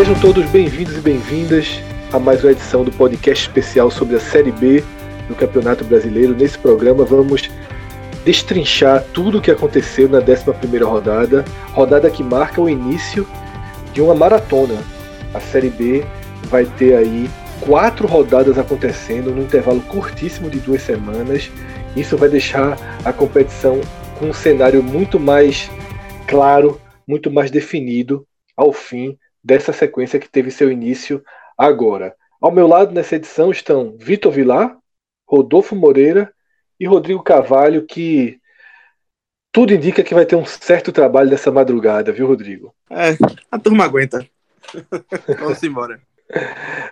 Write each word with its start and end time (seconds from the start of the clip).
Sejam 0.00 0.14
todos 0.14 0.46
bem-vindos 0.46 0.96
e 0.96 1.00
bem-vindas 1.00 1.78
a 2.10 2.18
mais 2.18 2.42
uma 2.42 2.52
edição 2.52 2.82
do 2.82 2.90
podcast 2.90 3.46
especial 3.46 3.90
sobre 3.90 4.16
a 4.16 4.20
Série 4.20 4.50
B 4.50 4.82
do 5.28 5.34
Campeonato 5.34 5.84
Brasileiro. 5.84 6.34
Nesse 6.34 6.56
programa 6.58 7.04
vamos 7.04 7.50
destrinchar 8.24 9.04
tudo 9.12 9.36
o 9.36 9.40
que 9.42 9.50
aconteceu 9.50 10.08
na 10.08 10.18
11ª 10.22 10.84
rodada, 10.84 11.44
rodada 11.72 12.10
que 12.10 12.22
marca 12.22 12.62
o 12.62 12.68
início 12.68 13.26
de 13.92 14.00
uma 14.00 14.14
maratona. 14.14 14.82
A 15.34 15.38
Série 15.38 15.68
B 15.68 16.02
vai 16.44 16.64
ter 16.64 16.96
aí 16.96 17.28
quatro 17.60 18.06
rodadas 18.06 18.58
acontecendo 18.58 19.30
num 19.30 19.42
intervalo 19.42 19.80
curtíssimo 19.82 20.50
de 20.50 20.60
duas 20.60 20.82
semanas. 20.82 21.50
Isso 21.96 22.16
vai 22.16 22.28
deixar 22.28 22.76
a 23.04 23.12
competição 23.12 23.80
com 24.18 24.26
um 24.26 24.32
cenário 24.32 24.82
muito 24.82 25.18
mais 25.18 25.70
claro, 26.26 26.80
muito 27.06 27.30
mais 27.30 27.50
definido 27.50 28.26
ao 28.56 28.72
fim 28.72 29.18
dessa 29.42 29.72
sequência 29.72 30.18
que 30.18 30.28
teve 30.28 30.50
seu 30.50 30.70
início 30.70 31.22
agora. 31.56 32.14
Ao 32.40 32.50
meu 32.50 32.66
lado 32.66 32.92
nessa 32.92 33.16
edição 33.16 33.50
estão 33.50 33.96
Vitor 33.98 34.32
Vilar, 34.32 34.76
Rodolfo 35.26 35.74
Moreira 35.74 36.32
e 36.78 36.86
Rodrigo 36.86 37.22
Carvalho, 37.22 37.84
que 37.86 38.38
tudo 39.52 39.74
indica 39.74 40.02
que 40.02 40.14
vai 40.14 40.24
ter 40.24 40.36
um 40.36 40.46
certo 40.46 40.92
trabalho 40.92 41.30
nessa 41.30 41.50
madrugada, 41.50 42.12
viu, 42.12 42.26
Rodrigo? 42.26 42.74
É, 42.88 43.16
a 43.50 43.58
turma 43.58 43.84
aguenta. 43.84 44.26
Vamos 45.38 45.62
embora. 45.62 46.00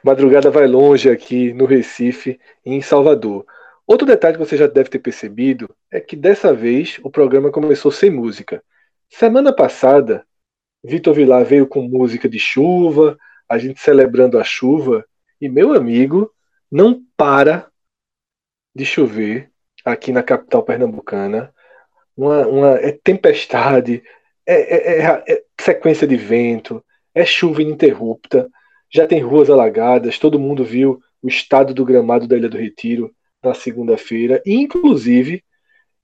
Madrugada 0.02 0.50
vai 0.50 0.66
longe 0.66 1.10
aqui 1.10 1.52
no 1.52 1.64
Recife 1.64 2.38
e 2.64 2.74
em 2.74 2.80
Salvador. 2.80 3.46
Outro 3.86 4.06
detalhe 4.06 4.36
que 4.36 4.44
você 4.44 4.56
já 4.56 4.66
deve 4.66 4.90
ter 4.90 4.98
percebido 4.98 5.74
é 5.90 6.00
que 6.00 6.14
dessa 6.14 6.52
vez 6.52 6.98
o 7.02 7.10
programa 7.10 7.50
começou 7.50 7.90
sem 7.90 8.10
música. 8.10 8.62
Semana 9.08 9.52
passada 9.54 10.26
Vitor 10.84 11.14
Vilar 11.14 11.44
veio 11.44 11.66
com 11.66 11.82
música 11.82 12.28
de 12.28 12.38
chuva, 12.38 13.18
a 13.48 13.58
gente 13.58 13.80
celebrando 13.80 14.38
a 14.38 14.44
chuva, 14.44 15.04
e 15.40 15.48
meu 15.48 15.72
amigo, 15.74 16.32
não 16.70 17.02
para 17.16 17.68
de 18.74 18.84
chover 18.84 19.50
aqui 19.84 20.12
na 20.12 20.22
capital 20.22 20.62
pernambucana. 20.62 21.52
Uma, 22.16 22.46
uma 22.46 22.68
é 22.78 22.92
tempestade, 22.92 24.02
é, 24.46 24.54
é, 24.54 25.02
é, 25.02 25.24
é 25.28 25.44
sequência 25.60 26.06
de 26.06 26.16
vento, 26.16 26.84
é 27.14 27.24
chuva 27.24 27.62
ininterrupta, 27.62 28.50
já 28.90 29.06
tem 29.06 29.20
ruas 29.20 29.50
alagadas, 29.50 30.18
todo 30.18 30.38
mundo 30.38 30.64
viu 30.64 31.00
o 31.22 31.28
estado 31.28 31.74
do 31.74 31.84
gramado 31.84 32.26
da 32.26 32.36
Ilha 32.36 32.48
do 32.48 32.56
Retiro 32.56 33.14
na 33.42 33.54
segunda-feira, 33.54 34.42
e 34.44 34.54
inclusive 34.54 35.44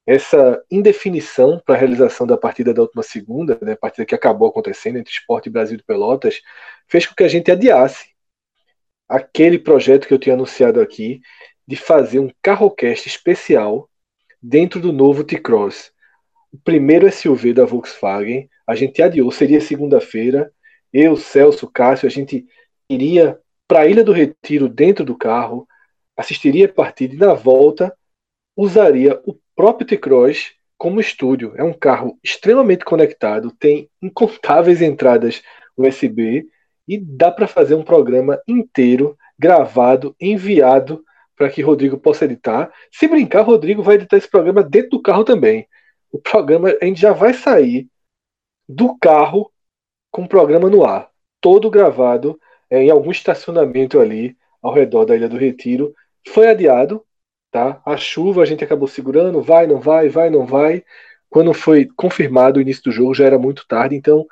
essa 0.06 0.62
indefinição 0.70 1.60
para 1.64 1.74
a 1.74 1.78
realização 1.78 2.26
da 2.26 2.36
partida 2.36 2.74
da 2.74 2.82
última 2.82 3.02
segunda, 3.02 3.58
né, 3.62 3.74
partida 3.74 4.04
que 4.04 4.14
acabou 4.14 4.48
acontecendo 4.48 4.98
entre 4.98 5.12
Esporte 5.12 5.46
e 5.48 5.52
Brasil 5.52 5.78
de 5.78 5.82
Pelotas, 5.82 6.42
fez 6.86 7.06
com 7.06 7.14
que 7.14 7.24
a 7.24 7.28
gente 7.28 7.50
adiasse 7.50 8.08
aquele 9.08 9.58
projeto 9.58 10.06
que 10.06 10.12
eu 10.12 10.18
tinha 10.18 10.34
anunciado 10.34 10.80
aqui 10.80 11.20
de 11.66 11.76
fazer 11.76 12.18
um 12.18 12.30
carrocast 12.42 13.08
especial 13.08 13.88
dentro 14.42 14.78
do 14.78 14.92
novo 14.92 15.24
T-Cross. 15.24 15.90
O 16.52 16.58
primeiro 16.58 17.10
SUV 17.10 17.54
da 17.54 17.64
Volkswagen, 17.64 18.48
a 18.66 18.74
gente 18.74 19.00
adiou, 19.00 19.30
seria 19.30 19.60
segunda-feira. 19.60 20.52
Eu, 20.92 21.16
Celso, 21.16 21.66
Cássio, 21.70 22.06
a 22.06 22.10
gente 22.10 22.46
iria 22.88 23.38
para 23.66 23.80
a 23.80 23.86
Ilha 23.86 24.04
do 24.04 24.12
Retiro 24.12 24.68
dentro 24.68 25.04
do 25.04 25.16
carro, 25.16 25.66
assistiria 26.16 26.66
a 26.66 26.72
partida 26.72 27.14
e 27.14 27.18
na 27.18 27.34
volta 27.34 27.94
usaria 28.56 29.20
o 29.26 29.36
próprio 29.56 29.86
T-Cross 29.86 30.52
como 30.76 31.00
estúdio. 31.00 31.54
É 31.56 31.64
um 31.64 31.72
carro 31.72 32.18
extremamente 32.22 32.84
conectado, 32.84 33.50
tem 33.50 33.88
incontáveis 34.02 34.82
entradas 34.82 35.42
USB 35.76 36.46
e 36.86 36.98
dá 36.98 37.30
para 37.30 37.46
fazer 37.46 37.74
um 37.74 37.82
programa 37.82 38.40
inteiro 38.46 39.16
gravado, 39.38 40.14
enviado 40.20 41.02
para 41.36 41.50
que 41.50 41.62
Rodrigo 41.62 41.98
possa 41.98 42.24
editar. 42.24 42.72
Se 42.92 43.08
brincar, 43.08 43.42
Rodrigo 43.42 43.82
vai 43.82 43.96
editar 43.96 44.16
esse 44.16 44.30
programa 44.30 44.62
dentro 44.62 44.90
do 44.90 45.02
carro 45.02 45.24
também. 45.24 45.66
O 46.12 46.18
programa 46.18 46.72
a 46.80 46.84
gente 46.84 47.00
já 47.00 47.12
vai 47.12 47.34
sair 47.34 47.88
do 48.68 48.96
carro 48.98 49.50
com 50.12 50.22
o 50.22 50.28
programa 50.28 50.70
no 50.70 50.84
ar, 50.84 51.10
todo 51.40 51.70
gravado 51.70 52.38
em 52.82 52.90
algum 52.90 53.10
estacionamento 53.10 54.00
ali 54.00 54.36
ao 54.62 54.72
redor 54.72 55.04
da 55.04 55.16
Ilha 55.16 55.28
do 55.28 55.36
Retiro. 55.36 55.94
Foi 56.28 56.48
adiado, 56.48 57.04
Tá? 57.54 57.80
A 57.86 57.96
chuva 57.96 58.42
a 58.42 58.44
gente 58.44 58.64
acabou 58.64 58.88
segurando, 58.88 59.40
vai, 59.40 59.64
não 59.64 59.78
vai, 59.78 60.08
vai, 60.08 60.28
não 60.28 60.44
vai. 60.44 60.82
Quando 61.30 61.54
foi 61.54 61.88
confirmado 61.96 62.58
o 62.58 62.60
início 62.60 62.82
do 62.82 62.90
jogo 62.90 63.14
já 63.14 63.26
era 63.26 63.38
muito 63.38 63.64
tarde, 63.68 63.94
então 63.94 64.26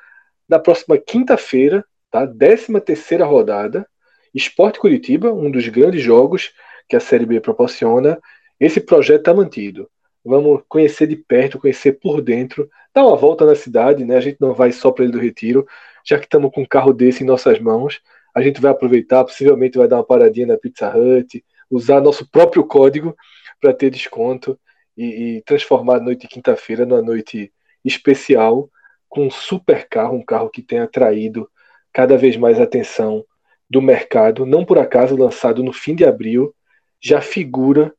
na 0.48 0.58
próxima 0.58 0.98
quinta-feira, 0.98 1.84
tá? 2.10 2.26
13 2.26 2.80
terceira 2.80 3.25
rodada, 3.25 3.86
Esporte 4.34 4.80
Curitiba, 4.80 5.32
um 5.32 5.53
dos 5.53 5.69
grandes 5.69 6.03
jogos 6.03 6.53
que 6.88 6.97
a 6.97 7.00
Série 7.00 7.24
B 7.24 7.41
proporciona, 7.41 8.19
esse 8.59 8.80
projeto 8.80 9.20
está 9.20 9.32
mantido. 9.32 9.88
Vamos 10.24 10.64
conhecer 10.69 11.06
de 11.06 11.14
perto, 11.14 11.60
conhecer 11.60 12.00
por 12.00 12.20
dentro, 12.20 12.69
dar 12.92 13.06
uma 13.06 13.14
volta 13.14 13.47
na 13.47 13.54
cidade, 13.54 14.04
né? 14.04 14.16
A 14.16 14.20
gente 14.20 14.38
não 14.41 14.53
vai 14.53 14.72
só 14.72 14.91
para 14.91 15.04
ele 15.04 15.12
do 15.12 15.20
Retiro, 15.20 15.64
já 16.04 16.19
que 16.19 16.24
estamos 16.24 16.50
com 16.53 16.62
um 16.62 16.66
carro 16.66 16.92
desse 16.92 17.22
em 17.22 17.26
nossas 17.26 17.60
mãos, 17.60 18.00
a 18.34 18.41
gente 18.41 18.60
vai 18.60 18.70
aproveitar, 18.70 19.25
possivelmente 19.25 19.78
vai 19.78 19.87
dar 19.87 19.97
uma 19.97 20.04
paradinha 20.04 20.47
na 20.47 20.59
Pizza 20.59 20.93
Hut, 20.97 21.44
usar 21.70 22.00
nosso 22.00 22.28
próprio 22.31 22.65
código 22.65 23.16
para 23.60 23.72
ter 23.72 23.91
desconto 23.91 24.59
e, 24.97 25.37
e, 25.37 25.43
transformar 25.43 25.97
a 25.97 26.00
noite 26.00 26.22
de 26.22 26.28
quinta-feira 26.28 26.84
numa 26.84 27.03
noite 27.03 27.53
especial 27.84 28.69
com 29.09 29.26
um 29.26 29.31
super 29.31 29.87
carro, 29.88 30.16
um 30.16 30.25
carro 30.25 30.50
que 30.50 30.62
tem 30.62 30.78
atraído 30.78 31.48
cada 31.92 32.16
vez 32.16 32.37
mais 32.37 32.60
atenção 32.60 33.25
do 33.69 33.81
mercado. 33.81 34.47
Não 34.47 34.65
por 34.65 34.78
acaso, 34.78 35.16
lançado 35.16 35.62
no 35.62 35.72
fim 35.72 35.94
de 35.94 36.04
abril, 36.04 36.54
já 37.00 37.21
figura 37.21 37.94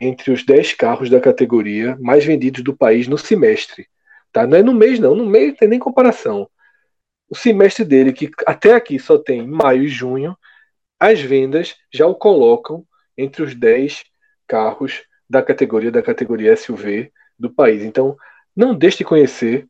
entre 0.00 0.32
os 0.32 0.44
10 0.44 0.72
carros 0.74 1.10
da 1.10 1.20
categoria 1.20 1.96
mais 2.00 2.24
vendidos 2.24 2.62
do 2.62 2.76
país 2.76 3.08
no 3.08 3.18
semestre. 3.18 3.86
Tá? 4.32 4.46
Não 4.46 4.58
é 4.58 4.62
no 4.62 4.74
mês, 4.74 4.98
não. 4.98 5.14
No 5.14 5.26
mês 5.26 5.48
não 5.48 5.56
tem 5.56 5.68
nem 5.68 5.78
comparação. 5.78 6.48
O 7.28 7.34
semestre 7.34 7.84
dele, 7.84 8.12
que 8.12 8.30
até 8.46 8.74
aqui 8.74 8.98
só 8.98 9.18
tem 9.18 9.46
maio 9.46 9.84
e 9.84 9.88
junho, 9.88 10.36
as 10.98 11.20
vendas 11.20 11.76
já 11.92 12.06
o 12.06 12.14
colocam 12.14 12.86
entre 13.16 13.42
os 13.42 13.54
10 13.54 14.04
carros 14.46 15.02
da 15.28 15.42
categoria 15.42 15.90
da 15.90 16.02
categoria 16.02 16.56
SUV 16.56 17.12
do 17.38 17.50
país. 17.50 17.82
Então, 17.82 18.16
não 18.54 18.74
deixe 18.74 18.98
de 18.98 19.04
conhecer 19.04 19.66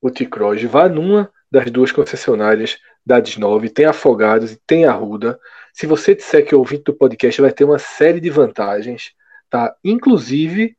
o 0.00 0.10
T-Cross, 0.10 0.62
vá 0.62 0.88
numa 0.88 1.30
das 1.50 1.70
duas 1.70 1.92
concessionárias 1.92 2.78
da 3.04 3.18
Desnove, 3.18 3.68
tem 3.68 3.86
Afogados 3.86 4.52
e 4.52 4.60
tem 4.66 4.84
Arruda. 4.84 5.38
Se 5.74 5.86
você 5.86 6.14
disser 6.14 6.46
que 6.46 6.54
é 6.54 6.56
ouvinte 6.56 6.84
do 6.84 6.94
podcast, 6.94 7.40
vai 7.40 7.52
ter 7.52 7.64
uma 7.64 7.78
série 7.78 8.20
de 8.20 8.30
vantagens, 8.30 9.12
tá? 9.48 9.74
Inclusive 9.84 10.76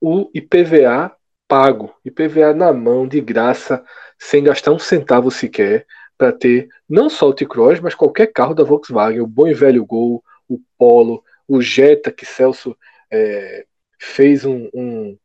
o 0.00 0.30
IPVA 0.34 1.16
pago, 1.52 1.94
IPVA 2.02 2.54
na 2.54 2.72
mão, 2.72 3.06
de 3.06 3.20
graça, 3.20 3.84
sem 4.18 4.42
gastar 4.42 4.72
um 4.72 4.78
centavo 4.78 5.30
sequer, 5.30 5.86
para 6.16 6.32
ter 6.32 6.66
não 6.88 7.10
só 7.10 7.28
o 7.28 7.34
T-Cross, 7.34 7.78
mas 7.78 7.94
qualquer 7.94 8.28
carro 8.28 8.54
da 8.54 8.64
Volkswagen, 8.64 9.20
o 9.20 9.26
bom 9.26 9.46
e 9.46 9.52
velho 9.52 9.84
Gol, 9.84 10.24
o 10.48 10.58
Polo, 10.78 11.22
o 11.46 11.60
Jetta, 11.60 12.10
que 12.10 12.24
Celso 12.24 12.74
é, 13.12 13.66
fez 14.00 14.46
um, 14.46 14.66
um, 14.72 15.18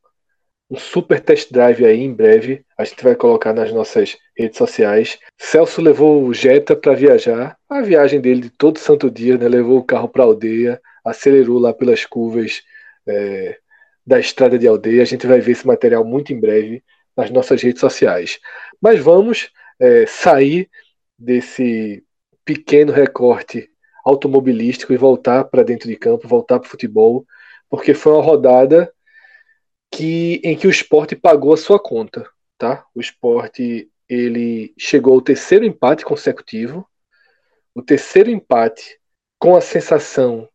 um, 0.70 0.76
super 0.76 1.22
test 1.22 1.50
drive 1.50 1.86
aí 1.86 2.02
em 2.02 2.14
breve. 2.14 2.66
A 2.78 2.84
gente 2.84 3.02
vai 3.06 3.16
colocar 3.16 3.54
nas 3.54 3.72
nossas 3.72 4.18
redes 4.38 4.58
sociais. 4.58 5.18
Celso 5.38 5.82
levou 5.82 6.26
o 6.26 6.34
Jetta 6.34 6.76
para 6.76 6.94
viajar. 6.94 7.58
A 7.70 7.82
viagem 7.82 8.20
dele 8.20 8.42
de 8.42 8.50
todo 8.50 8.80
santo 8.80 9.10
dia, 9.10 9.38
né? 9.38 9.48
Levou 9.48 9.78
o 9.78 9.86
carro 9.86 10.10
para 10.10 10.26
aldeia, 10.26 10.82
acelerou 11.06 11.58
lá 11.58 11.74
pelas 11.74 12.06
curvas 12.06 12.64
é, 13.08 13.58
da 14.08 14.18
estrada 14.18 14.58
de 14.58 14.66
aldeia. 14.66 15.02
A 15.02 15.06
gente 15.06 15.28
vai 15.28 15.42
ver 15.42 15.52
esse 15.52 15.68
material 15.68 16.06
muito 16.06 16.32
em 16.32 16.40
breve 16.40 16.82
nas 17.16 17.30
nossas 17.30 17.62
redes 17.62 17.82
sociais. 17.82 18.40
Mas 18.82 19.00
vamos 19.02 19.52
é, 19.78 20.06
sair 20.06 20.70
desse 21.20 22.04
pequeno 22.46 22.94
recorte 22.94 23.70
automobilístico 24.06 24.94
e 24.94 24.98
voltar 24.98 25.44
para 25.44 25.64
dentro 25.64 25.90
de 25.90 25.98
campo, 25.98 26.28
voltar 26.28 26.60
para 26.60 26.68
o 26.68 26.70
futebol, 26.70 27.26
porque 27.70 27.94
foi 27.94 28.14
uma 28.14 28.24
rodada 28.24 28.94
que 29.92 30.40
em 30.44 30.56
que 30.56 30.68
o 30.68 30.70
esporte 30.70 31.14
pagou 31.16 31.54
a 31.54 31.58
sua 31.58 31.78
conta, 31.78 32.30
tá? 32.58 32.86
O 32.96 33.02
esporte 33.02 33.90
ele 34.08 34.74
chegou 34.78 35.16
ao 35.16 35.22
terceiro 35.22 35.66
empate 35.66 36.06
consecutivo, 36.06 36.88
o 37.76 37.82
terceiro 37.82 38.30
empate 38.30 38.98
com 39.38 39.56
a 39.56 39.62
sensação 39.62 40.48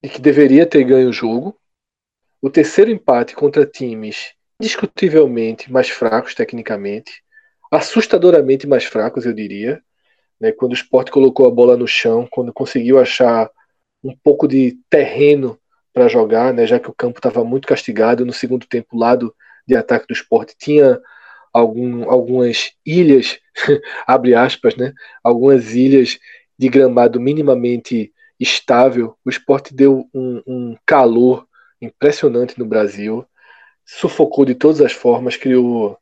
de 0.00 0.08
que 0.08 0.20
deveria 0.20 0.64
ter 0.64 0.84
ganho 0.84 1.08
o 1.08 1.12
jogo, 1.12 1.58
o 2.46 2.50
terceiro 2.50 2.92
empate 2.92 3.34
contra 3.34 3.66
times 3.66 4.32
indiscutivelmente 4.60 5.70
mais 5.70 5.88
fracos 5.90 6.32
tecnicamente, 6.32 7.20
assustadoramente 7.72 8.68
mais 8.68 8.84
fracos, 8.84 9.26
eu 9.26 9.32
diria, 9.32 9.82
né, 10.40 10.52
quando 10.52 10.70
o 10.70 10.74
esporte 10.74 11.10
colocou 11.10 11.46
a 11.46 11.50
bola 11.50 11.76
no 11.76 11.88
chão, 11.88 12.26
quando 12.30 12.52
conseguiu 12.52 13.00
achar 13.00 13.50
um 14.02 14.16
pouco 14.22 14.46
de 14.46 14.78
terreno 14.88 15.58
para 15.92 16.06
jogar, 16.06 16.54
né, 16.54 16.66
já 16.66 16.78
que 16.78 16.88
o 16.88 16.94
campo 16.94 17.18
estava 17.18 17.44
muito 17.44 17.66
castigado. 17.66 18.24
No 18.24 18.32
segundo 18.32 18.64
tempo, 18.64 18.90
o 18.92 18.98
lado 18.98 19.34
de 19.66 19.74
ataque 19.74 20.06
do 20.06 20.14
esporte 20.14 20.54
tinha 20.56 21.00
algum, 21.52 22.08
algumas 22.08 22.72
ilhas, 22.84 23.40
abre 24.06 24.36
aspas, 24.36 24.76
né, 24.76 24.92
algumas 25.22 25.74
ilhas 25.74 26.16
de 26.56 26.68
gramado 26.68 27.20
minimamente 27.20 28.12
estável. 28.38 29.16
O 29.24 29.30
esporte 29.30 29.74
deu 29.74 30.08
um, 30.14 30.42
um 30.46 30.76
calor 30.86 31.45
impressionante 31.80 32.58
no 32.58 32.66
Brasil, 32.66 33.24
sufocou 33.84 34.44
de 34.44 34.54
todas 34.54 34.80
as 34.80 34.92
formas, 34.92 35.36
criou 35.36 35.98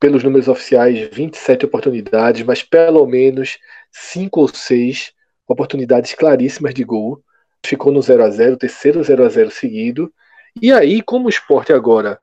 pelos 0.00 0.24
números 0.24 0.48
oficiais, 0.48 1.08
27 1.12 1.64
oportunidades, 1.64 2.42
mas 2.42 2.62
pelo 2.62 3.06
menos 3.06 3.58
5 3.92 4.40
ou 4.40 4.48
6 4.48 5.12
oportunidades 5.46 6.14
claríssimas 6.14 6.74
de 6.74 6.84
gol. 6.84 7.22
Ficou 7.64 7.92
no 7.92 8.02
0 8.02 8.24
a 8.24 8.30
0 8.30 8.56
terceiro 8.56 9.02
0 9.02 9.24
a 9.24 9.28
0 9.28 9.50
seguido. 9.50 10.12
E 10.60 10.72
aí, 10.72 11.02
como 11.02 11.26
o 11.26 11.30
esporte 11.30 11.72
agora 11.72 12.20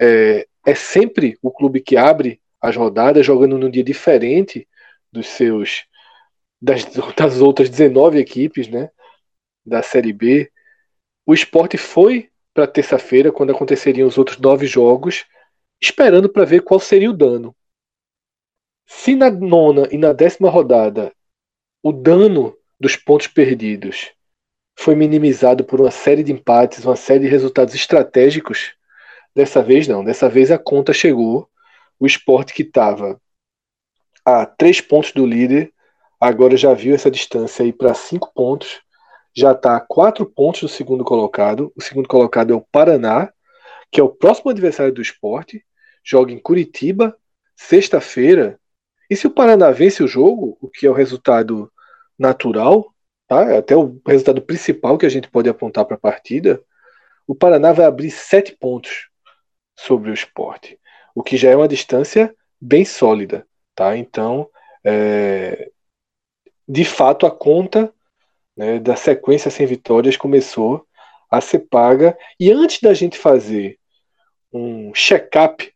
é, 0.00 0.46
é 0.66 0.74
sempre 0.74 1.38
o 1.40 1.50
clube 1.50 1.80
que 1.80 1.96
abre 1.96 2.40
as 2.60 2.76
rodadas, 2.76 3.24
jogando 3.24 3.58
num 3.58 3.70
dia 3.70 3.82
diferente 3.82 4.68
dos 5.10 5.26
seus 5.28 5.84
das, 6.60 6.84
das 7.16 7.40
outras 7.40 7.68
19 7.68 8.18
equipes 8.18 8.68
né, 8.68 8.90
da 9.64 9.82
Série 9.82 10.12
B, 10.12 10.51
o 11.26 11.34
esporte 11.34 11.76
foi 11.76 12.30
para 12.54 12.66
terça-feira, 12.66 13.32
quando 13.32 13.50
aconteceriam 13.50 14.06
os 14.06 14.18
outros 14.18 14.38
nove 14.38 14.66
jogos, 14.66 15.24
esperando 15.80 16.28
para 16.28 16.44
ver 16.44 16.62
qual 16.62 16.78
seria 16.78 17.10
o 17.10 17.16
dano. 17.16 17.54
Se 18.86 19.14
na 19.16 19.30
nona 19.30 19.88
e 19.90 19.96
na 19.96 20.12
décima 20.12 20.50
rodada 20.50 21.12
o 21.82 21.92
dano 21.92 22.56
dos 22.78 22.94
pontos 22.96 23.26
perdidos 23.26 24.12
foi 24.78 24.94
minimizado 24.94 25.64
por 25.64 25.80
uma 25.80 25.90
série 25.90 26.22
de 26.22 26.32
empates, 26.32 26.84
uma 26.84 26.96
série 26.96 27.20
de 27.20 27.28
resultados 27.28 27.74
estratégicos, 27.74 28.74
dessa 29.34 29.62
vez 29.62 29.86
não. 29.88 30.04
Dessa 30.04 30.28
vez 30.28 30.50
a 30.50 30.58
conta 30.58 30.92
chegou. 30.92 31.48
O 31.98 32.06
esporte 32.06 32.52
que 32.52 32.62
estava 32.62 33.20
a 34.24 34.44
três 34.44 34.80
pontos 34.80 35.12
do 35.12 35.24
líder, 35.24 35.72
agora 36.20 36.56
já 36.56 36.74
viu 36.74 36.94
essa 36.94 37.10
distância 37.10 37.64
aí 37.64 37.72
para 37.72 37.94
cinco 37.94 38.32
pontos. 38.34 38.80
Já 39.34 39.52
está 39.52 39.76
a 39.76 39.80
quatro 39.80 40.26
pontos 40.26 40.62
do 40.62 40.68
segundo 40.68 41.04
colocado. 41.04 41.72
O 41.76 41.80
segundo 41.80 42.08
colocado 42.08 42.52
é 42.52 42.56
o 42.56 42.66
Paraná, 42.72 43.32
que 43.90 44.00
é 44.00 44.02
o 44.02 44.08
próximo 44.08 44.50
adversário 44.50 44.92
do 44.92 45.02
esporte 45.02 45.64
joga 46.02 46.32
em 46.32 46.38
Curitiba, 46.38 47.16
sexta-feira. 47.54 48.58
E 49.08 49.16
se 49.16 49.26
o 49.26 49.30
Paraná 49.30 49.70
vence 49.70 50.02
o 50.02 50.08
jogo, 50.08 50.58
o 50.60 50.68
que 50.68 50.86
é 50.86 50.90
o 50.90 50.94
resultado 50.94 51.70
natural, 52.18 52.92
tá? 53.28 53.52
É 53.52 53.58
até 53.58 53.76
o 53.76 54.00
resultado 54.06 54.42
principal 54.42 54.98
que 54.98 55.06
a 55.06 55.08
gente 55.08 55.30
pode 55.30 55.48
apontar 55.48 55.84
para 55.84 55.96
a 55.96 56.00
partida, 56.00 56.62
o 57.26 57.34
Paraná 57.34 57.72
vai 57.72 57.86
abrir 57.86 58.10
sete 58.10 58.56
pontos 58.56 59.08
sobre 59.78 60.10
o 60.10 60.14
esporte, 60.14 60.78
o 61.14 61.22
que 61.22 61.36
já 61.36 61.50
é 61.50 61.56
uma 61.56 61.68
distância 61.68 62.34
bem 62.60 62.84
sólida. 62.84 63.46
Tá? 63.74 63.96
Então, 63.96 64.50
é, 64.84 65.70
de 66.68 66.84
fato, 66.84 67.26
a 67.26 67.30
conta 67.30 67.92
né, 68.56 68.78
da 68.78 68.96
sequência 68.96 69.50
sem 69.50 69.66
vitórias 69.66 70.16
começou 70.16 70.86
a 71.30 71.40
ser 71.40 71.60
paga. 71.60 72.16
E 72.38 72.50
antes 72.50 72.80
da 72.80 72.92
gente 72.94 73.18
fazer 73.18 73.78
um 74.52 74.92
check-up 74.94 75.72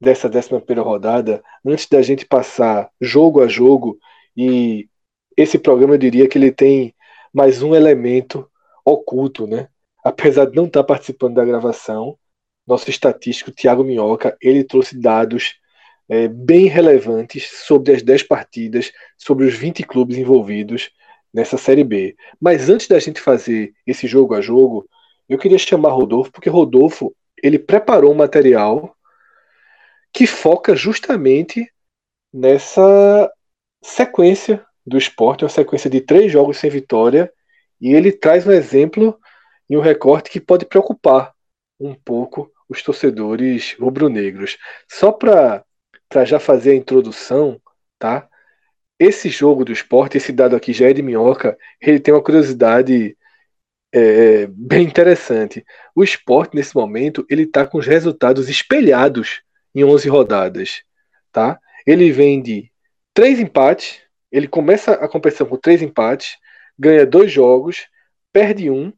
dessa 0.00 0.28
11 0.28 0.74
rodada, 0.80 1.42
antes 1.64 1.86
da 1.86 2.02
gente 2.02 2.26
passar 2.26 2.90
jogo 3.00 3.42
a 3.42 3.48
jogo, 3.48 3.98
e 4.36 4.88
esse 5.36 5.58
programa 5.58 5.94
eu 5.94 5.98
diria 5.98 6.28
que 6.28 6.38
ele 6.38 6.52
tem 6.52 6.94
mais 7.32 7.62
um 7.62 7.74
elemento 7.74 8.48
oculto, 8.84 9.46
né? 9.46 9.68
Apesar 10.04 10.46
de 10.46 10.56
não 10.56 10.66
estar 10.66 10.84
participando 10.84 11.34
da 11.34 11.44
gravação, 11.44 12.18
nosso 12.66 12.90
estatístico 12.90 13.50
Thiago 13.50 13.82
Minhoca, 13.82 14.36
ele 14.40 14.62
trouxe 14.62 14.98
dados 14.98 15.54
é, 16.08 16.28
bem 16.28 16.66
relevantes 16.66 17.50
sobre 17.66 17.92
as 17.92 18.02
10 18.02 18.22
partidas, 18.24 18.92
sobre 19.16 19.46
os 19.46 19.54
20 19.54 19.82
clubes 19.84 20.16
envolvidos 20.16 20.90
nessa 21.38 21.56
Série 21.56 21.84
B. 21.84 22.16
Mas 22.40 22.68
antes 22.68 22.88
da 22.88 22.98
gente 22.98 23.20
fazer 23.20 23.72
esse 23.86 24.08
jogo 24.08 24.34
a 24.34 24.40
jogo, 24.40 24.88
eu 25.28 25.38
queria 25.38 25.56
chamar 25.56 25.92
Rodolfo, 25.92 26.32
porque 26.32 26.50
Rodolfo 26.50 27.14
ele 27.40 27.60
preparou 27.60 28.12
um 28.12 28.16
material 28.16 28.92
que 30.12 30.26
foca 30.26 30.74
justamente 30.74 31.70
nessa 32.32 33.30
sequência 33.80 34.66
do 34.84 34.98
esporte, 34.98 35.44
uma 35.44 35.48
sequência 35.48 35.88
de 35.88 36.00
três 36.00 36.32
jogos 36.32 36.58
sem 36.58 36.68
vitória, 36.68 37.32
e 37.80 37.94
ele 37.94 38.10
traz 38.10 38.44
um 38.44 38.50
exemplo 38.50 39.16
e 39.70 39.76
um 39.76 39.80
recorte 39.80 40.30
que 40.30 40.40
pode 40.40 40.66
preocupar 40.66 41.32
um 41.78 41.94
pouco 41.94 42.50
os 42.68 42.82
torcedores 42.82 43.76
rubro-negros. 43.78 44.58
Só 44.88 45.12
para 45.12 45.64
já 46.24 46.40
fazer 46.40 46.72
a 46.72 46.76
introdução, 46.76 47.60
tá? 47.96 48.28
Esse 48.98 49.28
jogo 49.28 49.64
do 49.64 49.72
esporte, 49.72 50.16
esse 50.16 50.32
dado 50.32 50.56
aqui 50.56 50.72
já 50.72 50.88
é 50.88 50.92
de 50.92 51.02
minhoca, 51.02 51.56
ele 51.80 52.00
tem 52.00 52.12
uma 52.12 52.22
curiosidade 52.22 53.16
é, 53.92 54.46
bem 54.48 54.86
interessante. 54.86 55.64
O 55.94 56.02
esporte, 56.02 56.54
nesse 56.54 56.74
momento, 56.74 57.24
ele 57.30 57.42
está 57.42 57.66
com 57.66 57.78
os 57.78 57.86
resultados 57.86 58.48
espelhados 58.48 59.42
em 59.74 59.84
11 59.84 60.08
rodadas, 60.08 60.82
tá? 61.32 61.58
Ele 61.86 62.10
vem 62.10 62.42
de 62.42 62.70
três 63.14 63.38
empates, 63.38 64.00
ele 64.30 64.48
começa 64.48 64.92
a 64.92 65.08
competição 65.08 65.46
com 65.46 65.56
três 65.56 65.80
empates, 65.82 66.36
ganha 66.78 67.06
dois 67.06 67.32
jogos, 67.32 67.86
perde 68.32 68.70
um, 68.70 68.92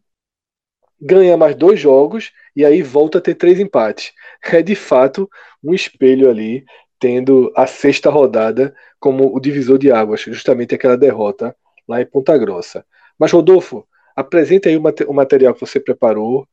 ganha 1.01 1.37
mais 1.37 1.55
dois 1.55 1.81
jogos 1.81 2.33
e 2.55 2.65
aí 2.65 2.83
volta 2.83 3.19
a 3.19 3.21
ter 3.21 3.35
três 3.35 3.59
empates. 3.59 4.13
É 4.53 4.63
de 4.63 4.75
fato 4.75 5.29
um 5.63 5.75
espelho 5.75 6.31
ali, 6.31 6.65
tendo 7.01 7.51
a 7.57 7.67
sexta 7.67 8.11
rodada 8.11 8.75
como 9.01 9.35
o 9.35 9.41
divisor 9.41 9.79
de 9.79 9.91
águas, 9.91 10.21
justamente 10.21 10.75
aquela 10.75 10.99
derrota 10.99 11.57
lá 11.89 12.01
em 12.01 12.07
Ponta 12.07 12.37
Grossa. 12.37 12.85
Mas 13.19 13.33
Rodolfo, 13.33 13.87
apresente 14.15 14.69
aí 14.69 14.77
o 14.77 15.13
material 15.13 15.55
que 15.55 15.61
você 15.61 15.81
preparou, 15.81 16.47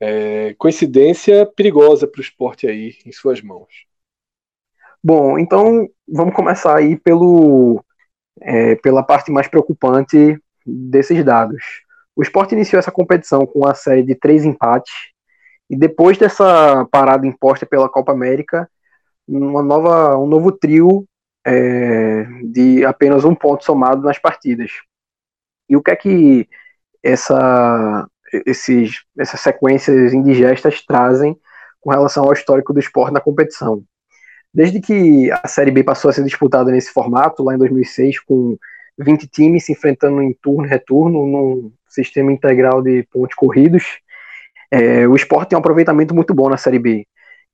é, 0.00 0.54
coincidência 0.56 1.44
perigosa 1.44 2.06
para 2.06 2.20
o 2.20 2.22
esporte 2.22 2.68
aí 2.68 2.94
em 3.04 3.10
suas 3.10 3.42
mãos. 3.42 3.86
Bom, 5.02 5.38
então 5.38 5.88
vamos 6.06 6.34
começar 6.34 6.76
aí 6.76 6.96
pelo, 6.96 7.84
é, 8.40 8.76
pela 8.76 9.02
parte 9.02 9.32
mais 9.32 9.48
preocupante 9.48 10.40
desses 10.64 11.24
dados. 11.24 11.62
O 12.14 12.22
esporte 12.22 12.54
iniciou 12.54 12.78
essa 12.78 12.92
competição 12.92 13.46
com 13.46 13.60
uma 13.60 13.74
série 13.74 14.02
de 14.02 14.14
três 14.14 14.44
empates, 14.44 14.92
e 15.70 15.76
depois 15.76 16.16
dessa 16.16 16.86
parada 16.86 17.26
imposta 17.26 17.66
pela 17.66 17.88
Copa 17.88 18.12
América, 18.12 18.68
uma 19.28 19.62
nova, 19.62 20.16
um 20.16 20.26
novo 20.26 20.50
trio 20.50 21.06
é, 21.46 22.24
de 22.44 22.84
apenas 22.84 23.24
um 23.24 23.34
ponto 23.34 23.64
somado 23.64 24.02
nas 24.02 24.18
partidas. 24.18 24.70
E 25.68 25.76
o 25.76 25.82
que 25.82 25.90
é 25.90 25.96
que 25.96 26.48
essa, 27.02 28.08
esses, 28.46 29.02
essas 29.18 29.40
sequências 29.40 30.12
indigestas 30.12 30.84
trazem 30.84 31.36
com 31.80 31.90
relação 31.90 32.24
ao 32.24 32.32
histórico 32.32 32.72
do 32.72 32.80
esporte 32.80 33.12
na 33.12 33.20
competição. 33.20 33.82
Desde 34.52 34.80
que 34.80 35.30
a 35.30 35.46
Série 35.46 35.70
B 35.70 35.84
passou 35.84 36.08
a 36.08 36.12
ser 36.12 36.24
disputada 36.24 36.70
nesse 36.70 36.90
formato, 36.90 37.44
lá 37.44 37.54
em 37.54 37.58
2006, 37.58 38.20
com 38.20 38.56
20 38.98 39.28
times 39.28 39.66
se 39.66 39.72
enfrentando 39.72 40.22
em 40.22 40.32
turno 40.32 40.66
e 40.66 40.68
retorno, 40.68 41.26
num 41.26 41.72
sistema 41.88 42.32
integral 42.32 42.82
de 42.82 43.04
pontos 43.12 43.34
corridos, 43.36 43.84
é, 44.70 45.06
o 45.06 45.14
esporte 45.14 45.50
tem 45.50 45.56
um 45.56 45.60
aproveitamento 45.60 46.14
muito 46.14 46.34
bom 46.34 46.48
na 46.48 46.56
Série 46.56 46.78
B. 46.78 47.06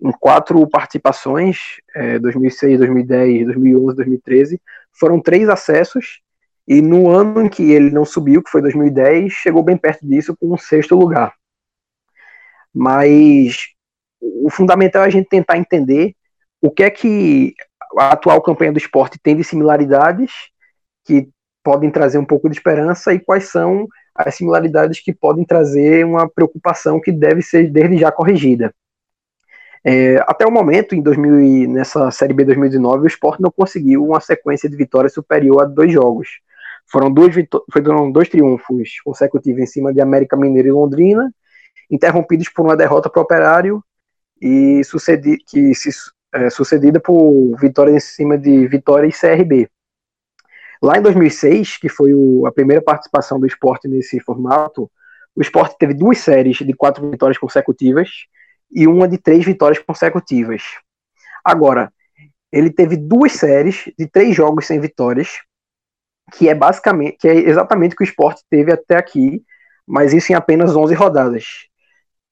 Em 0.03 0.13
quatro 0.13 0.67
participações, 0.69 1.81
é, 1.95 2.19
2006, 2.19 2.79
2010, 2.79 3.47
2011, 3.47 3.97
2013, 3.97 4.61
foram 4.93 5.21
três 5.21 5.49
acessos 5.49 6.21
e 6.67 6.81
no 6.81 7.11
ano 7.11 7.43
em 7.43 7.49
que 7.49 7.63
ele 7.73 7.91
não 7.91 8.05
subiu, 8.05 8.43
que 8.43 8.51
foi 8.51 8.63
2010, 8.63 9.33
chegou 9.33 9.63
bem 9.63 9.77
perto 9.77 10.07
disso 10.07 10.37
com 10.37 10.53
um 10.53 10.59
sexto 10.59 10.97
lugar. 10.97 11.35
Mas 12.73 13.69
o 14.21 14.51
fundamental 14.51 15.05
é 15.05 15.07
a 15.07 15.11
gente 15.11 15.29
tentar 15.29 15.59
entender 15.59 16.15
o 16.61 16.71
que 16.71 16.83
é 16.83 16.91
que 16.91 17.55
a 17.99 18.13
atual 18.13 18.41
campanha 18.43 18.73
do 18.73 18.79
esporte 18.79 19.19
tem 19.23 19.37
de 19.37 19.45
similaridades 19.45 20.33
que 21.05 21.29
podem 21.63 21.91
trazer 21.91 22.19
um 22.19 22.25
pouco 22.25 22.49
de 22.49 22.57
esperança 22.57 23.13
e 23.13 23.21
quais 23.21 23.49
são 23.51 23.87
as 24.15 24.35
similaridades 24.35 25.01
que 25.01 25.13
podem 25.13 25.45
trazer 25.45 26.05
uma 26.05 26.29
preocupação 26.29 27.01
que 27.01 27.13
deve 27.13 27.43
ser 27.43 27.71
desde 27.71 27.99
já 27.99 28.11
corrigida. 28.11 28.75
É, 29.87 30.17
até 30.27 30.47
o 30.47 30.51
momento, 30.51 30.95
em 30.95 31.03
2000, 31.03 31.69
nessa 31.69 32.11
Série 32.11 32.33
B 32.33 32.45
2019, 32.45 33.05
o 33.05 33.07
esporte 33.07 33.43
não 33.43 33.51
conseguiu 33.51 34.03
uma 34.03 34.21
sequência 34.21 34.69
de 34.69 34.77
vitórias 34.77 35.13
superior 35.13 35.63
a 35.63 35.67
dois 35.67 35.93
jogos. 35.93 36.41
Foram 36.87 37.13
dois, 37.13 37.35
foram 37.71 38.11
dois 38.11 38.29
triunfos 38.29 39.01
consecutivos 39.05 39.61
em 39.61 39.67
cima 39.67 39.93
de 39.93 40.01
América 40.01 40.37
Mineira 40.37 40.69
e 40.69 40.73
Londrina, 40.73 41.31
interrompidos 41.91 42.49
por 42.49 42.65
uma 42.65 42.77
derrota 42.77 43.11
para 43.11 43.21
o 43.21 43.23
Operário 43.23 43.85
e 44.41 44.83
sucedi, 44.85 45.37
que 45.47 45.75
se, 45.75 45.91
é, 46.35 46.49
sucedida 46.49 46.99
por 46.99 47.55
vitória 47.61 47.93
em 47.93 48.01
cima 48.01 48.39
de 48.39 48.67
Vitória 48.67 49.07
e 49.07 49.13
CRB. 49.13 49.69
Lá 50.83 50.99
em 50.99 51.03
2006, 51.03 51.79
que 51.79 51.89
foi 51.91 52.15
o, 52.15 52.47
a 52.47 52.53
primeira 52.53 52.83
participação 52.83 53.39
do 53.39 53.47
esporte 53.47 53.87
nesse 53.87 54.19
formato, 54.21 54.91
o 55.37 55.43
esporte 55.43 55.77
teve 55.79 55.93
duas 55.93 56.19
séries 56.19 56.57
de 56.59 56.73
quatro 56.73 57.11
vitórias 57.11 57.39
consecutivas 57.39 58.09
e 58.75 58.87
uma 58.89 59.07
de 59.07 59.17
três 59.17 59.45
vitórias 59.45 59.79
consecutivas. 59.79 60.63
Agora, 61.45 61.93
ele 62.51 62.71
teve 62.71 62.97
duas 62.97 63.33
séries 63.33 63.85
de 63.99 64.07
três 64.07 64.35
jogos 64.35 64.67
sem 64.67 64.81
vitórias, 64.81 65.41
que 66.33 66.49
é 66.49 66.55
basicamente, 66.55 67.17
que 67.19 67.29
é 67.29 67.35
exatamente 67.35 67.95
o 67.95 67.97
que 67.97 68.03
o 68.03 68.05
esporte 68.05 68.43
teve 68.51 68.73
até 68.73 68.97
aqui, 68.97 69.43
mas 69.87 70.13
isso 70.13 70.33
em 70.33 70.35
apenas 70.35 70.75
11 70.75 70.95
rodadas. 70.95 71.45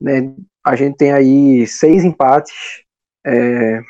Né? 0.01 0.35
A 0.65 0.75
gente 0.75 0.97
tem 0.97 1.13
aí 1.13 1.67
seis 1.67 2.05
empates, 2.05 2.55
é, 3.25 3.81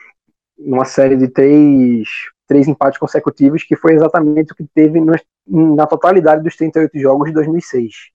numa 0.59 0.85
série 0.85 1.17
de 1.17 1.29
três, 1.29 2.09
três 2.47 2.69
empates 2.69 2.99
consecutivos, 2.99 3.63
que 3.63 3.77
foi 3.77 3.95
exatamente 3.95 4.53
o 4.53 4.57
que 4.57 4.67
teve 4.75 5.01
na 5.47 5.87
totalidade 5.87 6.43
dos 6.43 6.57
38 6.57 6.99
jogos 6.99 7.29
de 7.29 7.35
2006. 7.35 8.13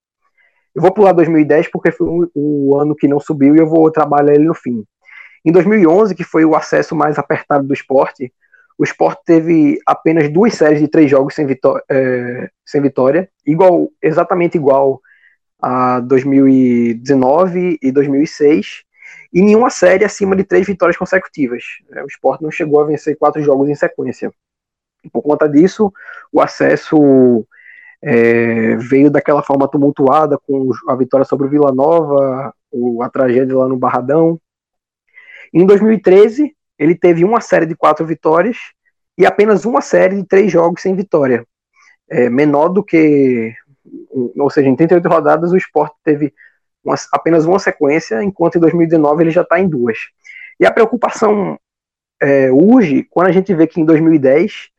Eu 0.77 0.81
vou 0.83 0.93
pular 0.93 1.11
2010 1.11 1.71
porque 1.71 1.91
foi 1.91 2.07
o, 2.35 2.77
ano 2.79 2.95
que 2.95 3.07
não 3.07 3.19
subiu 3.19 3.55
e 3.55 3.59
eu 3.59 3.65
vou 3.65 3.89
trabalhar 3.89 4.35
ele 4.35 4.43
no 4.43 4.53
fim. 4.53 4.83
Em 5.43 5.51
2011, 5.51 6.13
que 6.13 6.23
foi 6.23 6.45
o 6.45 6.55
acesso 6.55 6.95
mais 6.95 7.17
apertado 7.17 7.67
do 7.67 7.73
esporte, 7.73 8.31
o 8.77 8.83
esporte 8.83 9.23
teve 9.25 9.79
apenas 9.87 10.29
duas 10.29 10.53
séries 10.53 10.79
de 10.79 10.87
três 10.87 11.09
jogos 11.09 11.33
sem, 11.33 11.47
vitó 11.47 11.79
é, 11.89 12.51
sem 12.63 12.79
vitória, 12.79 13.27
igual, 13.43 13.89
exatamente 13.99 14.55
igual 14.55 15.01
a 15.59 15.99
2019 15.99 17.79
e 17.81 17.91
2006, 17.91 18.83
e 19.33 19.41
nenhuma 19.41 19.71
série 19.71 20.05
acima 20.05 20.35
de 20.35 20.43
três 20.43 20.67
vitórias 20.67 20.95
consecutivas. 20.95 21.63
É, 21.91 22.03
o 22.03 22.05
esporte 22.05 22.43
não 22.43 22.51
chegou 22.51 22.79
a 22.81 22.85
vencer 22.85 23.17
quatro 23.17 23.41
jogos 23.41 23.67
em 23.67 23.73
sequência. 23.73 24.31
Por 25.11 25.23
conta 25.23 25.49
disso, 25.49 25.91
o 26.31 26.39
acesso 26.39 27.47
é, 28.01 28.75
veio 28.77 29.09
daquela 29.09 29.41
forma 29.41 29.67
tumultuada, 29.67 30.37
com 30.37 30.69
a 30.87 30.95
vitória 30.95 31.25
sobre 31.25 31.47
o 31.47 31.49
Vila 31.49 31.71
Nova, 31.71 32.53
a 33.01 33.09
tragédia 33.09 33.57
lá 33.57 33.67
no 33.67 33.77
Barradão. 33.77 34.39
Em 35.53 35.65
2013, 35.65 36.55
ele 36.77 36.95
teve 36.95 37.23
uma 37.23 37.41
série 37.41 37.65
de 37.65 37.75
quatro 37.75 38.05
vitórias 38.05 38.57
e 39.17 39.25
apenas 39.25 39.65
uma 39.65 39.81
série 39.81 40.17
de 40.17 40.27
três 40.27 40.51
jogos 40.51 40.81
sem 40.81 40.95
vitória. 40.95 41.45
É, 42.09 42.29
menor 42.29 42.69
do 42.69 42.83
que. 42.83 43.53
Ou 44.37 44.49
seja, 44.49 44.69
em 44.69 44.75
38 44.75 45.07
rodadas, 45.07 45.51
o 45.51 45.57
esporte 45.57 45.95
teve 46.03 46.33
uma, 46.83 46.95
apenas 47.11 47.45
uma 47.45 47.59
sequência, 47.59 48.21
enquanto 48.23 48.57
em 48.57 48.61
2019 48.61 49.23
ele 49.23 49.31
já 49.31 49.41
está 49.41 49.59
em 49.59 49.67
duas. 49.67 49.97
E 50.59 50.65
a 50.65 50.71
preocupação 50.71 51.57
é, 52.21 52.51
urge 52.51 53.03
quando 53.09 53.27
a 53.27 53.31
gente 53.31 53.53
vê 53.53 53.67
que 53.67 53.81
em 53.81 53.85
2010 53.85 54.69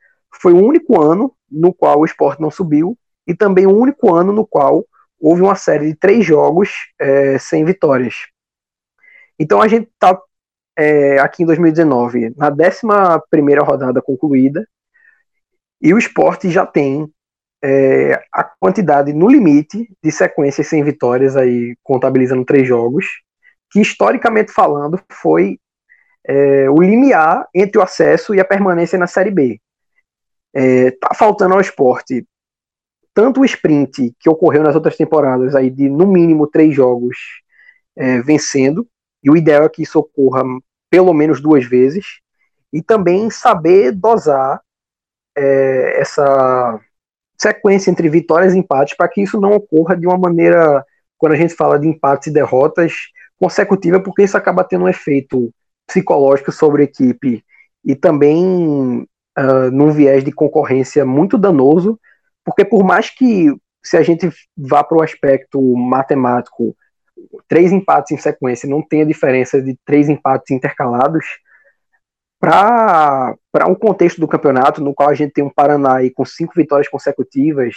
foi 0.40 0.52
o 0.52 0.64
único 0.64 1.00
ano 1.00 1.34
no 1.50 1.72
qual 1.72 2.00
o 2.00 2.04
esporte 2.04 2.40
não 2.40 2.50
subiu 2.50 2.96
e 3.28 3.34
também 3.34 3.66
o 3.66 3.76
único 3.76 4.14
ano 4.14 4.32
no 4.32 4.46
qual 4.46 4.86
houve 5.20 5.42
uma 5.42 5.54
série 5.54 5.88
de 5.88 5.94
três 5.94 6.24
jogos 6.24 6.70
é, 6.98 7.38
sem 7.38 7.62
vitórias. 7.62 8.14
Então 9.38 9.60
a 9.60 9.68
gente 9.68 9.88
está 9.88 10.18
é, 10.76 11.18
aqui 11.18 11.42
em 11.42 11.46
2019 11.46 12.34
na 12.36 12.48
11 12.48 13.56
rodada 13.60 14.00
concluída 14.00 14.66
e 15.80 15.92
o 15.92 15.98
esporte 15.98 16.50
já 16.50 16.64
tem 16.64 17.06
é, 17.62 18.24
a 18.32 18.44
quantidade 18.44 19.12
no 19.12 19.28
limite 19.28 19.88
de 20.02 20.10
sequências 20.10 20.66
sem 20.66 20.82
vitórias, 20.82 21.36
aí 21.36 21.76
contabilizando 21.82 22.44
três 22.44 22.66
jogos, 22.66 23.06
que 23.70 23.80
historicamente 23.80 24.52
falando 24.52 25.00
foi 25.12 25.58
é, 26.26 26.70
o 26.70 26.80
limiar 26.80 27.46
entre 27.54 27.78
o 27.78 27.82
acesso 27.82 28.34
e 28.34 28.40
a 28.40 28.44
permanência 28.44 28.98
na 28.98 29.06
Série 29.06 29.30
B. 29.30 29.60
É, 30.54 30.92
tá 30.92 31.14
faltando 31.14 31.54
ao 31.54 31.60
esporte 31.60 32.26
tanto 33.18 33.40
o 33.40 33.44
sprint 33.44 34.14
que 34.20 34.30
ocorreu 34.30 34.62
nas 34.62 34.76
outras 34.76 34.96
temporadas, 34.96 35.56
aí 35.56 35.68
de 35.68 35.88
no 35.88 36.06
mínimo 36.06 36.46
três 36.46 36.72
jogos 36.72 37.16
é, 37.96 38.22
vencendo, 38.22 38.86
e 39.20 39.28
o 39.28 39.36
ideal 39.36 39.64
é 39.64 39.68
que 39.68 39.82
isso 39.82 39.98
ocorra 39.98 40.44
pelo 40.88 41.12
menos 41.12 41.40
duas 41.40 41.64
vezes, 41.64 42.20
e 42.72 42.80
também 42.80 43.28
saber 43.28 43.90
dosar 43.90 44.60
é, 45.36 46.00
essa 46.00 46.78
sequência 47.36 47.90
entre 47.90 48.08
vitórias 48.08 48.54
e 48.54 48.58
empates 48.58 48.96
para 48.96 49.08
que 49.08 49.20
isso 49.20 49.40
não 49.40 49.50
ocorra 49.50 49.96
de 49.96 50.06
uma 50.06 50.16
maneira, 50.16 50.84
quando 51.16 51.32
a 51.32 51.36
gente 51.36 51.54
fala 51.54 51.76
de 51.76 51.88
empates 51.88 52.28
e 52.28 52.32
derrotas, 52.32 53.08
consecutiva, 53.36 53.98
porque 53.98 54.22
isso 54.22 54.36
acaba 54.36 54.62
tendo 54.62 54.84
um 54.84 54.88
efeito 54.88 55.52
psicológico 55.88 56.52
sobre 56.52 56.82
a 56.82 56.84
equipe 56.84 57.44
e 57.84 57.96
também 57.96 59.08
uh, 59.36 59.72
num 59.72 59.90
viés 59.90 60.22
de 60.22 60.30
concorrência 60.30 61.04
muito 61.04 61.36
danoso 61.36 61.98
porque 62.48 62.64
por 62.64 62.82
mais 62.82 63.10
que 63.10 63.54
se 63.82 63.94
a 63.98 64.02
gente 64.02 64.30
vá 64.56 64.82
para 64.82 64.96
o 64.96 65.02
aspecto 65.02 65.60
matemático, 65.76 66.74
três 67.46 67.70
empates 67.70 68.12
em 68.12 68.16
sequência 68.16 68.66
não 68.66 68.80
tenha 68.80 69.04
diferença 69.04 69.60
de 69.60 69.78
três 69.84 70.08
empates 70.08 70.50
intercalados, 70.50 71.26
para 72.40 73.36
um 73.68 73.74
contexto 73.74 74.18
do 74.18 74.26
campeonato, 74.26 74.82
no 74.82 74.94
qual 74.94 75.10
a 75.10 75.14
gente 75.14 75.32
tem 75.32 75.44
um 75.44 75.50
Paraná 75.50 75.96
aí 75.96 76.10
com 76.10 76.24
cinco 76.24 76.54
vitórias 76.56 76.88
consecutivas, 76.88 77.74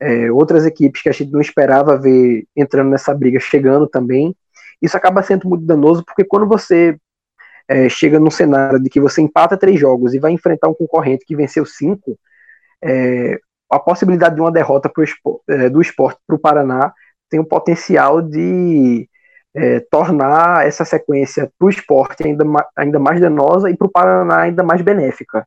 é, 0.00 0.32
outras 0.32 0.66
equipes 0.66 1.02
que 1.02 1.08
a 1.08 1.12
gente 1.12 1.30
não 1.30 1.40
esperava 1.40 1.96
ver 1.96 2.48
entrando 2.56 2.90
nessa 2.90 3.14
briga 3.14 3.38
chegando 3.38 3.86
também, 3.86 4.34
isso 4.82 4.96
acaba 4.96 5.22
sendo 5.22 5.48
muito 5.48 5.64
danoso, 5.64 6.04
porque 6.04 6.24
quando 6.24 6.48
você 6.48 6.98
é, 7.68 7.88
chega 7.88 8.18
num 8.18 8.30
cenário 8.30 8.80
de 8.82 8.90
que 8.90 8.98
você 8.98 9.22
empata 9.22 9.56
três 9.56 9.78
jogos 9.78 10.14
e 10.14 10.18
vai 10.18 10.32
enfrentar 10.32 10.68
um 10.68 10.74
concorrente 10.74 11.24
que 11.24 11.36
venceu 11.36 11.64
cinco, 11.64 12.18
é, 12.82 13.38
a 13.70 13.78
possibilidade 13.78 14.34
de 14.34 14.40
uma 14.40 14.50
derrota 14.50 14.88
pro, 14.88 15.04
é, 15.48 15.68
do 15.68 15.80
esporte 15.80 16.20
para 16.26 16.36
o 16.36 16.38
Paraná 16.38 16.92
tem 17.28 17.38
o 17.38 17.44
potencial 17.44 18.20
de 18.20 19.08
é, 19.54 19.80
tornar 19.90 20.66
essa 20.66 20.84
sequência 20.84 21.50
para 21.58 21.66
o 21.66 21.70
esporte 21.70 22.26
ainda, 22.26 22.44
ainda 22.76 22.98
mais 22.98 23.20
danosa 23.20 23.70
e 23.70 23.76
para 23.76 23.86
o 23.86 23.90
Paraná 23.90 24.42
ainda 24.42 24.62
mais 24.62 24.82
benéfica. 24.82 25.46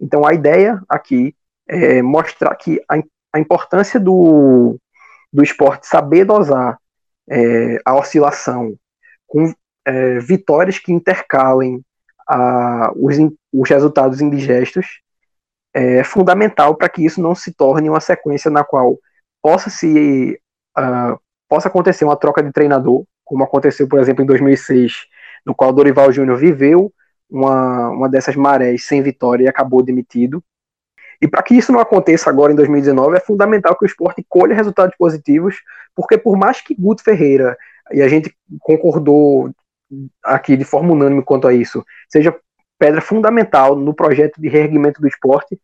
Então 0.00 0.26
a 0.26 0.32
ideia 0.32 0.80
aqui 0.88 1.34
é 1.68 2.00
mostrar 2.02 2.54
que 2.56 2.82
a, 2.88 2.96
a 3.34 3.38
importância 3.38 4.00
do, 4.00 4.78
do 5.32 5.42
esporte 5.42 5.86
saber 5.86 6.24
dosar 6.24 6.78
é, 7.28 7.78
a 7.84 7.94
oscilação 7.94 8.74
com 9.26 9.52
é, 9.84 10.18
vitórias 10.18 10.78
que 10.78 10.92
intercalem 10.92 11.80
a, 12.28 12.92
os, 12.96 13.16
os 13.52 13.68
resultados 13.68 14.20
indigestos 14.20 15.00
é 15.74 16.02
fundamental 16.04 16.74
para 16.74 16.88
que 16.88 17.04
isso 17.04 17.20
não 17.20 17.34
se 17.34 17.52
torne 17.52 17.88
uma 17.88 18.00
sequência 18.00 18.50
na 18.50 18.64
qual 18.64 18.98
possa 19.42 19.70
se 19.70 20.40
uh, 20.78 21.18
possa 21.48 21.68
acontecer 21.68 22.04
uma 22.04 22.16
troca 22.16 22.42
de 22.42 22.52
treinador, 22.52 23.04
como 23.24 23.44
aconteceu, 23.44 23.88
por 23.88 23.98
exemplo, 23.98 24.22
em 24.22 24.26
2006, 24.26 24.92
no 25.44 25.54
qual 25.54 25.72
Dorival 25.72 26.12
Júnior 26.12 26.38
viveu 26.38 26.92
uma, 27.28 27.90
uma 27.90 28.08
dessas 28.08 28.36
marés 28.36 28.84
sem 28.84 29.02
vitória 29.02 29.44
e 29.44 29.48
acabou 29.48 29.82
demitido. 29.82 30.42
E 31.20 31.28
para 31.28 31.42
que 31.42 31.54
isso 31.54 31.70
não 31.70 31.80
aconteça 31.80 32.30
agora 32.30 32.52
em 32.52 32.56
2019, 32.56 33.16
é 33.16 33.20
fundamental 33.20 33.76
que 33.76 33.84
o 33.84 33.86
esporte 33.86 34.24
colha 34.28 34.54
resultados 34.54 34.96
positivos, 34.96 35.56
porque 35.94 36.16
por 36.16 36.36
mais 36.36 36.60
que 36.60 36.74
Guto 36.74 37.02
Ferreira, 37.02 37.56
e 37.92 38.00
a 38.00 38.08
gente 38.08 38.34
concordou 38.60 39.50
aqui 40.24 40.56
de 40.56 40.64
forma 40.64 40.92
unânime 40.92 41.22
quanto 41.22 41.46
a 41.46 41.52
isso, 41.52 41.84
seja 42.08 42.34
pedra 42.80 43.02
fundamental 43.02 43.76
no 43.76 43.92
projeto 43.92 44.40
de 44.40 44.48
reerguimento 44.48 45.02
do 45.02 45.06
esporte. 45.06 45.60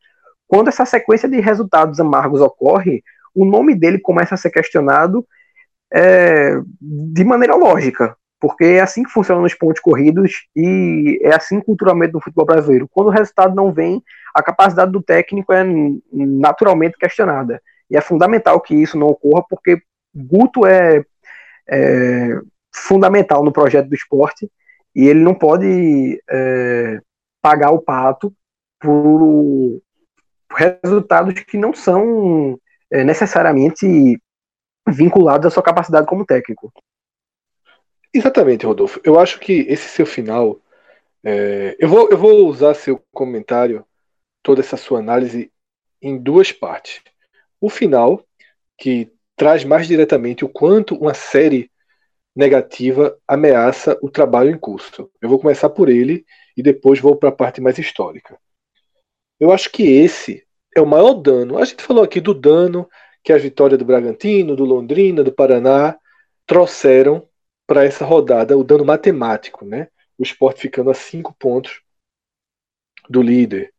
Quando 0.47 0.69
essa 0.69 0.85
sequência 0.85 1.27
de 1.27 1.41
resultados 1.41 1.99
amargos 1.99 2.43
ocorre, 2.43 3.03
o 3.35 3.47
nome 3.47 3.75
dele 3.75 3.99
começa 3.99 4.35
a 4.35 4.39
ser 4.39 4.51
questionado 4.51 5.27
é, 5.93 6.61
de 6.79 7.25
maneira 7.25 7.57
lógica, 7.57 8.15
porque 8.39 8.65
é 8.65 8.81
assim 8.81 9.03
que 9.03 9.11
funcionam 9.11 9.45
os 9.45 9.55
pontos 9.55 9.81
corridos 9.81 10.47
e 10.55 11.19
é 11.23 11.35
assim 11.35 11.59
culturalmente 11.59 12.13
no 12.13 12.21
futebol 12.21 12.45
brasileiro. 12.45 12.89
Quando 12.93 13.07
o 13.07 13.11
resultado 13.11 13.55
não 13.55 13.73
vem, 13.73 14.03
a 14.35 14.43
capacidade 14.43 14.93
do 14.93 15.03
técnico 15.03 15.55
é 15.55 15.65
naturalmente 16.13 16.99
questionada. 16.99 17.63
E 17.91 17.97
é 17.97 18.01
fundamental 18.03 18.61
que 18.61 18.75
isso 18.75 18.99
não 18.99 19.07
ocorra, 19.07 19.43
porque 19.49 19.81
Guto 20.15 20.67
é, 20.67 21.03
é 21.67 22.39
fundamental 22.75 23.43
no 23.43 23.53
projeto 23.53 23.89
do 23.89 23.95
esporte 23.95 24.51
e 24.97 25.07
ele 25.07 25.21
não 25.21 25.35
pode 25.35 26.23
é, 26.27 27.01
pagar 27.43 27.71
o 27.71 27.83
pato 27.83 28.35
por 28.81 29.83
resultados 30.51 31.35
que 31.43 31.59
não 31.59 31.75
são 31.75 32.59
é, 32.91 33.05
necessariamente 33.05 34.19
vinculados 34.89 35.47
à 35.47 35.51
sua 35.51 35.63
capacidade 35.63 36.07
como 36.07 36.25
técnico. 36.25 36.73
Exatamente, 38.13 38.65
Rodolfo. 38.65 38.99
Eu 39.05 39.21
acho 39.21 39.39
que 39.39 39.67
esse 39.69 39.87
seu 39.87 40.07
final. 40.07 40.59
É, 41.23 41.77
eu, 41.79 41.89
vou, 41.91 42.09
eu 42.11 42.17
vou 42.17 42.49
usar 42.49 42.73
seu 42.73 42.99
comentário, 43.13 43.85
toda 44.43 44.61
essa 44.61 44.79
sua 44.79 45.01
análise, 45.01 45.53
em 46.01 46.17
duas 46.17 46.53
partes. 46.53 47.03
O 47.61 47.69
final, 47.69 48.25
que 48.79 49.13
traz 49.37 49.63
mais 49.63 49.87
diretamente 49.87 50.43
o 50.43 50.49
quanto 50.49 50.95
uma 50.95 51.13
série 51.13 51.71
negativa 52.37 53.19
ameaça 53.27 53.99
o 54.03 54.11
trabalho 54.11 54.51
em 54.51 54.59
curso. 54.59 55.11
Eu 55.23 55.29
vou 55.29 55.39
começar 55.41 55.71
por 55.71 55.89
ele 55.89 56.25
e 56.55 56.63
depois 56.63 57.01
vou 57.01 57.17
para 57.17 57.31
a 57.31 57.33
parte 57.33 57.61
mais 57.63 57.79
histórica. 57.79 58.39
Eu 59.41 59.51
acho 59.51 59.71
que 59.71 59.83
esse 59.85 60.47
é 60.77 60.81
o 60.81 60.87
maior 60.87 61.15
dano. 61.15 61.59
A 61.59 61.65
gente 61.65 61.83
falou 61.83 62.05
aqui 62.05 62.21
do 62.21 62.35
dano 62.35 62.87
que 63.25 63.33
a 63.33 63.39
vitória 63.39 63.79
do 63.79 63.85
Bragantino, 63.85 64.55
do 64.55 64.65
Londrina, 64.65 65.25
do 65.25 65.33
Paraná 65.33 65.99
trouxeram 66.47 67.27
para 67.67 67.85
essa 67.85 68.05
rodada, 68.05 68.57
o 68.57 68.63
dano 68.63 68.85
matemático, 68.85 69.65
né? 69.65 69.89
O 70.19 70.23
esporte 70.23 70.61
ficando 70.61 70.91
a 70.91 70.95
cinco 70.95 71.35
pontos 71.39 71.83
do 73.09 73.23
líder. 73.23 73.73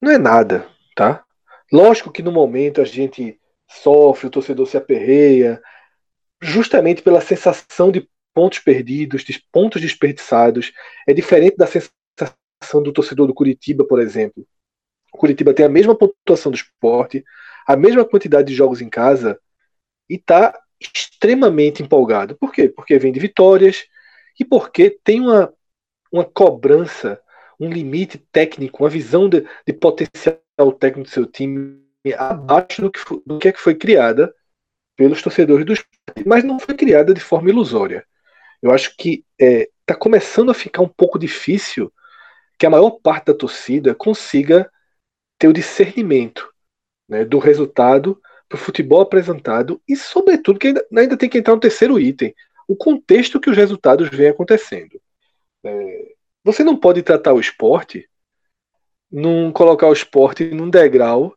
Não 0.00 0.10
é 0.10 0.18
nada, 0.18 0.66
tá? 0.96 1.24
Lógico 1.72 2.10
que 2.10 2.22
no 2.22 2.32
momento 2.32 2.80
a 2.80 2.84
gente 2.84 3.38
sofre, 3.70 4.26
o 4.26 4.30
torcedor 4.30 4.66
se 4.66 4.76
aperreia, 4.76 5.60
justamente 6.40 7.02
pela 7.02 7.20
sensação 7.20 7.90
de 7.90 8.08
pontos 8.34 8.58
perdidos, 8.60 9.24
de 9.24 9.42
pontos 9.50 9.80
desperdiçados. 9.80 10.72
É 11.06 11.12
diferente 11.12 11.56
da 11.56 11.66
sensação 11.66 12.82
do 12.82 12.92
torcedor 12.92 13.26
do 13.26 13.34
Curitiba, 13.34 13.84
por 13.84 14.00
exemplo. 14.00 14.46
O 15.12 15.18
Curitiba 15.18 15.54
tem 15.54 15.66
a 15.66 15.68
mesma 15.68 15.96
pontuação 15.96 16.52
do 16.52 16.56
esporte, 16.56 17.24
a 17.66 17.76
mesma 17.76 18.04
quantidade 18.04 18.48
de 18.48 18.54
jogos 18.54 18.80
em 18.80 18.88
casa 18.88 19.38
e 20.08 20.14
está 20.14 20.58
extremamente 20.80 21.82
empolgado. 21.82 22.36
Por 22.36 22.52
quê? 22.52 22.68
Porque 22.68 22.98
vem 22.98 23.12
de 23.12 23.18
vitórias 23.18 23.86
e 24.38 24.44
porque 24.44 24.90
tem 25.02 25.20
uma, 25.20 25.52
uma 26.12 26.24
cobrança, 26.24 27.20
um 27.58 27.68
limite 27.68 28.18
técnico, 28.30 28.84
uma 28.84 28.90
visão 28.90 29.28
de, 29.28 29.44
de 29.66 29.72
potencial 29.72 30.72
técnico 30.78 31.08
do 31.08 31.12
seu 31.12 31.26
time 31.26 31.82
abaixo 32.16 32.82
do 32.82 32.90
que, 32.90 33.00
do 33.26 33.38
que 33.38 33.48
é 33.48 33.52
que 33.52 33.60
foi 33.60 33.74
criada 33.74 34.32
pelos 34.98 35.22
torcedores 35.22 35.64
do 35.64 35.72
esporte, 35.72 36.26
mas 36.26 36.42
não 36.42 36.58
foi 36.58 36.74
criada 36.74 37.14
de 37.14 37.20
forma 37.20 37.48
ilusória. 37.48 38.04
Eu 38.60 38.72
acho 38.72 38.96
que 38.96 39.24
está 39.38 39.62
é, 39.62 39.68
tá 39.86 39.94
começando 39.94 40.50
a 40.50 40.54
ficar 40.54 40.82
um 40.82 40.88
pouco 40.88 41.20
difícil 41.20 41.92
que 42.58 42.66
a 42.66 42.70
maior 42.70 42.90
parte 42.90 43.26
da 43.26 43.34
torcida 43.34 43.94
consiga 43.94 44.68
ter 45.38 45.46
o 45.46 45.52
discernimento 45.52 46.52
né, 47.08 47.24
do 47.24 47.38
resultado 47.38 48.20
para 48.48 48.56
o 48.56 48.60
futebol 48.60 49.00
apresentado 49.00 49.80
e, 49.86 49.94
sobretudo, 49.94 50.58
que 50.58 50.66
ainda, 50.66 50.84
ainda, 50.92 51.16
tem 51.16 51.28
que 51.28 51.38
entrar 51.38 51.54
um 51.54 51.60
terceiro 51.60 52.00
item: 52.00 52.34
o 52.66 52.74
contexto 52.74 53.38
que 53.38 53.48
os 53.48 53.56
resultados 53.56 54.08
vêm 54.08 54.30
acontecendo. 54.30 55.00
É, 55.62 56.12
você 56.42 56.64
não 56.64 56.76
pode 56.76 57.04
tratar 57.04 57.34
o 57.34 57.40
esporte, 57.40 58.08
num, 59.08 59.52
colocar 59.52 59.86
o 59.86 59.92
esporte 59.92 60.44
num 60.46 60.68
degrau 60.68 61.36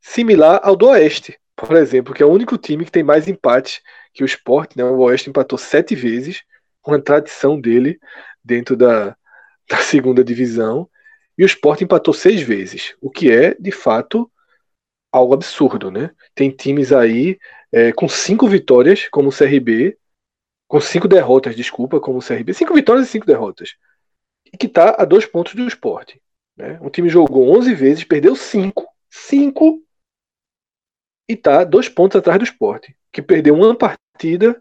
similar 0.00 0.60
ao 0.62 0.74
do 0.74 0.86
Oeste, 0.88 1.38
por 1.56 1.74
exemplo, 1.74 2.14
que 2.14 2.22
é 2.22 2.26
o 2.26 2.30
único 2.30 2.58
time 2.58 2.84
que 2.84 2.92
tem 2.92 3.02
mais 3.02 3.26
empates 3.26 3.80
que 4.12 4.22
o 4.22 4.26
esporte. 4.26 4.76
Né, 4.76 4.84
o 4.84 4.98
Oeste 4.98 5.30
empatou 5.30 5.58
sete 5.58 5.94
vezes, 5.94 6.42
com 6.82 6.94
a 6.94 7.00
tradição 7.00 7.60
dele 7.60 7.98
dentro 8.44 8.76
da, 8.76 9.16
da 9.68 9.78
segunda 9.78 10.22
divisão, 10.22 10.88
e 11.38 11.42
o 11.42 11.46
esporte 11.46 11.84
empatou 11.84 12.14
seis 12.14 12.40
vezes, 12.40 12.94
o 13.00 13.10
que 13.10 13.30
é, 13.30 13.54
de 13.54 13.70
fato, 13.70 14.30
algo 15.12 15.34
absurdo, 15.34 15.90
né? 15.90 16.10
Tem 16.34 16.50
times 16.50 16.92
aí 16.92 17.38
é, 17.72 17.92
com 17.92 18.08
cinco 18.08 18.46
vitórias, 18.48 19.08
como 19.08 19.28
o 19.28 19.32
CRB, 19.32 19.98
com 20.68 20.80
cinco 20.80 21.08
derrotas, 21.08 21.54
desculpa, 21.54 22.00
como 22.00 22.18
o 22.18 22.22
CRB, 22.22 22.54
cinco 22.54 22.74
vitórias 22.74 23.08
e 23.08 23.10
cinco 23.10 23.26
derrotas, 23.26 23.76
e 24.52 24.56
que 24.56 24.66
está 24.66 24.96
a 24.98 25.04
dois 25.04 25.26
pontos 25.26 25.54
do 25.54 25.66
esporte. 25.66 26.20
Né? 26.56 26.78
Um 26.80 26.88
time 26.88 27.08
jogou 27.08 27.56
11 27.56 27.74
vezes, 27.74 28.04
perdeu 28.04 28.34
cinco, 28.34 28.86
cinco, 29.10 29.82
e 31.28 31.34
está 31.34 31.64
dois 31.64 31.88
pontos 31.88 32.16
atrás 32.16 32.38
do 32.38 32.44
esporte, 32.44 32.96
que 33.12 33.22
perdeu 33.22 33.54
uma 33.54 33.76
partida 33.76 34.60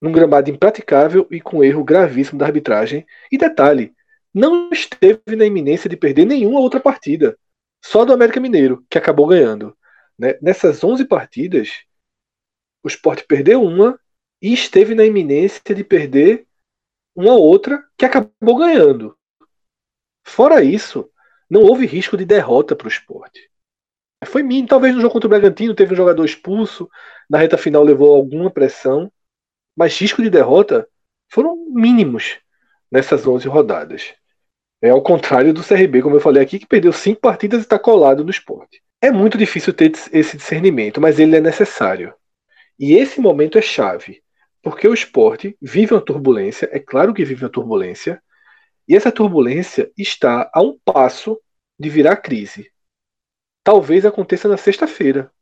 num 0.00 0.12
gramado 0.12 0.50
impraticável 0.50 1.26
e 1.30 1.40
com 1.40 1.64
erro 1.64 1.82
gravíssimo 1.82 2.38
da 2.38 2.46
arbitragem. 2.46 3.06
E 3.32 3.38
detalhe, 3.38 3.94
não 4.32 4.68
esteve 4.70 5.36
na 5.36 5.46
iminência 5.46 5.88
de 5.88 5.96
perder 5.96 6.26
nenhuma 6.26 6.60
outra 6.60 6.80
partida. 6.80 7.38
Só 7.82 8.04
do 8.04 8.12
América 8.12 8.40
Mineiro, 8.40 8.84
que 8.90 8.98
acabou 8.98 9.26
ganhando. 9.26 9.76
Né? 10.18 10.38
Nessas 10.42 10.82
11 10.82 11.06
partidas, 11.06 11.70
o 12.82 12.88
Sport 12.88 13.24
perdeu 13.26 13.62
uma 13.62 13.98
e 14.42 14.52
esteve 14.52 14.94
na 14.94 15.04
iminência 15.04 15.74
de 15.74 15.82
perder 15.82 16.46
uma 17.14 17.34
outra 17.34 17.82
que 17.96 18.04
acabou 18.04 18.56
ganhando. 18.58 19.16
Fora 20.26 20.62
isso, 20.62 21.10
não 21.48 21.62
houve 21.62 21.86
risco 21.86 22.16
de 22.16 22.24
derrota 22.24 22.74
para 22.74 22.86
o 22.86 22.90
esporte. 22.90 23.50
Foi 24.24 24.42
mínimo. 24.42 24.68
Talvez 24.68 24.94
no 24.94 25.00
jogo 25.00 25.12
contra 25.12 25.26
o 25.26 25.30
Bragantino 25.30 25.74
teve 25.74 25.92
um 25.92 25.96
jogador 25.96 26.24
expulso, 26.24 26.88
na 27.28 27.38
reta 27.38 27.58
final 27.58 27.82
levou 27.82 28.14
alguma 28.14 28.50
pressão, 28.50 29.10
mas 29.76 29.98
risco 29.98 30.22
de 30.22 30.30
derrota 30.30 30.88
foram 31.30 31.56
mínimos 31.70 32.38
nessas 32.90 33.26
11 33.26 33.48
rodadas. 33.48 34.14
É 34.80 34.90
ao 34.90 35.02
contrário 35.02 35.52
do 35.52 35.62
CRB, 35.62 36.02
como 36.02 36.16
eu 36.16 36.20
falei 36.20 36.42
aqui, 36.42 36.58
que 36.58 36.66
perdeu 36.66 36.92
cinco 36.92 37.20
partidas 37.20 37.60
e 37.60 37.62
está 37.62 37.78
colado 37.78 38.22
no 38.22 38.30
esporte. 38.30 38.82
É 39.00 39.10
muito 39.10 39.36
difícil 39.36 39.72
ter 39.72 39.92
esse 40.12 40.36
discernimento, 40.36 41.00
mas 41.00 41.18
ele 41.18 41.36
é 41.36 41.40
necessário. 41.40 42.14
E 42.78 42.94
esse 42.94 43.20
momento 43.20 43.58
é 43.58 43.62
chave, 43.62 44.22
porque 44.62 44.86
o 44.86 44.94
esporte 44.94 45.56
vive 45.60 45.94
uma 45.94 46.00
turbulência, 46.00 46.68
é 46.72 46.78
claro 46.78 47.12
que 47.14 47.24
vive 47.24 47.44
uma 47.44 47.50
turbulência, 47.50 48.22
e 48.88 48.94
essa 48.94 49.10
turbulência 49.10 49.90
está 49.96 50.50
a 50.52 50.62
um 50.62 50.78
passo 50.84 51.40
de 51.78 51.88
virar 51.88 52.16
crise. 52.16 52.70
Talvez 53.64 54.04
aconteça 54.04 54.46
na 54.46 54.58
sexta-feira, 54.58 55.32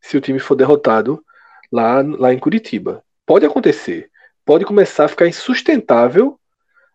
se 0.00 0.16
o 0.16 0.20
time 0.20 0.38
for 0.38 0.54
derrotado 0.54 1.22
lá, 1.70 2.00
lá 2.00 2.32
em 2.32 2.38
Curitiba. 2.38 3.04
Pode 3.26 3.44
acontecer. 3.44 4.10
Pode 4.44 4.64
começar 4.64 5.04
a 5.04 5.08
ficar 5.08 5.28
insustentável 5.28 6.40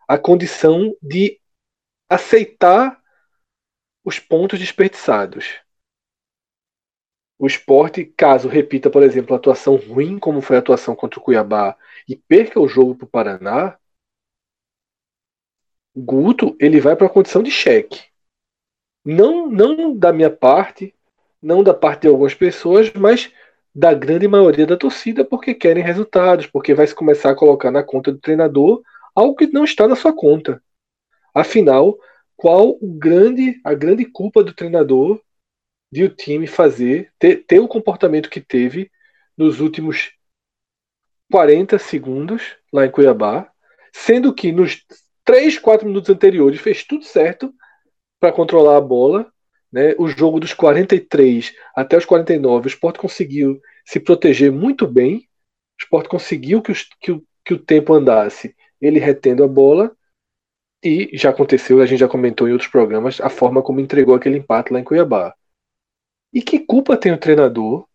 a 0.08 0.18
condição 0.18 0.92
de 1.00 1.40
aceitar 2.08 3.00
os 4.04 4.18
pontos 4.18 4.58
desperdiçados. 4.58 5.60
O 7.38 7.46
esporte, 7.46 8.04
caso 8.04 8.48
repita, 8.48 8.90
por 8.90 9.02
exemplo, 9.02 9.34
a 9.34 9.38
atuação 9.38 9.76
ruim, 9.76 10.18
como 10.18 10.42
foi 10.42 10.56
a 10.56 10.58
atuação 10.58 10.96
contra 10.96 11.20
o 11.20 11.22
Cuiabá, 11.22 11.76
e 12.08 12.16
perca 12.16 12.60
o 12.60 12.68
jogo 12.68 12.96
para 12.96 13.04
o 13.04 13.08
Paraná, 13.08 13.78
Guto 15.96 16.56
ele 16.60 16.80
vai 16.80 16.96
para 16.96 17.06
a 17.06 17.10
condição 17.10 17.42
de 17.42 17.50
cheque. 17.50 18.09
Não, 19.04 19.48
não 19.48 19.96
da 19.96 20.12
minha 20.12 20.30
parte, 20.30 20.94
não 21.42 21.62
da 21.62 21.72
parte 21.72 22.02
de 22.02 22.08
algumas 22.08 22.34
pessoas, 22.34 22.92
mas 22.92 23.32
da 23.74 23.94
grande 23.94 24.26
maioria 24.28 24.66
da 24.66 24.76
torcida, 24.76 25.24
porque 25.24 25.54
querem 25.54 25.82
resultados, 25.82 26.46
porque 26.46 26.74
vai 26.74 26.86
se 26.86 26.94
começar 26.94 27.30
a 27.30 27.36
colocar 27.36 27.70
na 27.70 27.82
conta 27.82 28.12
do 28.12 28.18
treinador 28.18 28.82
algo 29.14 29.34
que 29.34 29.46
não 29.46 29.64
está 29.64 29.86
na 29.86 29.96
sua 29.96 30.12
conta. 30.12 30.62
Afinal, 31.34 31.98
qual 32.36 32.70
o 32.80 32.98
grande, 32.98 33.60
a 33.64 33.74
grande 33.74 34.04
culpa 34.04 34.42
do 34.42 34.52
treinador 34.52 35.20
de 35.90 36.04
o 36.04 36.08
time 36.08 36.46
fazer, 36.46 37.12
ter, 37.18 37.44
ter 37.44 37.58
o 37.58 37.68
comportamento 37.68 38.30
que 38.30 38.40
teve 38.40 38.90
nos 39.36 39.60
últimos 39.60 40.12
40 41.30 41.78
segundos 41.78 42.56
lá 42.72 42.86
em 42.86 42.90
Cuiabá, 42.90 43.50
sendo 43.92 44.34
que 44.34 44.52
nos 44.52 44.84
3, 45.24 45.58
4 45.58 45.86
minutos 45.86 46.10
anteriores 46.10 46.60
fez 46.60 46.84
tudo 46.84 47.04
certo 47.04 47.52
para 48.20 48.32
controlar 48.32 48.76
a 48.76 48.80
bola. 48.80 49.32
Né? 49.72 49.94
O 49.98 50.06
jogo 50.06 50.38
dos 50.38 50.52
43 50.52 51.52
até 51.74 51.96
os 51.96 52.04
49, 52.04 52.66
o 52.66 52.68
Sport 52.68 52.98
conseguiu 52.98 53.60
se 53.84 53.98
proteger 53.98 54.52
muito 54.52 54.86
bem. 54.86 55.28
O 55.78 55.82
Sport 55.82 56.06
conseguiu 56.06 56.60
que, 56.60 56.70
os, 56.70 56.88
que, 57.00 57.10
o, 57.10 57.24
que 57.44 57.54
o 57.54 57.58
tempo 57.58 57.94
andasse, 57.94 58.54
ele 58.80 59.00
retendo 59.00 59.42
a 59.42 59.48
bola. 59.48 59.90
E 60.82 61.10
já 61.12 61.30
aconteceu, 61.30 61.80
a 61.80 61.86
gente 61.86 61.98
já 61.98 62.08
comentou 62.08 62.48
em 62.48 62.52
outros 62.52 62.70
programas, 62.70 63.20
a 63.20 63.28
forma 63.28 63.62
como 63.62 63.80
entregou 63.80 64.14
aquele 64.14 64.38
empate 64.38 64.72
lá 64.72 64.80
em 64.80 64.84
Cuiabá. 64.84 65.34
E 66.32 66.40
que 66.40 66.60
culpa 66.60 66.96
tem 66.96 67.12
o 67.12 67.18
treinador 67.18 67.86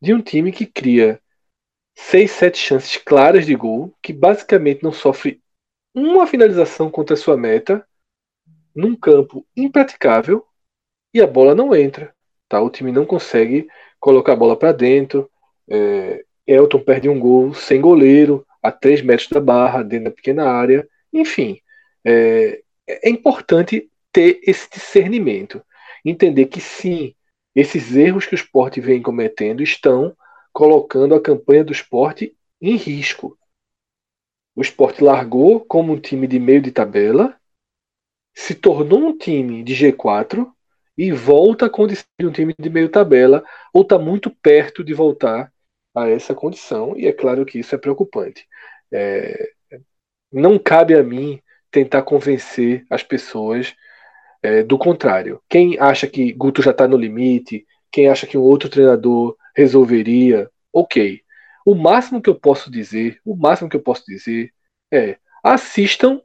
de 0.00 0.12
um 0.12 0.20
time 0.20 0.52
que 0.52 0.66
cria 0.66 1.20
seis, 1.96 2.32
sete 2.32 2.58
chances 2.58 2.96
claras 2.96 3.46
de 3.46 3.54
gol, 3.54 3.94
que 4.02 4.12
basicamente 4.12 4.82
não 4.82 4.92
sofre 4.92 5.40
uma 5.94 6.26
finalização 6.26 6.90
contra 6.90 7.14
a 7.14 7.16
sua 7.16 7.36
meta, 7.36 7.86
num 8.74 8.96
campo 8.96 9.46
impraticável, 9.56 10.44
e 11.12 11.20
a 11.20 11.26
bola 11.26 11.54
não 11.54 11.74
entra. 11.74 12.14
Tá? 12.48 12.60
O 12.60 12.70
time 12.70 12.90
não 12.90 13.06
consegue 13.06 13.68
colocar 14.00 14.32
a 14.32 14.36
bola 14.36 14.56
para 14.56 14.72
dentro. 14.72 15.30
É, 15.68 16.24
Elton 16.46 16.80
perde 16.80 17.08
um 17.08 17.18
gol 17.18 17.54
sem 17.54 17.80
goleiro, 17.80 18.46
a 18.62 18.72
3 18.72 19.02
metros 19.02 19.28
da 19.28 19.40
barra, 19.40 19.82
dentro 19.82 20.06
da 20.06 20.10
pequena 20.10 20.50
área. 20.50 20.86
Enfim, 21.12 21.60
é, 22.04 22.62
é 22.86 23.08
importante 23.08 23.90
ter 24.12 24.40
esse 24.42 24.68
discernimento. 24.70 25.62
Entender 26.04 26.46
que 26.46 26.60
sim, 26.60 27.14
esses 27.54 27.94
erros 27.94 28.26
que 28.26 28.34
o 28.34 28.36
esporte 28.36 28.80
vem 28.80 29.00
cometendo 29.00 29.62
estão 29.62 30.14
colocando 30.52 31.14
a 31.14 31.20
campanha 31.20 31.64
do 31.64 31.72
esporte 31.72 32.36
em 32.60 32.76
risco. 32.76 33.38
O 34.54 34.62
esporte 34.62 35.02
largou 35.02 35.60
como 35.60 35.92
um 35.92 36.00
time 36.00 36.26
de 36.26 36.38
meio 36.38 36.62
de 36.62 36.70
tabela, 36.70 37.36
se 38.34 38.54
tornou 38.54 38.98
um 39.00 39.16
time 39.16 39.62
de 39.62 39.74
G4 39.74 40.46
e 40.96 41.12
volta 41.12 41.66
a 41.66 41.70
condição 41.70 42.04
de 42.18 42.26
um 42.26 42.32
time 42.32 42.54
de 42.58 42.70
meio 42.70 42.88
tabela, 42.88 43.44
ou 43.72 43.82
está 43.82 43.98
muito 43.98 44.30
perto 44.30 44.82
de 44.84 44.92
voltar 44.94 45.52
a 45.94 46.08
essa 46.08 46.34
condição, 46.34 46.96
e 46.96 47.06
é 47.06 47.12
claro 47.12 47.44
que 47.44 47.58
isso 47.58 47.74
é 47.74 47.78
preocupante. 47.78 48.46
É, 48.92 49.50
não 50.32 50.58
cabe 50.58 50.94
a 50.94 51.02
mim 51.02 51.40
tentar 51.70 52.02
convencer 52.02 52.84
as 52.90 53.02
pessoas 53.02 53.74
é, 54.42 54.62
do 54.62 54.76
contrário. 54.76 55.40
Quem 55.48 55.78
acha 55.78 56.06
que 56.06 56.32
Guto 56.32 56.62
já 56.62 56.72
está 56.72 56.86
no 56.86 56.96
limite, 56.96 57.66
quem 57.90 58.08
acha 58.08 58.26
que 58.26 58.36
um 58.36 58.42
outro 58.42 58.68
treinador 58.68 59.36
resolveria, 59.54 60.50
ok. 60.72 61.20
O 61.64 61.74
máximo 61.74 62.20
que 62.20 62.28
eu 62.28 62.34
posso 62.34 62.70
dizer, 62.70 63.20
o 63.24 63.36
máximo 63.36 63.70
que 63.70 63.76
eu 63.76 63.80
posso 63.80 64.04
dizer 64.06 64.52
é 64.92 65.16
assistam 65.42 66.20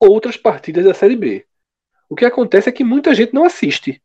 outras 0.00 0.36
partidas 0.36 0.84
da 0.84 0.94
Série 0.94 1.16
B. 1.16 1.46
O 2.08 2.14
que 2.14 2.24
acontece 2.24 2.68
é 2.68 2.72
que 2.72 2.84
muita 2.84 3.14
gente 3.14 3.34
não 3.34 3.44
assiste. 3.44 4.02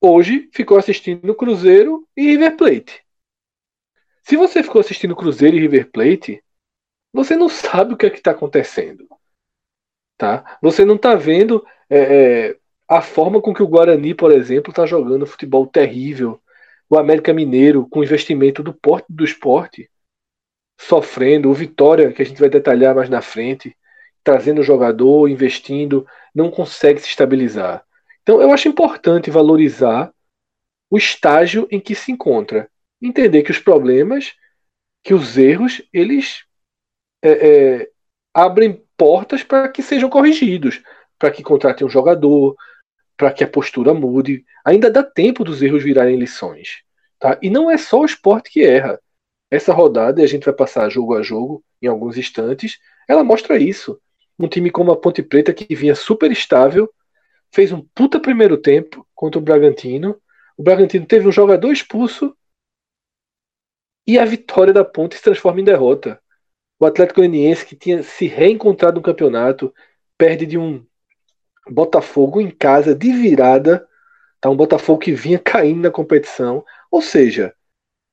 Hoje 0.00 0.48
ficou 0.52 0.76
assistindo 0.76 1.34
Cruzeiro 1.34 2.06
e 2.16 2.22
River 2.22 2.56
Plate. 2.56 3.04
Se 4.22 4.36
você 4.36 4.62
ficou 4.62 4.80
assistindo 4.80 5.16
Cruzeiro 5.16 5.56
e 5.56 5.60
River 5.60 5.90
Plate, 5.90 6.42
você 7.12 7.36
não 7.36 7.48
sabe 7.48 7.94
o 7.94 7.96
que 7.96 8.06
é 8.06 8.12
está 8.12 8.32
acontecendo. 8.32 9.08
Tá? 10.18 10.58
Você 10.60 10.84
não 10.84 10.96
está 10.96 11.14
vendo 11.14 11.64
é, 11.88 11.98
é, 12.48 12.56
a 12.88 13.00
forma 13.00 13.40
com 13.40 13.54
que 13.54 13.62
o 13.62 13.68
Guarani, 13.68 14.14
por 14.14 14.32
exemplo, 14.32 14.70
está 14.70 14.84
jogando 14.84 15.26
futebol 15.26 15.66
terrível. 15.66 16.40
O 16.90 16.98
América 16.98 17.32
Mineiro, 17.32 17.88
com 17.88 18.02
investimento 18.02 18.62
do 18.62 18.72
porte 18.72 19.06
do 19.08 19.24
esporte, 19.24 19.90
sofrendo. 20.78 21.50
O 21.50 21.54
Vitória, 21.54 22.12
que 22.12 22.22
a 22.22 22.24
gente 22.24 22.40
vai 22.40 22.48
detalhar 22.48 22.94
mais 22.94 23.08
na 23.08 23.22
frente, 23.22 23.76
trazendo 24.26 24.60
jogador, 24.60 25.28
investindo, 25.28 26.04
não 26.34 26.50
consegue 26.50 27.00
se 27.00 27.06
estabilizar. 27.06 27.84
Então, 28.24 28.42
eu 28.42 28.50
acho 28.50 28.66
importante 28.66 29.30
valorizar 29.30 30.12
o 30.90 30.98
estágio 30.98 31.68
em 31.70 31.78
que 31.78 31.94
se 31.94 32.10
encontra. 32.10 32.68
Entender 33.00 33.44
que 33.44 33.52
os 33.52 33.60
problemas, 33.60 34.34
que 35.04 35.14
os 35.14 35.38
erros, 35.38 35.80
eles 35.92 36.44
é, 37.22 37.30
é, 37.30 37.90
abrem 38.34 38.82
portas 38.96 39.44
para 39.44 39.68
que 39.68 39.80
sejam 39.80 40.10
corrigidos, 40.10 40.82
para 41.20 41.30
que 41.30 41.44
contratem 41.44 41.86
um 41.86 41.90
jogador, 41.90 42.56
para 43.16 43.32
que 43.32 43.44
a 43.44 43.48
postura 43.48 43.94
mude. 43.94 44.44
Ainda 44.64 44.90
dá 44.90 45.04
tempo 45.04 45.44
dos 45.44 45.62
erros 45.62 45.84
virarem 45.84 46.16
lições. 46.16 46.82
Tá? 47.20 47.38
E 47.40 47.48
não 47.48 47.70
é 47.70 47.78
só 47.78 48.00
o 48.00 48.04
esporte 48.06 48.50
que 48.50 48.64
erra. 48.64 49.00
Essa 49.48 49.72
rodada, 49.72 50.20
e 50.20 50.24
a 50.24 50.26
gente 50.26 50.46
vai 50.46 50.54
passar 50.54 50.90
jogo 50.90 51.14
a 51.14 51.22
jogo 51.22 51.62
em 51.80 51.86
alguns 51.86 52.18
instantes, 52.18 52.80
ela 53.08 53.22
mostra 53.22 53.56
isso. 53.56 54.00
Um 54.38 54.48
time 54.48 54.70
como 54.70 54.92
a 54.92 54.96
Ponte 54.96 55.22
Preta, 55.22 55.52
que 55.52 55.74
vinha 55.74 55.94
super 55.94 56.30
estável, 56.30 56.92
fez 57.52 57.72
um 57.72 57.80
puta 57.94 58.20
primeiro 58.20 58.58
tempo 58.58 59.06
contra 59.14 59.38
o 59.38 59.42
Bragantino. 59.42 60.20
O 60.56 60.62
Bragantino 60.62 61.06
teve 61.06 61.26
um 61.26 61.32
jogador 61.32 61.72
expulso 61.72 62.36
e 64.06 64.18
a 64.18 64.24
vitória 64.24 64.72
da 64.72 64.84
Ponte 64.84 65.16
se 65.16 65.22
transforma 65.22 65.60
em 65.60 65.64
derrota. 65.64 66.20
O 66.78 66.86
Atlético 66.86 67.20
Goianiense, 67.20 67.64
que 67.64 67.74
tinha 67.74 68.02
se 68.02 68.26
reencontrado 68.26 68.96
no 68.96 69.02
campeonato, 69.02 69.74
perde 70.16 70.46
de 70.46 70.58
um 70.58 70.84
Botafogo 71.68 72.40
em 72.40 72.50
casa 72.50 72.94
de 72.94 73.12
virada. 73.12 73.88
Tá 74.40 74.48
um 74.50 74.56
Botafogo 74.56 75.00
que 75.00 75.12
vinha 75.12 75.38
caindo 75.38 75.80
na 75.80 75.90
competição. 75.90 76.64
Ou 76.90 77.02
seja, 77.02 77.54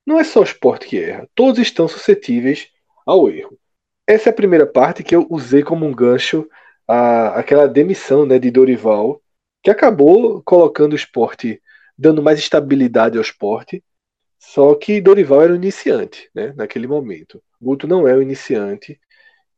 não 0.06 0.20
é 0.20 0.24
só 0.24 0.40
o 0.40 0.44
esporte 0.44 0.88
que 0.88 0.98
erra. 1.00 1.30
Todos 1.36 1.60
estão 1.60 1.88
suscetíveis 1.88 2.72
ao 3.06 3.30
erro. 3.30 3.60
Essa 4.06 4.30
é 4.30 4.32
a 4.32 4.36
primeira 4.36 4.68
parte 4.68 5.04
que 5.04 5.16
eu 5.16 5.26
usei 5.30 5.64
como 5.64 5.86
um 5.86 5.94
gancho 5.94 6.48
a, 6.88 7.40
aquela 7.40 7.68
demissão 7.68 8.26
né, 8.26 8.38
de 8.38 8.52
Dorival, 8.52 9.22
que 9.62 9.72
acabou 9.72 10.42
colocando 10.44 10.92
o 10.92 10.96
esporte, 10.96 11.62
dando 11.98 12.22
mais 12.22 12.40
estabilidade 12.40 13.18
ao 13.18 13.22
esporte. 13.22 13.84
Só 14.38 14.76
que 14.76 15.00
Dorival 15.00 15.42
era 15.42 15.54
o 15.54 15.56
iniciante 15.56 16.30
né, 16.36 16.54
naquele 16.56 16.86
momento. 16.86 17.42
Guto 17.62 17.88
não 17.88 18.06
é 18.06 18.14
o 18.14 18.22
iniciante 18.22 19.00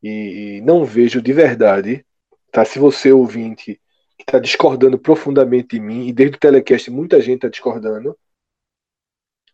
e, 0.00 0.58
e 0.58 0.60
não 0.60 0.84
vejo 0.84 1.20
de 1.20 1.32
verdade. 1.32 2.06
Tá? 2.52 2.64
Se 2.64 2.78
você 2.78 3.12
ouvinte 3.12 3.80
que 4.16 4.22
está 4.22 4.38
discordando 4.38 4.98
profundamente 4.98 5.76
de 5.76 5.80
mim, 5.80 6.06
e 6.06 6.12
desde 6.12 6.36
o 6.36 6.40
telecast 6.40 6.90
muita 6.90 7.20
gente 7.20 7.36
está 7.36 7.48
discordando, 7.48 8.16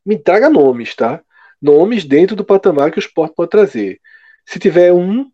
me 0.05 0.19
traga 0.19 0.49
nomes, 0.51 0.95
tá? 0.95 1.23
Nomes 1.61 2.05
dentro 2.05 2.37
do 2.37 2.45
patamar 2.45 2.91
que 2.91 2.99
o 2.99 3.01
esporte 3.01 3.35
pode 3.35 3.51
trazer. 3.51 4.01
Se 4.47 4.59
tiver 4.59 4.93
um 4.93 5.31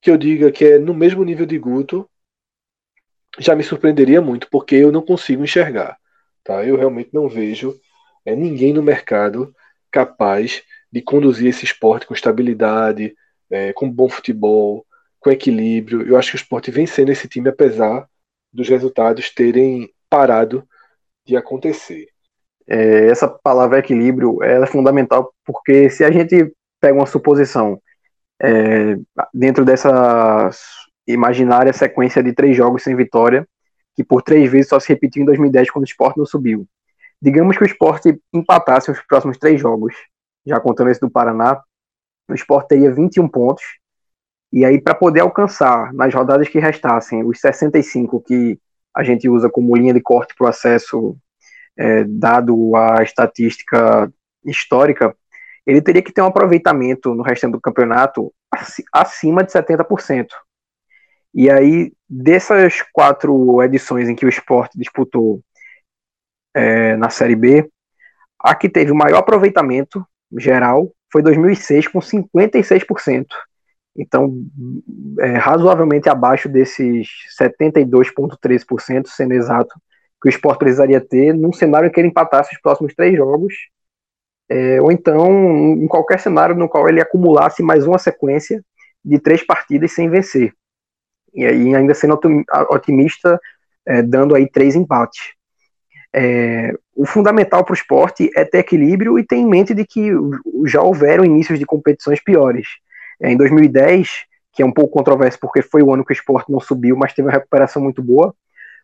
que 0.00 0.10
eu 0.10 0.16
diga 0.16 0.50
que 0.50 0.64
é 0.64 0.78
no 0.78 0.94
mesmo 0.94 1.22
nível 1.24 1.46
de 1.46 1.58
Guto, 1.58 2.08
já 3.38 3.54
me 3.54 3.62
surpreenderia 3.62 4.20
muito, 4.20 4.48
porque 4.50 4.74
eu 4.74 4.90
não 4.90 5.02
consigo 5.02 5.44
enxergar. 5.44 5.98
Tá? 6.42 6.64
Eu 6.64 6.76
realmente 6.76 7.10
não 7.12 7.28
vejo 7.28 7.78
é, 8.24 8.34
ninguém 8.34 8.72
no 8.72 8.82
mercado 8.82 9.54
capaz 9.90 10.62
de 10.90 11.02
conduzir 11.02 11.48
esse 11.48 11.64
esporte 11.64 12.06
com 12.06 12.14
estabilidade, 12.14 13.14
é, 13.50 13.72
com 13.72 13.90
bom 13.90 14.08
futebol, 14.08 14.86
com 15.18 15.30
equilíbrio. 15.30 16.02
Eu 16.06 16.16
acho 16.16 16.30
que 16.30 16.36
o 16.36 16.40
esporte 16.42 16.70
vem 16.70 16.86
sendo 16.86 17.12
esse 17.12 17.28
time, 17.28 17.48
apesar 17.48 18.08
dos 18.52 18.68
resultados 18.68 19.30
terem 19.30 19.92
parado 20.08 20.66
de 21.24 21.36
acontecer. 21.36 22.08
É, 22.66 23.06
essa 23.06 23.28
palavra 23.28 23.78
equilíbrio 23.78 24.42
é 24.42 24.64
fundamental 24.66 25.32
porque 25.44 25.90
se 25.90 26.04
a 26.04 26.10
gente 26.10 26.52
pega 26.80 26.94
uma 26.94 27.06
suposição 27.06 27.80
é, 28.42 28.96
dentro 29.32 29.64
dessa 29.64 30.50
imaginária 31.06 31.72
sequência 31.72 32.22
de 32.22 32.32
três 32.32 32.56
jogos 32.56 32.82
sem 32.82 32.94
vitória, 32.96 33.46
que 33.94 34.04
por 34.04 34.22
três 34.22 34.50
vezes 34.50 34.68
só 34.68 34.78
se 34.78 34.88
repetiu 34.88 35.22
em 35.22 35.26
2010 35.26 35.70
quando 35.70 35.84
o 35.84 35.88
esporte 35.88 36.18
não 36.18 36.26
subiu. 36.26 36.66
Digamos 37.20 37.56
que 37.56 37.64
o 37.64 37.66
esporte 37.66 38.18
empatasse 38.32 38.90
os 38.90 39.00
próximos 39.02 39.36
três 39.36 39.60
jogos, 39.60 39.94
já 40.46 40.58
contando 40.58 40.90
esse 40.90 41.00
do 41.00 41.10
Paraná, 41.10 41.60
o 42.28 42.34
esporte 42.34 42.68
teria 42.68 42.92
21 42.92 43.28
pontos 43.28 43.64
e 44.52 44.64
aí, 44.64 44.80
para 44.80 44.94
poder 44.94 45.20
alcançar 45.20 45.92
nas 45.92 46.12
rodadas 46.12 46.48
que 46.48 46.58
restassem 46.58 47.24
os 47.24 47.40
65 47.40 48.20
que 48.20 48.58
a 48.94 49.04
gente 49.04 49.28
usa 49.28 49.48
como 49.48 49.76
linha 49.76 49.94
de 49.94 50.00
corte 50.00 50.34
para 50.36 50.46
o 50.46 50.48
acesso, 50.48 51.16
é, 51.76 52.02
dado 52.04 52.74
a 52.74 53.02
estatística 53.02 54.12
histórica, 54.44 55.14
ele 55.66 55.80
teria 55.80 56.02
que 56.02 56.12
ter 56.12 56.22
um 56.22 56.26
aproveitamento 56.26 57.14
no 57.14 57.22
restante 57.22 57.52
do 57.52 57.60
campeonato 57.60 58.32
acima 58.92 59.44
de 59.44 59.52
70%. 59.52 60.28
E 61.32 61.48
aí, 61.48 61.92
dessas 62.08 62.82
quatro 62.92 63.62
edições 63.62 64.08
em 64.08 64.14
que 64.14 64.26
o 64.26 64.28
esporte 64.28 64.76
disputou 64.76 65.40
é, 66.54 66.96
na 66.96 67.08
Série 67.08 67.36
B, 67.36 67.70
a 68.38 68.54
que 68.54 68.68
teve 68.68 68.90
o 68.90 68.96
maior 68.96 69.18
aproveitamento 69.18 70.04
geral 70.36 70.90
foi 71.12 71.22
2006, 71.22 71.88
com 71.88 72.00
56%. 72.00 73.26
Então, 73.96 74.32
é, 75.18 75.36
razoavelmente 75.36 76.08
abaixo 76.08 76.48
desses 76.48 77.08
72,3%, 77.40 79.06
sendo 79.08 79.34
exato, 79.34 79.74
que 80.22 80.28
o 80.28 80.30
esporte 80.30 80.60
precisaria 80.60 81.00
ter 81.00 81.34
num 81.34 81.52
cenário 81.52 81.88
em 81.88 81.92
que 81.92 82.00
ele 82.00 82.08
empatasse 82.08 82.54
os 82.54 82.60
próximos 82.60 82.94
três 82.94 83.16
jogos, 83.16 83.54
é, 84.50 84.82
ou 84.82 84.90
então 84.90 85.30
em 85.74 85.86
qualquer 85.86 86.18
cenário 86.18 86.56
no 86.56 86.68
qual 86.68 86.88
ele 86.88 87.00
acumulasse 87.00 87.62
mais 87.62 87.86
uma 87.86 87.98
sequência 87.98 88.62
de 89.04 89.18
três 89.18 89.46
partidas 89.46 89.92
sem 89.92 90.10
vencer. 90.10 90.52
E 91.32 91.44
aí, 91.44 91.74
ainda 91.76 91.94
sendo 91.94 92.18
otimista, 92.70 93.40
é, 93.86 94.02
dando 94.02 94.34
aí 94.34 94.50
três 94.50 94.74
empates. 94.74 95.32
É, 96.12 96.74
o 96.96 97.06
fundamental 97.06 97.64
para 97.64 97.72
o 97.72 97.76
esporte 97.76 98.28
é 98.34 98.44
ter 98.44 98.58
equilíbrio 98.58 99.16
e 99.16 99.24
ter 99.24 99.36
em 99.36 99.46
mente 99.46 99.72
de 99.72 99.86
que 99.86 100.10
já 100.66 100.82
houveram 100.82 101.24
inícios 101.24 101.56
de 101.56 101.64
competições 101.64 102.20
piores. 102.20 102.66
É, 103.22 103.30
em 103.30 103.36
2010, 103.36 104.24
que 104.52 104.62
é 104.64 104.66
um 104.66 104.72
pouco 104.72 104.92
controverso 104.92 105.38
porque 105.40 105.62
foi 105.62 105.82
o 105.82 105.94
ano 105.94 106.04
que 106.04 106.12
o 106.12 106.14
esporte 106.14 106.50
não 106.50 106.58
subiu, 106.58 106.96
mas 106.96 107.12
teve 107.12 107.28
uma 107.28 107.32
recuperação 107.34 107.80
muito 107.80 108.02
boa. 108.02 108.34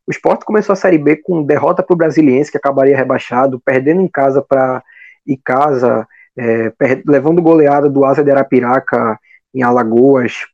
O 0.07 0.12
esporte 0.12 0.44
começou 0.44 0.72
a 0.72 0.76
Série 0.76 0.98
B 0.98 1.16
com 1.16 1.42
derrota 1.42 1.83
para 1.83 1.92
o 1.92 1.96
Brasiliense, 1.96 2.52
que 2.52 2.57
acabaria 2.57 2.96
rebaixado, 2.96 3.59
perdendo 3.59 4.00
em 4.00 4.07
casa 4.07 4.40
para 4.40 4.81
Icasa, 5.26 6.06
é, 6.38 6.72
levando 7.06 7.42
goleada 7.42 7.88
do 7.88 8.04
Asa 8.04 8.22
de 8.22 8.30
Arapiraca 8.30 9.18
em 9.54 9.62
Alagoas, 9.62 10.46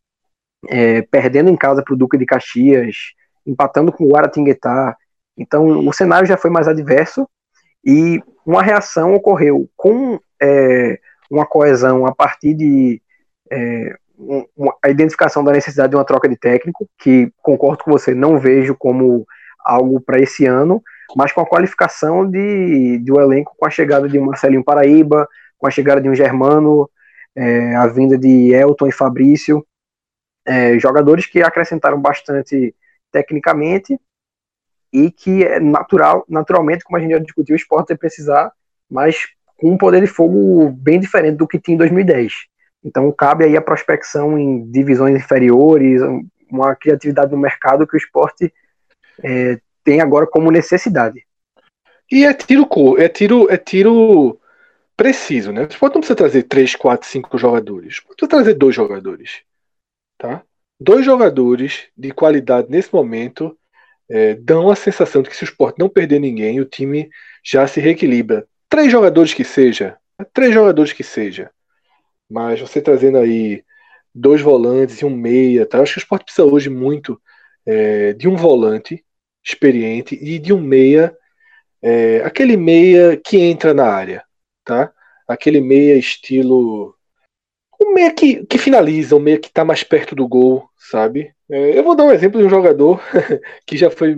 é, 0.69 1.03
perdendo 1.03 1.51
em 1.51 1.57
casa 1.57 1.83
para 1.83 1.95
o 1.95 1.97
Duque 1.97 2.17
de 2.17 2.27
Caxias, 2.27 2.97
empatando 3.47 3.93
com 3.93 4.05
o 4.05 4.11
Guaratinguetá. 4.11 4.97
Então 5.37 5.87
o 5.87 5.93
cenário 5.93 6.27
já 6.27 6.37
foi 6.37 6.51
mais 6.51 6.69
adverso 6.69 7.29
e 7.85 8.23
uma 8.47 8.63
reação 8.63 9.15
ocorreu 9.15 9.69
com 9.77 10.19
é, 10.41 10.99
uma 11.31 11.47
coesão 11.47 12.07
a 12.07 12.15
partir 12.15 12.55
de 12.55 13.03
é, 13.51 13.97
um, 14.19 14.47
a 14.83 14.89
identificação 14.89 15.43
da 15.43 15.53
necessidade 15.53 15.91
de 15.91 15.97
uma 15.97 16.05
troca 16.05 16.29
de 16.29 16.37
técnico, 16.37 16.89
que 16.99 17.33
concordo 17.43 17.83
com 17.85 17.91
você, 17.91 18.15
não 18.15 18.39
vejo 18.39 18.75
como 18.77 19.27
algo 19.65 20.01
para 20.01 20.21
esse 20.21 20.47
ano, 20.47 20.83
mas 21.17 21.33
com 21.33 21.41
a 21.41 21.47
qualificação 21.47 22.29
de, 22.29 22.99
de 22.99 23.13
um 23.13 23.21
elenco 23.21 23.55
com 23.57 23.67
a 23.67 23.71
chegada 23.71 24.09
de 24.09 24.19
Marcelinho 24.19 24.65
Paraíba, 24.65 25.29
com 25.59 25.67
a 25.67 25.71
chegada 25.71 26.01
de 26.01 26.09
um 26.09 26.15
Germano, 26.15 26.89
é, 27.35 27.75
a 27.77 27.87
vinda 27.87 28.19
de 28.19 28.53
Elton 28.53 28.89
e 28.89 28.93
Fabrício, 28.93 29.67
é, 30.45 30.79
jogadores 30.79 31.27
que 31.27 31.43
acrescentaram 31.43 32.01
bastante 32.01 32.75
tecnicamente 33.11 33.99
e 34.93 35.11
que 35.11 35.45
é 35.45 35.61
natural, 35.61 36.25
naturalmente, 36.29 36.85
como 36.85 36.97
a 36.97 37.01
gente 37.01 37.13
já 37.13 37.19
discutiu, 37.19 37.55
o 37.55 37.57
esporte 37.57 37.89
vai 37.89 37.97
precisar, 37.97 38.53
mas 38.91 39.27
com 39.57 39.71
um 39.71 39.79
poder 39.79 40.01
de 40.01 40.07
fogo 40.07 40.71
bem 40.71 40.99
diferente 40.99 41.37
do 41.37 41.47
que 41.47 41.59
tinha 41.59 41.75
em 41.75 41.79
2010. 41.79 42.33
Então 42.85 43.11
cabe 43.13 43.45
aí 43.45 43.57
a 43.57 43.63
prospecção 43.63 44.39
em 44.39 44.71
divisões 44.71 45.17
inferiores, 45.17 46.03
uma 46.51 46.75
criatividade 46.75 47.31
no 47.31 47.39
mercado 47.39 47.87
que 47.87 47.97
o 47.97 47.99
esporte 47.99 48.53
é, 49.23 49.59
tem 49.85 50.01
agora 50.01 50.27
como 50.27 50.51
necessidade. 50.51 51.25
E 52.11 52.25
é 52.25 52.35
tiro, 52.35 52.67
é 52.99 53.09
tiro, 53.09 53.51
é 53.51 53.57
tiro 53.57 54.39
preciso, 54.97 55.53
né? 55.53 55.63
O 55.65 55.69
Sport 55.69 55.95
não 55.95 56.01
precisa 56.01 56.17
trazer 56.17 56.43
3, 56.45 56.77
4, 56.77 57.09
5 57.09 57.39
jogadores. 57.39 57.99
O 57.99 58.09
precisa 58.09 58.29
trazer 58.29 58.55
dois 58.55 58.75
jogadores. 58.75 59.43
Tá? 60.19 60.43
Dois 60.81 61.05
jogadores 61.05 61.89
de 61.97 62.13
qualidade 62.13 62.71
nesse 62.71 62.93
momento 62.93 63.57
é, 64.09 64.35
dão 64.35 64.71
a 64.71 64.77
sensação 64.77 65.23
de 65.23 65.31
que 65.31 65.37
se 65.37 65.45
o 65.45 65.47
Sport 65.47 65.77
não 65.79 65.89
perder 65.89 66.21
ninguém, 66.21 66.61
o 66.61 66.65
time 66.65 67.09
já 67.43 67.67
se 67.67 67.81
reequilibra. 67.81 68.47
Três 68.69 68.91
jogadores 68.93 69.33
que 69.33 69.45
seja, 69.45 69.97
três 70.33 70.53
jogadores 70.53 70.93
que 70.93 71.03
seja. 71.03 71.51
Mas 72.31 72.61
você 72.61 72.81
trazendo 72.81 73.19
aí 73.19 73.65
dois 74.15 74.41
volantes 74.41 75.01
e 75.01 75.05
um 75.05 75.11
meia, 75.11 75.67
tá? 75.67 75.79
Eu 75.79 75.83
acho 75.83 75.95
que 75.95 75.99
o 75.99 76.03
Sport 76.03 76.25
precisa 76.25 76.45
hoje 76.45 76.69
muito 76.69 77.21
é, 77.65 78.13
de 78.13 78.29
um 78.29 78.37
volante 78.37 79.05
experiente 79.45 80.19
e 80.21 80.39
de 80.39 80.53
um 80.53 80.61
meia, 80.61 81.17
é, 81.83 82.19
aquele 82.19 82.57
meia 82.57 83.17
que 83.17 83.39
entra 83.39 83.75
na 83.75 83.87
área, 83.87 84.25
tá? 84.65 84.93
Aquele 85.27 85.61
meia 85.61 85.97
estilo. 85.97 86.95
Um 87.81 87.95
meia 87.95 88.13
que, 88.13 88.47
que 88.47 88.59
finaliza, 88.59 89.17
um 89.17 89.21
meia 89.21 89.39
que 89.39 89.49
está 89.49 89.65
mais 89.65 89.83
perto 89.83 90.15
do 90.15 90.29
gol, 90.29 90.69
sabe? 90.77 91.35
É, 91.51 91.77
eu 91.77 91.83
vou 91.83 91.97
dar 91.97 92.05
um 92.05 92.13
exemplo 92.13 92.41
de 92.41 92.47
um 92.47 92.51
jogador 92.51 93.03
que 93.67 93.77
já 93.77 93.91
foi 93.91 94.17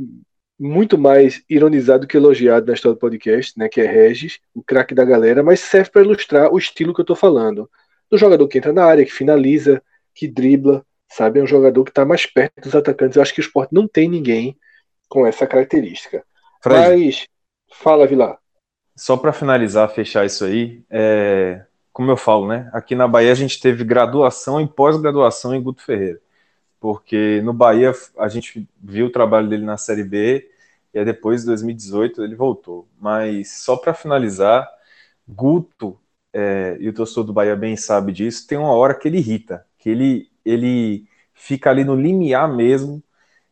muito 0.58 0.98
mais 0.98 1.42
ironizado 1.48 2.06
que 2.06 2.16
elogiado 2.16 2.66
na 2.66 2.74
história 2.74 2.94
do 2.94 3.00
podcast, 3.00 3.58
né? 3.58 3.68
Que 3.68 3.80
é 3.80 3.86
Regis, 3.86 4.38
o 4.54 4.62
craque 4.62 4.94
da 4.94 5.04
galera, 5.04 5.42
mas 5.42 5.60
serve 5.60 5.90
para 5.90 6.02
ilustrar 6.02 6.52
o 6.52 6.58
estilo 6.58 6.92
que 6.92 7.00
eu 7.00 7.04
estou 7.04 7.16
falando. 7.16 7.68
Do 8.10 8.18
jogador 8.18 8.46
que 8.46 8.58
entra 8.58 8.72
na 8.72 8.84
área, 8.84 9.04
que 9.04 9.12
finaliza, 9.12 9.82
que 10.14 10.28
dribla, 10.28 10.84
sabe? 11.10 11.40
É 11.40 11.42
um 11.42 11.46
jogador 11.46 11.82
que 11.84 11.90
está 11.90 12.04
mais 12.04 12.26
perto 12.26 12.60
dos 12.60 12.74
atacantes. 12.74 13.16
Eu 13.16 13.22
acho 13.22 13.34
que 13.34 13.40
o 13.40 13.42
esporte 13.42 13.74
não 13.74 13.88
tem 13.88 14.08
ninguém 14.08 14.56
com 15.14 15.24
essa 15.24 15.46
característica. 15.46 16.24
Fred, 16.60 17.04
Mas, 17.04 17.26
fala, 17.70 18.04
Vilar. 18.04 18.36
Só 18.96 19.16
para 19.16 19.32
finalizar, 19.32 19.88
fechar 19.88 20.26
isso 20.26 20.44
aí, 20.44 20.82
é, 20.90 21.64
como 21.92 22.10
eu 22.10 22.16
falo, 22.16 22.48
né? 22.48 22.68
Aqui 22.72 22.96
na 22.96 23.06
Bahia 23.06 23.30
a 23.30 23.36
gente 23.36 23.60
teve 23.60 23.84
graduação 23.84 24.60
e 24.60 24.66
pós-graduação 24.66 25.54
em 25.54 25.62
Guto 25.62 25.84
Ferreira. 25.84 26.20
Porque 26.80 27.40
no 27.44 27.52
Bahia 27.52 27.92
a 28.18 28.26
gente 28.26 28.68
viu 28.82 29.06
o 29.06 29.10
trabalho 29.10 29.48
dele 29.48 29.64
na 29.64 29.76
Série 29.76 30.02
B 30.02 30.50
e 30.92 30.98
aí 30.98 31.04
depois, 31.04 31.44
em 31.44 31.46
2018, 31.46 32.24
ele 32.24 32.34
voltou. 32.34 32.88
Mas 33.00 33.62
só 33.62 33.76
para 33.76 33.94
finalizar, 33.94 34.68
Guto, 35.28 35.96
é, 36.32 36.76
e 36.80 36.88
o 36.88 36.92
torcedor 36.92 37.22
do 37.22 37.32
Bahia 37.32 37.54
bem 37.54 37.76
sabe 37.76 38.10
disso, 38.10 38.48
tem 38.48 38.58
uma 38.58 38.72
hora 38.72 38.94
que 38.94 39.06
ele 39.06 39.18
irrita, 39.18 39.64
que 39.78 39.88
ele, 39.88 40.28
ele 40.44 41.06
fica 41.32 41.70
ali 41.70 41.84
no 41.84 41.94
limiar 41.94 42.52
mesmo 42.52 43.00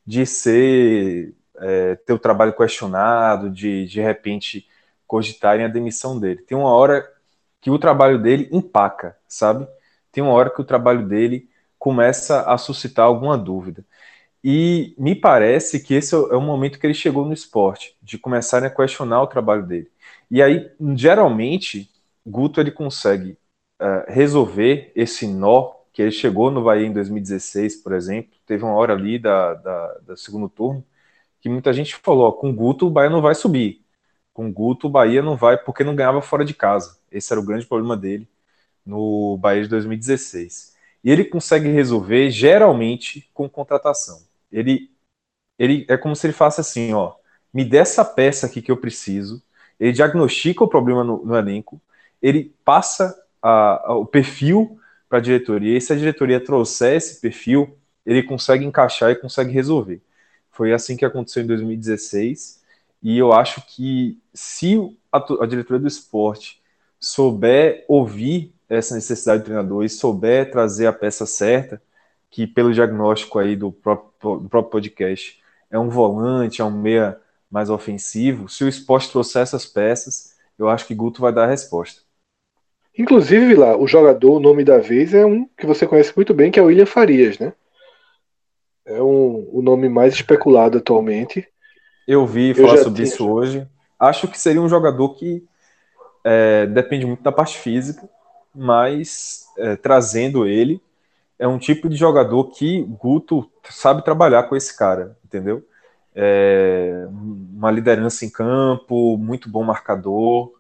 de 0.05 0.27
ser 0.27 1.33
é, 1.63 1.95
ter 1.95 2.13
o 2.13 2.19
trabalho 2.19 2.53
questionado, 2.53 3.49
de 3.49 3.87
de 3.87 4.01
repente 4.01 4.67
cogitarem 5.07 5.65
a 5.65 5.69
demissão 5.69 6.19
dele. 6.19 6.43
Tem 6.43 6.57
uma 6.57 6.71
hora 6.71 7.09
que 7.61 7.71
o 7.71 7.79
trabalho 7.79 8.21
dele 8.21 8.49
empaca, 8.53 9.17
sabe? 9.29 9.67
Tem 10.11 10.23
uma 10.23 10.33
hora 10.33 10.51
que 10.51 10.61
o 10.61 10.65
trabalho 10.65 11.07
dele 11.07 11.49
começa 11.79 12.43
a 12.43 12.59
suscitar 12.59 13.07
alguma 13.07 13.39
dúvida. 13.39 13.85
E 14.45 14.95
me 14.99 15.15
parece 15.15 15.81
que 15.81 15.95
esse 15.95 16.15
é 16.15 16.19
o 16.19 16.41
momento 16.41 16.79
que 16.79 16.87
ele 16.87 16.95
chegou 16.95 17.25
no 17.25 17.33
esporte, 17.33 17.97
de 18.03 18.19
começarem 18.19 18.67
a 18.67 18.75
questionar 18.75 19.23
o 19.23 19.27
trabalho 19.27 19.65
dele. 19.65 19.91
E 20.31 20.43
aí, 20.43 20.71
geralmente, 20.97 21.89
Guto 22.27 22.61
ele 22.61 22.73
consegue 22.73 23.39
uh, 23.81 24.05
resolver 24.09 24.91
esse 24.97 25.27
nó 25.27 25.73
que 25.93 26.03
ele 26.03 26.11
chegou 26.11 26.51
no 26.51 26.65
Bahia 26.65 26.87
em 26.87 26.93
2016, 26.93 27.77
por 27.77 27.93
exemplo. 27.93 28.33
Teve 28.47 28.65
uma 28.65 28.75
hora 28.75 28.95
ali 28.95 29.19
da, 29.19 29.55
da, 29.55 29.99
da 30.07 30.17
segundo 30.17 30.49
turno 30.49 30.85
que 31.43 31.49
muita 31.49 31.73
gente 31.73 31.97
falou, 31.97 32.29
ó, 32.29 32.33
com 32.33 32.55
Guto 32.55 32.87
o 32.87 32.91
Bahia 32.91 33.11
não 33.11 33.21
vai 33.21 33.35
subir. 33.35 33.85
Com 34.33 34.51
Guto 34.53 34.87
o 34.87 34.91
Bahia 34.91 35.21
não 35.23 35.37
vai 35.37 35.59
porque 35.59 35.85
não 35.85 35.97
ganhava 35.97 36.23
fora 36.23 36.45
de 36.45 36.55
casa. 36.55 36.99
Esse 37.11 37.33
era 37.33 37.41
o 37.41 37.45
grande 37.45 37.67
problema 37.67 37.97
dele 37.97 38.29
no 38.87 39.37
Bahia 39.39 39.63
de 39.63 39.69
2016. 39.69 40.75
E 41.05 41.11
ele 41.11 41.25
consegue 41.25 41.69
resolver 41.69 42.31
geralmente 42.31 43.29
com 43.35 43.49
contratação. 43.49 44.23
Ele 44.51 44.91
ele 45.59 45.85
é 45.89 45.97
como 45.97 46.17
se 46.17 46.27
ele 46.27 46.33
faça 46.33 46.61
assim, 46.61 46.93
ó, 46.93 47.15
me 47.53 47.65
dê 47.65 47.79
essa 47.79 48.05
peça 48.05 48.47
aqui 48.47 48.63
que 48.63 48.71
eu 48.71 48.77
preciso. 48.77 49.43
Ele 49.79 49.93
diagnostica 49.93 50.65
o 50.65 50.69
problema 50.69 51.05
no, 51.05 51.25
no 51.25 51.37
elenco, 51.37 51.81
ele 52.21 52.55
passa 52.65 53.17
a, 53.41 53.93
a, 53.93 53.95
o 53.97 54.07
perfil 54.07 54.79
para 55.09 55.19
a 55.19 55.21
diretoria. 55.21 55.77
E 55.77 55.81
se 55.81 55.93
a 55.93 55.97
diretoria 55.97 56.43
trouxer 56.43 56.97
esse 56.97 57.21
perfil, 57.21 57.77
ele 58.07 58.23
consegue 58.23 58.65
encaixar 58.65 59.11
e 59.11 59.17
consegue 59.17 59.53
resolver. 59.53 60.01
Foi 60.63 60.73
assim 60.73 60.97
que 60.97 61.05
aconteceu 61.05 61.43
em 61.43 61.47
2016. 61.49 62.63
E 63.03 63.19
eu 63.19 63.33
acho 63.33 63.67
que 63.67 64.17
se 64.33 64.97
a, 65.11 65.17
a 65.19 65.45
diretoria 65.45 65.81
do 65.81 65.89
esporte 65.89 66.63
souber 67.01 67.85
ouvir 67.89 68.55
essa 68.69 68.95
necessidade 68.95 69.43
do 69.43 69.47
treinador 69.47 69.85
e 69.85 69.89
souber 69.89 70.53
trazer 70.53 70.87
a 70.87 70.93
peça 70.93 71.27
certa, 71.27 71.83
que 72.31 72.47
pelo 72.47 72.73
diagnóstico 72.73 73.41
aí 73.41 73.57
do 73.57 73.73
próprio, 73.73 74.39
do 74.39 74.49
próprio 74.49 74.71
podcast 74.71 75.43
é 75.69 75.77
um 75.77 75.89
volante, 75.89 76.63
é 76.63 76.65
um 76.65 76.71
meia 76.71 77.21
mais 77.51 77.69
ofensivo, 77.69 78.49
se 78.49 78.63
o 78.63 78.69
esporte 78.69 79.11
trouxer 79.11 79.43
essas 79.43 79.67
peças, 79.67 80.37
eu 80.57 80.69
acho 80.69 80.87
que 80.87 80.95
Guto 80.95 81.21
vai 81.21 81.33
dar 81.33 81.47
a 81.47 81.51
resposta. 81.51 82.03
Inclusive, 82.97 83.57
lá, 83.57 83.77
o 83.77 83.89
jogador, 83.89 84.37
o 84.37 84.41
nome 84.41 84.63
da 84.63 84.79
vez 84.79 85.13
é 85.13 85.27
um 85.27 85.45
que 85.59 85.67
você 85.67 85.89
conhece 85.89 86.13
muito 86.15 86.33
bem, 86.33 86.53
que 86.53 86.61
é 86.61 86.63
o 86.63 86.67
William 86.67 86.87
Farias, 86.87 87.37
né? 87.37 87.53
É 88.85 89.03
um, 89.03 89.49
o 89.53 89.63
nome 89.63 89.89
mais 89.89 90.15
especulado 90.15 90.79
atualmente. 90.79 91.47
Eu 92.07 92.27
vi 92.27 92.55
falar 92.55 92.79
sobre 92.79 93.03
tinha... 93.03 93.15
isso 93.15 93.31
hoje. 93.31 93.67
Acho 93.99 94.27
que 94.27 94.39
seria 94.39 94.61
um 94.61 94.69
jogador 94.69 95.11
que 95.11 95.45
é, 96.25 96.67
depende 96.67 97.07
muito 97.07 97.23
da 97.23 97.33
parte 97.33 97.59
física, 97.59 98.09
mas 98.55 99.47
é, 99.57 99.77
trazendo 99.77 100.47
ele, 100.47 100.81
é 101.39 101.47
um 101.47 101.59
tipo 101.59 101.89
de 101.89 101.97
jogador 101.97 102.45
que 102.51 102.83
Guto 102.83 103.49
sabe 103.71 104.05
trabalhar 104.05 104.45
com 104.45 104.57
esse 104.57 104.77
cara, 104.77 105.17
entendeu? 105.25 105.67
É, 106.15 107.07
uma 107.11 107.71
liderança 107.71 108.25
em 108.25 108.31
campo, 108.31 109.17
muito 109.17 109.49
bom 109.49 109.63
marcador. 109.63 110.53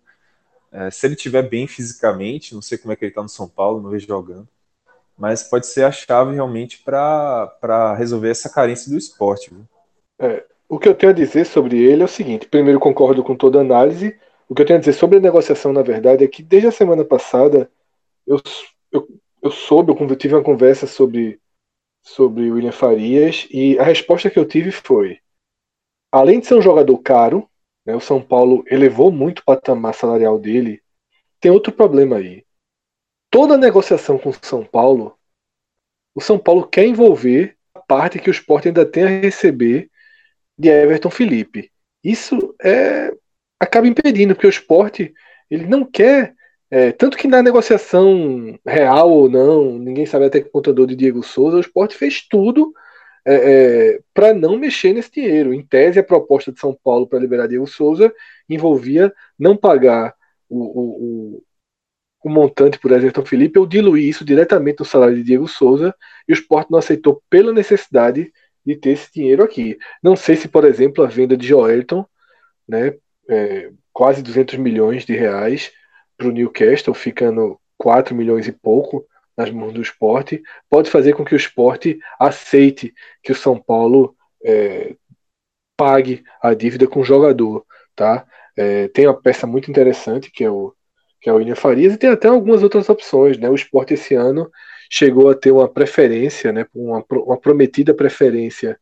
É, 0.70 0.90
se 0.90 1.06
ele 1.06 1.14
estiver 1.14 1.42
bem 1.42 1.66
fisicamente, 1.66 2.54
não 2.54 2.62
sei 2.62 2.78
como 2.78 2.92
é 2.92 2.96
que 2.96 3.04
ele 3.04 3.10
está 3.10 3.22
no 3.22 3.28
São 3.28 3.48
Paulo, 3.48 3.82
não 3.82 3.90
vejo 3.90 4.06
jogando 4.06 4.48
mas 5.16 5.42
pode 5.42 5.66
ser 5.66 5.84
a 5.84 5.92
chave 5.92 6.34
realmente 6.34 6.82
para 6.82 7.94
resolver 7.96 8.30
essa 8.30 8.48
carência 8.48 8.90
do 8.90 8.98
esporte. 8.98 9.52
É, 10.18 10.44
o 10.68 10.78
que 10.78 10.88
eu 10.88 10.94
tenho 10.94 11.12
a 11.12 11.14
dizer 11.14 11.44
sobre 11.44 11.78
ele 11.78 12.02
é 12.02 12.04
o 12.04 12.08
seguinte: 12.08 12.46
primeiro, 12.48 12.80
concordo 12.80 13.22
com 13.22 13.36
toda 13.36 13.58
a 13.58 13.62
análise. 13.62 14.18
O 14.48 14.54
que 14.54 14.62
eu 14.62 14.66
tenho 14.66 14.78
a 14.78 14.80
dizer 14.80 14.94
sobre 14.94 15.18
a 15.18 15.20
negociação, 15.20 15.72
na 15.72 15.82
verdade, 15.82 16.24
é 16.24 16.28
que 16.28 16.42
desde 16.42 16.68
a 16.68 16.72
semana 16.72 17.04
passada 17.04 17.70
eu, 18.26 18.40
eu, 18.90 19.08
eu 19.42 19.50
soube, 19.50 19.92
eu 19.92 20.16
tive 20.16 20.34
uma 20.34 20.42
conversa 20.42 20.86
sobre, 20.86 21.40
sobre 22.02 22.50
William 22.50 22.72
Farias 22.72 23.46
e 23.50 23.78
a 23.78 23.82
resposta 23.82 24.30
que 24.30 24.38
eu 24.38 24.46
tive 24.46 24.70
foi: 24.70 25.18
além 26.10 26.40
de 26.40 26.46
ser 26.46 26.54
um 26.54 26.62
jogador 26.62 26.98
caro, 26.98 27.48
né, 27.84 27.94
o 27.94 28.00
São 28.00 28.20
Paulo 28.20 28.64
elevou 28.66 29.10
muito 29.10 29.40
o 29.40 29.44
patamar 29.44 29.94
salarial 29.94 30.38
dele, 30.38 30.82
tem 31.40 31.50
outro 31.50 31.72
problema 31.72 32.16
aí 32.16 32.44
toda 33.32 33.56
negociação 33.56 34.18
com 34.18 34.28
o 34.28 34.34
São 34.42 34.62
Paulo, 34.62 35.18
o 36.14 36.20
São 36.20 36.38
Paulo 36.38 36.68
quer 36.68 36.84
envolver 36.84 37.56
a 37.74 37.80
parte 37.80 38.18
que 38.18 38.28
o 38.28 38.30
Sport 38.30 38.66
ainda 38.66 38.84
tem 38.84 39.04
a 39.04 39.08
receber 39.08 39.90
de 40.56 40.68
Everton 40.68 41.08
Felipe. 41.08 41.72
Isso 42.04 42.54
é 42.62 43.10
acaba 43.58 43.88
impedindo, 43.88 44.34
porque 44.34 44.46
o 44.46 44.50
Sport 44.50 45.00
ele 45.50 45.66
não 45.66 45.84
quer. 45.84 46.34
É, 46.70 46.90
tanto 46.92 47.16
que 47.16 47.28
na 47.28 47.42
negociação 47.42 48.58
real 48.66 49.10
ou 49.10 49.30
não, 49.30 49.78
ninguém 49.78 50.06
sabe 50.06 50.26
até 50.26 50.40
que 50.40 50.50
contador 50.50 50.86
de 50.86 50.96
Diego 50.96 51.22
Souza, 51.22 51.56
o 51.56 51.60
Sport 51.60 51.94
fez 51.94 52.26
tudo 52.28 52.72
é, 53.26 53.34
é, 53.34 54.00
para 54.12 54.34
não 54.34 54.58
mexer 54.58 54.92
nesse 54.92 55.10
dinheiro. 55.10 55.54
Em 55.54 55.64
tese, 55.64 55.98
a 55.98 56.04
proposta 56.04 56.52
de 56.52 56.60
São 56.60 56.76
Paulo 56.84 57.06
para 57.06 57.18
liberar 57.18 57.46
Diego 57.46 57.66
Souza 57.66 58.12
envolvia 58.48 59.12
não 59.38 59.56
pagar 59.56 60.14
o, 60.48 61.36
o 61.36 61.42
montante 62.30 62.78
por 62.78 62.92
Everton 62.92 63.24
Felipe, 63.24 63.58
eu 63.58 63.66
diluí 63.66 64.08
isso 64.08 64.24
diretamente 64.24 64.80
no 64.80 64.86
salário 64.86 65.16
de 65.16 65.22
Diego 65.22 65.48
Souza 65.48 65.94
e 66.28 66.32
o 66.32 66.34
Sport 66.34 66.68
não 66.70 66.78
aceitou 66.78 67.22
pela 67.28 67.52
necessidade 67.52 68.32
de 68.64 68.76
ter 68.76 68.90
esse 68.90 69.12
dinheiro 69.12 69.42
aqui. 69.42 69.76
Não 70.02 70.14
sei 70.14 70.36
se, 70.36 70.48
por 70.48 70.64
exemplo, 70.64 71.04
a 71.04 71.08
venda 71.08 71.36
de 71.36 71.46
Joelton, 71.48 72.06
né, 72.68 72.94
é, 73.28 73.70
quase 73.92 74.22
200 74.22 74.56
milhões 74.56 75.04
de 75.04 75.14
reais 75.14 75.72
para 76.16 76.28
o 76.28 76.32
Newcastle, 76.32 76.94
ficando 76.94 77.58
4 77.76 78.14
milhões 78.14 78.46
e 78.46 78.52
pouco 78.52 79.04
nas 79.36 79.50
mãos 79.50 79.72
do 79.72 79.82
esporte, 79.82 80.42
pode 80.70 80.90
fazer 80.90 81.14
com 81.14 81.24
que 81.24 81.34
o 81.34 81.36
esporte 81.36 81.98
aceite 82.18 82.94
que 83.22 83.32
o 83.32 83.36
São 83.36 83.58
Paulo 83.58 84.14
é, 84.44 84.94
pague 85.76 86.22
a 86.40 86.54
dívida 86.54 86.86
com 86.86 87.00
o 87.00 87.04
jogador. 87.04 87.64
Tá? 87.96 88.26
É, 88.56 88.88
tem 88.88 89.06
uma 89.06 89.20
peça 89.20 89.46
muito 89.46 89.70
interessante 89.70 90.30
que 90.30 90.44
é 90.44 90.50
o 90.50 90.74
que 91.22 91.30
é 91.30 91.32
o 91.32 91.36
William 91.36 91.54
Farias, 91.54 91.94
e 91.94 91.96
tem 91.96 92.10
até 92.10 92.26
algumas 92.26 92.62
outras 92.64 92.88
opções. 92.88 93.38
Né? 93.38 93.48
O 93.48 93.54
esporte 93.54 93.94
esse 93.94 94.14
ano 94.14 94.50
chegou 94.90 95.30
a 95.30 95.34
ter 95.34 95.52
uma 95.52 95.68
preferência, 95.68 96.52
né? 96.52 96.66
uma, 96.74 97.04
uma 97.10 97.40
prometida 97.40 97.94
preferência 97.94 98.78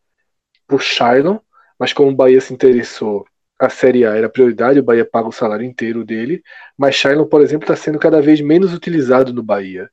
por 0.67 0.81
Shailon, 0.81 1.39
mas 1.79 1.93
como 1.93 2.11
o 2.11 2.15
Bahia 2.15 2.41
se 2.41 2.55
interessou, 2.55 3.27
a 3.59 3.69
Série 3.69 4.07
A 4.07 4.17
era 4.17 4.29
prioridade, 4.29 4.81
o 4.81 4.83
Bahia 4.83 5.05
paga 5.05 5.29
o 5.29 5.33
salário 5.33 5.67
inteiro 5.67 6.03
dele, 6.03 6.43
mas 6.79 6.95
Shailon, 6.95 7.27
por 7.27 7.43
exemplo, 7.43 7.65
está 7.65 7.77
sendo 7.77 7.99
cada 7.99 8.23
vez 8.23 8.41
menos 8.41 8.73
utilizado 8.73 9.35
no 9.35 9.43
Bahia. 9.43 9.91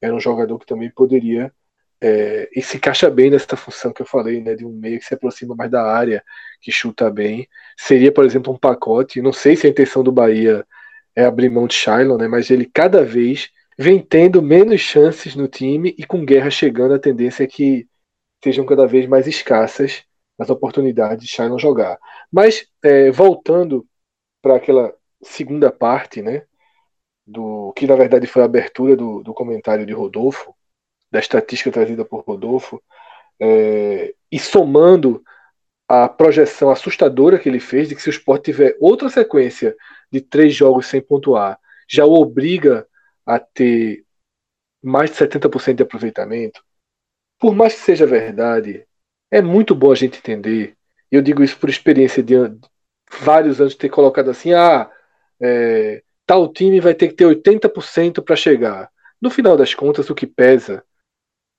Era 0.00 0.14
um 0.14 0.20
jogador 0.20 0.58
que 0.58 0.66
também 0.66 0.90
poderia 0.90 1.50
é, 2.00 2.48
e 2.54 2.62
se 2.62 2.76
encaixa 2.76 3.10
bem 3.10 3.30
nessa 3.30 3.56
função 3.56 3.92
que 3.92 4.02
eu 4.02 4.06
falei, 4.06 4.40
né, 4.40 4.54
de 4.54 4.64
um 4.64 4.72
meio 4.72 4.98
que 4.98 5.04
se 5.06 5.14
aproxima 5.14 5.54
mais 5.56 5.70
da 5.70 5.82
área, 5.82 6.22
que 6.60 6.70
chuta 6.70 7.10
bem. 7.10 7.48
Seria, 7.76 8.12
por 8.12 8.24
exemplo, 8.24 8.52
um 8.52 8.58
pacote. 8.58 9.22
Não 9.22 9.32
sei 9.32 9.56
se 9.56 9.66
a 9.66 9.70
intenção 9.70 10.04
do 10.04 10.12
Bahia 10.12 10.64
é 11.18 11.24
abrir 11.24 11.50
mão 11.50 11.66
de 11.66 11.74
Shailon, 11.74 12.16
né, 12.16 12.28
mas 12.28 12.48
ele 12.48 12.64
cada 12.64 13.04
vez 13.04 13.50
vem 13.76 14.00
tendo 14.00 14.40
menos 14.40 14.80
chances 14.80 15.34
no 15.34 15.48
time 15.48 15.92
e 15.98 16.06
com 16.06 16.24
guerra 16.24 16.48
chegando, 16.48 16.94
a 16.94 16.98
tendência 16.98 17.42
é 17.42 17.46
que 17.48 17.88
sejam 18.42 18.64
cada 18.64 18.86
vez 18.86 19.04
mais 19.08 19.26
escassas 19.26 20.04
as 20.38 20.48
oportunidades 20.48 21.26
de 21.26 21.28
Shailon 21.28 21.58
jogar. 21.58 21.98
Mas, 22.30 22.68
é, 22.84 23.10
voltando 23.10 23.84
para 24.40 24.54
aquela 24.54 24.94
segunda 25.20 25.72
parte, 25.72 26.22
né, 26.22 26.44
do 27.26 27.72
que 27.72 27.84
na 27.84 27.96
verdade 27.96 28.28
foi 28.28 28.42
a 28.42 28.44
abertura 28.44 28.96
do, 28.96 29.20
do 29.24 29.34
comentário 29.34 29.84
de 29.84 29.92
Rodolfo, 29.92 30.54
da 31.10 31.18
estatística 31.18 31.72
trazida 31.72 32.04
por 32.04 32.20
Rodolfo, 32.20 32.80
é, 33.40 34.14
e 34.30 34.38
somando 34.38 35.20
a 35.88 36.08
projeção 36.08 36.70
assustadora 36.70 37.38
que 37.38 37.48
ele 37.48 37.60
fez 37.60 37.88
de 37.88 37.94
que 37.94 38.02
se 38.02 38.10
o 38.10 38.10
Sport 38.10 38.44
tiver 38.44 38.76
outra 38.78 39.08
sequência 39.08 39.74
de 40.12 40.20
três 40.20 40.54
jogos 40.54 40.86
sem 40.86 41.00
pontuar, 41.00 41.58
já 41.88 42.04
o 42.04 42.12
obriga 42.12 42.86
a 43.24 43.38
ter 43.38 44.04
mais 44.82 45.10
de 45.10 45.16
70% 45.16 45.76
de 45.76 45.82
aproveitamento, 45.82 46.62
por 47.38 47.54
mais 47.54 47.74
que 47.74 47.80
seja 47.80 48.06
verdade, 48.06 48.86
é 49.30 49.40
muito 49.40 49.74
bom 49.74 49.90
a 49.90 49.94
gente 49.94 50.18
entender, 50.18 50.76
eu 51.10 51.22
digo 51.22 51.42
isso 51.42 51.58
por 51.58 51.70
experiência 51.70 52.22
de 52.22 52.34
vários 53.20 53.60
anos 53.60 53.74
ter 53.74 53.88
colocado 53.88 54.30
assim, 54.30 54.52
ah, 54.52 54.90
é, 55.40 56.02
tal 56.26 56.52
time 56.52 56.80
vai 56.80 56.94
ter 56.94 57.08
que 57.08 57.14
ter 57.14 57.24
80% 57.24 58.22
para 58.22 58.36
chegar. 58.36 58.90
No 59.20 59.30
final 59.30 59.56
das 59.56 59.74
contas, 59.74 60.10
o 60.10 60.14
que 60.14 60.26
pesa 60.26 60.84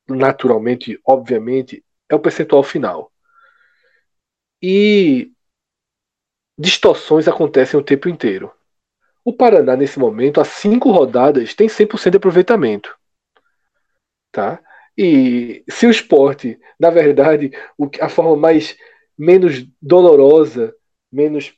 naturalmente, 0.07 0.99
obviamente, 1.05 1.83
é 2.07 2.15
o 2.15 2.19
percentual 2.19 2.63
final. 2.63 3.08
E 4.61 5.31
distorções 6.57 7.27
acontecem 7.27 7.79
o 7.79 7.83
tempo 7.83 8.09
inteiro. 8.09 8.51
O 9.23 9.33
Paraná, 9.33 9.75
nesse 9.75 9.99
momento, 9.99 10.41
há 10.41 10.45
cinco 10.45 10.91
rodadas, 10.91 11.53
tem 11.53 11.67
100% 11.67 12.11
de 12.11 12.17
aproveitamento. 12.17 12.97
Tá? 14.31 14.61
E 14.97 15.63
se 15.69 15.85
o 15.85 15.89
esporte, 15.91 16.59
na 16.79 16.89
verdade, 16.89 17.51
a 18.01 18.09
forma 18.09 18.35
mais 18.35 18.77
menos 19.17 19.65
dolorosa, 19.81 20.75
menos 21.11 21.53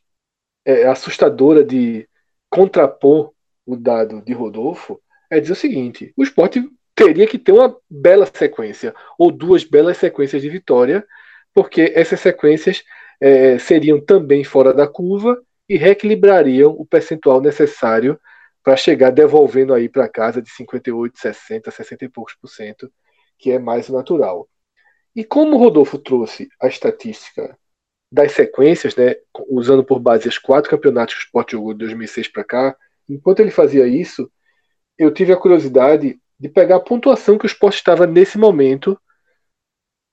é, 0.66 0.86
assustadora 0.86 1.64
de 1.64 2.08
contrapor 2.50 3.34
o 3.66 3.76
dado 3.76 4.22
de 4.22 4.34
Rodolfo, 4.34 5.02
é 5.30 5.40
dizer 5.40 5.54
o 5.54 5.56
seguinte: 5.56 6.14
o 6.16 6.24
esporte 6.24 6.70
teria 6.94 7.26
que 7.26 7.40
ter 7.40 7.52
uma 7.52 7.76
bela 7.90 8.28
sequência, 8.32 8.94
ou 9.18 9.32
duas 9.32 9.64
belas 9.64 9.98
sequências 9.98 10.42
de 10.42 10.50
vitória, 10.50 11.06
porque 11.54 11.92
essas 11.96 12.20
sequências 12.20 12.84
é, 13.20 13.60
seriam 13.60 14.00
também 14.00 14.44
fora 14.44 14.74
da 14.74 14.88
curva 14.88 15.42
e 15.68 15.78
reequilibrariam 15.78 16.72
o 16.72 16.86
percentual 16.86 17.40
necessário 17.40 18.20
para 18.64 18.76
chegar 18.76 19.12
devolvendo 19.12 19.74
aí 19.74 19.90
para 19.90 20.10
casa 20.10 20.42
de 20.42 20.50
58, 20.50 21.18
60, 21.18 21.72
60 21.72 22.06
e 22.06 22.10
poucos 22.10 22.36
por 22.36 22.48
cento, 22.48 22.92
que 23.38 23.52
é 23.52 23.60
mais 23.60 23.90
natural. 23.90 24.48
E 25.16 25.24
como 25.24 25.56
o 25.56 25.60
Rodolfo 25.60 25.98
trouxe 25.98 26.50
a 26.62 26.68
estatística 26.68 27.58
das 28.12 28.34
sequências, 28.34 28.96
né, 28.96 29.16
usando 29.50 29.84
por 29.84 30.00
base 30.00 30.28
os 30.28 30.38
quatro 30.38 30.70
campeonatos 30.70 31.16
que 31.16 31.22
o 31.22 31.26
Sport 31.26 31.52
jogou 31.52 31.74
de 31.74 31.80
2006 31.80 32.28
para 32.28 32.44
cá, 32.44 32.78
enquanto 33.10 33.40
ele 33.40 33.52
fazia 33.52 33.88
isso, 33.88 34.30
eu 34.98 35.12
tive 35.12 35.34
a 35.34 35.38
curiosidade 35.38 36.20
de 36.40 36.50
pegar 36.50 36.78
a 36.78 36.82
pontuação 36.82 37.38
que 37.38 37.46
o 37.46 37.48
Sport 37.48 37.76
estava 37.76 38.06
nesse 38.06 38.38
momento 38.38 39.00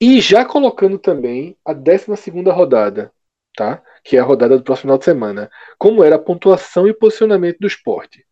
e 0.01 0.21
já 0.21 0.45
colocando 0.45 0.99
também 0.99 1.57
a 1.65 1.73
12 1.73 2.31
rodada, 2.51 3.13
tá? 3.57 3.83
que 4.05 4.17
é 4.17 4.21
a 4.21 4.25
rodada 4.25 4.57
do 4.57 4.63
próximo 4.63 4.83
final 4.83 4.99
de 4.99 5.05
semana, 5.05 5.51
como 5.77 6.05
era 6.05 6.17
a 6.17 6.19
pontuação 6.19 6.87
e 6.87 6.95
posicionamento 6.95 7.59
do 7.59 7.67
esporte. 7.67 8.25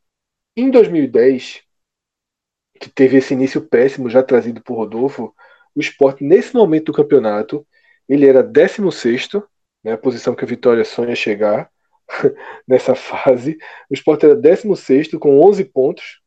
Em 0.56 0.70
2010, 0.70 1.62
que 2.80 2.88
teve 2.88 3.18
esse 3.18 3.34
início 3.34 3.60
péssimo 3.60 4.08
já 4.08 4.22
trazido 4.22 4.62
por 4.62 4.76
Rodolfo, 4.76 5.34
o 5.74 5.80
esporte, 5.80 6.24
nesse 6.24 6.54
momento 6.54 6.86
do 6.86 6.92
campeonato, 6.94 7.66
ele 8.08 8.26
era 8.26 8.42
16, 8.42 9.28
né, 9.84 9.92
a 9.92 9.98
posição 9.98 10.34
que 10.34 10.44
a 10.44 10.48
Vitória 10.48 10.84
sonha 10.84 11.14
chegar 11.14 11.70
nessa 12.66 12.94
fase. 12.94 13.58
O 13.90 13.94
esporte 13.94 14.24
era 14.24 14.34
16 14.34 15.10
com 15.18 15.40
11 15.40 15.64
pontos. 15.66 16.20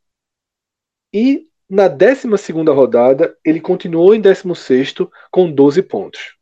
E 1.12 1.49
na 1.70 1.88
12 1.88 2.28
rodada, 2.74 3.38
ele 3.46 3.62
continuou 3.62 4.16
em 4.16 4.22
16 4.22 4.96
com 5.30 5.52
12 5.52 5.84
pontos. 5.84 6.36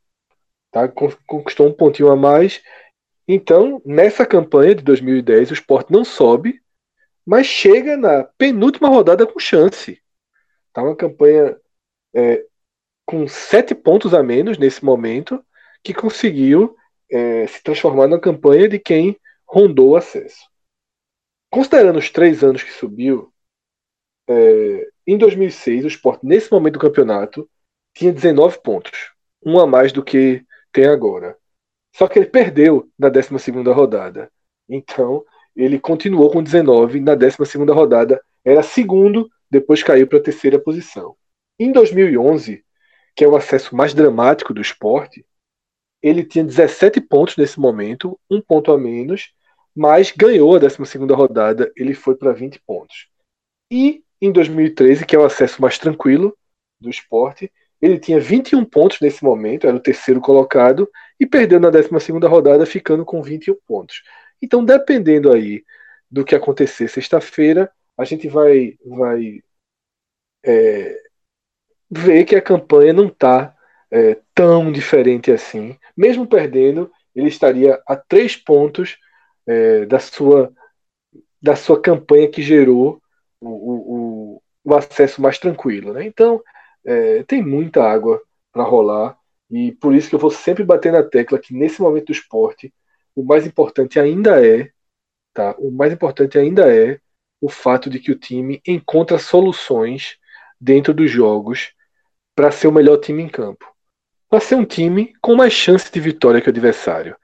Tá? 0.72 0.88
Conquistou 0.88 1.68
um 1.68 1.74
pontinho 1.74 2.10
a 2.10 2.16
mais. 2.16 2.62
Então, 3.28 3.82
nessa 3.86 4.26
campanha 4.26 4.76
de 4.76 4.84
2010, 4.84 5.52
o 5.52 5.54
Sport 5.54 5.90
não 5.90 6.06
sobe, 6.06 6.62
mas 7.26 7.46
chega 7.46 7.98
na 7.98 8.24
penúltima 8.24 8.88
rodada 8.88 9.28
com 9.28 9.38
chance. 9.38 10.02
Tá 10.72 10.82
uma 10.82 10.96
campanha 10.96 11.58
é, 12.16 12.46
com 13.06 13.28
sete 13.28 13.76
pontos 13.76 14.14
a 14.14 14.24
menos 14.24 14.58
nesse 14.58 14.84
momento, 14.86 15.44
que 15.84 15.94
conseguiu 15.94 16.76
é, 17.12 17.48
se 17.48 17.62
transformar 17.62 18.08
na 18.08 18.20
campanha 18.20 18.70
de 18.70 18.80
quem 18.80 19.20
rondou 19.46 19.90
o 19.90 19.96
acesso. 19.98 20.48
Considerando 21.50 22.00
os 22.00 22.10
três 22.10 22.44
anos 22.44 22.64
que 22.64 22.72
subiu, 22.72 23.34
é, 24.30 24.88
em 25.08 25.18
2006, 25.18 25.86
o 25.86 25.88
Sport, 25.88 26.20
nesse 26.22 26.52
momento 26.52 26.74
do 26.74 26.80
campeonato, 26.80 27.50
tinha 27.96 28.12
19 28.12 28.62
pontos, 28.62 29.14
um 29.44 29.58
a 29.58 29.66
mais 29.66 29.94
do 29.94 30.04
que 30.04 30.46
tem 30.72 30.86
agora. 30.86 31.38
Só 31.96 32.08
que 32.08 32.20
ele 32.20 32.28
perdeu 32.28 32.92
na 33.00 33.08
12 33.08 33.30
rodada. 33.74 34.30
Então, 34.70 35.24
ele 35.56 35.80
continuou 35.80 36.30
com 36.30 36.44
19 36.44 37.00
na 37.00 37.16
12 37.16 37.38
rodada, 37.74 38.22
era 38.44 38.62
segundo, 38.62 39.30
depois 39.50 39.82
caiu 39.82 40.06
para 40.08 40.20
a 40.20 40.24
terceira 40.24 40.60
posição. 40.60 41.16
Em 41.58 41.72
2011, 41.72 42.64
que 43.16 43.24
é 43.24 43.28
o 43.28 43.36
acesso 43.36 43.76
mais 43.76 43.94
dramático 43.94 44.54
do 44.54 44.62
esporte, 44.62 45.26
ele 46.02 46.24
tinha 46.24 46.44
17 46.44 47.02
pontos 47.02 47.38
nesse 47.38 47.60
momento, 47.60 48.20
um 48.30 48.42
ponto 48.42 48.72
a 48.72 48.78
menos, 48.78 49.34
mas 49.76 50.12
ganhou 50.12 50.56
a 50.56 50.60
12 50.60 50.98
rodada, 51.14 51.72
ele 51.76 51.94
foi 51.94 52.16
para 52.16 52.34
20 52.34 52.62
pontos. 52.66 53.08
E 53.72 54.04
em 54.22 54.32
2013, 54.32 55.06
que 55.06 55.16
é 55.16 55.20
o 55.20 55.26
acesso 55.26 55.62
mais 55.62 55.78
tranquilo 55.78 56.36
do 56.80 56.90
esporte, 56.90 57.52
ele 57.82 58.00
tinha 58.00 58.20
21 58.20 58.66
pontos 58.66 59.00
nesse 59.00 59.24
momento, 59.24 59.68
era 59.68 59.76
o 59.76 59.82
terceiro 59.82 60.20
colocado, 60.20 60.90
e 61.20 61.26
perdeu 61.26 61.60
na 61.60 61.70
12 61.70 61.90
rodada, 62.28 62.66
ficando 62.66 63.06
com 63.06 63.22
21 63.22 63.56
pontos. 63.68 64.04
Então, 64.42 64.64
dependendo 64.64 65.32
aí 65.32 65.64
do 66.10 66.24
que 66.24 66.36
acontecer 66.36 66.88
sexta-feira, 66.88 67.72
a 67.98 68.04
gente 68.04 68.28
vai, 68.28 68.78
vai 68.86 69.42
é, 70.46 71.00
ver 71.90 72.26
que 72.26 72.36
a 72.36 72.42
campanha 72.42 72.94
não 72.94 73.08
está 73.08 73.56
é, 73.92 74.18
tão 74.34 74.72
diferente 74.72 75.32
assim. 75.32 75.78
Mesmo 75.96 76.28
perdendo, 76.28 76.92
ele 77.16 77.28
estaria 77.28 77.82
a 77.88 77.96
três 77.96 78.36
pontos 78.36 78.98
é, 79.48 79.86
da, 79.86 80.00
sua, 80.00 80.54
da 81.42 81.56
sua 81.56 81.82
campanha 81.82 82.30
que 82.30 82.42
gerou 82.42 83.02
o, 83.42 83.50
o, 83.50 84.07
o 84.68 84.76
acesso 84.76 85.22
mais 85.22 85.40
tranquilo. 85.40 85.94
Né? 85.94 86.06
Então, 86.06 86.44
é, 86.86 87.24
tem 87.24 87.42
muita 87.42 87.82
água 87.82 88.22
para 88.52 88.64
rolar 88.64 89.18
e 89.50 89.72
por 89.72 89.96
isso 89.96 90.10
que 90.10 90.16
eu 90.16 90.20
vou 90.20 90.30
sempre 90.30 90.66
bater 90.66 90.92
na 90.92 91.02
tecla 91.02 91.40
que 91.40 91.54
nesse 91.54 91.82
momento 91.82 92.08
do 92.08 92.12
esporte 92.12 92.74
o 93.16 93.24
mais 93.24 93.48
importante 93.48 93.98
ainda 93.98 94.46
é, 94.46 94.70
tá? 95.34 95.56
O 95.58 95.72
mais 95.72 95.94
importante 95.94 96.38
ainda 96.38 96.72
é 96.72 97.00
o 97.40 97.50
fato 97.50 97.90
de 97.90 98.00
que 98.00 98.12
o 98.12 98.20
time 98.20 98.62
encontra 98.68 99.18
soluções 99.18 100.18
dentro 100.60 100.94
dos 100.94 101.10
jogos 101.10 101.72
para 102.36 102.52
ser 102.52 102.68
o 102.68 102.72
melhor 102.72 102.98
time 102.98 103.24
em 103.24 103.30
campo. 103.30 103.66
Para 104.30 104.42
ser 104.42 104.56
um 104.56 104.66
time 104.66 105.14
com 105.22 105.36
mais 105.36 105.54
chance 105.54 105.90
de 105.92 106.00
vitória 106.00 106.42
que 106.42 106.50
o 106.50 106.52
adversário. 106.52 107.16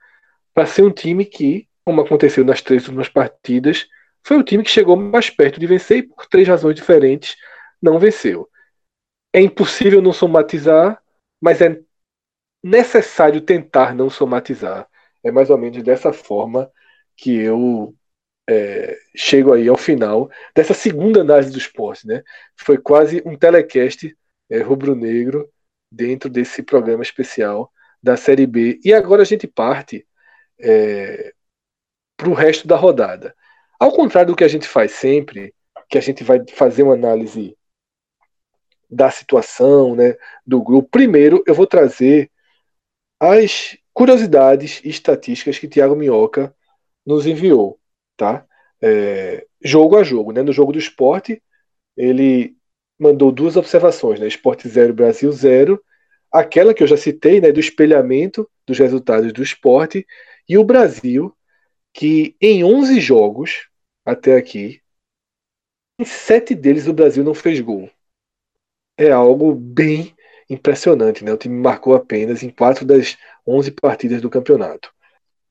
Para 0.54 0.66
ser 0.66 0.82
um 0.82 0.90
time 0.90 1.26
que, 1.26 1.68
como 1.84 2.00
aconteceu 2.00 2.44
nas 2.44 2.62
três 2.62 2.84
últimas 2.84 3.08
partidas, 3.08 3.86
foi 4.24 4.38
o 4.38 4.42
time 4.42 4.64
que 4.64 4.70
chegou 4.70 4.96
mais 4.96 5.28
perto 5.28 5.60
de 5.60 5.66
vencer 5.66 5.98
e 5.98 6.02
por 6.02 6.26
três 6.26 6.48
razões 6.48 6.74
diferentes 6.74 7.36
não 7.80 7.98
venceu. 7.98 8.48
É 9.32 9.40
impossível 9.40 10.00
não 10.00 10.12
somatizar, 10.12 11.02
mas 11.40 11.60
é 11.60 11.78
necessário 12.62 13.40
tentar 13.42 13.94
não 13.94 14.08
somatizar. 14.08 14.88
É 15.22 15.30
mais 15.30 15.50
ou 15.50 15.58
menos 15.58 15.82
dessa 15.82 16.12
forma 16.12 16.70
que 17.16 17.36
eu 17.36 17.94
é, 18.48 18.96
chego 19.14 19.52
aí 19.52 19.68
ao 19.68 19.76
final 19.76 20.30
dessa 20.54 20.72
segunda 20.72 21.20
análise 21.20 21.52
do 21.52 21.58
esporte. 21.58 22.06
Né? 22.06 22.22
Foi 22.56 22.78
quase 22.78 23.22
um 23.26 23.36
telecast 23.36 24.16
é, 24.48 24.60
rubro-negro 24.60 25.48
dentro 25.90 26.30
desse 26.30 26.62
programa 26.62 27.02
especial 27.02 27.70
da 28.02 28.16
Série 28.16 28.46
B. 28.46 28.80
E 28.84 28.94
agora 28.94 29.22
a 29.22 29.26
gente 29.26 29.46
parte 29.46 30.06
é, 30.58 31.34
para 32.16 32.28
o 32.28 32.34
resto 32.34 32.66
da 32.66 32.76
rodada. 32.76 33.34
Ao 33.78 33.92
contrário 33.92 34.32
do 34.32 34.36
que 34.36 34.44
a 34.44 34.48
gente 34.48 34.68
faz 34.68 34.92
sempre, 34.92 35.54
que 35.88 35.98
a 35.98 36.00
gente 36.00 36.24
vai 36.24 36.40
fazer 36.54 36.82
uma 36.82 36.94
análise 36.94 37.56
da 38.90 39.10
situação, 39.10 39.94
né, 39.94 40.16
do 40.46 40.62
grupo. 40.62 40.88
Primeiro, 40.90 41.42
eu 41.46 41.54
vou 41.54 41.66
trazer 41.66 42.30
as 43.18 43.76
curiosidades 43.92 44.80
e 44.84 44.88
estatísticas 44.88 45.58
que 45.58 45.68
Thiago 45.68 45.96
Minhoca 45.96 46.54
nos 47.06 47.26
enviou, 47.26 47.78
tá? 48.16 48.46
É, 48.82 49.46
jogo 49.62 49.96
a 49.96 50.02
jogo, 50.02 50.32
né? 50.32 50.42
No 50.42 50.52
jogo 50.52 50.72
do 50.72 50.78
esporte, 50.78 51.42
ele 51.96 52.56
mandou 52.98 53.32
duas 53.32 53.56
observações, 53.56 54.20
né? 54.20 54.26
Esporte 54.26 54.68
0, 54.68 54.94
Brasil 54.94 55.30
0. 55.30 55.82
Aquela 56.32 56.74
que 56.74 56.82
eu 56.82 56.86
já 56.86 56.96
citei, 56.96 57.40
né? 57.40 57.52
Do 57.52 57.60
espelhamento 57.60 58.48
dos 58.66 58.78
resultados 58.78 59.32
do 59.32 59.42
esporte. 59.42 60.06
E 60.48 60.58
o 60.58 60.64
Brasil, 60.64 61.34
que 61.94 62.36
em 62.40 62.64
11 62.64 63.00
jogos 63.00 63.68
até 64.04 64.36
aqui, 64.36 64.82
em 65.98 66.04
sete 66.04 66.54
deles 66.54 66.88
o 66.88 66.92
Brasil 66.92 67.22
não 67.22 67.32
fez 67.32 67.60
gol. 67.60 67.88
É 68.98 69.10
algo 69.12 69.54
bem 69.54 70.14
impressionante, 70.50 71.24
né? 71.24 71.32
O 71.32 71.36
time 71.38 71.56
marcou 71.56 71.94
apenas 71.94 72.42
em 72.42 72.50
quatro 72.50 72.84
das 72.84 73.16
11 73.46 73.70
partidas 73.70 74.20
do 74.20 74.28
campeonato. 74.28 74.92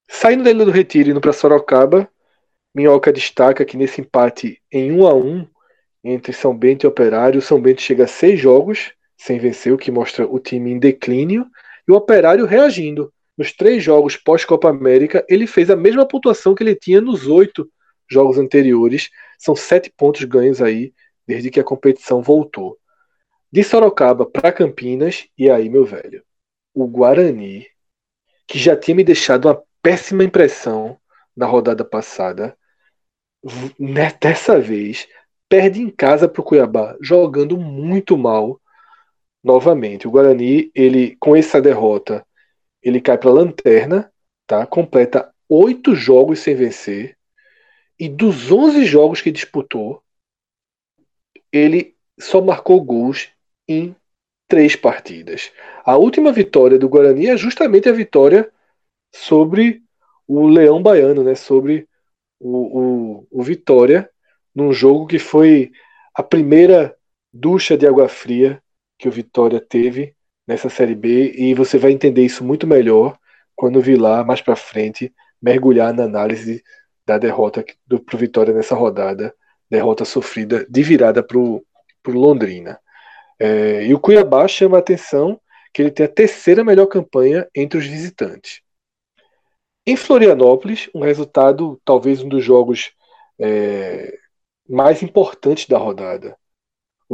Saindo 0.07 0.43
da 0.43 0.51
Ilha 0.51 0.65
do 0.65 0.71
Retiro 0.71 1.09
e 1.09 1.11
indo 1.11 1.21
para 1.21 1.31
Sorocaba, 1.31 2.09
Minhoca 2.75 3.11
destaca 3.13 3.63
que 3.63 3.77
nesse 3.77 4.01
empate 4.01 4.61
em 4.71 4.91
1 4.91 5.07
a 5.07 5.13
1 5.15 5.47
entre 6.03 6.33
São 6.33 6.55
Bento 6.55 6.85
e 6.85 6.87
Operário, 6.87 7.41
São 7.41 7.61
Bento 7.61 7.81
chega 7.81 8.03
a 8.03 8.07
seis 8.07 8.37
jogos 8.39 8.91
sem 9.15 9.39
vencer, 9.39 9.71
o 9.71 9.77
que 9.77 9.89
mostra 9.89 10.27
o 10.27 10.37
time 10.37 10.71
em 10.71 10.79
declínio, 10.79 11.45
e 11.87 11.91
o 11.91 11.95
Operário 11.95 12.45
reagindo. 12.45 13.12
Nos 13.37 13.51
três 13.51 13.83
jogos 13.83 14.15
pós-Copa 14.15 14.69
América, 14.69 15.25
ele 15.27 15.47
fez 15.47 15.69
a 15.69 15.75
mesma 15.75 16.07
pontuação 16.07 16.53
que 16.53 16.63
ele 16.63 16.75
tinha 16.75 17.01
nos 17.01 17.27
oito 17.27 17.69
jogos 18.09 18.37
anteriores. 18.37 19.09
São 19.39 19.55
sete 19.55 19.91
pontos 19.95 20.23
ganhos 20.23 20.61
aí 20.61 20.93
desde 21.27 21.49
que 21.49 21.59
a 21.59 21.63
competição 21.63 22.21
voltou. 22.21 22.77
De 23.51 23.63
Sorocaba 23.63 24.25
para 24.25 24.51
Campinas, 24.51 25.27
e 25.37 25.49
aí, 25.49 25.69
meu 25.69 25.85
velho, 25.85 26.23
o 26.73 26.87
Guarani, 26.87 27.67
que 28.47 28.57
já 28.57 28.75
tinha 28.75 28.95
me 28.95 29.03
deixado 29.03 29.47
uma 29.47 29.61
péssima 29.81 30.23
impressão 30.23 30.97
na 31.35 31.45
rodada 31.45 31.85
passada, 31.85 32.57
né, 33.79 34.11
dessa 34.19 34.59
vez 34.59 35.07
perde 35.49 35.81
em 35.81 35.89
casa 35.89 36.27
para 36.27 36.41
o 36.41 36.43
Cuiabá, 36.43 36.97
jogando 37.01 37.57
muito 37.57 38.17
mal 38.17 38.59
novamente. 39.43 40.07
O 40.07 40.11
Guarani, 40.11 40.71
ele 40.73 41.15
com 41.19 41.35
essa 41.35 41.61
derrota, 41.61 42.25
ele 42.83 43.01
cai 43.01 43.17
para 43.17 43.31
lanterna, 43.31 44.11
tá? 44.45 44.65
Completa 44.65 45.33
oito 45.49 45.95
jogos 45.95 46.39
sem 46.39 46.55
vencer 46.55 47.17
e 47.99 48.09
dos 48.09 48.51
11 48.51 48.85
jogos 48.85 49.21
que 49.21 49.31
disputou, 49.31 50.03
ele 51.51 51.95
só 52.19 52.41
marcou 52.41 52.83
gols 52.83 53.29
em 53.67 53.95
três 54.47 54.75
partidas. 54.75 55.51
A 55.85 55.95
última 55.95 56.31
vitória 56.31 56.77
do 56.77 56.89
Guarani 56.89 57.27
é 57.27 57.37
justamente 57.37 57.87
a 57.87 57.93
vitória 57.93 58.51
sobre 59.13 59.81
o 60.27 60.47
Leão 60.47 60.81
Baiano, 60.81 61.23
né? 61.23 61.35
Sobre 61.35 61.87
o, 62.39 63.19
o, 63.21 63.27
o 63.31 63.43
Vitória, 63.43 64.09
num 64.53 64.73
jogo 64.73 65.07
que 65.07 65.19
foi 65.19 65.71
a 66.13 66.21
primeira 66.21 66.95
ducha 67.31 67.77
de 67.77 67.87
água 67.87 68.09
fria 68.09 68.61
que 68.97 69.07
o 69.07 69.11
Vitória 69.11 69.59
teve 69.59 70.15
nessa 70.47 70.69
Série 70.69 70.95
B 70.95 71.31
e 71.35 71.53
você 71.53 71.77
vai 71.77 71.91
entender 71.91 72.23
isso 72.23 72.43
muito 72.43 72.67
melhor 72.67 73.17
quando 73.55 73.81
vir 73.81 73.99
lá 73.99 74.23
mais 74.23 74.41
para 74.41 74.55
frente 74.55 75.13
mergulhar 75.41 75.93
na 75.93 76.03
análise 76.03 76.63
da 77.05 77.17
derrota 77.17 77.63
do 77.85 77.99
pro 77.99 78.17
Vitória 78.17 78.53
nessa 78.53 78.75
rodada, 78.75 79.33
derrota 79.69 80.05
sofrida 80.05 80.65
de 80.69 80.83
virada 80.83 81.21
para 81.21 81.37
o 81.37 81.63
Londrina. 82.07 82.79
É, 83.39 83.85
e 83.85 83.93
o 83.93 83.99
Cuiabá 83.99 84.47
chama 84.47 84.77
a 84.77 84.79
atenção 84.79 85.39
que 85.73 85.81
ele 85.81 85.91
tem 85.91 86.05
a 86.05 86.09
terceira 86.09 86.63
melhor 86.63 86.85
campanha 86.85 87.47
entre 87.55 87.77
os 87.77 87.85
visitantes. 87.85 88.61
Em 89.85 89.97
Florianópolis, 89.97 90.89
um 90.95 91.01
resultado, 91.01 91.81
talvez 91.83 92.21
um 92.21 92.29
dos 92.29 92.43
jogos 92.43 92.93
é, 93.37 94.17
mais 94.69 95.03
importantes 95.03 95.67
da 95.67 95.77
rodada. 95.77 96.37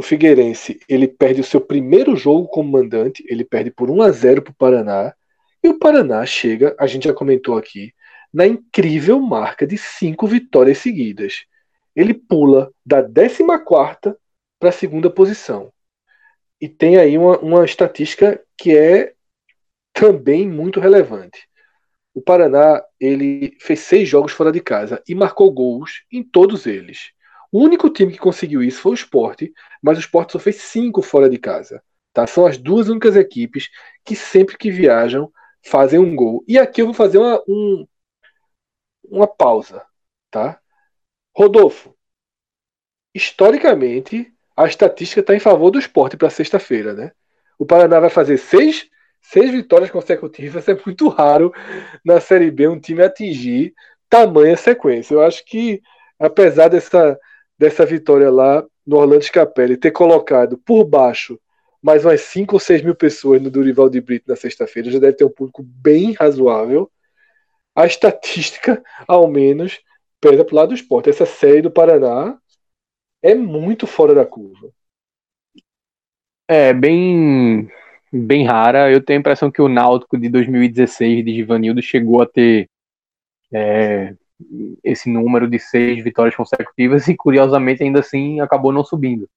O 0.00 0.02
Figueirense 0.02 0.80
ele 0.88 1.06
perde 1.06 1.42
o 1.42 1.44
seu 1.44 1.60
primeiro 1.60 2.16
jogo 2.16 2.48
como 2.48 2.72
mandante, 2.72 3.22
ele 3.28 3.44
perde 3.44 3.70
por 3.70 3.90
1 3.90 4.00
a 4.00 4.10
0 4.10 4.40
para 4.40 4.50
o 4.50 4.54
Paraná, 4.54 5.14
e 5.62 5.68
o 5.68 5.78
Paraná 5.78 6.24
chega, 6.24 6.74
a 6.80 6.86
gente 6.86 7.06
já 7.06 7.12
comentou 7.12 7.58
aqui, 7.58 7.92
na 8.32 8.46
incrível 8.46 9.20
marca 9.20 9.66
de 9.66 9.76
cinco 9.76 10.26
vitórias 10.26 10.78
seguidas. 10.78 11.44
Ele 11.94 12.14
pula 12.14 12.72
da 12.82 13.02
14 13.02 13.44
para 14.58 14.70
a 14.70 14.72
segunda 14.72 15.10
posição. 15.10 15.70
E 16.58 16.66
tem 16.66 16.96
aí 16.96 17.18
uma, 17.18 17.38
uma 17.40 17.64
estatística 17.66 18.42
que 18.56 18.74
é 18.74 19.12
também 19.92 20.48
muito 20.48 20.80
relevante. 20.80 21.46
O 22.14 22.22
Paraná 22.22 22.82
ele 22.98 23.54
fez 23.60 23.80
seis 23.80 24.08
jogos 24.08 24.32
fora 24.32 24.50
de 24.50 24.62
casa 24.62 25.02
e 25.06 25.14
marcou 25.14 25.52
gols 25.52 26.04
em 26.10 26.22
todos 26.22 26.64
eles. 26.64 27.12
O 27.52 27.60
único 27.62 27.90
time 27.90 28.12
que 28.12 28.18
conseguiu 28.18 28.62
isso 28.62 28.80
foi 28.80 28.92
o 28.92 28.94
Sport, 28.94 29.42
mas 29.82 29.98
o 29.98 30.00
Sport 30.00 30.32
só 30.32 30.38
fez 30.38 30.56
cinco 30.56 31.02
fora 31.02 31.28
de 31.28 31.38
casa. 31.38 31.82
Tá? 32.12 32.26
São 32.26 32.46
as 32.46 32.58
duas 32.58 32.88
únicas 32.88 33.16
equipes 33.16 33.68
que 34.04 34.16
sempre 34.16 34.56
que 34.56 34.70
viajam 34.70 35.32
fazem 35.64 35.98
um 35.98 36.14
gol. 36.14 36.44
E 36.46 36.58
aqui 36.58 36.82
eu 36.82 36.86
vou 36.86 36.94
fazer 36.94 37.18
uma, 37.18 37.42
um, 37.48 37.86
uma 39.04 39.26
pausa, 39.26 39.84
tá? 40.30 40.60
Rodolfo, 41.36 41.94
historicamente, 43.14 44.32
a 44.56 44.66
estatística 44.66 45.20
está 45.20 45.34
em 45.34 45.40
favor 45.40 45.70
do 45.70 45.78
esporte 45.78 46.16
para 46.16 46.30
sexta-feira, 46.30 46.92
né? 46.92 47.12
O 47.58 47.66
Paraná 47.66 48.00
vai 48.00 48.10
fazer 48.10 48.38
seis, 48.38 48.88
seis 49.20 49.50
vitórias 49.50 49.90
consecutivas. 49.90 50.66
É 50.68 50.74
muito 50.74 51.08
raro 51.08 51.52
na 52.04 52.20
Série 52.20 52.50
B 52.50 52.68
um 52.68 52.80
time 52.80 53.02
atingir 53.02 53.74
tamanha 54.08 54.56
sequência. 54.56 55.14
Eu 55.14 55.22
acho 55.22 55.44
que, 55.44 55.80
apesar 56.18 56.68
dessa, 56.68 57.18
dessa 57.60 57.84
vitória 57.84 58.30
lá 58.30 58.64
no 58.86 58.96
Orlando 58.96 59.22
Scapelli 59.22 59.76
ter 59.76 59.90
colocado 59.90 60.56
por 60.56 60.82
baixo 60.82 61.38
mais 61.82 62.06
umas 62.06 62.22
5 62.22 62.56
ou 62.56 62.58
6 62.58 62.80
mil 62.80 62.94
pessoas 62.94 63.40
no 63.42 63.50
Durival 63.50 63.90
de 63.90 64.00
Brito 64.00 64.24
na 64.26 64.34
sexta-feira, 64.34 64.90
já 64.90 64.98
deve 64.98 65.12
ter 65.12 65.26
um 65.26 65.30
público 65.30 65.62
bem 65.62 66.12
razoável 66.14 66.90
a 67.76 67.84
estatística, 67.84 68.82
ao 69.06 69.28
menos, 69.28 69.78
pesa 70.22 70.42
para 70.42 70.54
o 70.54 70.56
lado 70.56 70.68
do 70.70 70.74
esporte. 70.74 71.10
Essa 71.10 71.26
série 71.26 71.60
do 71.60 71.70
Paraná 71.70 72.38
é 73.22 73.34
muito 73.34 73.86
fora 73.86 74.14
da 74.14 74.24
curva. 74.24 74.70
É, 76.48 76.72
bem, 76.72 77.70
bem 78.10 78.46
rara. 78.46 78.90
Eu 78.90 79.04
tenho 79.04 79.18
a 79.18 79.20
impressão 79.20 79.50
que 79.50 79.60
o 79.60 79.68
Náutico 79.68 80.18
de 80.18 80.30
2016 80.30 81.24
de 81.24 81.34
Givanildo 81.34 81.82
chegou 81.82 82.22
a 82.22 82.26
ter 82.26 82.68
é, 83.52 84.14
esse 84.82 85.10
número 85.10 85.48
de 85.48 85.58
seis 85.58 86.02
vitórias 86.02 86.34
consecutivas 86.34 87.06
e, 87.08 87.16
curiosamente, 87.16 87.82
ainda 87.82 88.00
assim 88.00 88.40
acabou 88.40 88.72
não 88.72 88.84
subindo. 88.84 89.28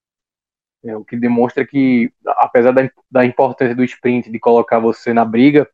É, 0.84 0.96
o 0.98 1.04
que 1.04 1.16
demonstra 1.16 1.66
que, 1.66 2.12
apesar 2.26 2.72
da, 2.72 2.90
da 3.10 3.26
importância 3.26 3.76
do 3.76 3.84
sprint 3.84 4.30
de 4.30 4.40
colocar 4.40 4.80
você 4.80 5.14
na 5.14 5.24
briga, 5.24 5.70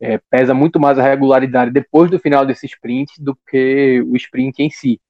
é, 0.00 0.18
pesa 0.30 0.54
muito 0.54 0.78
mais 0.78 0.98
a 0.98 1.02
regularidade 1.02 1.70
depois 1.70 2.10
do 2.10 2.18
final 2.18 2.46
desse 2.46 2.66
sprint 2.66 3.20
do 3.22 3.36
que 3.48 4.02
o 4.06 4.16
sprint 4.16 4.62
em 4.62 4.70
si. 4.70 5.00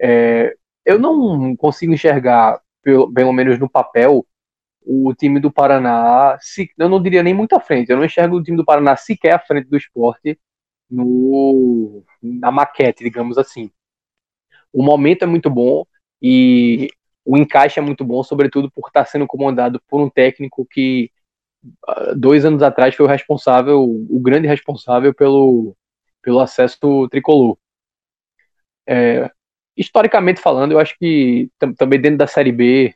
É, 0.00 0.54
eu 0.84 0.98
não 0.98 1.54
consigo 1.56 1.92
enxergar, 1.92 2.60
pelo, 2.82 3.12
pelo, 3.12 3.32
menos 3.32 3.58
no 3.58 3.68
papel, 3.68 4.26
o 4.84 5.14
time 5.14 5.38
do 5.38 5.52
Paraná, 5.52 6.36
se, 6.40 6.70
eu 6.78 6.88
não 6.88 7.00
diria 7.02 7.22
nem 7.22 7.34
muito 7.34 7.54
à 7.54 7.60
frente, 7.60 7.90
eu 7.90 7.96
não 7.96 8.04
enxergo 8.04 8.36
o 8.36 8.42
time 8.42 8.56
do 8.56 8.64
Paraná 8.64 8.96
sequer 8.96 9.34
à 9.34 9.38
frente 9.38 9.68
do 9.68 9.76
esporte 9.76 10.38
no, 10.92 12.04
na 12.22 12.50
maquete, 12.50 13.02
digamos 13.02 13.38
assim. 13.38 13.70
O 14.72 14.82
momento 14.82 15.22
é 15.22 15.26
muito 15.26 15.50
bom 15.50 15.84
e 16.20 16.88
o 17.24 17.36
encaixe 17.36 17.78
é 17.78 17.82
muito 17.82 18.04
bom, 18.04 18.22
sobretudo 18.22 18.70
por 18.70 18.88
estar 18.88 19.04
sendo 19.06 19.26
comandado 19.26 19.80
por 19.88 20.00
um 20.00 20.10
técnico 20.10 20.66
que 20.66 21.10
dois 22.16 22.44
anos 22.44 22.62
atrás 22.62 22.94
foi 22.94 23.06
o 23.06 23.08
responsável, 23.08 23.82
o 23.82 24.20
grande 24.20 24.48
responsável 24.48 25.14
pelo, 25.14 25.76
pelo 26.22 26.40
acesso 26.40 27.08
tricolor. 27.08 27.56
É, 28.86 29.30
historicamente 29.76 30.40
falando, 30.40 30.72
eu 30.72 30.78
acho 30.78 30.96
que 30.98 31.48
também 31.76 32.00
dentro 32.00 32.18
da 32.18 32.26
Série 32.26 32.52
B, 32.52 32.94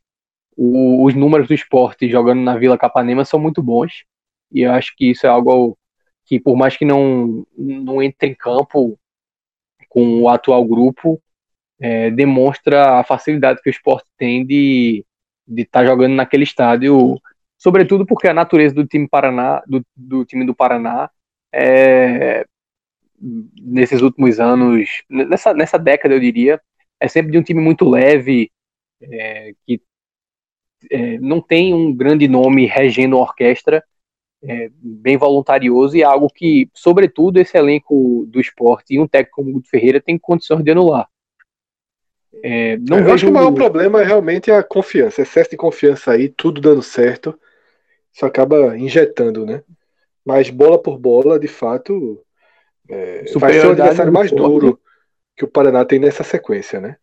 o, 0.56 1.04
os 1.04 1.14
números 1.14 1.46
do 1.48 1.54
esporte 1.54 2.10
jogando 2.10 2.40
na 2.40 2.56
Vila 2.56 2.78
Capanema 2.78 3.24
são 3.24 3.38
muito 3.38 3.62
bons. 3.62 4.04
E 4.52 4.62
eu 4.62 4.72
acho 4.72 4.94
que 4.96 5.10
isso 5.10 5.26
é 5.26 5.28
algo 5.28 5.78
que, 6.26 6.38
por 6.40 6.56
mais 6.56 6.76
que 6.76 6.84
não, 6.84 7.46
não 7.56 8.02
entre 8.02 8.30
em 8.30 8.34
campo 8.34 8.98
com 9.88 10.20
o 10.22 10.28
atual 10.28 10.64
grupo, 10.64 11.20
é, 11.80 12.10
demonstra 12.10 12.98
a 12.98 13.04
facilidade 13.04 13.62
que 13.62 13.68
o 13.68 13.70
esporte 13.70 14.08
tem 14.18 14.44
de 14.44 15.04
estar 15.56 15.80
tá 15.80 15.86
jogando 15.86 16.14
naquele 16.14 16.44
estádio 16.44 17.20
sobretudo 17.56 18.06
porque 18.06 18.28
a 18.28 18.34
natureza 18.34 18.74
do 18.74 18.86
time 18.86 19.08
Paraná, 19.08 19.62
do, 19.66 19.84
do 19.96 20.24
time 20.24 20.44
do 20.44 20.54
Paraná, 20.54 21.10
é, 21.52 22.46
nesses 23.20 24.02
últimos 24.02 24.38
anos, 24.38 25.02
nessa, 25.08 25.54
nessa 25.54 25.78
década 25.78 26.14
eu 26.14 26.20
diria, 26.20 26.60
é 27.00 27.08
sempre 27.08 27.32
de 27.32 27.38
um 27.38 27.42
time 27.42 27.60
muito 27.60 27.88
leve, 27.88 28.50
é, 29.02 29.52
que 29.66 29.80
é, 30.90 31.18
não 31.18 31.40
tem 31.40 31.74
um 31.74 31.94
grande 31.94 32.28
nome 32.28 32.66
regendo 32.66 33.16
a 33.16 33.20
orquestra, 33.20 33.82
é, 34.42 34.70
bem 34.72 35.16
voluntarioso 35.16 35.96
e 35.96 36.02
é 36.02 36.04
algo 36.04 36.28
que, 36.28 36.68
sobretudo, 36.74 37.38
esse 37.38 37.56
elenco 37.56 38.24
do 38.28 38.40
esporte 38.40 38.94
e 38.94 39.00
um 39.00 39.06
técnico 39.06 39.36
como 39.36 39.50
o 39.50 39.52
Guto 39.54 39.68
Ferreira 39.68 40.00
tem 40.00 40.18
condições 40.18 40.62
de 40.62 40.70
anular. 40.70 41.08
É, 42.42 42.76
não 42.76 42.98
é, 42.98 43.02
vejo... 43.02 43.14
acho 43.14 43.24
que 43.24 43.30
o 43.30 43.34
maior 43.34 43.52
problema 43.52 44.02
é 44.02 44.04
realmente 44.04 44.50
a 44.50 44.62
confiança, 44.62 45.22
excesso 45.22 45.50
de 45.50 45.56
confiança 45.56 46.12
aí, 46.12 46.28
tudo 46.28 46.60
dando 46.60 46.82
certo, 46.82 47.38
isso 48.12 48.26
acaba 48.26 48.76
injetando, 48.78 49.46
né? 49.46 49.62
Mas 50.24 50.50
bola 50.50 50.80
por 50.80 50.98
bola, 50.98 51.38
de 51.38 51.48
fato, 51.48 52.22
é, 52.88 53.24
vai 53.36 53.52
ser 53.54 53.66
o 53.66 53.70
adversário 53.70 54.12
mais 54.12 54.30
duro 54.30 54.78
que 55.36 55.44
o 55.44 55.48
Paraná 55.48 55.84
tem 55.84 55.98
nessa 55.98 56.22
sequência, 56.22 56.80
né? 56.80 56.96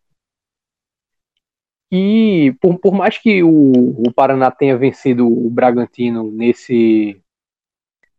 E 1.90 2.54
por, 2.60 2.78
por 2.78 2.92
mais 2.92 3.18
que 3.18 3.42
o, 3.42 3.50
o 3.50 4.12
Paraná 4.12 4.50
tenha 4.50 4.76
vencido 4.76 5.26
o 5.26 5.48
Bragantino 5.48 6.30
nesse, 6.32 7.22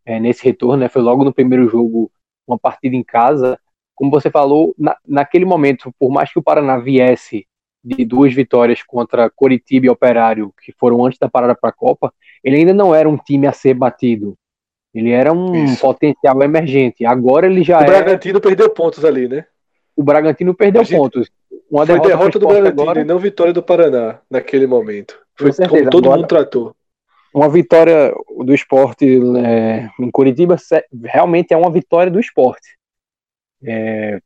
é, 0.06 0.20
nesse 0.20 0.44
retorno, 0.44 0.78
né, 0.78 0.90
foi 0.90 1.02
logo 1.02 1.24
no 1.24 1.34
primeiro 1.34 1.68
jogo 1.70 2.12
uma 2.48 2.60
partida 2.60 2.96
em 2.96 3.04
casa, 3.04 3.60
como 3.96 4.12
você 4.12 4.30
falou, 4.30 4.76
na, 4.78 4.96
naquele 5.08 5.46
momento, 5.46 5.92
por 5.98 6.12
mais 6.12 6.32
que 6.32 6.38
o 6.38 6.44
Paraná 6.44 6.78
viesse 6.78 7.48
de 7.84 8.04
duas 8.04 8.34
vitórias 8.34 8.84
contra 8.84 9.30
Coritiba 9.30 9.86
e 9.86 9.90
Operário, 9.90 10.54
que 10.62 10.72
foram 10.74 11.06
antes 11.06 11.20
da 11.20 11.30
parada 11.30 11.56
para 11.56 11.70
a 11.70 11.74
Copa, 11.74 12.14
ele 12.44 12.58
ainda 12.58 12.74
não 12.74 12.94
era 12.94 13.08
um 13.08 13.18
time 13.18 13.48
a 13.48 13.52
ser 13.52 13.74
batido. 13.74 14.36
Ele 14.94 15.12
era 15.12 15.32
um 15.32 15.54
Isso. 15.66 15.82
potencial 15.82 16.42
emergente. 16.42 17.06
Agora 17.06 17.46
ele 17.46 17.64
já 17.64 17.80
é. 17.80 17.84
O 17.84 17.86
Bragantino 17.86 18.40
perdeu 18.40 18.70
pontos 18.70 19.04
ali, 19.04 19.28
né? 19.28 19.46
O 19.96 20.04
Bragantino 20.04 20.54
perdeu 20.54 20.84
gente... 20.84 20.98
pontos. 20.98 21.30
Uma 21.70 21.86
Foi 21.86 21.96
derrota, 21.96 22.10
derrota 22.10 22.40
do 22.40 22.48
Bragantino 22.48 22.82
agora... 22.82 23.02
e 23.02 23.04
não 23.04 23.20
vitória 23.20 23.54
do 23.54 23.62
Paraná 23.62 24.20
naquele 24.30 24.66
momento. 24.66 25.20
Foi 25.38 25.52
como 25.52 25.90
todo 25.90 26.06
agora, 26.06 26.22
mundo 26.22 26.28
tratou. 26.28 26.76
Uma 27.36 27.50
vitória 27.50 28.14
do 28.46 28.54
esporte 28.54 29.06
é, 29.46 29.90
em 30.00 30.10
Curitiba 30.10 30.56
realmente 31.04 31.54
é 31.54 31.58
uma 31.58 31.70
vitória 31.70 32.10
do 32.10 32.18
esporte. 32.18 32.78
É, 33.62 34.22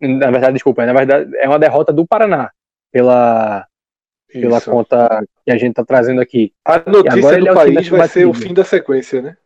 na 0.00 0.28
verdade, 0.28 0.54
desculpa, 0.54 0.84
na 0.84 0.92
verdade 0.92 1.30
é 1.36 1.48
uma 1.48 1.60
derrota 1.60 1.92
do 1.92 2.04
Paraná 2.04 2.50
pela, 2.90 3.64
pela 4.32 4.60
conta 4.60 5.24
que 5.44 5.52
a 5.52 5.56
gente 5.56 5.70
está 5.70 5.84
trazendo 5.84 6.20
aqui. 6.20 6.52
A 6.64 6.78
notícia 6.90 7.38
do 7.38 7.48
é 7.50 7.54
país 7.54 7.88
vai 7.88 8.08
ser 8.08 8.26
o 8.26 8.34
fim 8.34 8.52
da 8.52 8.64
sequência, 8.64 9.22
né? 9.22 9.36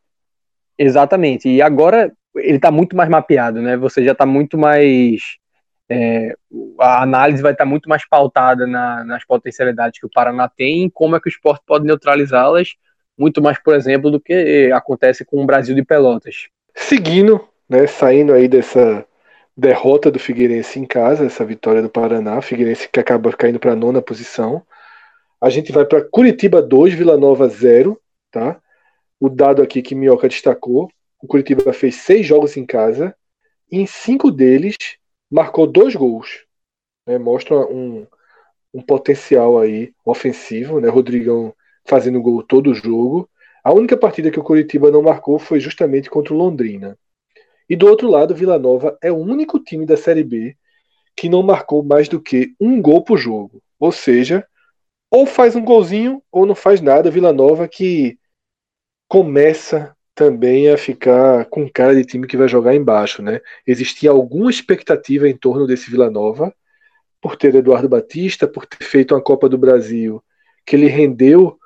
Exatamente. 0.79 1.51
E 1.51 1.61
agora 1.61 2.11
ele 2.35 2.57
está 2.57 2.71
muito 2.71 2.97
mais 2.97 3.11
mapeado, 3.11 3.61
né? 3.61 3.77
Você 3.77 4.03
já 4.03 4.13
está 4.13 4.25
muito 4.25 4.57
mais 4.57 5.37
é, 5.93 6.35
a 6.81 7.03
análise 7.03 7.43
vai 7.43 7.53
estar 7.53 7.67
muito 7.67 7.89
mais 7.89 8.09
pautada 8.09 8.67
na, 8.67 9.05
nas 9.05 9.25
potencialidades 9.25 10.01
que 10.01 10.07
o 10.07 10.11
Paraná 10.11 10.49
tem 10.49 10.87
e 10.87 10.91
como 10.91 11.15
é 11.15 11.21
que 11.21 11.29
o 11.29 11.31
esporte 11.31 11.63
pode 11.67 11.85
neutralizá-las, 11.85 12.75
muito 13.19 13.43
mais, 13.43 13.59
por 13.63 13.75
exemplo, 13.75 14.11
do 14.11 14.19
que 14.19 14.71
acontece 14.73 15.25
com 15.25 15.43
o 15.43 15.47
Brasil 15.47 15.75
de 15.75 15.85
Pelotas. 15.85 16.49
Seguindo, 16.75 17.47
né, 17.69 17.87
saindo 17.87 18.33
aí 18.33 18.49
dessa 18.49 19.05
derrota 19.55 20.11
do 20.11 20.19
Figueirense 20.19 20.81
em 20.81 20.87
casa, 20.87 21.27
essa 21.27 21.45
vitória 21.45 21.83
do 21.83 21.91
Paraná, 21.91 22.41
Figueirense 22.41 22.89
que 22.89 22.99
acaba 22.99 23.31
caindo 23.33 23.59
para 23.59 23.73
a 23.73 23.77
nona 23.77 24.01
posição, 24.01 24.63
a 25.41 25.51
gente 25.51 25.73
vai 25.73 25.85
para 25.85 26.03
Curitiba 26.03 26.63
2, 26.63 26.95
Vila 26.95 27.19
Nova 27.19 27.49
0, 27.49 28.01
tá? 28.31 28.59
O 29.21 29.29
dado 29.29 29.61
aqui 29.61 29.83
que 29.83 29.95
Minhoca 29.95 30.29
destacou, 30.29 30.89
o 31.21 31.27
Curitiba 31.27 31.73
fez 31.73 31.97
seis 31.97 32.27
jogos 32.27 32.57
em 32.57 32.65
casa, 32.65 33.15
e 33.71 33.79
em 33.79 33.87
cinco 33.87 34.31
deles 34.31 34.77
marcou 35.33 35.67
dois 35.67 35.97
gols. 35.97 36.45
Né, 37.07 37.19
mostra 37.19 37.57
um, 37.57 38.07
um 38.73 38.83
potencial 38.83 39.59
aí 39.59 39.93
ofensivo, 40.05 40.81
né? 40.81 40.89
Rodrigão 40.89 41.55
fazendo 41.85 42.23
gol 42.23 42.43
todo 42.43 42.71
o 42.71 42.75
jogo. 42.75 43.29
A 43.65 43.73
única 43.73 43.97
partida 43.97 44.31
que 44.31 44.39
o 44.39 44.45
Curitiba 44.45 44.91
não 44.91 45.03
marcou 45.03 45.39
foi 45.39 45.59
justamente 45.59 46.11
contra 46.11 46.35
o 46.35 46.37
Londrina. 46.37 46.97
E 47.69 47.75
do 47.75 47.87
outro 47.87 48.09
lado, 48.09 48.35
Vila 48.35 48.59
Nova 48.59 48.97
é 49.03 49.11
o 49.11 49.17
único 49.17 49.59
time 49.59 49.87
da 49.87 49.97
Série 49.97 50.23
B 50.23 50.57
que 51.17 51.29
não 51.29 51.43
marcou 51.43 51.83
mais 51.83 52.09
do 52.09 52.21
que 52.21 52.55
um 52.61 52.81
gol 52.81 53.03
por 53.03 53.19
jogo. 53.19 53.63
Ou 53.79 53.91
seja, 53.91 54.47
ou 55.11 55.27
faz 55.27 55.57
um 55.57 55.65
golzinho 55.65 56.23
ou 56.31 56.47
não 56.47 56.55
faz 56.55 56.81
nada. 56.81 57.11
Vila 57.11 57.33
Nova 57.33 57.67
que 57.67 58.19
começa 59.09 59.97
também 60.15 60.71
a 60.71 60.77
ficar 60.77 61.47
com 61.47 61.69
cara 61.71 61.95
de 61.95 62.05
time 62.05 62.27
que 62.27 62.37
vai 62.37 62.49
jogar 62.49 62.75
embaixo, 62.75 63.23
né? 63.23 63.41
Existia 63.67 64.11
alguma 64.11 64.51
expectativa 64.51 65.29
em 65.29 65.37
torno 65.37 65.67
desse 65.67 65.91
Vila 65.91 66.11
Nova, 66.11 66.55
por 67.21 67.37
ter 67.37 67.55
Eduardo 67.55 67.89
Batista, 67.89 68.49
por 68.49 68.67
ter 68.67 68.85
feito 68.85 69.15
uma 69.15 69.23
Copa 69.23 69.49
do 69.49 69.57
Brasil 69.59 70.23
que 70.67 70.77
ele 70.77 70.87
rendeu 70.87 71.59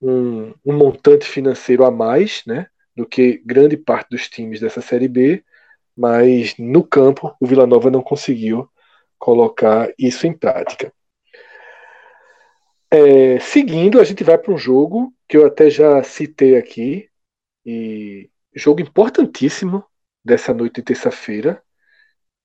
um, 0.00 0.54
um 0.64 0.72
montante 0.76 1.26
financeiro 1.26 1.84
a 1.84 1.90
mais, 1.90 2.42
né? 2.46 2.66
Do 2.94 3.06
que 3.06 3.42
grande 3.44 3.76
parte 3.76 4.10
dos 4.10 4.28
times 4.28 4.60
dessa 4.60 4.80
Série 4.80 5.08
B, 5.08 5.42
mas 5.96 6.54
no 6.58 6.84
campo 6.84 7.34
o 7.40 7.46
Vila 7.46 7.66
Nova 7.66 7.90
não 7.90 8.02
conseguiu 8.02 8.68
colocar 9.18 9.92
isso 9.98 10.26
em 10.26 10.32
prática. 10.32 10.92
É, 12.90 13.38
seguindo, 13.40 14.00
a 14.00 14.04
gente 14.04 14.22
vai 14.22 14.36
para 14.36 14.52
um 14.52 14.58
jogo 14.58 15.14
que 15.26 15.36
eu 15.36 15.46
até 15.46 15.70
já 15.70 16.02
citei 16.02 16.56
aqui, 16.56 17.08
e 17.64 18.30
jogo 18.54 18.80
importantíssimo 18.80 19.84
dessa 20.24 20.52
noite 20.52 20.76
de 20.76 20.82
terça-feira. 20.82 21.62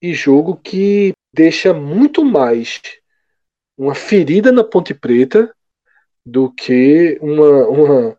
E 0.02 0.14
jogo 0.14 0.58
que 0.58 1.14
deixa 1.34 1.74
muito 1.74 2.24
mais 2.24 2.82
uma 3.78 3.96
ferida 3.96 4.52
na 4.52 4.64
Ponte 4.64 4.94
Preta 4.94 5.54
do 6.26 6.52
que 6.52 7.18
uma, 7.22 7.68
uma 7.68 8.18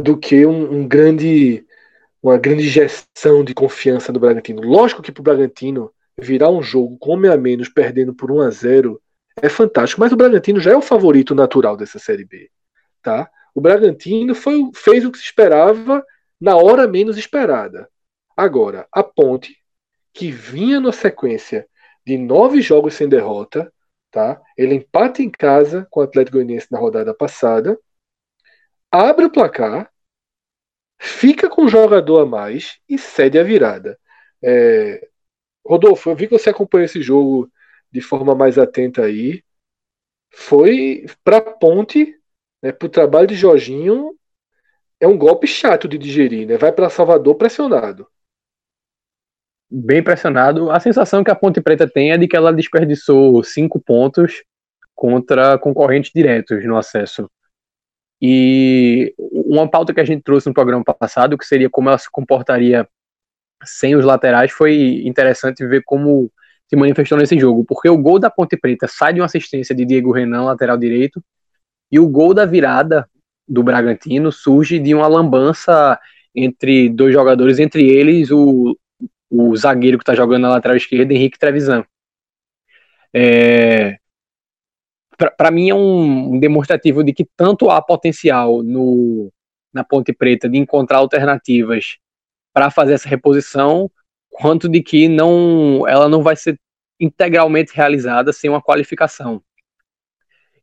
do 0.00 0.16
que 0.16 0.46
um, 0.46 0.80
um 0.80 0.88
grande 0.88 1.66
uma 2.22 2.38
grande 2.38 2.64
injeção 2.64 3.44
de 3.44 3.54
confiança 3.54 4.12
no 4.12 4.18
Bragantino. 4.18 4.60
Lógico 4.62 5.00
que 5.00 5.12
para 5.12 5.20
o 5.20 5.24
Bragantino 5.24 5.92
virar 6.18 6.50
um 6.50 6.62
jogo 6.62 6.98
com 6.98 7.12
homem 7.12 7.30
a 7.30 7.36
menos 7.36 7.68
perdendo 7.68 8.14
por 8.14 8.32
1 8.32 8.40
a 8.40 8.50
0 8.50 9.00
é 9.40 9.48
fantástico, 9.48 10.00
mas 10.00 10.12
o 10.12 10.16
Bragantino 10.16 10.58
já 10.58 10.72
é 10.72 10.76
o 10.76 10.82
favorito 10.82 11.34
natural 11.34 11.76
dessa 11.76 11.98
série 11.98 12.24
B, 12.24 12.50
tá? 13.02 13.30
O 13.56 13.60
Bragantino 13.60 14.34
foi, 14.34 14.70
fez 14.74 15.02
o 15.06 15.10
que 15.10 15.16
se 15.16 15.24
esperava 15.24 16.04
na 16.38 16.56
hora 16.56 16.86
menos 16.86 17.16
esperada. 17.16 17.90
Agora, 18.36 18.86
a 18.92 19.02
Ponte, 19.02 19.56
que 20.12 20.30
vinha 20.30 20.78
na 20.78 20.92
sequência 20.92 21.66
de 22.06 22.18
nove 22.18 22.60
jogos 22.60 22.92
sem 22.92 23.08
derrota, 23.08 23.72
tá? 24.10 24.38
ele 24.58 24.74
empata 24.74 25.22
em 25.22 25.30
casa 25.30 25.86
com 25.90 26.00
o 26.00 26.02
Atlético 26.02 26.36
Goianiense 26.36 26.66
na 26.70 26.78
rodada 26.78 27.14
passada, 27.14 27.80
abre 28.92 29.24
o 29.24 29.32
placar, 29.32 29.90
fica 30.98 31.48
com 31.48 31.62
um 31.62 31.68
jogador 31.68 32.20
a 32.20 32.26
mais 32.26 32.78
e 32.86 32.98
cede 32.98 33.38
a 33.38 33.42
virada. 33.42 33.98
É... 34.44 35.08
Rodolfo, 35.66 36.10
eu 36.10 36.14
vi 36.14 36.26
que 36.28 36.38
você 36.38 36.50
acompanhou 36.50 36.84
esse 36.84 37.00
jogo 37.00 37.50
de 37.90 38.02
forma 38.02 38.34
mais 38.34 38.58
atenta 38.58 39.02
aí. 39.02 39.42
Foi 40.30 41.06
para 41.24 41.40
Ponte 41.40 42.15
né, 42.66 42.72
para 42.72 42.86
o 42.86 42.90
trabalho 42.90 43.26
de 43.26 43.34
Jorginho, 43.34 44.14
é 45.00 45.06
um 45.06 45.16
golpe 45.16 45.46
chato 45.46 45.86
de 45.86 45.96
digerir, 45.96 46.46
né? 46.46 46.56
Vai 46.58 46.72
para 46.72 46.90
Salvador 46.90 47.36
pressionado. 47.36 48.06
Bem 49.70 50.02
pressionado. 50.02 50.70
A 50.70 50.80
sensação 50.80 51.22
que 51.22 51.30
a 51.30 51.34
Ponte 51.34 51.60
Preta 51.60 51.88
tem 51.88 52.12
é 52.12 52.18
de 52.18 52.26
que 52.26 52.36
ela 52.36 52.52
desperdiçou 52.52 53.42
cinco 53.44 53.80
pontos 53.80 54.42
contra 54.94 55.58
concorrentes 55.58 56.10
diretos 56.14 56.64
no 56.64 56.76
acesso. 56.76 57.30
E 58.20 59.14
uma 59.18 59.68
pauta 59.68 59.92
que 59.92 60.00
a 60.00 60.04
gente 60.04 60.22
trouxe 60.22 60.48
no 60.48 60.54
programa 60.54 60.82
passado, 60.84 61.36
que 61.36 61.44
seria 61.44 61.68
como 61.68 61.88
ela 61.88 61.98
se 61.98 62.10
comportaria 62.10 62.88
sem 63.64 63.94
os 63.94 64.04
laterais, 64.04 64.50
foi 64.50 65.02
interessante 65.04 65.66
ver 65.66 65.82
como 65.84 66.30
se 66.68 66.74
manifestou 66.76 67.18
nesse 67.18 67.38
jogo, 67.38 67.64
porque 67.64 67.88
o 67.88 67.98
gol 67.98 68.18
da 68.18 68.30
Ponte 68.30 68.56
Preta 68.56 68.88
sai 68.88 69.12
de 69.12 69.20
uma 69.20 69.26
assistência 69.26 69.74
de 69.74 69.84
Diego 69.84 70.10
Renan, 70.10 70.44
lateral 70.44 70.76
direito, 70.76 71.22
e 71.90 71.98
o 71.98 72.08
gol 72.08 72.34
da 72.34 72.44
virada 72.44 73.08
do 73.48 73.62
Bragantino 73.62 74.32
surge 74.32 74.78
de 74.78 74.94
uma 74.94 75.06
lambança 75.06 75.98
entre 76.34 76.88
dois 76.88 77.12
jogadores, 77.12 77.58
entre 77.58 77.88
eles 77.88 78.30
o, 78.30 78.76
o 79.30 79.56
zagueiro 79.56 79.98
que 79.98 80.02
está 80.02 80.14
jogando 80.14 80.42
na 80.42 80.50
lateral 80.50 80.76
esquerda, 80.76 81.14
Henrique 81.14 81.38
Trevisan. 81.38 81.84
É, 83.14 83.98
para 85.36 85.50
mim 85.50 85.70
é 85.70 85.74
um, 85.74 86.38
demonstrativo 86.38 87.02
de 87.02 87.12
que 87.12 87.26
tanto 87.36 87.70
há 87.70 87.80
potencial 87.80 88.62
no, 88.62 89.32
na 89.72 89.82
Ponte 89.82 90.12
Preta 90.12 90.48
de 90.48 90.58
encontrar 90.58 90.98
alternativas 90.98 91.96
para 92.52 92.70
fazer 92.70 92.94
essa 92.94 93.08
reposição, 93.08 93.90
quanto 94.30 94.68
de 94.68 94.82
que 94.82 95.08
não 95.08 95.86
ela 95.88 96.08
não 96.08 96.22
vai 96.22 96.36
ser 96.36 96.58
integralmente 97.00 97.74
realizada 97.74 98.32
sem 98.32 98.50
uma 98.50 98.62
qualificação. 98.62 99.42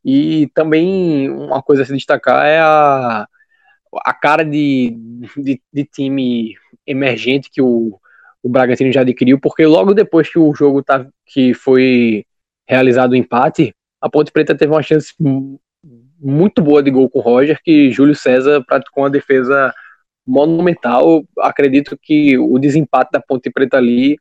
E 0.03 0.49
também 0.53 1.29
uma 1.29 1.61
coisa 1.61 1.83
a 1.83 1.85
se 1.85 1.93
destacar 1.93 2.45
é 2.45 2.59
a, 2.59 3.27
a 4.05 4.13
cara 4.13 4.43
de, 4.43 4.97
de, 5.37 5.61
de 5.71 5.85
time 5.85 6.55
emergente 6.85 7.49
que 7.49 7.61
o, 7.61 7.99
o 8.41 8.49
Bragantino 8.49 8.91
já 8.91 9.01
adquiriu, 9.01 9.39
porque 9.39 9.65
logo 9.65 9.93
depois 9.93 10.29
que 10.29 10.37
o 10.37 10.53
jogo 10.53 10.83
tá, 10.83 11.07
que 11.25 11.53
foi 11.53 12.25
realizado 12.67 13.11
o 13.11 13.15
empate, 13.15 13.73
a 14.01 14.09
Ponte 14.09 14.31
Preta 14.31 14.55
teve 14.55 14.71
uma 14.71 14.83
chance 14.83 15.13
muito 16.19 16.61
boa 16.61 16.83
de 16.83 16.91
gol 16.91 17.09
com 17.09 17.19
o 17.19 17.21
Roger, 17.21 17.59
que 17.63 17.91
Júlio 17.91 18.15
César 18.15 18.63
praticou 18.65 19.03
uma 19.03 19.09
defesa 19.09 19.73
monumental. 20.25 21.23
Acredito 21.39 21.97
que 22.01 22.37
o 22.37 22.59
desempate 22.59 23.11
da 23.11 23.21
Ponte 23.21 23.49
Preta 23.49 23.77
ali 23.77 24.17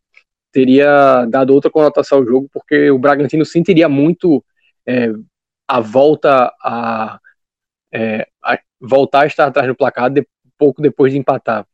teria 0.53 1.25
dado 1.27 1.53
outra 1.53 1.71
conotação 1.71 2.19
ao 2.19 2.27
jogo, 2.27 2.49
porque 2.53 2.91
o 2.91 2.99
Bragantino 2.99 3.45
sentiria 3.45 3.89
muito 3.89 4.45
é, 4.87 5.13
a 5.73 5.81
volta 5.81 6.53
a, 6.63 7.19
é, 7.91 8.29
a, 8.45 8.59
voltar 8.79 9.23
a 9.23 9.27
estar 9.27 9.47
atrás 9.47 9.67
do 9.67 9.75
placar 9.75 10.11
de, 10.11 10.27
pouco 10.59 10.83
depois 10.83 11.11
de 11.11 11.19
empatar. 11.19 11.67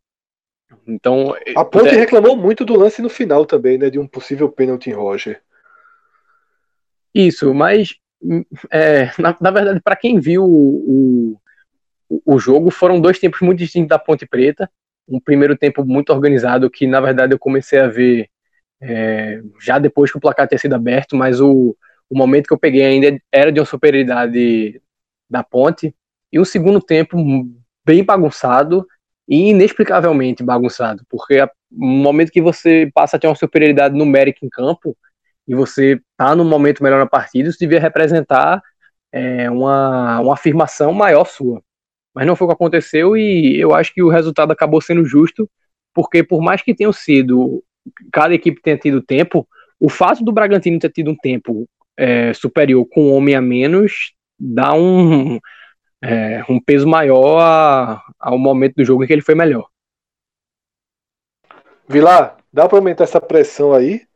Então 0.87 1.35
a 1.57 1.65
Ponte 1.65 1.89
é, 1.89 1.99
reclamou 1.99 2.37
muito 2.37 2.65
do 2.65 2.79
lance 2.79 3.03
no 3.03 3.09
final 3.09 3.45
também, 3.45 3.77
né, 3.77 3.91
de 3.91 3.99
um 3.99 4.07
possível 4.07 4.49
pênalti 4.49 4.89
em 4.89 4.93
Roger. 4.93 5.43
Isso, 7.13 7.53
mas 7.53 7.97
é, 8.71 9.11
na, 9.19 9.37
na, 9.41 9.51
verdade, 9.51 9.81
para 9.81 9.97
quem 9.97 10.21
viu 10.21 10.45
o, 10.45 11.37
o, 12.09 12.23
o, 12.25 12.39
jogo, 12.39 12.71
foram 12.71 13.01
dois 13.01 13.19
tempos 13.19 13.41
muito 13.41 13.59
distintos 13.59 13.89
da 13.89 13.99
Ponte 13.99 14.27
Preta. 14.27 14.71
Um 15.09 15.19
primeiro 15.19 15.57
tempo 15.57 15.85
muito 15.85 16.13
organizado, 16.13 16.71
que 16.71 16.87
na 16.87 17.01
verdade 17.01 17.35
eu 17.35 17.39
comecei 17.39 17.81
a 17.81 17.89
ver 17.89 18.29
é, 18.81 19.43
já 19.61 19.81
depois 19.81 20.13
que 20.13 20.19
o 20.19 20.21
placar 20.21 20.47
tinha 20.47 20.59
sido 20.59 20.75
aberto, 20.75 21.17
mas 21.17 21.41
o, 21.41 21.77
o 22.11 22.17
momento 22.17 22.47
que 22.47 22.55
eu 22.55 22.59
peguei 22.59 22.85
ainda 22.85 23.21
era 23.31 23.53
de 23.53 23.61
uma 23.61 23.67
superioridade 23.67 24.81
da 25.29 25.43
Ponte. 25.43 25.95
E 26.33 26.39
um 26.39 26.45
segundo 26.45 26.81
tempo 26.81 27.17
bem 27.85 28.05
bagunçado 28.05 28.87
e 29.27 29.51
inexplicavelmente 29.51 30.43
bagunçado, 30.43 31.05
porque 31.09 31.47
no 31.71 31.87
momento 31.87 32.33
que 32.33 32.41
você 32.41 32.91
passa 32.95 33.17
a 33.17 33.21
ter 33.21 33.27
uma 33.27 33.35
superioridade 33.35 33.95
numérica 33.95 34.45
em 34.45 34.49
campo, 34.49 34.97
e 35.49 35.55
você 35.55 35.99
tá 36.17 36.37
num 36.37 36.45
momento 36.45 36.83
melhor 36.83 36.99
na 36.99 37.07
partida, 37.07 37.49
isso 37.49 37.59
devia 37.59 37.81
representar 37.81 38.63
é, 39.11 39.51
uma, 39.51 40.21
uma 40.21 40.35
afirmação 40.35 40.93
maior 40.93 41.25
sua. 41.25 41.63
Mas 42.15 42.27
não 42.27 42.37
foi 42.37 42.47
o 42.47 42.49
que 42.49 42.55
aconteceu 42.55 43.17
e 43.17 43.59
eu 43.59 43.75
acho 43.75 43.95
que 43.95 44.03
o 44.03 44.11
resultado 44.11 44.53
acabou 44.53 44.81
sendo 44.83 45.05
justo, 45.07 45.51
porque 45.95 46.23
por 46.23 46.43
mais 46.43 46.61
que 46.61 46.75
tenham 46.75 46.93
sido, 46.93 47.65
cada 48.13 48.35
equipe 48.35 48.61
tenha 48.61 48.77
tido 48.77 49.01
tempo, 49.01 49.49
o 49.81 49.89
fato 49.89 50.23
do 50.23 50.33
Bragantino 50.33 50.79
ter 50.79 50.91
tido 50.91 51.11
um 51.11 51.17
tempo 51.17 51.67
é, 51.99 52.33
superior 52.33 52.87
com 52.89 53.09
um 53.09 53.13
homem 53.13 53.35
a 53.35 53.41
menos 53.41 54.15
dá 54.39 54.73
um, 54.73 55.39
é, 56.03 56.45
um 56.49 56.61
peso 56.61 56.87
maior 56.87 57.41
a, 57.41 58.03
ao 58.19 58.39
momento 58.39 58.77
do 58.77 58.85
jogo 58.85 59.05
em 59.05 59.07
que 59.07 59.13
ele 59.13 59.21
foi 59.21 59.35
melhor. 59.35 59.69
Vilar, 61.89 62.37
dá 62.53 62.69
para 62.69 62.79
aumentar 62.79 63.05
essa 63.05 63.21
pressão 63.21 63.73
aí? 63.73 64.09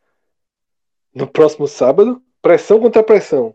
no 1.14 1.26
próximo 1.26 1.66
sábado. 1.68 2.22
Pressão 2.40 2.80
contra 2.80 3.02
pressão. 3.02 3.54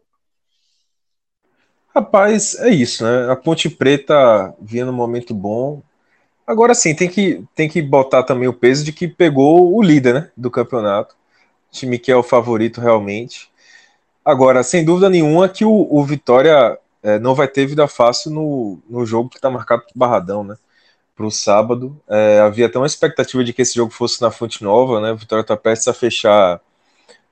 Rapaz, 1.93 2.55
é 2.59 2.69
isso, 2.69 3.03
né? 3.03 3.31
A 3.31 3.35
Ponte 3.35 3.69
Preta 3.69 4.53
vinha 4.61 4.85
num 4.85 4.93
momento 4.93 5.33
bom. 5.33 5.81
Agora 6.45 6.73
sim, 6.73 6.95
tem 6.95 7.09
que, 7.09 7.43
tem 7.55 7.67
que 7.67 7.81
botar 7.81 8.23
também 8.23 8.47
o 8.47 8.53
peso 8.53 8.85
de 8.85 8.93
que 8.93 9.07
pegou 9.07 9.75
o 9.75 9.81
líder 9.81 10.13
né, 10.13 10.31
do 10.37 10.49
campeonato. 10.49 11.15
O 11.69 11.71
time 11.71 11.99
que 11.99 12.11
é 12.11 12.15
o 12.15 12.23
favorito 12.23 12.79
realmente. 12.79 13.49
Agora, 14.27 14.61
sem 14.61 14.83
dúvida 14.83 15.09
nenhuma 15.09 15.47
que 15.47 15.63
o, 15.63 15.87
o 15.89 16.03
Vitória 16.03 16.77
é, 17.01 17.17
não 17.17 17.33
vai 17.33 17.47
ter 17.47 17.65
vida 17.65 17.87
fácil 17.87 18.29
no, 18.29 18.77
no 18.89 19.05
jogo 19.05 19.29
que 19.29 19.37
está 19.37 19.49
marcado 19.49 19.83
para 19.83 19.95
o 19.95 19.97
Barradão, 19.97 20.43
né? 20.43 20.57
Para 21.15 21.25
o 21.25 21.31
sábado. 21.31 21.97
É, 22.09 22.41
havia 22.41 22.65
até 22.65 22.77
uma 22.77 22.85
expectativa 22.85 23.41
de 23.41 23.53
que 23.53 23.61
esse 23.61 23.75
jogo 23.75 23.89
fosse 23.89 24.21
na 24.21 24.29
Fonte 24.29 24.61
Nova, 24.61 24.99
né? 24.99 25.13
O 25.13 25.15
Vitória 25.15 25.43
está 25.43 25.55
prestes 25.55 25.87
a 25.87 25.93
fechar 25.93 26.59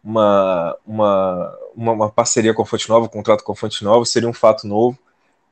uma, 0.02 0.78
uma, 0.88 1.58
uma, 1.76 1.92
uma, 1.92 2.10
parceria 2.10 2.54
com 2.54 2.62
a 2.62 2.66
Fonte 2.66 2.88
Nova, 2.88 3.08
um 3.08 3.10
contrato 3.10 3.44
com 3.44 3.52
a 3.52 3.56
Fonte 3.58 3.84
Nova, 3.84 4.06
seria 4.06 4.30
um 4.30 4.34
fato 4.34 4.66
novo, 4.66 4.98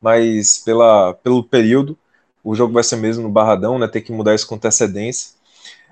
mas 0.02 0.60
pela, 0.60 1.14
pelo 1.16 1.44
período, 1.44 1.98
o 2.42 2.56
jogo 2.56 2.74
vai 2.74 2.86
ser 2.86 2.96
mesmo 2.96 3.24
no 3.24 3.30
Barradão, 3.30 3.78
né, 3.78 3.90
ter 3.90 4.00
que 4.00 4.14
mudar 4.14 4.34
isso 4.34 4.48
com 4.48 4.56
antecedência. 4.56 5.32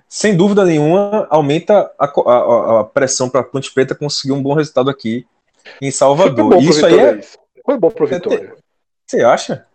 Sem 0.07 0.33
dúvida 0.37 0.63
nenhuma, 0.63 1.27
aumenta 1.29 1.91
a, 1.99 2.05
a, 2.05 2.79
a 2.79 2.83
pressão 2.85 3.29
para 3.29 3.41
a 3.41 3.43
Ponte 3.43 3.69
Preta 3.73 3.93
conseguir 3.93 4.31
um 4.31 4.41
bom 4.41 4.53
resultado 4.53 4.89
aqui 4.89 5.27
em 5.81 5.91
Salvador. 5.91 6.61
Isso 6.61 6.85
aí 6.85 6.99
é. 6.99 7.21
Foi 7.65 7.77
bom 7.77 7.91
para 7.91 8.05
Vitória. 8.05 8.55
Você 9.05 9.21
acha? 9.21 9.65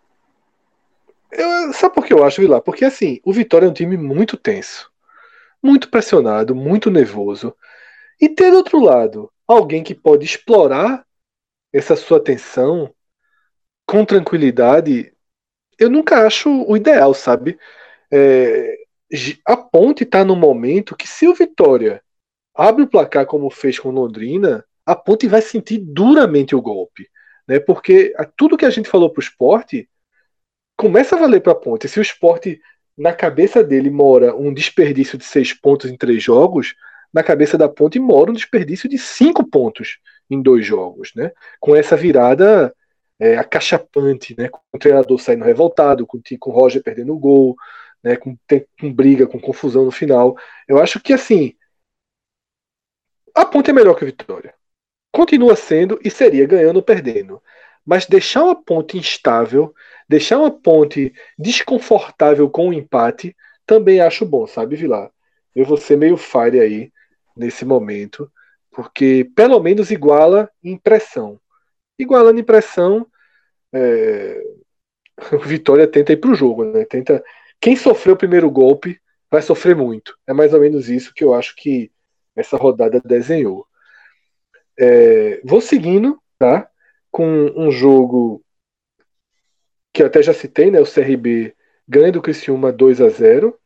Eu, 1.31 1.73
sabe 1.73 1.93
por 1.93 2.05
que 2.05 2.13
eu 2.13 2.23
acho, 2.23 2.41
Vilar? 2.41 2.61
Porque 2.61 2.85
assim, 2.85 3.19
o 3.23 3.33
Vitória 3.33 3.65
é 3.65 3.69
um 3.69 3.73
time 3.73 3.97
muito 3.97 4.37
tenso, 4.37 4.89
muito 5.61 5.89
pressionado, 5.89 6.55
muito 6.55 6.89
nervoso. 6.89 7.55
E 8.19 8.29
ter 8.29 8.51
do 8.51 8.57
outro 8.57 8.79
lado 8.79 9.31
alguém 9.47 9.83
que 9.83 9.93
pode 9.93 10.25
explorar 10.25 11.05
essa 11.71 11.95
sua 11.95 12.17
atenção 12.17 12.93
com 13.85 14.03
tranquilidade, 14.03 15.13
eu 15.79 15.89
nunca 15.89 16.25
acho 16.25 16.49
o 16.49 16.75
ideal, 16.75 17.13
sabe? 17.13 17.57
É, 18.11 18.77
a 19.45 19.55
ponte 19.55 20.03
está 20.03 20.25
no 20.25 20.35
momento 20.35 20.95
que 20.95 21.07
se 21.07 21.27
o 21.27 21.33
Vitória 21.33 22.01
abre 22.53 22.83
o 22.83 22.87
placar 22.87 23.25
como 23.25 23.49
fez 23.49 23.79
com 23.79 23.91
Londrina, 23.91 24.65
a 24.87 24.95
ponte 24.95 25.27
vai 25.27 25.41
sentir 25.41 25.79
duramente 25.79 26.55
o 26.55 26.61
golpe. 26.61 27.09
Né? 27.45 27.59
Porque 27.59 28.13
tudo 28.37 28.57
que 28.57 28.65
a 28.65 28.69
gente 28.69 28.89
falou 28.89 29.09
para 29.09 29.19
o 29.19 29.23
esporte 29.23 29.89
começa 30.77 31.15
a 31.15 31.19
valer 31.19 31.41
para 31.41 31.51
a 31.51 31.55
ponte. 31.55 31.89
Se 31.89 31.99
o 31.99 32.01
esporte, 32.01 32.61
na 32.97 33.13
cabeça 33.13 33.61
dele, 33.61 33.89
mora 33.89 34.33
um 34.33 34.53
desperdício 34.53 35.17
de 35.17 35.25
seis 35.25 35.53
pontos 35.53 35.91
em 35.91 35.97
três 35.97 36.23
jogos, 36.23 36.73
na 37.13 37.21
cabeça 37.21 37.57
da 37.57 37.67
ponte 37.67 37.99
mora 37.99 38.31
um 38.31 38.33
desperdício 38.33 38.87
de 38.87 38.97
cinco 38.97 39.45
pontos 39.45 39.99
em 40.29 40.41
dois 40.41 40.65
jogos, 40.65 41.11
né? 41.15 41.31
Com 41.59 41.75
essa 41.75 41.97
virada 41.97 42.73
é, 43.19 43.37
acachapante, 43.37 44.35
né? 44.37 44.49
Com 44.49 44.59
o 44.73 44.79
treinador 44.79 45.19
saindo 45.19 45.43
revoltado, 45.43 46.07
com, 46.07 46.17
o 46.17 46.51
Roger 46.51 46.81
perdendo 46.81 47.13
o 47.13 47.19
gol, 47.19 47.55
né? 48.01 48.15
Com, 48.15 48.37
com 48.79 48.93
briga, 48.93 49.27
com 49.27 49.39
confusão 49.39 49.83
no 49.85 49.91
final. 49.91 50.37
Eu 50.67 50.79
acho 50.79 50.99
que 51.01 51.11
assim 51.13 51.53
a 53.35 53.45
ponte 53.45 53.69
é 53.69 53.73
melhor 53.73 53.95
que 53.95 54.03
a 54.03 54.07
Vitória. 54.07 54.53
Continua 55.11 55.55
sendo 55.55 55.99
e 56.03 56.09
seria 56.09 56.45
ganhando 56.45 56.77
ou 56.77 56.83
perdendo. 56.83 57.41
Mas 57.85 58.05
deixar 58.05 58.43
uma 58.43 58.55
ponte 58.55 58.97
instável, 58.97 59.73
deixar 60.07 60.37
uma 60.37 60.51
ponte 60.51 61.13
desconfortável 61.37 62.49
com 62.49 62.67
o 62.67 62.69
um 62.69 62.73
empate, 62.73 63.35
também 63.65 64.01
acho 64.01 64.25
bom, 64.25 64.45
sabe, 64.45 64.75
Vilar? 64.75 65.09
Eu 65.55 65.65
vou 65.65 65.77
ser 65.77 65.97
meio 65.97 66.17
fire 66.17 66.59
aí 66.59 66.91
nesse 67.35 67.65
momento, 67.65 68.31
porque 68.71 69.29
pelo 69.35 69.59
menos 69.59 69.91
iguala 69.91 70.49
impressão. 70.63 71.39
Igualando 71.97 72.39
impressão, 72.39 73.07
é... 73.73 74.41
Vitória 75.45 75.87
tenta 75.87 76.13
ir 76.13 76.17
para 76.17 76.31
o 76.31 76.35
jogo, 76.35 76.63
né? 76.63 76.85
Tenta. 76.85 77.23
Quem 77.59 77.75
sofreu 77.75 78.13
o 78.15 78.17
primeiro 78.17 78.49
golpe 78.51 78.99
vai 79.31 79.41
sofrer 79.41 79.75
muito. 79.75 80.17
É 80.27 80.33
mais 80.33 80.53
ou 80.53 80.59
menos 80.59 80.89
isso 80.89 81.13
que 81.13 81.23
eu 81.23 81.33
acho 81.33 81.55
que 81.55 81.91
essa 82.35 82.55
rodada 82.55 83.01
desenhou. 83.03 83.66
É... 84.79 85.41
Vou 85.43 85.61
seguindo, 85.61 86.21
tá? 86.37 86.69
Com 87.11 87.51
um 87.55 87.71
jogo 87.71 88.43
que 89.93 90.03
eu 90.03 90.07
até 90.07 90.21
já 90.21 90.33
citei, 90.33 90.69
né? 90.69 90.79
O 90.79 90.85
CRB 90.85 91.55
ganha 91.87 92.11
do 92.11 92.21
Criciúma 92.21 92.71
2 92.71 93.01
a 93.01 93.09
0 93.09 93.57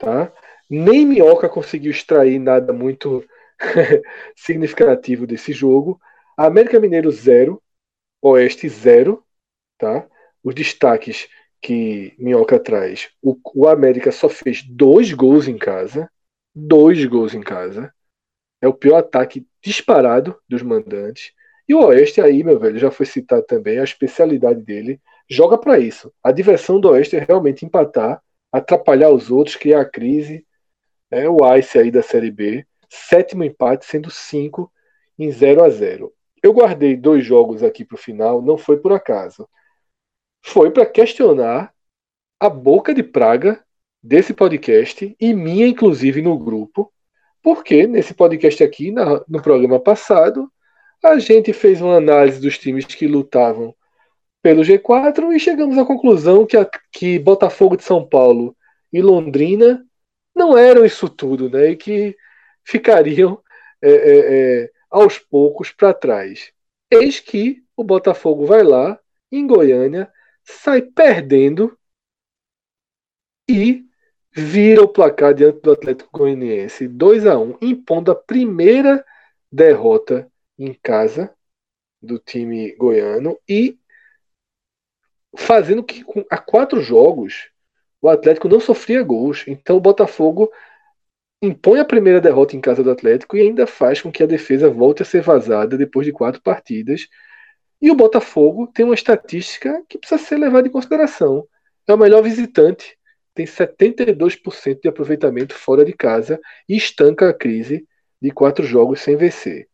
tá? 0.00 0.32
Nem 0.68 1.06
Minhoca 1.06 1.48
conseguiu 1.48 1.90
extrair 1.90 2.38
nada 2.38 2.72
muito 2.72 3.24
significativo 4.34 5.26
desse 5.26 5.52
jogo. 5.52 6.00
América 6.36 6.80
Mineiro 6.80 7.10
0, 7.10 7.62
Oeste 8.22 8.68
0, 8.68 9.22
tá? 9.78 10.08
Os 10.42 10.54
destaques 10.54 11.28
que 11.60 12.14
Minhoca 12.18 12.58
traz. 12.58 13.10
O, 13.22 13.36
o 13.54 13.68
América 13.68 14.10
só 14.10 14.28
fez 14.28 14.62
dois 14.62 15.12
gols 15.12 15.46
em 15.46 15.58
casa. 15.58 16.10
Dois 16.54 17.04
gols 17.04 17.34
em 17.34 17.42
casa. 17.42 17.92
É 18.60 18.66
o 18.66 18.74
pior 18.74 18.96
ataque 18.96 19.46
disparado 19.62 20.36
dos 20.48 20.62
mandantes. 20.62 21.32
E 21.68 21.74
o 21.74 21.84
Oeste 21.86 22.20
aí, 22.20 22.42
meu 22.42 22.58
velho, 22.58 22.78
já 22.78 22.90
foi 22.90 23.06
citado 23.06 23.42
também, 23.44 23.78
a 23.78 23.84
especialidade 23.84 24.62
dele 24.62 25.00
joga 25.28 25.56
para 25.56 25.78
isso. 25.78 26.12
A 26.22 26.32
diversão 26.32 26.80
do 26.80 26.90
Oeste 26.90 27.16
é 27.16 27.20
realmente 27.20 27.64
empatar, 27.64 28.20
atrapalhar 28.52 29.10
os 29.10 29.30
outros, 29.30 29.56
criar 29.56 29.84
crise 29.84 30.44
é 31.10 31.28
o 31.28 31.38
Ice 31.56 31.78
aí 31.78 31.90
da 31.90 32.02
Série 32.02 32.30
B. 32.30 32.64
Sétimo 32.88 33.42
empate, 33.42 33.84
sendo 33.84 34.10
cinco 34.10 34.72
em 35.18 35.30
0 35.30 35.64
a 35.64 35.68
0 35.68 36.12
Eu 36.42 36.52
guardei 36.52 36.96
dois 36.96 37.24
jogos 37.24 37.62
aqui 37.62 37.84
para 37.84 37.96
o 37.96 37.98
final, 37.98 38.40
não 38.40 38.56
foi 38.56 38.78
por 38.78 38.92
acaso. 38.92 39.48
Foi 40.42 40.70
para 40.70 40.86
questionar 40.86 41.74
a 42.38 42.48
boca 42.48 42.94
de 42.94 43.02
praga 43.02 43.62
desse 44.02 44.32
podcast 44.32 45.14
e 45.20 45.34
minha, 45.34 45.66
inclusive, 45.66 46.22
no 46.22 46.38
grupo, 46.38 46.92
porque 47.42 47.86
nesse 47.86 48.14
podcast 48.14 48.62
aqui, 48.62 48.90
na, 48.90 49.24
no 49.28 49.42
programa 49.42 49.80
passado, 49.80 50.50
a 51.02 51.18
gente 51.18 51.52
fez 51.52 51.80
uma 51.80 51.96
análise 51.96 52.40
dos 52.40 52.58
times 52.58 52.84
que 52.84 53.06
lutavam 53.06 53.74
pelo 54.42 54.62
G4 54.62 55.34
e 55.34 55.40
chegamos 55.40 55.78
à 55.78 55.84
conclusão 55.84 56.46
que, 56.46 56.56
a, 56.56 56.68
que 56.92 57.18
Botafogo 57.18 57.76
de 57.76 57.84
São 57.84 58.06
Paulo 58.06 58.56
e 58.92 59.00
Londrina 59.00 59.84
não 60.34 60.56
eram 60.56 60.84
isso 60.84 61.08
tudo, 61.08 61.50
né? 61.50 61.70
E 61.70 61.76
que 61.76 62.16
ficariam 62.64 63.42
é, 63.82 63.90
é, 63.90 64.62
é, 64.62 64.70
aos 64.90 65.18
poucos 65.18 65.70
para 65.70 65.94
trás. 65.94 66.52
Eis 66.90 67.20
que 67.20 67.62
o 67.76 67.84
Botafogo 67.84 68.46
vai 68.46 68.62
lá, 68.62 68.98
em 69.32 69.46
Goiânia, 69.46 70.10
sai 70.42 70.82
perdendo 70.82 71.78
e 73.48 73.84
vira 74.32 74.82
o 74.82 74.88
placar 74.88 75.34
diante 75.34 75.60
do 75.60 75.72
Atlético 75.72 76.10
Goianiense 76.12 76.86
2 76.86 77.26
a 77.26 77.38
1 77.38 77.58
impondo 77.60 78.10
a 78.10 78.14
primeira 78.14 79.04
derrota 79.50 80.30
em 80.58 80.72
casa 80.74 81.34
do 82.00 82.18
time 82.18 82.74
goiano 82.76 83.38
e 83.48 83.78
fazendo 85.36 85.82
que 85.82 86.04
há 86.30 86.38
quatro 86.38 86.80
jogos 86.80 87.50
o 88.00 88.08
Atlético 88.08 88.48
não 88.48 88.60
sofria 88.60 89.02
gols. 89.02 89.44
Então 89.46 89.76
o 89.76 89.80
Botafogo 89.80 90.50
impõe 91.42 91.80
a 91.80 91.84
primeira 91.84 92.20
derrota 92.20 92.56
em 92.56 92.60
casa 92.60 92.82
do 92.82 92.90
Atlético 92.90 93.36
e 93.36 93.42
ainda 93.42 93.66
faz 93.66 94.00
com 94.00 94.10
que 94.10 94.22
a 94.22 94.26
defesa 94.26 94.70
volte 94.70 95.02
a 95.02 95.04
ser 95.04 95.22
vazada 95.22 95.76
depois 95.76 96.06
de 96.06 96.12
quatro 96.12 96.40
partidas. 96.40 97.08
E 97.80 97.90
o 97.90 97.94
Botafogo 97.94 98.66
tem 98.66 98.84
uma 98.84 98.94
estatística 98.94 99.82
que 99.88 99.98
precisa 99.98 100.22
ser 100.22 100.36
levada 100.36 100.68
em 100.68 100.70
consideração. 100.70 101.46
É 101.86 101.94
o 101.94 101.98
melhor 101.98 102.22
visitante 102.22 102.98
tem 103.34 103.46
72% 103.46 104.80
de 104.80 104.88
aproveitamento 104.88 105.54
fora 105.54 105.84
de 105.84 105.92
casa 105.92 106.40
e 106.68 106.76
estanca 106.76 107.28
a 107.28 107.34
crise 107.34 107.86
de 108.20 108.30
quatro 108.30 108.64
jogos 108.64 109.00
sem 109.00 109.16
vencer. 109.16 109.68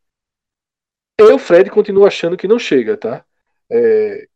Eu, 1.18 1.38
Fred, 1.38 1.70
continuo 1.70 2.06
achando 2.06 2.36
que 2.36 2.46
não 2.46 2.58
chega, 2.58 2.96
tá? 2.96 3.24
É... 3.70 4.28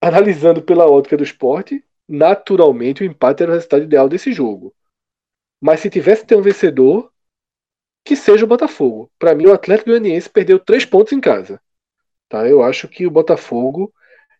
Analisando 0.00 0.62
pela 0.62 0.90
ótica 0.90 1.16
do 1.16 1.22
esporte, 1.22 1.84
naturalmente 2.08 3.02
o 3.02 3.06
empate 3.06 3.42
era 3.42 3.52
o 3.52 3.54
resultado 3.54 3.84
ideal 3.84 4.08
desse 4.08 4.32
jogo. 4.32 4.74
Mas 5.60 5.80
se 5.80 5.90
tivesse 5.90 6.26
ter 6.26 6.34
um 6.34 6.42
vencedor, 6.42 7.12
que 8.04 8.16
seja 8.16 8.44
o 8.44 8.48
Botafogo. 8.48 9.10
Para 9.18 9.34
mim, 9.34 9.46
o 9.46 9.52
Atlético 9.52 9.90
Goianiense 9.90 10.28
perdeu 10.28 10.58
três 10.58 10.84
pontos 10.84 11.12
em 11.12 11.20
casa. 11.20 11.60
Tá? 12.28 12.48
Eu 12.48 12.62
acho 12.62 12.88
que 12.88 13.06
o 13.06 13.10
Botafogo 13.10 13.92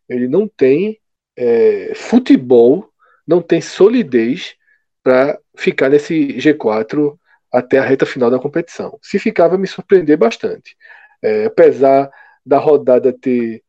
ele 0.08 0.26
não 0.26 0.48
tem 0.48 1.00
é, 1.36 1.94
futebol 1.94 2.91
não 3.26 3.42
tem 3.42 3.60
solidez 3.60 4.54
para 5.02 5.38
ficar 5.56 5.88
nesse 5.88 6.34
G4 6.38 7.18
até 7.52 7.78
a 7.78 7.84
reta 7.84 8.06
final 8.06 8.30
da 8.30 8.38
competição. 8.38 8.98
Se 9.02 9.18
ficar, 9.18 9.48
vai 9.48 9.58
me 9.58 9.66
surpreender 9.66 10.16
bastante. 10.16 10.76
É, 11.22 11.44
apesar 11.44 12.10
da 12.44 12.58
rodada 12.58 13.12
ter 13.12 13.62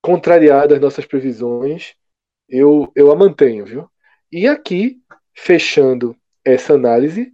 contrariado 0.00 0.74
as 0.74 0.80
nossas 0.80 1.04
previsões, 1.04 1.94
eu, 2.48 2.90
eu 2.94 3.12
a 3.12 3.16
mantenho, 3.16 3.64
viu? 3.64 3.90
E 4.30 4.48
aqui, 4.48 5.00
fechando 5.34 6.16
essa 6.44 6.74
análise, 6.74 7.32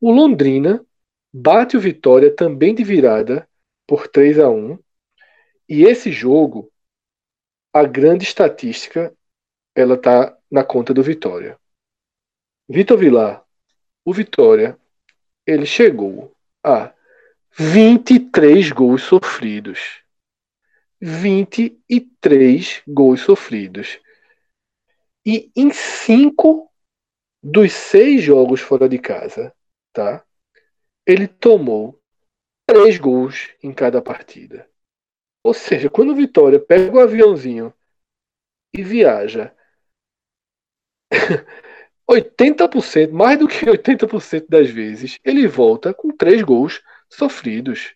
o 0.00 0.12
Londrina 0.12 0.84
bate 1.32 1.76
o 1.76 1.80
Vitória 1.80 2.34
também 2.34 2.74
de 2.74 2.84
virada 2.84 3.48
por 3.86 4.06
3 4.06 4.38
a 4.38 4.48
1 4.48 4.78
e 5.68 5.84
esse 5.84 6.12
jogo, 6.12 6.70
a 7.72 7.84
grande 7.84 8.24
estatística, 8.24 9.12
ela 9.74 9.96
tá 9.96 10.36
na 10.54 10.62
conta 10.62 10.94
do 10.94 11.02
Vitória. 11.02 11.58
Vitor 12.68 12.96
Vilar, 12.96 13.44
o 14.04 14.12
Vitória, 14.14 14.78
ele 15.44 15.66
chegou 15.66 16.32
a 16.62 16.94
23 17.50 18.70
gols 18.70 19.02
sofridos. 19.02 20.04
23 21.00 22.84
gols 22.86 23.22
sofridos. 23.22 23.98
E 25.26 25.50
em 25.56 25.72
cinco 25.72 26.70
dos 27.42 27.72
seis 27.72 28.22
jogos 28.22 28.60
fora 28.60 28.88
de 28.88 29.00
casa, 29.00 29.52
tá? 29.92 30.24
Ele 31.04 31.26
tomou 31.26 32.00
três 32.64 32.96
gols 32.96 33.50
em 33.60 33.74
cada 33.74 34.00
partida. 34.00 34.70
Ou 35.42 35.52
seja, 35.52 35.90
quando 35.90 36.12
o 36.12 36.16
Vitória 36.16 36.60
pega 36.60 36.96
o 36.96 37.00
aviãozinho 37.00 37.74
e 38.72 38.84
viaja 38.84 39.52
80%, 42.08 43.10
mais 43.12 43.38
do 43.38 43.48
que 43.48 43.64
80% 43.64 44.46
das 44.48 44.70
vezes, 44.70 45.18
ele 45.24 45.46
volta 45.46 45.94
com 45.94 46.10
três 46.10 46.42
gols 46.42 46.82
sofridos. 47.08 47.94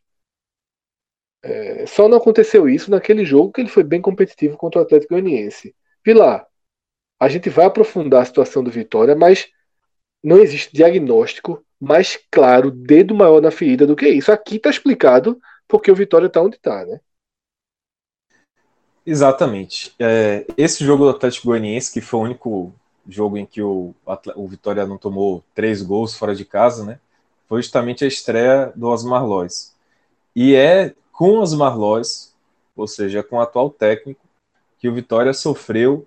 É, 1.42 1.86
só 1.86 2.08
não 2.08 2.18
aconteceu 2.18 2.68
isso 2.68 2.90
naquele 2.90 3.24
jogo 3.24 3.52
que 3.52 3.60
ele 3.60 3.68
foi 3.68 3.84
bem 3.84 4.00
competitivo 4.00 4.56
contra 4.56 4.80
o 4.80 4.84
Atlético 4.84 5.14
Goianiense. 5.14 5.74
Vilar, 6.04 6.46
a 7.20 7.28
gente 7.28 7.50
vai 7.50 7.66
aprofundar 7.66 8.22
a 8.22 8.24
situação 8.24 8.62
do 8.62 8.70
Vitória, 8.70 9.14
mas 9.14 9.48
não 10.22 10.38
existe 10.38 10.72
diagnóstico 10.72 11.64
mais 11.80 12.18
claro, 12.30 12.70
dedo 12.70 13.14
maior 13.14 13.40
na 13.40 13.50
ferida 13.50 13.86
do 13.86 13.94
que 13.94 14.08
isso. 14.08 14.32
Aqui 14.32 14.56
está 14.56 14.70
explicado 14.70 15.40
porque 15.66 15.90
o 15.90 15.94
Vitória 15.94 16.26
está 16.26 16.40
onde 16.40 16.56
está, 16.56 16.84
né? 16.84 17.00
Exatamente. 19.06 19.94
É, 19.98 20.44
esse 20.56 20.84
jogo 20.84 21.04
do 21.04 21.10
Atlético 21.10 21.46
Goianiense, 21.46 21.92
que 21.92 22.00
foi 22.00 22.20
o 22.20 22.22
único 22.24 22.74
jogo 23.08 23.38
em 23.38 23.46
que 23.46 23.62
o, 23.62 23.94
o 24.36 24.46
Vitória 24.46 24.86
não 24.86 24.98
tomou 24.98 25.42
três 25.54 25.82
gols 25.82 26.14
fora 26.14 26.34
de 26.34 26.44
casa, 26.44 26.84
né? 26.84 27.00
Foi 27.48 27.62
justamente 27.62 28.04
a 28.04 28.08
estreia 28.08 28.72
do 28.76 28.88
Osmar 28.88 29.24
Lois. 29.24 29.74
E 30.36 30.54
é 30.54 30.94
com 31.10 31.38
Osmar 31.38 31.76
Lois, 31.76 32.34
ou 32.76 32.86
seja, 32.86 33.22
com 33.22 33.36
o 33.36 33.40
atual 33.40 33.70
técnico, 33.70 34.20
que 34.78 34.88
o 34.88 34.94
Vitória 34.94 35.32
sofreu 35.32 36.06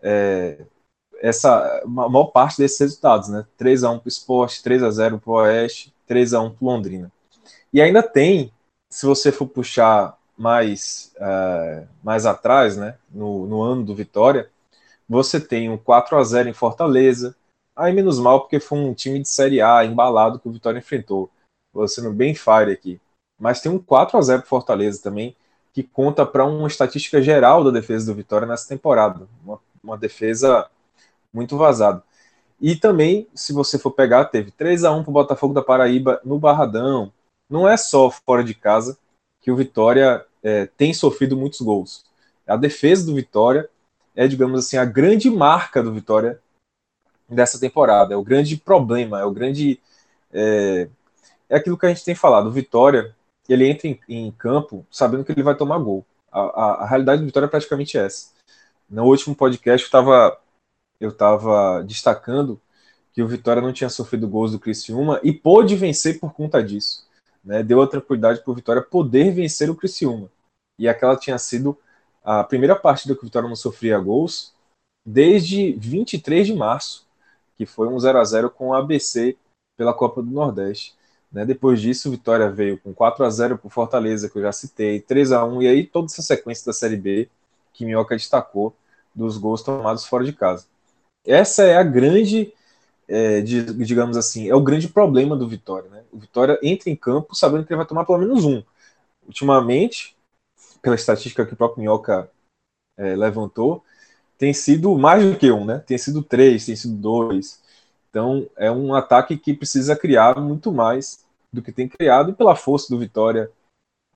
é, 0.00 0.64
essa 1.20 1.82
a 1.84 1.86
maior 1.86 2.26
parte 2.26 2.58
desses 2.58 2.78
resultados, 2.78 3.28
né? 3.28 3.44
3 3.58 3.84
a 3.84 3.90
1 3.90 3.98
para 3.98 4.06
o 4.06 4.08
Sport, 4.08 4.62
3 4.62 4.82
a 4.82 4.90
0 4.90 5.18
para 5.18 5.30
o 5.30 5.34
Oeste, 5.34 5.92
3 6.06 6.34
a 6.34 6.40
1 6.40 6.50
para 6.50 6.66
Londrina. 6.66 7.12
E 7.72 7.80
ainda 7.80 8.02
tem, 8.02 8.52
se 8.88 9.04
você 9.04 9.32
for 9.32 9.46
puxar 9.46 10.16
mais, 10.36 11.12
uh, 11.16 11.86
mais 12.02 12.26
atrás, 12.26 12.76
né, 12.76 12.96
no, 13.10 13.46
no 13.46 13.62
ano 13.62 13.84
do 13.84 13.94
Vitória, 13.94 14.48
você 15.08 15.40
tem 15.40 15.70
um 15.70 15.78
4 15.78 16.16
a 16.16 16.24
0 16.24 16.48
em 16.48 16.52
Fortaleza. 16.52 17.36
Aí 17.74 17.92
menos 17.92 18.18
mal 18.18 18.40
porque 18.40 18.58
foi 18.58 18.78
um 18.78 18.94
time 18.94 19.20
de 19.20 19.28
Série 19.28 19.60
A 19.60 19.84
embalado 19.84 20.38
que 20.38 20.48
o 20.48 20.52
Vitória 20.52 20.78
enfrentou. 20.78 21.30
Vou 21.72 21.86
sendo 21.86 22.12
bem 22.12 22.34
fire 22.34 22.72
aqui. 22.72 23.00
Mas 23.38 23.60
tem 23.60 23.70
um 23.70 23.78
4 23.78 24.18
a 24.18 24.22
0 24.22 24.40
para 24.40 24.48
Fortaleza 24.48 25.02
também, 25.02 25.36
que 25.72 25.82
conta 25.82 26.24
para 26.24 26.44
uma 26.44 26.68
estatística 26.68 27.20
geral 27.20 27.62
da 27.62 27.70
defesa 27.70 28.06
do 28.06 28.16
Vitória 28.16 28.46
nessa 28.46 28.68
temporada. 28.68 29.28
Uma, 29.44 29.60
uma 29.84 29.96
defesa 29.98 30.68
muito 31.32 31.56
vazada. 31.56 32.02
E 32.58 32.74
também, 32.74 33.28
se 33.34 33.52
você 33.52 33.78
for 33.78 33.90
pegar, 33.90 34.24
teve 34.26 34.50
3 34.50 34.84
a 34.84 34.92
1 34.92 35.02
para 35.02 35.10
o 35.10 35.12
Botafogo 35.12 35.52
da 35.52 35.62
Paraíba 35.62 36.20
no 36.24 36.38
Barradão. 36.38 37.12
Não 37.48 37.68
é 37.68 37.76
só 37.76 38.10
fora 38.10 38.42
de 38.42 38.54
casa 38.54 38.98
que 39.42 39.50
o 39.50 39.56
Vitória 39.56 40.24
é, 40.42 40.66
tem 40.66 40.94
sofrido 40.94 41.36
muitos 41.36 41.60
gols. 41.60 42.06
A 42.46 42.56
defesa 42.56 43.04
do 43.04 43.14
Vitória 43.14 43.68
é, 44.16 44.26
digamos 44.26 44.58
assim, 44.58 44.78
a 44.78 44.84
grande 44.84 45.30
marca 45.30 45.82
do 45.82 45.92
Vitória 45.92 46.40
dessa 47.28 47.60
temporada. 47.60 48.14
É 48.14 48.16
o 48.16 48.24
grande 48.24 48.56
problema, 48.56 49.20
é 49.20 49.24
o 49.24 49.30
grande. 49.30 49.78
É, 50.32 50.88
é 51.48 51.56
aquilo 51.56 51.76
que 51.76 51.86
a 51.86 51.90
gente 51.90 52.04
tem 52.04 52.14
falado. 52.14 52.46
O 52.46 52.52
Vitória, 52.52 53.14
ele 53.48 53.68
entra 53.68 53.86
em, 53.86 54.00
em 54.08 54.30
campo 54.32 54.86
sabendo 54.90 55.24
que 55.24 55.32
ele 55.32 55.42
vai 55.42 55.54
tomar 55.54 55.78
gol. 55.78 56.04
A, 56.32 56.40
a, 56.40 56.74
a, 56.82 56.86
realidade 56.86 57.20
do 57.20 57.26
Vitória 57.26 57.46
é 57.46 57.50
praticamente 57.50 57.98
essa. 57.98 58.30
No 58.88 59.04
último 59.04 59.36
podcast, 59.36 59.84
eu 59.84 59.86
estava 59.86 60.40
eu 60.98 61.12
tava 61.12 61.82
destacando 61.84 62.58
que 63.12 63.22
o 63.22 63.28
Vitória 63.28 63.60
não 63.60 63.72
tinha 63.72 63.90
sofrido 63.90 64.28
gols 64.28 64.52
do 64.52 64.58
Criciúma 64.58 65.20
e 65.22 65.32
pôde 65.32 65.76
vencer 65.76 66.18
por 66.18 66.32
conta 66.32 66.62
disso. 66.62 67.06
Né? 67.44 67.62
Deu 67.62 67.82
a 67.82 67.86
tranquilidade 67.86 68.42
para 68.42 68.50
o 68.50 68.54
Vitória 68.54 68.82
poder 68.82 69.30
vencer 69.32 69.68
o 69.70 69.74
Criciúma. 69.74 70.30
E 70.78 70.88
aquela 70.88 71.16
tinha 71.16 71.38
sido 71.38 71.78
a 72.26 72.42
primeira 72.42 72.74
partida 72.74 73.14
que 73.14 73.22
o 73.22 73.24
Vitória 73.24 73.48
não 73.48 73.54
sofria 73.54 73.96
gols 74.00 74.52
desde 75.06 75.74
23 75.74 76.48
de 76.48 76.54
março, 76.54 77.06
que 77.56 77.64
foi 77.64 77.86
um 77.86 77.96
0 77.96 78.18
a 78.18 78.24
0 78.24 78.50
com 78.50 78.70
o 78.70 78.74
ABC 78.74 79.36
pela 79.76 79.94
Copa 79.94 80.20
do 80.20 80.30
Nordeste. 80.32 80.92
Né? 81.30 81.46
Depois 81.46 81.80
disso, 81.80 82.08
o 82.08 82.10
Vitória 82.10 82.50
veio 82.50 82.78
com 82.78 82.92
4 82.92 83.24
a 83.24 83.30
0 83.30 83.58
para 83.58 83.68
o 83.68 83.70
Fortaleza, 83.70 84.28
que 84.28 84.36
eu 84.38 84.42
já 84.42 84.50
citei, 84.50 85.00
3 85.00 85.30
a 85.30 85.44
1 85.44 85.62
e 85.62 85.68
aí 85.68 85.86
toda 85.86 86.06
essa 86.06 86.20
sequência 86.20 86.66
da 86.66 86.72
Série 86.72 86.96
B 86.96 87.28
que 87.72 87.84
Minhoca 87.84 88.16
destacou 88.16 88.74
dos 89.14 89.38
gols 89.38 89.62
tomados 89.62 90.04
fora 90.04 90.24
de 90.24 90.32
casa. 90.32 90.66
Essa 91.24 91.62
é 91.62 91.76
a 91.76 91.84
grande, 91.84 92.52
é, 93.06 93.40
de, 93.40 93.62
digamos 93.84 94.16
assim, 94.16 94.48
é 94.48 94.54
o 94.54 94.60
grande 94.60 94.88
problema 94.88 95.36
do 95.36 95.46
Vitória. 95.46 95.88
Né? 95.90 96.02
O 96.10 96.18
Vitória 96.18 96.58
entra 96.60 96.90
em 96.90 96.96
campo 96.96 97.36
sabendo 97.36 97.64
que 97.64 97.72
ele 97.72 97.78
vai 97.78 97.86
tomar 97.86 98.04
pelo 98.04 98.18
menos 98.18 98.44
um. 98.44 98.64
Ultimamente, 99.26 100.15
pela 100.82 100.94
estatística 100.94 101.44
que 101.46 101.54
o 101.54 101.56
próprio 101.56 101.80
Minhoca 101.82 102.30
é, 102.96 103.16
levantou, 103.16 103.84
tem 104.38 104.52
sido 104.52 104.96
mais 104.98 105.24
do 105.24 105.38
que 105.38 105.50
um, 105.50 105.64
né? 105.64 105.78
Tem 105.86 105.98
sido 105.98 106.22
três, 106.22 106.66
tem 106.66 106.76
sido 106.76 106.94
dois. 106.94 107.62
Então 108.10 108.48
é 108.56 108.70
um 108.70 108.94
ataque 108.94 109.36
que 109.36 109.54
precisa 109.54 109.96
criar 109.96 110.40
muito 110.40 110.72
mais 110.72 111.24
do 111.52 111.62
que 111.62 111.72
tem 111.72 111.88
criado 111.88 112.30
e 112.30 112.34
pela 112.34 112.56
força 112.56 112.88
do 112.88 112.98
Vitória 112.98 113.50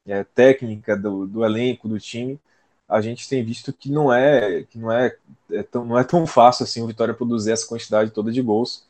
é, 0.07 0.25
técnica 0.25 0.97
do, 0.97 1.27
do 1.27 1.45
elenco, 1.45 1.89
do 1.89 1.99
time, 1.99 2.39
a 2.89 3.01
gente 3.01 3.29
tem 3.29 3.45
visto 3.45 3.73
que 3.73 3.91
não 3.91 4.13
é 4.13 4.65
que 4.65 4.79
não 4.79 4.91
é, 4.91 5.17
é 5.53 5.63
tão, 5.63 5.85
não 5.85 5.99
é 5.99 6.05
tão 6.05 6.27
fácil 6.27 6.65
assim 6.65 6.83
o 6.83 6.87
Vitória 6.87 7.15
produzir 7.15 7.53
essa 7.53 7.67
quantidade 7.67 8.11
toda 8.11 8.33
de 8.33 8.43
gols 8.43 8.85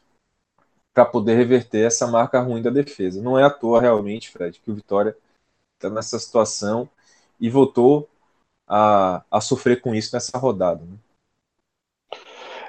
para 0.94 1.04
poder 1.04 1.36
reverter 1.36 1.86
essa 1.86 2.06
marca 2.06 2.40
ruim 2.40 2.62
da 2.62 2.70
defesa. 2.70 3.22
Não 3.22 3.38
é 3.38 3.44
à 3.44 3.50
toa 3.50 3.80
realmente, 3.80 4.30
Fred, 4.30 4.58
que 4.58 4.70
o 4.70 4.74
Vitória 4.74 5.16
está 5.76 5.90
nessa 5.90 6.18
situação 6.18 6.88
e 7.40 7.48
voltou 7.48 8.08
a, 8.66 9.24
a 9.30 9.40
sofrer 9.40 9.80
com 9.80 9.94
isso 9.94 10.14
nessa 10.14 10.38
rodada. 10.38 10.84
Né? 10.84 10.96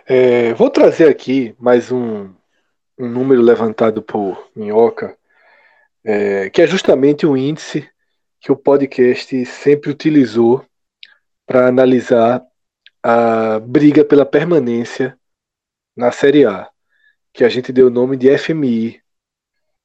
É, 0.05 0.53
vou 0.53 0.69
trazer 0.69 1.09
aqui 1.09 1.55
mais 1.59 1.91
um, 1.91 2.33
um 2.97 3.07
número 3.07 3.41
levantado 3.41 4.01
por 4.01 4.49
Minhoca, 4.55 5.17
é, 6.03 6.49
que 6.49 6.61
é 6.61 6.67
justamente 6.67 7.25
o 7.25 7.37
índice 7.37 7.89
que 8.39 8.51
o 8.51 8.55
podcast 8.55 9.45
sempre 9.45 9.91
utilizou 9.91 10.65
para 11.45 11.67
analisar 11.67 12.43
a 13.03 13.59
briga 13.59 14.03
pela 14.03 14.25
permanência 14.25 15.17
na 15.95 16.11
Série 16.11 16.45
A, 16.45 16.69
que 17.33 17.43
a 17.43 17.49
gente 17.49 17.71
deu 17.71 17.87
o 17.87 17.91
nome 17.91 18.17
de 18.17 18.35
FMI. 18.37 19.01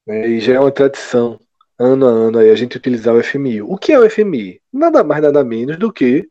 Né, 0.07 0.29
e 0.29 0.41
já 0.41 0.55
é 0.55 0.61
uma 0.61 0.73
tradição, 0.73 1.39
ano 1.79 2.07
a 2.07 2.11
ano, 2.11 2.39
aí, 2.39 2.51
a 2.51 2.55
gente 2.55 2.77
utilizar 2.77 3.15
o 3.15 3.23
FMI. 3.23 3.63
O 3.63 3.77
que 3.77 3.93
é 3.93 3.99
o 3.99 4.09
FMI? 4.09 4.61
Nada 4.73 5.05
mais, 5.05 5.23
nada 5.23 5.45
menos 5.45 5.79
do 5.79 5.93
que 5.93 6.27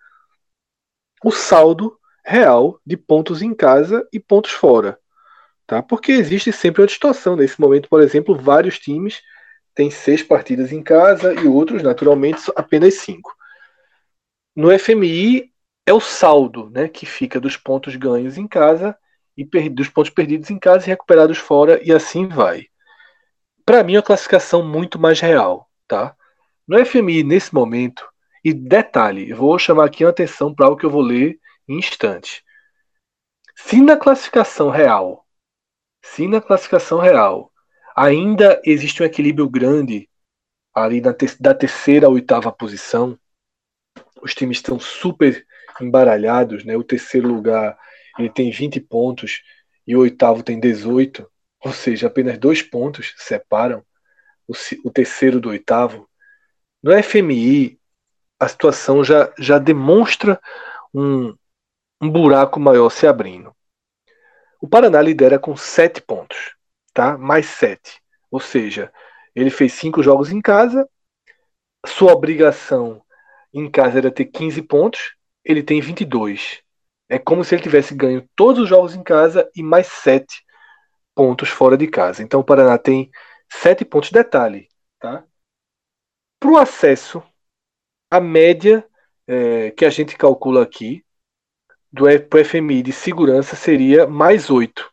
o 1.24 1.32
saldo 1.32 1.98
real 2.24 2.80
de 2.86 2.98
pontos 2.98 3.41
em 3.41 3.54
casa 3.54 4.08
e 4.12 4.20
pontos 4.20 4.52
fora. 4.52 4.98
Tá? 5.68 5.82
Porque 5.82 6.12
existe 6.12 6.52
sempre 6.52 6.82
uma 6.82 6.88
distorção. 6.88 7.36
Nesse 7.36 7.60
momento, 7.60 7.89
por 7.89 8.02
exemplo, 8.02 8.36
vários 8.36 8.80
times 8.80 9.22
têm 9.74 9.91
seis 9.91 10.24
partidas 10.24 10.72
em 10.72 10.82
casa 10.82 11.34
e 11.34 11.48
outros, 11.48 11.84
naturalmente, 11.84 12.41
apenas 12.56 12.96
cinco. 12.96 13.36
No 14.56 14.72
FMI 14.72 15.52
é 15.86 15.93
o 15.93 16.00
saldo, 16.00 16.70
né, 16.70 16.88
que 16.88 17.06
fica 17.06 17.39
dos 17.39 17.58
pontos 17.58 17.96
ganhos 17.96 18.38
em 18.38 18.48
casa 18.48 18.98
e 19.38 19.43
dos 19.70 19.89
pontos 19.89 20.10
perdidos 20.10 20.50
em 20.50 20.58
casa 20.58 20.86
e 20.86 20.88
recuperados 20.88 21.38
fora 21.38 21.80
e 21.84 21.91
assim 21.91 22.28
vai. 22.28 22.68
Para 23.66 23.84
mim 23.84 23.95
é 23.95 23.97
uma 23.97 24.03
classificação 24.03 24.63
muito 24.63 24.99
mais 24.99 25.20
real, 25.20 25.68
tá? 25.88 26.16
No 26.68 26.78
FMI 26.86 27.24
nesse 27.24 27.53
momento 27.53 28.07
e 28.43 28.53
detalhe, 28.53 29.34
vou 29.34 29.57
chamar 29.57 29.86
aqui 29.86 30.05
a 30.05 30.09
atenção 30.09 30.53
para 30.53 30.70
o 30.70 30.78
que 30.78 30.86
eu 30.86 30.89
vou 30.89 31.01
ler 31.01 31.39
em 31.68 31.80
instantes. 31.80 32.43
Se 33.55 33.82
na 33.82 33.97
classificação 33.97 34.70
real, 34.70 35.26
se 36.03 36.28
na 36.28 36.39
classificação 36.39 36.99
real 36.99 37.51
ainda 37.95 38.61
existe 38.63 39.01
um 39.01 39.05
equilíbrio 39.05 39.49
grande 39.49 40.07
ali 40.72 41.01
na 41.01 41.11
te 41.11 41.26
da 41.41 41.55
terceira 41.55 42.05
à 42.05 42.09
oitava 42.09 42.51
posição, 42.51 43.18
os 44.22 44.36
times 44.36 44.57
estão 44.57 44.80
super 44.80 45.43
embaralhados, 45.82 46.63
né? 46.63 46.78
O 46.78 46.84
terceiro 46.84 47.28
lugar 47.28 47.76
ele 48.20 48.30
tem 48.30 48.51
20 48.51 48.80
pontos 48.80 49.41
e 49.88 49.95
o 49.95 50.01
oitavo 50.01 50.43
tem 50.43 50.59
18, 50.59 51.28
ou 51.66 51.74
seja, 51.74 52.05
apenas 52.05 52.38
dois 52.38 52.61
pontos 52.61 53.16
separam 53.18 53.84
o, 54.47 54.53
o 54.84 54.91
terceiro 54.91 55.39
do 55.39 55.49
oitavo. 55.49 56.07
No 56.82 56.91
FMI, 57.01 57.80
a 58.39 58.47
situação 58.47 59.03
já, 59.03 59.34
já 59.39 59.57
demonstra 59.57 60.39
um, 60.93 61.36
um 61.99 62.07
buraco 62.07 62.59
maior 62.59 62.91
se 62.91 63.07
abrindo. 63.07 63.51
O 64.61 64.68
Paraná 64.68 65.01
lidera 65.01 65.39
com 65.39 65.57
7 65.57 66.03
pontos, 66.03 66.55
tá? 66.93 67.18
Mais 67.18 67.47
7. 67.47 67.99
Ou 68.30 68.39
seja, 68.39 68.93
ele 69.34 69.49
fez 69.49 69.74
5 69.74 70.03
jogos 70.03 70.32
em 70.32 70.41
casa, 70.41 70.88
sua 71.88 72.13
obrigação 72.13 73.01
em 73.51 73.72
casa 73.72 73.97
era 73.97 74.11
ter 74.11 74.26
15 74.26 74.61
pontos, 74.61 75.16
ele 75.43 75.63
tem 75.63 75.82
22. 75.82 76.61
É 77.09 77.18
como 77.18 77.43
se 77.43 77.55
ele 77.55 77.63
tivesse 77.63 77.95
ganho 77.95 78.30
todos 78.36 78.61
os 78.61 78.70
jogos 78.70 78.93
em 78.93 79.01
casa 79.01 79.49
e 79.55 79.63
mais 79.63 79.88
7 79.88 80.45
pontos 81.16 81.49
fora 81.49 81.78
de 81.78 81.88
casa. 81.88 82.22
Então 82.22 82.41
o 82.41 82.43
Paraná 82.43 82.78
tem 82.78 83.09
7 83.49 83.86
pontos. 83.86 84.11
Detalhe, 84.11 84.68
tá? 84.99 85.24
Para 86.39 86.51
o 86.51 86.57
acesso, 86.57 87.24
a 88.11 88.20
média 88.20 88.86
é, 89.28 89.72
que 89.72 89.86
a 89.86 89.89
gente 89.89 90.18
calcula 90.18 90.61
aqui 90.61 91.03
do 91.91 92.05
FMI 92.09 92.84
de 92.84 92.91
segurança 92.91 93.55
seria 93.55 94.05
mais 94.05 94.49
8. 94.49 94.91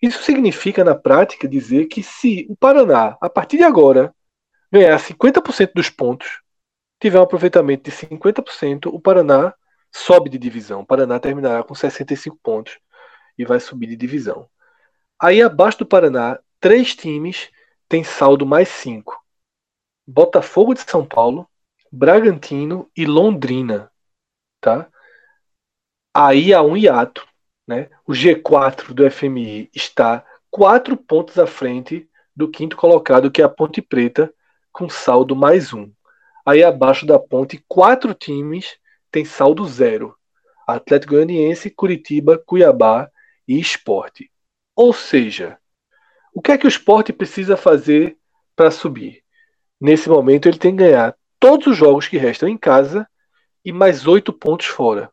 Isso 0.00 0.22
significa, 0.22 0.84
na 0.84 0.94
prática, 0.94 1.48
dizer 1.48 1.86
que 1.86 2.02
se 2.02 2.46
o 2.48 2.56
Paraná, 2.56 3.16
a 3.20 3.28
partir 3.28 3.56
de 3.56 3.64
agora, 3.64 4.14
ganhar 4.70 4.98
50% 4.98 5.72
dos 5.74 5.90
pontos, 5.90 6.40
tiver 7.00 7.18
um 7.18 7.22
aproveitamento 7.22 7.90
de 7.90 7.96
50%, 7.96 8.86
o 8.92 9.00
Paraná 9.00 9.54
sobe 9.90 10.28
de 10.30 10.38
divisão. 10.38 10.80
O 10.80 10.86
Paraná 10.86 11.18
terminará 11.18 11.62
com 11.62 11.74
65 11.74 12.38
pontos 12.42 12.78
e 13.38 13.44
vai 13.44 13.58
subir 13.60 13.86
de 13.86 13.96
divisão. 13.96 14.48
Aí 15.20 15.42
abaixo 15.42 15.78
do 15.78 15.86
Paraná, 15.86 16.38
três 16.60 16.94
times 16.94 17.50
têm 17.88 18.02
saldo 18.02 18.44
mais 18.44 18.68
5. 18.68 19.18
Botafogo 20.06 20.74
de 20.74 20.80
São 20.80 21.06
Paulo, 21.06 21.48
Bragantino 21.90 22.90
e 22.96 23.06
Londrina. 23.06 23.90
Tá? 24.60 24.88
Aí 26.12 26.52
há 26.52 26.62
um 26.62 26.76
hiato. 26.76 27.26
Né? 27.66 27.88
O 28.06 28.12
G4 28.12 28.92
do 28.92 29.10
FMI 29.10 29.70
está 29.74 30.24
quatro 30.50 30.96
pontos 30.96 31.38
à 31.38 31.46
frente 31.46 32.08
do 32.36 32.50
quinto 32.50 32.76
colocado, 32.76 33.30
que 33.30 33.40
é 33.40 33.44
a 33.44 33.48
Ponte 33.48 33.80
Preta, 33.80 34.32
com 34.72 34.88
saldo 34.88 35.36
mais 35.36 35.72
um. 35.72 35.90
Aí 36.44 36.62
abaixo 36.62 37.06
da 37.06 37.18
ponte, 37.18 37.64
quatro 37.66 38.12
times 38.12 38.76
têm 39.10 39.24
saldo 39.24 39.64
zero: 39.66 40.14
Atlético 40.66 41.14
Goianiense, 41.14 41.70
Curitiba, 41.70 42.36
Cuiabá 42.44 43.08
e 43.48 43.58
Esporte. 43.58 44.30
Ou 44.76 44.92
seja, 44.92 45.58
o 46.34 46.42
que 46.42 46.52
é 46.52 46.58
que 46.58 46.66
o 46.66 46.68
esporte 46.68 47.12
precisa 47.12 47.56
fazer 47.56 48.16
para 48.56 48.70
subir? 48.70 49.22
Nesse 49.80 50.08
momento, 50.08 50.48
ele 50.48 50.58
tem 50.58 50.76
que 50.76 50.82
ganhar 50.82 51.16
todos 51.38 51.66
os 51.68 51.76
jogos 51.76 52.08
que 52.08 52.16
restam 52.16 52.48
em 52.48 52.56
casa 52.56 53.08
e 53.64 53.72
mais 53.72 54.06
oito 54.06 54.32
pontos 54.32 54.66
fora. 54.66 55.10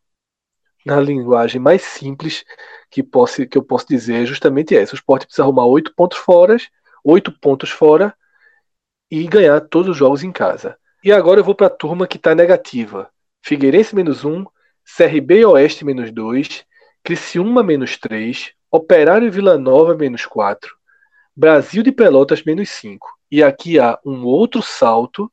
Na 0.85 0.99
linguagem 0.99 1.61
mais 1.61 1.83
simples 1.83 2.43
que, 2.89 3.03
posso, 3.03 3.45
que 3.45 3.57
eu 3.57 3.63
posso 3.63 3.85
dizer 3.87 4.23
é 4.23 4.25
justamente 4.25 4.75
essa. 4.75 4.93
O 4.93 4.95
esporte 4.95 5.25
precisa 5.25 5.43
arrumar 5.43 5.65
oito 5.65 5.93
pontos 5.95 6.17
fora, 6.17 6.57
oito 7.03 7.31
pontos 7.39 7.69
fora 7.69 8.15
e 9.09 9.27
ganhar 9.27 9.61
todos 9.61 9.89
os 9.89 9.97
jogos 9.97 10.23
em 10.23 10.31
casa. 10.31 10.77
E 11.03 11.11
agora 11.11 11.39
eu 11.39 11.43
vou 11.43 11.53
para 11.53 11.67
a 11.67 11.71
turma 11.71 12.07
que 12.07 12.17
está 12.17 12.33
negativa. 12.33 13.11
Figueirense 13.43 13.95
menos 13.95 14.23
1, 14.23 14.45
CRB 14.97 15.45
Oeste 15.45 15.85
menos 15.85 16.11
2, 16.11 16.65
Criciúma 17.03 17.63
menos 17.63 17.97
3, 17.97 18.53
Operário 18.73 19.29
Vila 19.29 19.57
Nova 19.57 19.93
menos 19.95 20.25
4, 20.25 20.73
Brasil 21.35 21.83
de 21.83 21.91
Pelotas 21.91 22.41
menos 22.45 22.69
5. 22.69 23.05
E 23.29 23.43
aqui 23.43 23.77
há 23.77 23.99
um 24.05 24.23
outro 24.23 24.61
salto 24.61 25.29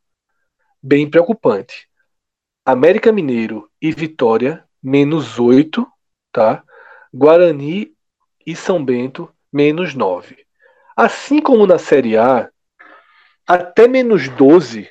bem 0.83 1.09
preocupante. 1.09 1.89
América 2.65 3.13
Mineiro 3.13 3.71
e 3.81 3.93
Vitória 3.93 4.65
menos 4.83 5.39
8, 5.39 5.87
tá? 6.33 6.65
Guarani 7.15 7.95
e 8.45 8.57
São 8.57 8.85
Bento 8.85 9.33
menos 9.53 9.95
9. 9.95 10.45
Assim 10.97 11.41
como 11.41 11.65
na 11.65 11.79
Série 11.79 12.17
A, 12.17 12.51
até 13.47 13.87
menos 13.87 14.29
12 14.31 14.91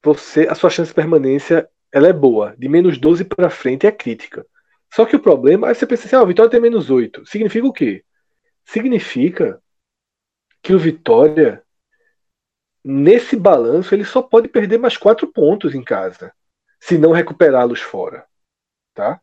você 0.00 0.46
a 0.48 0.54
sua 0.54 0.70
chance 0.70 0.90
de 0.90 0.94
permanência 0.94 1.68
ela 1.90 2.06
é 2.06 2.12
boa. 2.12 2.54
De 2.56 2.68
menos 2.68 2.98
12 2.98 3.24
para 3.24 3.50
frente 3.50 3.84
é 3.84 3.90
crítica. 3.90 4.46
Só 4.92 5.04
que 5.04 5.16
o 5.16 5.20
problema, 5.20 5.68
aí 5.68 5.74
você 5.74 5.86
pensa 5.86 6.06
assim, 6.06 6.16
ah, 6.16 6.22
o 6.22 6.26
Vitória 6.26 6.50
tem 6.50 6.60
menos 6.60 6.90
8. 6.90 7.26
Significa 7.26 7.66
o 7.66 7.72
quê? 7.72 8.04
Significa 8.64 9.62
que 10.62 10.74
o 10.74 10.78
Vitória, 10.78 11.62
nesse 12.84 13.36
balanço, 13.36 13.94
ele 13.94 14.04
só 14.04 14.22
pode 14.22 14.48
perder 14.48 14.78
mais 14.78 14.96
4 14.96 15.26
pontos 15.32 15.74
em 15.74 15.84
casa, 15.84 16.32
se 16.80 16.96
não 16.98 17.12
recuperá-los 17.12 17.80
fora. 17.80 18.26
Tá? 18.94 19.20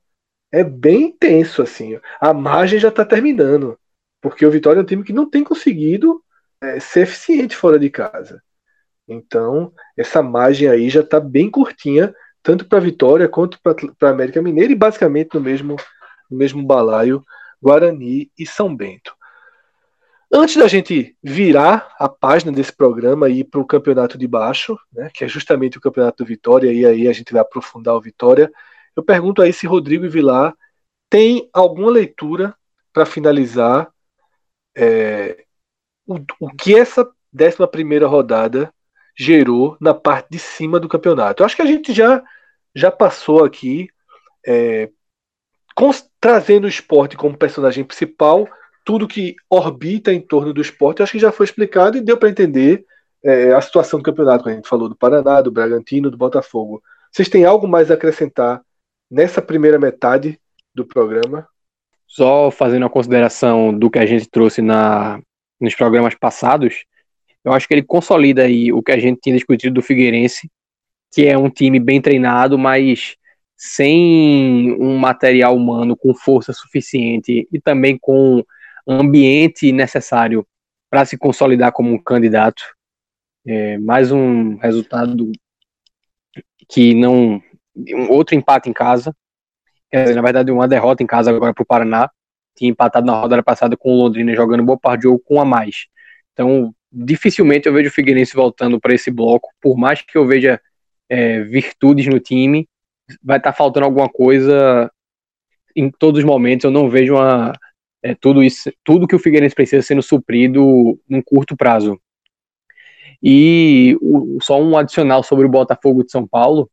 É 0.51 0.63
bem 0.63 1.03
intenso, 1.07 1.61
assim. 1.61 1.99
A 2.19 2.33
margem 2.33 2.79
já 2.79 2.89
está 2.89 3.03
terminando. 3.03 3.77
Porque 4.21 4.45
o 4.45 4.51
Vitória 4.51 4.79
é 4.79 4.83
um 4.83 4.85
time 4.85 5.03
que 5.03 5.13
não 5.13 5.29
tem 5.29 5.43
conseguido 5.43 6.23
é, 6.61 6.79
ser 6.79 7.01
eficiente 7.01 7.55
fora 7.55 7.77
de 7.77 7.89
casa. 7.89 8.41
Então, 9.07 9.71
essa 9.95 10.23
margem 10.23 10.67
aí 10.67 10.89
já 10.89 11.01
está 11.01 11.19
bem 11.19 11.49
curtinha, 11.49 12.13
tanto 12.45 12.65
para 12.65 12.79
Vitória 12.79 13.27
quanto 13.27 13.59
para 13.59 13.75
a 14.07 14.11
América 14.11 14.39
Mineira, 14.39 14.71
e 14.71 14.75
basicamente 14.75 15.33
no 15.33 15.41
mesmo, 15.41 15.77
no 16.29 16.37
mesmo 16.37 16.63
balaio 16.63 17.23
Guarani 17.59 18.31
e 18.37 18.45
São 18.45 18.73
Bento. 18.73 19.15
Antes 20.31 20.55
da 20.55 20.67
gente 20.67 21.17
virar 21.23 21.91
a 21.97 22.07
página 22.07 22.51
desse 22.51 22.71
programa 22.71 23.29
e 23.29 23.39
ir 23.39 23.45
para 23.45 23.59
o 23.59 23.65
campeonato 23.65 24.15
de 24.15 24.27
baixo, 24.27 24.77
né, 24.93 25.09
que 25.11 25.25
é 25.25 25.27
justamente 25.27 25.79
o 25.79 25.81
campeonato 25.81 26.23
do 26.23 26.27
Vitória, 26.27 26.71
e 26.71 26.85
aí 26.85 27.07
a 27.07 27.13
gente 27.13 27.33
vai 27.33 27.41
aprofundar 27.41 27.95
o 27.95 28.01
Vitória, 28.01 28.51
eu 28.95 29.01
pergunto 29.01 29.41
aí 29.41 29.51
se 29.51 29.65
Rodrigo 29.65 30.07
Vilar 30.07 30.53
tem 31.09 31.49
alguma 31.51 31.89
leitura 31.89 32.55
para 32.93 33.07
finalizar 33.07 33.89
é, 34.77 35.45
o, 36.05 36.19
o 36.39 36.49
que 36.55 36.75
essa 36.75 37.09
11 37.33 37.67
primeira 37.71 38.05
rodada 38.05 38.71
gerou 39.17 39.77
na 39.79 39.93
parte 39.93 40.29
de 40.31 40.39
cima 40.39 40.79
do 40.79 40.89
campeonato. 40.89 41.41
Eu 41.41 41.45
acho 41.45 41.55
que 41.55 41.61
a 41.61 41.65
gente 41.65 41.93
já, 41.93 42.23
já 42.75 42.91
passou 42.91 43.43
aqui 43.43 43.87
é, 44.45 44.89
trazendo 46.19 46.65
o 46.65 46.69
esporte 46.69 47.17
como 47.17 47.37
personagem 47.37 47.83
principal, 47.83 48.47
tudo 48.83 49.07
que 49.07 49.35
orbita 49.49 50.13
em 50.13 50.21
torno 50.21 50.53
do 50.53 50.61
esporte, 50.61 51.01
acho 51.01 51.13
que 51.13 51.19
já 51.19 51.31
foi 51.31 51.45
explicado 51.45 51.97
e 51.97 52.01
deu 52.01 52.17
para 52.17 52.29
entender 52.29 52.85
é, 53.23 53.53
a 53.53 53.61
situação 53.61 53.99
do 53.99 54.03
campeonato, 54.03 54.43
quando 54.43 54.53
a 54.53 54.55
gente 54.57 54.69
falou 54.69 54.87
do 54.87 54.95
Paraná, 54.95 55.41
do 55.41 55.51
Bragantino, 55.51 56.11
do 56.11 56.17
Botafogo. 56.17 56.81
Vocês 57.11 57.27
têm 57.27 57.45
algo 57.45 57.67
mais 57.67 57.89
a 57.89 57.95
acrescentar 57.95 58.61
nessa 59.09 59.41
primeira 59.41 59.79
metade 59.79 60.39
do 60.73 60.85
programa? 60.85 61.47
Só 62.05 62.51
fazendo 62.51 62.85
a 62.85 62.89
consideração 62.89 63.77
do 63.77 63.89
que 63.89 63.97
a 63.97 64.05
gente 64.05 64.29
trouxe 64.29 64.61
na, 64.61 65.19
nos 65.59 65.73
programas 65.73 66.13
passados, 66.13 66.85
eu 67.45 67.53
acho 67.53 67.67
que 67.67 67.75
ele 67.75 67.83
consolida 67.83 68.43
aí 68.43 68.73
o 68.73 68.81
que 68.81 68.91
a 68.91 68.97
gente 68.97 69.21
tinha 69.21 69.35
discutido 69.35 69.75
do 69.75 69.81
Figueirense, 69.81 70.49
que 71.13 71.27
é 71.27 71.37
um 71.37 71.49
time 71.49 71.79
bem 71.79 72.01
treinado, 72.01 72.57
mas 72.57 73.15
sem 73.55 74.73
um 74.81 74.97
material 74.97 75.55
humano 75.55 75.95
com 75.95 76.13
força 76.13 76.51
suficiente 76.51 77.47
e 77.51 77.61
também 77.61 77.97
com 78.01 78.43
ambiente 78.87 79.71
necessário 79.71 80.45
para 80.89 81.05
se 81.05 81.17
consolidar 81.17 81.71
como 81.71 81.93
um 81.93 82.01
candidato. 82.01 82.63
É, 83.45 83.77
mais 83.77 84.11
um 84.11 84.55
resultado 84.57 85.31
que 86.67 86.95
não. 86.95 87.41
Um 87.77 88.09
outro 88.09 88.35
empate 88.35 88.69
em 88.69 88.73
casa. 88.73 89.15
Na 89.93 90.21
verdade, 90.21 90.51
uma 90.51 90.67
derrota 90.67 91.03
em 91.03 91.07
casa 91.07 91.29
agora 91.29 91.53
para 91.53 91.61
o 91.61 91.65
Paraná. 91.65 92.09
Tinha 92.55 92.71
empatado 92.71 93.05
na 93.05 93.19
rodada 93.19 93.43
passada 93.43 93.77
com 93.77 93.91
o 93.91 93.95
Londrina 93.95 94.35
jogando 94.35 94.63
boa 94.63 94.77
parte 94.77 95.01
de 95.01 95.03
jogo 95.03 95.21
com 95.23 95.39
a 95.39 95.45
mais. 95.45 95.87
Então, 96.33 96.73
dificilmente 96.95 97.67
eu 97.67 97.73
vejo 97.73 97.89
o 97.89 97.93
Figueirense 97.93 98.33
voltando 98.33 98.79
para 98.79 98.93
esse 98.93 99.11
bloco, 99.11 99.49
por 99.61 99.77
mais 99.77 100.01
que 100.01 100.17
eu 100.17 100.25
veja 100.25 100.61
é, 101.09 101.41
virtudes 101.41 102.07
no 102.07 102.19
time, 102.19 102.67
vai 103.21 103.37
estar 103.37 103.51
tá 103.51 103.57
faltando 103.57 103.85
alguma 103.85 104.09
coisa 104.09 104.89
em 105.75 105.91
todos 105.91 106.19
os 106.19 106.25
momentos. 106.25 106.63
Eu 106.63 106.71
não 106.71 106.89
vejo 106.89 107.15
uma, 107.15 107.51
é, 108.01 108.15
tudo 108.15 108.41
isso, 108.41 108.71
tudo 108.83 109.07
que 109.07 109.15
o 109.15 109.19
Figueirense 109.19 109.53
precisa 109.53 109.81
sendo 109.81 110.01
suprido 110.01 110.99
num 111.07 111.21
curto 111.21 111.55
prazo. 111.57 111.99
E 113.21 113.97
o, 114.01 114.37
só 114.41 114.61
um 114.61 114.77
adicional 114.77 115.23
sobre 115.23 115.45
o 115.45 115.49
Botafogo 115.49 116.03
de 116.03 116.11
São 116.11 116.27
Paulo 116.27 116.69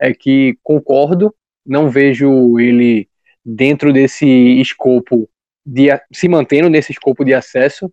é 0.00 0.12
que 0.12 0.58
concordo, 0.62 1.34
não 1.64 1.90
vejo 1.90 2.58
ele 2.60 3.08
dentro 3.44 3.92
desse 3.92 4.26
escopo 4.60 5.28
de 5.64 5.88
se 6.12 6.28
mantendo 6.28 6.68
nesse 6.68 6.92
escopo 6.92 7.24
de 7.24 7.34
acesso. 7.34 7.92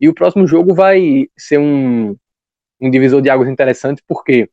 E 0.00 0.08
o 0.08 0.14
próximo 0.14 0.46
jogo 0.46 0.74
vai 0.74 1.28
ser 1.36 1.58
um, 1.58 2.16
um 2.80 2.90
divisor 2.90 3.22
de 3.22 3.30
águas 3.30 3.48
interessante, 3.48 4.02
porque 4.06 4.50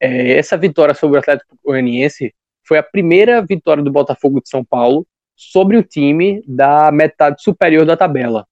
é, 0.00 0.32
essa 0.32 0.56
vitória 0.56 0.94
sobre 0.94 1.16
o 1.16 1.20
Atlético 1.20 1.58
Goianiense 1.64 2.34
foi 2.66 2.78
a 2.78 2.82
primeira 2.82 3.44
vitória 3.44 3.82
do 3.82 3.92
Botafogo 3.92 4.40
de 4.40 4.48
São 4.48 4.64
Paulo 4.64 5.06
sobre 5.36 5.76
o 5.76 5.82
time 5.82 6.42
da 6.46 6.90
metade 6.92 7.42
superior 7.42 7.84
da 7.84 7.96
tabela. 7.96 8.46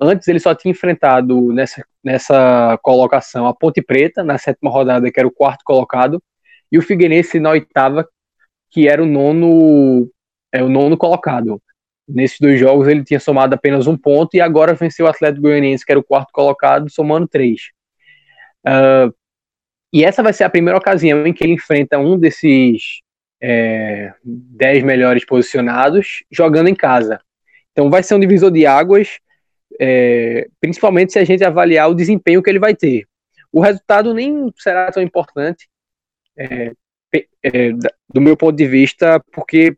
Antes 0.00 0.28
ele 0.28 0.38
só 0.38 0.54
tinha 0.54 0.70
enfrentado 0.70 1.52
nessa, 1.52 1.84
nessa 2.02 2.78
colocação 2.82 3.46
a 3.46 3.54
Ponte 3.54 3.82
Preta, 3.82 4.22
na 4.22 4.38
sétima 4.38 4.70
rodada, 4.70 5.10
que 5.10 5.18
era 5.18 5.26
o 5.26 5.32
quarto 5.32 5.64
colocado, 5.64 6.22
e 6.70 6.78
o 6.78 6.82
Figueirense 6.82 7.40
na 7.40 7.50
oitava, 7.50 8.08
que 8.70 8.88
era 8.88 9.02
o 9.02 9.06
nono, 9.06 10.08
é, 10.52 10.62
o 10.62 10.68
nono 10.68 10.96
colocado. 10.96 11.60
Nesses 12.08 12.38
dois 12.40 12.58
jogos 12.58 12.88
ele 12.88 13.04
tinha 13.04 13.20
somado 13.20 13.54
apenas 13.54 13.86
um 13.86 13.96
ponto 13.96 14.34
e 14.34 14.40
agora 14.40 14.74
venceu 14.74 15.06
o 15.06 15.08
Atlético 15.08 15.42
Goianiense, 15.42 15.84
que 15.84 15.92
era 15.92 16.00
o 16.00 16.04
quarto 16.04 16.32
colocado, 16.32 16.90
somando 16.90 17.28
três. 17.28 17.70
Uh, 18.66 19.14
e 19.92 20.04
essa 20.04 20.22
vai 20.22 20.32
ser 20.32 20.44
a 20.44 20.50
primeira 20.50 20.78
ocasião 20.78 21.26
em 21.26 21.32
que 21.32 21.44
ele 21.44 21.54
enfrenta 21.54 21.98
um 21.98 22.18
desses 22.18 23.00
é, 23.40 24.12
dez 24.24 24.82
melhores 24.82 25.24
posicionados 25.24 26.24
jogando 26.30 26.68
em 26.68 26.74
casa. 26.74 27.20
Então 27.72 27.88
vai 27.88 28.02
ser 28.02 28.14
um 28.14 28.20
divisor 28.20 28.50
de 28.50 28.66
águas 28.66 29.18
é, 29.80 30.48
principalmente 30.60 31.12
se 31.12 31.18
a 31.18 31.24
gente 31.24 31.44
avaliar 31.44 31.90
o 31.90 31.94
desempenho 31.94 32.42
que 32.42 32.50
ele 32.50 32.58
vai 32.58 32.74
ter. 32.74 33.06
O 33.52 33.60
resultado 33.60 34.12
nem 34.12 34.52
será 34.56 34.90
tão 34.90 35.02
importante, 35.02 35.68
é, 36.36 36.72
é, 37.42 37.72
do 38.12 38.20
meu 38.20 38.36
ponto 38.36 38.56
de 38.56 38.66
vista, 38.66 39.22
porque 39.32 39.76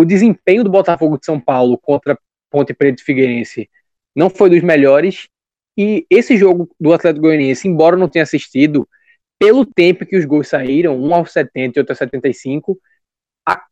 o 0.00 0.04
desempenho 0.04 0.64
do 0.64 0.70
Botafogo 0.70 1.18
de 1.18 1.26
São 1.26 1.38
Paulo 1.40 1.78
contra 1.78 2.18
Ponte 2.50 2.74
Preta 2.74 3.00
e 3.00 3.04
Figueirense 3.04 3.68
não 4.14 4.28
foi 4.28 4.50
dos 4.50 4.62
melhores, 4.62 5.28
e 5.76 6.04
esse 6.10 6.36
jogo 6.36 6.68
do 6.78 6.92
Atlético 6.92 7.26
Goianiense, 7.26 7.68
embora 7.68 7.96
não 7.96 8.08
tenha 8.08 8.22
assistido, 8.22 8.88
pelo 9.38 9.64
tempo 9.64 10.04
que 10.04 10.16
os 10.16 10.24
gols 10.24 10.48
saíram, 10.48 11.00
um 11.00 11.14
aos 11.14 11.32
70 11.32 11.78
e 11.78 11.80
outro 11.80 11.92
aos 11.92 11.98
75, 11.98 12.78
a, 13.48 13.62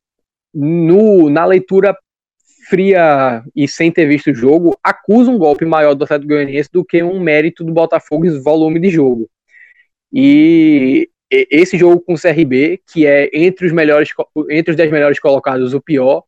no, 0.54 1.28
na 1.28 1.44
leitura 1.44 1.96
fria 2.68 3.42
e 3.54 3.66
sem 3.66 3.90
ter 3.90 4.06
visto 4.06 4.30
o 4.30 4.34
jogo, 4.34 4.78
acusa 4.82 5.30
um 5.30 5.38
golpe 5.38 5.64
maior 5.64 5.94
do 5.94 6.04
Atlético 6.04 6.28
Goianiense 6.28 6.70
do 6.72 6.84
que 6.84 7.02
um 7.02 7.20
mérito 7.20 7.64
do 7.64 7.72
Botafogo 7.72 8.26
em 8.26 8.40
volume 8.40 8.78
de 8.78 8.90
jogo. 8.90 9.28
E 10.12 11.10
esse 11.30 11.76
jogo 11.76 12.00
com 12.00 12.14
o 12.14 12.20
CRB, 12.20 12.80
que 12.90 13.06
é 13.06 13.30
entre 13.32 13.66
os 13.66 13.72
melhores 13.72 14.10
entre 14.50 14.70
os 14.70 14.76
10 14.76 14.90
melhores 14.90 15.20
colocados 15.20 15.74
o 15.74 15.80
pior, 15.80 16.24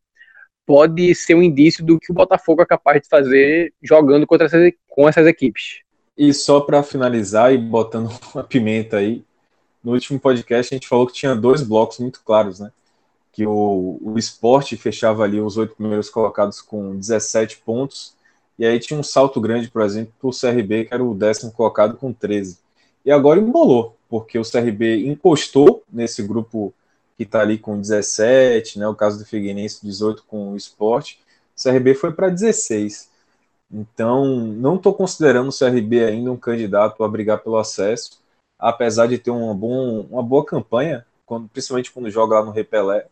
pode 0.67 1.15
ser 1.15 1.35
um 1.35 1.43
indício 1.43 1.85
do 1.85 1.99
que 1.99 2.13
o 2.13 2.15
Botafogo 2.15 2.63
é 2.63 2.67
capaz 2.67 3.01
de 3.01 3.09
fazer 3.09 3.73
jogando 3.83 4.27
contra 4.27 4.47
essas, 4.47 4.73
com 4.89 5.09
essas 5.09 5.27
equipes. 5.27 5.81
E 6.17 6.35
só 6.35 6.61
para 6.61 6.83
finalizar 6.83 7.53
e 7.53 7.59
botando 7.59 8.11
uma 8.35 8.45
pimenta 8.45 8.99
aí, 8.99 9.25
no 9.83 9.93
último 9.93 10.21
podcast 10.21 10.75
a 10.75 10.77
gente 10.77 10.89
falou 10.89 11.07
que 11.07 11.15
tinha 11.15 11.35
dois 11.35 11.63
blocos 11.63 11.99
muito 11.99 12.23
claros, 12.23 12.61
né? 12.61 12.71
que 13.33 13.47
o, 13.47 13.99
o 14.03 14.19
esporte 14.19 14.77
fechava 14.77 15.25
ali 15.25 15.41
os 15.41 15.57
oito 15.57 15.77
primeiros 15.77 16.11
colocados 16.11 16.61
com 16.61 16.97
17 16.97 17.59
pontos, 17.65 18.15
e 18.59 18.67
aí 18.67 18.79
tinha 18.79 18.99
um 18.99 19.03
salto 19.03 19.41
grande, 19.41 19.71
por 19.71 19.83
exemplo, 19.83 20.13
para 20.21 20.29
o 20.29 20.33
CRB, 20.33 20.85
que 20.85 20.95
era 20.95 21.03
o 21.03 21.15
décimo 21.15 21.51
colocado 21.53 21.97
com 21.97 22.13
13. 22.13 22.59
E 23.05 23.11
agora 23.11 23.41
embolou, 23.41 23.97
porque 24.11 24.39
o 24.39 24.43
CRB 24.43 25.07
encostou 25.07 25.83
nesse 25.91 26.23
grupo 26.23 26.75
que 27.17 27.23
está 27.23 27.41
ali 27.41 27.57
com 27.57 27.81
17, 27.81 28.79
né, 28.79 28.89
o 28.89 28.95
caso 28.95 29.19
do 29.19 29.25
Figueirense, 29.25 29.87
18 29.87 30.25
com 30.25 30.53
o 30.53 30.57
esporte, 30.57 31.21
o 31.57 31.63
CRB 31.63 31.95
foi 31.95 32.13
para 32.13 32.29
16. 32.29 33.09
Então, 33.73 34.27
não 34.27 34.77
estou 34.77 34.93
considerando 34.93 35.49
o 35.49 35.57
CRB 35.57 36.05
ainda 36.05 36.33
um 36.33 36.37
candidato 36.37 37.05
a 37.05 37.09
brigar 37.09 37.39
pelo 37.39 37.57
acesso, 37.57 38.21
apesar 38.59 39.07
de 39.07 39.17
ter 39.17 39.31
uma, 39.31 39.55
bom, 39.55 40.01
uma 40.11 40.23
boa 40.23 40.45
campanha, 40.45 41.07
quando, 41.25 41.49
principalmente 41.49 41.93
quando 41.93 42.11
joga 42.11 42.41
lá 42.41 42.45
no 42.45 42.51
Repelé 42.51 43.07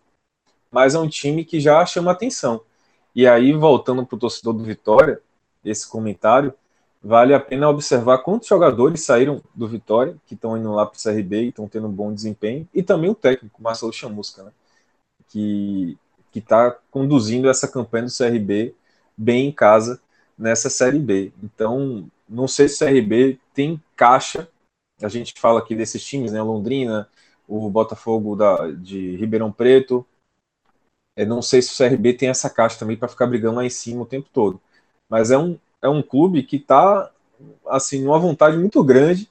mas 0.71 0.95
é 0.95 0.99
um 0.99 1.09
time 1.09 1.45
que 1.45 1.61
já 1.61 1.85
chama 1.87 2.13
atenção. 2.13 2.61
E 3.15 3.27
aí, 3.27 3.53
voltando 3.53 4.05
para 4.05 4.17
o 4.17 4.19
torcedor 4.19 4.53
do 4.53 4.63
Vitória, 4.63 5.21
esse 5.65 5.89
comentário, 5.89 6.55
vale 7.03 7.35
a 7.35 7.41
pena 7.41 7.69
observar 7.69 8.19
quantos 8.19 8.49
jogadores 8.49 9.05
saíram 9.05 9.43
do 9.55 9.69
Vitória, 9.69 10.17
que 10.27 10.35
estão 10.35 10.57
indo 10.57 10.73
lá 10.73 10.85
para 10.85 10.97
o 10.97 11.03
CRB 11.03 11.43
e 11.43 11.49
estão 11.49 11.69
tendo 11.69 11.87
um 11.87 11.93
bom 11.93 12.13
desempenho, 12.13 12.69
e 12.75 12.83
também 12.83 13.11
o 13.11 13.15
técnico, 13.15 13.63
Marcelo 13.63 13.93
Chamusca, 13.93 14.43
né? 14.43 14.53
que 15.29 15.97
está 16.35 16.71
conduzindo 16.91 17.49
essa 17.49 17.69
campanha 17.69 18.07
do 18.07 18.17
CRB 18.17 18.75
bem 19.17 19.49
em 19.49 19.53
casa 19.53 20.01
nessa 20.39 20.71
Série 20.71 20.99
B. 20.99 21.33
Então, 21.43 22.09
não 22.29 22.47
sei 22.47 22.69
se 22.69 22.83
o 22.83 22.87
CRB 22.87 23.41
tem 23.53 23.83
caixa, 23.97 24.49
a 25.03 25.09
gente 25.09 25.35
fala 25.39 25.59
aqui 25.59 25.75
desses 25.75 26.05
times, 26.05 26.33
né? 26.33 26.43
Londrina, 26.43 27.09
o 27.47 27.69
Botafogo 27.71 28.37
da, 28.37 28.71
de 28.71 29.17
Ribeirão 29.17 29.51
Preto, 29.53 30.07
eu 31.17 31.27
não 31.27 31.43
sei 31.43 31.61
se 31.63 31.73
o 31.73 31.77
CRB 31.77 32.15
tem 32.15 32.29
essa 32.29 32.49
caixa 32.49 32.79
também 32.79 32.97
para 32.97 33.09
ficar 33.09 33.27
brigando 33.27 33.57
lá 33.57 33.65
em 33.65 33.71
cima 33.71 34.03
o 34.03 34.07
tempo 34.07 34.29
todo. 34.33 34.61
Mas 35.09 35.31
é 35.31 35.39
um, 35.39 35.59
é 35.83 35.89
um 35.89 36.03
clube 36.03 36.43
que 36.43 36.57
está 36.57 37.11
assim, 37.67 38.03
numa 38.03 38.19
vontade 38.19 38.57
muito 38.57 38.83
grande, 38.83 39.29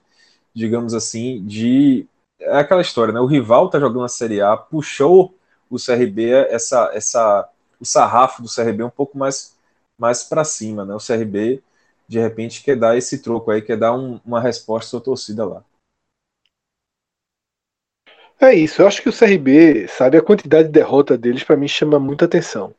digamos 0.54 0.94
assim, 0.94 1.44
de. 1.46 2.08
É 2.40 2.58
aquela 2.58 2.82
história, 2.82 3.14
né? 3.14 3.20
O 3.20 3.26
rival 3.26 3.66
está 3.66 3.80
jogando 3.80 4.06
a 4.06 4.10
Série 4.10 4.42
A, 4.42 4.56
puxou 4.56 5.34
o 5.70 5.78
CRB, 5.78 6.32
essa, 6.50 6.92
essa, 6.94 7.50
o 7.80 7.86
sarrafo 7.86 8.42
do 8.42 8.48
CRB 8.48 8.84
um 8.84 8.90
pouco 8.90 9.18
mais, 9.18 9.56
mais 9.98 10.24
para 10.24 10.44
cima, 10.44 10.86
né? 10.86 10.96
O 10.96 11.00
CRB, 11.00 11.62
de 12.08 12.20
repente, 12.20 12.64
quer 12.64 12.78
dar 12.78 12.98
esse 12.98 13.22
troco 13.22 13.52
aí, 13.52 13.62
quer 13.62 13.78
dar 13.78 13.94
um, 13.94 14.20
uma 14.26 14.40
resposta 14.40 14.98
à 14.98 15.02
torcida 15.02 15.46
lá. 15.46 15.64
É 18.40 18.54
isso, 18.54 18.82
eu 18.82 18.88
acho 18.88 19.02
que 19.02 19.10
o 19.10 19.18
CRB, 19.18 19.88
sabe, 19.88 20.16
a 20.16 20.22
quantidade 20.22 20.68
de 20.68 20.74
derrota 20.74 21.18
deles 21.18 21.44
para 21.44 21.58
mim 21.58 21.68
chama 21.68 22.00
muita 22.00 22.26
atenção. 22.26 22.74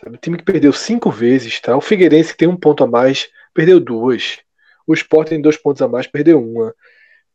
Sabe, 0.00 0.16
o 0.16 0.18
time 0.18 0.36
que 0.36 0.44
perdeu 0.44 0.72
cinco 0.72 1.10
vezes, 1.10 1.60
tá? 1.60 1.76
O 1.76 1.80
Figueirense 1.80 2.32
que 2.32 2.38
tem 2.38 2.48
um 2.48 2.56
ponto 2.56 2.82
a 2.82 2.86
mais, 2.86 3.28
perdeu 3.54 3.78
duas. 3.78 4.38
O 4.86 4.94
Sport 4.94 5.28
tem 5.28 5.40
dois 5.40 5.56
pontos 5.56 5.82
a 5.82 5.88
mais, 5.88 6.06
perdeu 6.06 6.42
uma. 6.42 6.74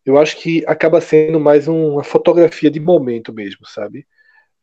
Eu 0.05 0.18
acho 0.18 0.38
que 0.38 0.64
acaba 0.68 1.01
sendo 1.01 1.39
mais 1.39 1.68
uma 1.68 2.03
fotografia 2.03 2.72
de 2.72 2.80
momento 2.80 3.34
mesmo, 3.34 3.66
sabe? 3.66 4.08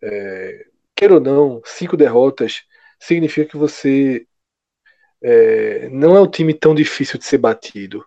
É, 0.02 0.66
ou 1.10 1.20
não, 1.20 1.60
cinco 1.64 1.96
derrotas 1.96 2.62
significa 2.98 3.50
que 3.50 3.56
você 3.56 4.26
é, 5.22 5.88
não 5.90 6.16
é 6.16 6.20
um 6.20 6.30
time 6.30 6.54
tão 6.54 6.74
difícil 6.74 7.18
de 7.18 7.24
ser 7.24 7.38
batido. 7.38 8.04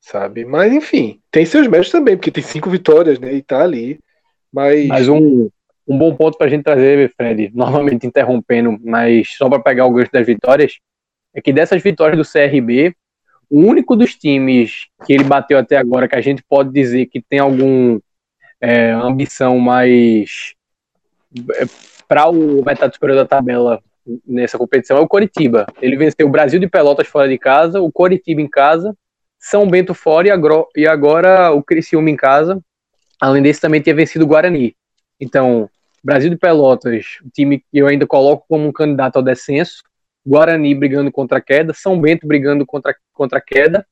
sabe? 0.00 0.44
Mas 0.44 0.72
enfim, 0.72 1.20
tem 1.30 1.46
seus 1.46 1.66
méritos 1.68 1.92
também, 1.92 2.16
porque 2.16 2.30
tem 2.30 2.42
cinco 2.42 2.68
vitórias, 2.68 3.18
né? 3.18 3.32
E 3.32 3.42
tá 3.42 3.62
ali. 3.62 4.00
Mas, 4.52 4.86
Mas 4.86 5.08
um, 5.08 5.48
um 5.86 5.98
bom 5.98 6.14
ponto 6.14 6.38
para 6.38 6.46
a 6.46 6.50
gente 6.50 6.62
trazer, 6.62 7.12
Fred, 7.16 7.50
novamente 7.54 8.06
interrompendo, 8.06 8.78
mas 8.84 9.34
só 9.36 9.48
para 9.48 9.60
pegar 9.60 9.86
o 9.86 9.92
gancho 9.92 10.12
das 10.12 10.26
vitórias, 10.26 10.78
é 11.34 11.40
que 11.40 11.52
dessas 11.52 11.82
vitórias 11.82 12.18
do 12.18 12.30
CRB, 12.30 12.94
o 13.50 13.60
único 13.60 13.96
dos 13.96 14.14
times 14.14 14.86
que 15.04 15.12
ele 15.12 15.24
bateu 15.24 15.58
até 15.58 15.76
agora 15.76 16.08
que 16.08 16.16
a 16.16 16.20
gente 16.20 16.42
pode 16.42 16.72
dizer 16.72 17.06
que 17.06 17.20
tem 17.20 17.38
algum 17.38 17.98
é, 18.60 18.90
ambição 18.92 19.58
mais 19.58 20.54
é, 21.56 21.64
para 22.06 22.28
o 22.28 22.64
metade 22.64 22.94
superior 22.94 23.16
da 23.16 23.26
tabela 23.26 23.82
nessa 24.26 24.58
competição 24.58 24.96
é 24.96 25.00
o 25.00 25.08
Coritiba. 25.08 25.66
Ele 25.80 25.96
venceu 25.96 26.26
o 26.26 26.30
Brasil 26.30 26.58
de 26.58 26.68
Pelotas 26.68 27.06
fora 27.06 27.28
de 27.28 27.38
casa, 27.38 27.80
o 27.80 27.90
Coritiba 27.90 28.40
em 28.40 28.48
casa, 28.48 28.96
São 29.38 29.68
Bento 29.68 29.94
fora 29.94 30.28
e 30.76 30.86
agora 30.86 31.52
o 31.52 31.62
Criciúma 31.62 32.10
em 32.10 32.16
casa. 32.16 32.60
Além 33.20 33.42
desse, 33.42 33.60
também 33.60 33.80
tinha 33.80 33.94
vencido 33.94 34.24
o 34.24 34.28
Guarani. 34.28 34.74
Então, 35.22 35.70
Brasil 36.02 36.28
de 36.28 36.36
Pelotas, 36.36 37.18
time 37.32 37.60
que 37.60 37.78
eu 37.78 37.86
ainda 37.86 38.04
coloco 38.08 38.44
como 38.48 38.66
um 38.66 38.72
candidato 38.72 39.16
ao 39.16 39.22
descenso, 39.22 39.84
Guarani 40.26 40.74
brigando 40.74 41.12
contra 41.12 41.38
a 41.38 41.40
queda, 41.40 41.72
São 41.72 42.00
Bento 42.00 42.26
brigando 42.26 42.66
contra, 42.66 42.92
contra 43.12 43.38
a 43.38 43.40
queda, 43.40 43.86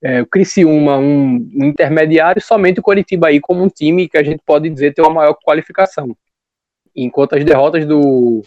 é, 0.00 0.22
o 0.22 0.26
Criciúma 0.26 0.98
um, 0.98 1.34
um 1.52 1.64
intermediário, 1.64 2.40
somente 2.40 2.78
o 2.78 2.82
Coritiba 2.82 3.26
aí 3.26 3.40
como 3.40 3.64
um 3.64 3.68
time 3.68 4.08
que 4.08 4.16
a 4.16 4.22
gente 4.22 4.40
pode 4.46 4.70
dizer 4.70 4.94
ter 4.94 5.02
uma 5.02 5.14
maior 5.14 5.34
qualificação. 5.34 6.16
Enquanto 6.94 7.34
as 7.34 7.44
derrotas 7.44 7.84
do, 7.84 8.44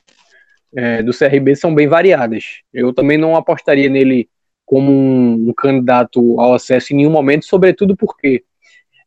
é, 0.73 1.03
do 1.03 1.11
CRB 1.11 1.53
são 1.57 1.75
bem 1.75 1.87
variadas. 1.89 2.61
Eu 2.73 2.93
também 2.93 3.17
não 3.17 3.35
apostaria 3.35 3.89
nele 3.89 4.29
como 4.65 4.89
um, 4.89 5.49
um 5.49 5.53
candidato 5.53 6.39
ao 6.39 6.53
acesso 6.53 6.93
em 6.93 6.97
nenhum 6.97 7.11
momento, 7.11 7.43
sobretudo 7.43 7.97
porque 7.97 8.45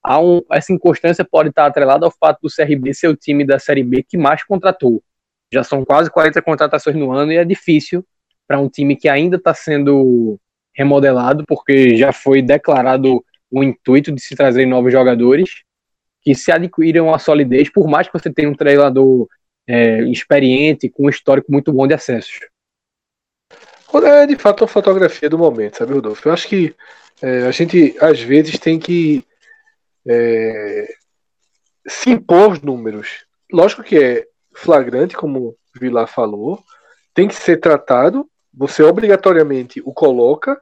há 0.02 0.20
um, 0.20 0.42
essa 0.50 0.72
inconstância 0.72 1.24
pode 1.24 1.50
estar 1.50 1.66
atrelada 1.66 2.04
ao 2.04 2.10
fato 2.10 2.40
do 2.42 2.48
CRB 2.48 2.92
ser 2.92 3.08
o 3.08 3.16
time 3.16 3.44
da 3.44 3.58
Série 3.58 3.82
B 3.82 4.02
que 4.02 4.18
mais 4.18 4.42
contratou. 4.42 5.02
Já 5.52 5.62
são 5.62 5.84
quase 5.84 6.10
40 6.10 6.40
contratações 6.42 6.96
no 6.96 7.12
ano 7.12 7.32
e 7.32 7.36
é 7.36 7.44
difícil 7.44 8.04
para 8.46 8.58
um 8.58 8.68
time 8.68 8.96
que 8.96 9.08
ainda 9.08 9.36
está 9.36 9.54
sendo 9.54 10.38
remodelado, 10.74 11.44
porque 11.46 11.96
já 11.96 12.12
foi 12.12 12.42
declarado 12.42 13.22
o 13.50 13.62
intuito 13.62 14.10
de 14.10 14.20
se 14.20 14.34
trazer 14.34 14.66
novos 14.66 14.90
jogadores 14.90 15.62
que 16.22 16.34
se 16.34 16.50
adquiram 16.50 17.12
a 17.12 17.18
solidez, 17.18 17.68
por 17.68 17.86
mais 17.86 18.06
que 18.06 18.12
você 18.12 18.32
tenha 18.32 18.48
um 18.48 18.54
treinador 18.54 19.28
é, 19.66 20.02
experiente, 20.04 20.88
com 20.88 21.06
um 21.06 21.10
histórico 21.10 21.52
muito 21.52 21.72
bom 21.72 21.86
de 21.86 21.94
acessos. 21.94 22.40
É 24.04 24.26
de 24.26 24.36
fato 24.36 24.62
uma 24.62 24.68
fotografia 24.68 25.28
do 25.28 25.36
momento, 25.36 25.76
sabe, 25.76 25.92
Rodolfo? 25.92 26.26
Eu 26.26 26.32
acho 26.32 26.48
que 26.48 26.74
é, 27.20 27.42
a 27.42 27.50
gente 27.50 27.94
às 28.00 28.20
vezes 28.20 28.58
tem 28.58 28.78
que 28.78 29.22
é, 30.06 30.88
se 31.86 32.10
impor 32.10 32.52
os 32.52 32.60
números. 32.60 33.24
Lógico 33.52 33.82
que 33.82 33.96
é 33.96 34.26
flagrante, 34.54 35.16
como 35.16 35.48
o 35.48 35.56
Vilar 35.78 36.06
falou, 36.06 36.62
tem 37.14 37.28
que 37.28 37.34
ser 37.34 37.58
tratado. 37.58 38.28
Você 38.52 38.82
obrigatoriamente 38.82 39.80
o 39.84 39.92
coloca 39.92 40.60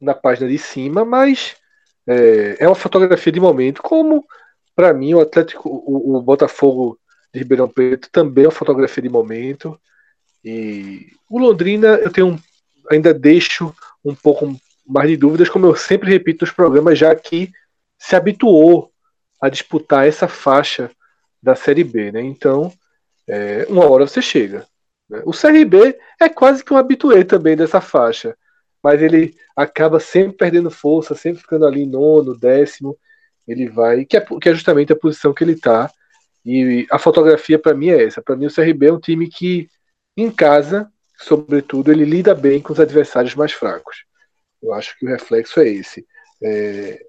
na 0.00 0.14
página 0.14 0.48
de 0.48 0.58
cima, 0.58 1.04
mas 1.04 1.56
é, 2.06 2.56
é 2.60 2.68
uma 2.68 2.74
fotografia 2.74 3.32
de 3.32 3.40
momento, 3.40 3.82
como 3.82 4.24
para 4.74 4.94
mim 4.94 5.14
o 5.14 5.20
Atlético, 5.20 5.68
o, 5.68 6.16
o, 6.16 6.22
Botafogo 6.22 6.98
de 7.32 7.40
Ribeirão 7.40 7.68
Preto 7.68 8.08
também 8.10 8.44
é 8.44 8.46
uma 8.46 8.52
fotografia 8.52 9.02
de 9.02 9.08
momento. 9.08 9.78
E 10.44 11.08
o 11.28 11.38
Londrina 11.38 11.88
eu 11.96 12.12
tenho 12.12 12.40
ainda 12.90 13.12
deixo 13.12 13.74
um 14.04 14.14
pouco 14.14 14.56
mais 14.88 15.10
de 15.10 15.16
dúvidas, 15.16 15.50
como 15.50 15.66
eu 15.66 15.76
sempre 15.76 16.10
repito 16.10 16.44
nos 16.44 16.54
programas, 16.54 16.98
já 16.98 17.14
que 17.14 17.52
se 17.98 18.16
habituou 18.16 18.90
a 19.40 19.48
disputar 19.48 20.06
essa 20.06 20.26
faixa 20.26 20.90
da 21.42 21.54
Série 21.54 21.84
B, 21.84 22.10
né? 22.10 22.22
Então, 22.22 22.72
é, 23.28 23.66
uma 23.68 23.88
hora 23.88 24.06
você 24.06 24.22
chega. 24.22 24.66
Né? 25.08 25.22
O 25.24 25.32
CRB 25.32 25.96
é 26.20 26.28
quase 26.28 26.64
que 26.64 26.72
um 26.72 26.76
habituê 26.76 27.24
também 27.24 27.56
dessa 27.56 27.80
faixa, 27.80 28.36
mas 28.82 29.02
ele 29.02 29.34
acaba 29.54 30.00
sempre 30.00 30.36
perdendo 30.36 30.70
força, 30.70 31.14
sempre 31.14 31.42
ficando 31.42 31.66
ali 31.66 31.84
nono, 31.84 32.38
décimo. 32.38 32.96
Ele 33.46 33.68
vai, 33.68 34.04
que 34.04 34.16
é, 34.16 34.20
que 34.20 34.48
é 34.48 34.54
justamente 34.54 34.92
a 34.92 34.96
posição 34.96 35.34
que 35.34 35.44
ele 35.44 35.52
está. 35.52 35.90
E 36.44 36.86
a 36.90 36.98
fotografia 36.98 37.58
para 37.58 37.74
mim 37.74 37.90
é 37.90 38.04
essa. 38.04 38.22
Para 38.22 38.36
mim, 38.36 38.46
o 38.46 38.54
CRB 38.54 38.86
é 38.86 38.92
um 38.92 39.00
time 39.00 39.28
que, 39.28 39.68
em 40.16 40.30
casa, 40.30 40.90
sobretudo, 41.18 41.92
ele 41.92 42.04
lida 42.04 42.34
bem 42.34 42.60
com 42.60 42.72
os 42.72 42.80
adversários 42.80 43.34
mais 43.34 43.52
fracos. 43.52 44.07
Eu 44.62 44.72
acho 44.72 44.98
que 44.98 45.06
o 45.06 45.08
reflexo 45.08 45.60
é 45.60 45.68
esse. 45.68 46.06
É, 46.42 47.04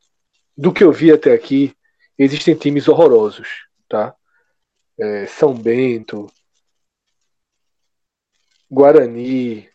do 0.57 0.73
que 0.73 0.83
eu 0.83 0.91
vi 0.91 1.11
até 1.11 1.33
aqui, 1.33 1.73
existem 2.17 2.55
times 2.55 2.87
horrorosos, 2.87 3.47
tá? 3.87 4.13
É, 4.97 5.25
São 5.25 5.53
Bento, 5.53 6.27
Guarani, 8.69 9.69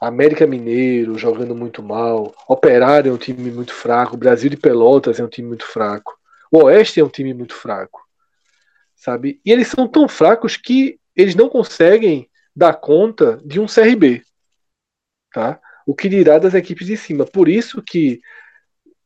América 0.00 0.46
Mineiro 0.46 1.16
jogando 1.18 1.54
muito 1.54 1.82
mal, 1.82 2.34
Operário 2.46 3.10
é 3.10 3.14
um 3.14 3.18
time 3.18 3.50
muito 3.50 3.72
fraco, 3.72 4.16
Brasil 4.16 4.50
de 4.50 4.56
Pelotas 4.56 5.18
é 5.18 5.24
um 5.24 5.28
time 5.28 5.48
muito 5.48 5.66
fraco, 5.66 6.16
o 6.52 6.64
Oeste 6.64 7.00
é 7.00 7.04
um 7.04 7.08
time 7.08 7.32
muito 7.32 7.54
fraco, 7.54 8.06
sabe? 8.94 9.40
E 9.44 9.50
eles 9.50 9.68
são 9.68 9.88
tão 9.88 10.06
fracos 10.06 10.56
que 10.56 11.00
eles 11.14 11.34
não 11.34 11.48
conseguem 11.48 12.30
dar 12.54 12.74
conta 12.74 13.38
de 13.44 13.58
um 13.58 13.66
CRB, 13.66 14.22
tá? 15.32 15.60
O 15.86 15.94
que 15.94 16.08
dirá 16.08 16.38
das 16.38 16.54
equipes 16.54 16.86
de 16.86 16.96
cima. 16.96 17.24
Por 17.24 17.48
isso 17.48 17.80
que 17.80 18.20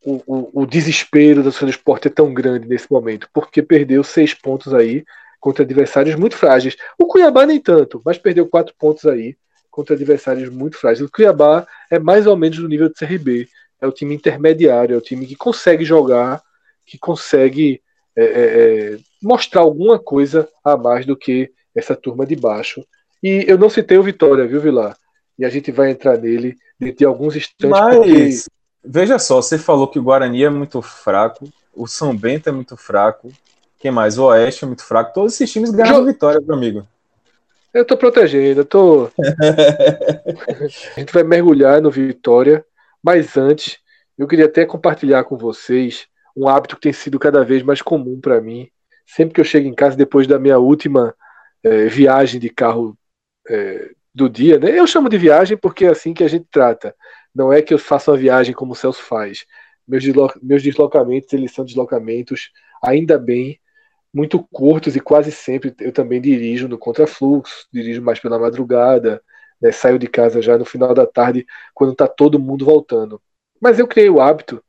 o, 0.04 0.22
o, 0.26 0.62
o 0.62 0.66
desespero 0.66 1.42
do 1.42 1.52
São 1.52 1.68
Esporte 1.68 2.08
é 2.08 2.10
tão 2.10 2.32
grande 2.32 2.66
nesse 2.66 2.90
momento, 2.90 3.28
porque 3.32 3.62
perdeu 3.62 4.02
seis 4.02 4.32
pontos 4.32 4.72
aí 4.72 5.04
contra 5.38 5.62
adversários 5.62 6.16
muito 6.16 6.36
frágeis. 6.36 6.76
O 6.98 7.06
Cuiabá 7.06 7.46
nem 7.46 7.60
tanto, 7.60 8.00
mas 8.04 8.18
perdeu 8.18 8.46
quatro 8.46 8.74
pontos 8.78 9.06
aí 9.06 9.36
contra 9.70 9.94
adversários 9.94 10.48
muito 10.48 10.76
frágeis. 10.76 11.06
O 11.06 11.12
Cuiabá 11.12 11.66
é 11.90 11.98
mais 11.98 12.26
ou 12.26 12.36
menos 12.36 12.58
do 12.58 12.68
nível 12.68 12.88
do 12.88 12.94
CRB. 12.94 13.48
É 13.80 13.86
o 13.86 13.92
time 13.92 14.14
intermediário, 14.14 14.94
é 14.94 14.98
o 14.98 15.00
time 15.00 15.26
que 15.26 15.36
consegue 15.36 15.84
jogar, 15.84 16.42
que 16.84 16.98
consegue 16.98 17.82
é, 18.16 18.24
é, 18.24 18.94
é, 18.94 18.98
mostrar 19.22 19.62
alguma 19.62 19.98
coisa 19.98 20.48
a 20.62 20.76
mais 20.76 21.06
do 21.06 21.16
que 21.16 21.50
essa 21.74 21.96
turma 21.96 22.26
de 22.26 22.36
baixo. 22.36 22.84
E 23.22 23.44
eu 23.46 23.56
não 23.56 23.70
citei 23.70 23.96
o 23.96 24.02
Vitória, 24.02 24.46
viu, 24.46 24.60
Vilar? 24.60 24.96
E 25.41 25.45
a 25.45 25.49
gente 25.49 25.72
vai 25.72 25.91
entrar 25.91 26.18
nele 26.18 26.55
dentro 26.78 26.99
de 26.99 27.05
alguns 27.07 27.34
instantes. 27.34 27.70
Mas, 27.70 27.97
porque... 27.97 28.30
veja 28.84 29.18
só, 29.18 29.41
você 29.41 29.57
falou 29.57 29.88
que 29.88 29.99
o 29.99 30.03
Guarani 30.03 30.45
é 30.45 30.51
muito 30.51 30.82
fraco, 30.82 31.49
o 31.74 31.86
São 31.86 32.14
Bento 32.14 32.51
é 32.51 32.53
muito 32.53 32.76
fraco, 32.76 33.32
quem 33.79 33.91
mais? 33.91 34.18
O 34.18 34.26
Oeste 34.26 34.64
é 34.64 34.67
muito 34.67 34.84
fraco. 34.84 35.14
Todos 35.14 35.33
esses 35.33 35.50
times 35.50 35.71
ganham 35.71 36.04
vitória, 36.04 36.42
meu 36.42 36.54
amigo. 36.54 36.87
Eu 37.72 37.87
tô 37.87 37.96
protegendo, 37.96 38.61
eu 38.61 38.64
tô. 38.67 39.11
a 40.95 41.00
gente 41.00 41.12
vai 41.12 41.22
mergulhar 41.22 41.80
no 41.80 41.91
Vitória, 41.91 42.62
mas 43.03 43.38
antes, 43.38 43.79
eu 44.18 44.29
queria 44.29 44.45
até 44.45 44.67
compartilhar 44.67 45.25
com 45.25 45.38
vocês 45.38 46.07
um 46.37 46.46
hábito 46.46 46.76
que 46.76 46.83
tem 46.83 46.92
sido 46.92 47.18
cada 47.18 47.42
vez 47.42 47.62
mais 47.62 47.80
comum 47.80 48.21
para 48.21 48.41
mim. 48.42 48.68
Sempre 49.07 49.34
que 49.34 49.41
eu 49.41 49.45
chego 49.45 49.67
em 49.67 49.75
casa, 49.75 49.96
depois 49.96 50.26
da 50.26 50.38
minha 50.38 50.58
última 50.58 51.14
é, 51.62 51.87
viagem 51.87 52.38
de 52.38 52.50
carro 52.50 52.95
é, 53.49 53.91
do 54.14 54.28
dia, 54.28 54.58
né? 54.58 54.78
Eu 54.78 54.87
chamo 54.87 55.08
de 55.08 55.18
viagem 55.18 55.57
porque 55.57 55.84
é 55.84 55.91
assim 55.91 56.12
que 56.12 56.24
a 56.24 56.28
gente 56.28 56.46
trata. 56.50 56.95
Não 57.34 57.53
é 57.53 57.62
que 57.62 57.72
eu 57.72 57.78
faça 57.78 58.11
uma 58.11 58.16
viagem 58.16 58.54
como 58.54 58.72
o 58.72 58.76
Celso 58.76 59.03
faz. 59.03 59.45
Meus, 59.87 60.04
meus 60.42 60.62
deslocamentos, 60.62 61.32
eles 61.32 61.53
são 61.53 61.64
deslocamentos, 61.64 62.50
ainda 62.82 63.18
bem, 63.18 63.61
muito 64.12 64.42
curtos 64.53 64.96
e 64.96 65.00
quase 65.00 65.30
sempre 65.30 65.74
eu 65.80 65.92
também 65.92 66.20
dirijo 66.20 66.68
no 66.68 66.78
contrafluxo, 66.78 67.66
dirijo 67.72 68.03
mais 68.03 68.18
pela 68.18 68.38
madrugada, 68.38 69.22
né, 69.61 69.70
saio 69.72 69.99
de 69.99 70.08
casa 70.08 70.42
já 70.42 70.58
no 70.58 70.64
final 70.64 70.95
da 70.95 71.07
tarde, 71.07 71.46
quando 71.74 71.92
está 71.92 72.07
todo 72.08 72.38
mundo 72.38 72.64
voltando. 72.64 73.20
Mas 73.61 73.78
eu 73.78 73.87
criei 73.87 74.08
o 74.11 74.20
hábito 74.20 74.62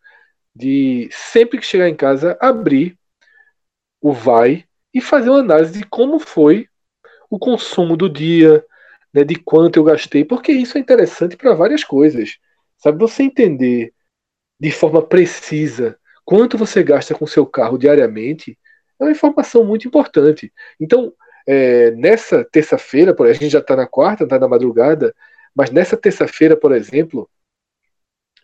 de, 0.56 1.10
sempre 1.12 1.60
que 1.60 1.66
chegar 1.66 1.90
em 1.90 1.96
casa, 1.96 2.38
abrir 2.40 2.98
o 4.02 4.12
vai 4.12 4.66
e 4.94 5.00
fazer 5.00 5.30
uma 5.30 5.40
análise 5.40 5.80
de 5.80 5.86
como 5.86 6.20
foi 6.20 6.68
o 7.30 7.40
consumo 7.40 7.96
do 7.96 8.10
dia, 8.10 8.66
né, 9.14 9.24
de 9.24 9.36
quanto 9.36 9.78
eu 9.78 9.84
gastei, 9.84 10.24
porque 10.24 10.52
isso 10.52 10.78
é 10.78 10.82
interessante 10.82 11.36
para 11.36 11.54
várias 11.54 11.84
coisas. 11.84 12.38
Sabe, 12.78 12.98
você 13.00 13.24
entender 13.24 13.94
de 14.60 14.72
forma 14.72 15.02
precisa 15.02 15.98
quanto 16.24 16.58
você 16.58 16.84
gasta 16.84 17.16
com 17.16 17.26
seu 17.28 17.46
carro 17.46 17.78
diariamente 17.78 18.58
é 19.00 19.04
uma 19.04 19.12
informação 19.12 19.64
muito 19.64 19.88
importante. 19.88 20.54
Então, 20.80 21.14
é, 21.48 21.92
nessa 21.92 22.46
terça-feira, 22.46 23.16
a 23.18 23.34
gente 23.34 23.50
já 23.50 23.60
está 23.60 23.76
na 23.76 23.88
quarta, 23.88 24.24
está 24.24 24.38
na 24.40 24.48
madrugada, 24.48 25.16
mas 25.56 25.72
nessa 25.72 25.98
terça-feira, 25.98 26.56
por 26.56 26.72
exemplo, 26.72 27.30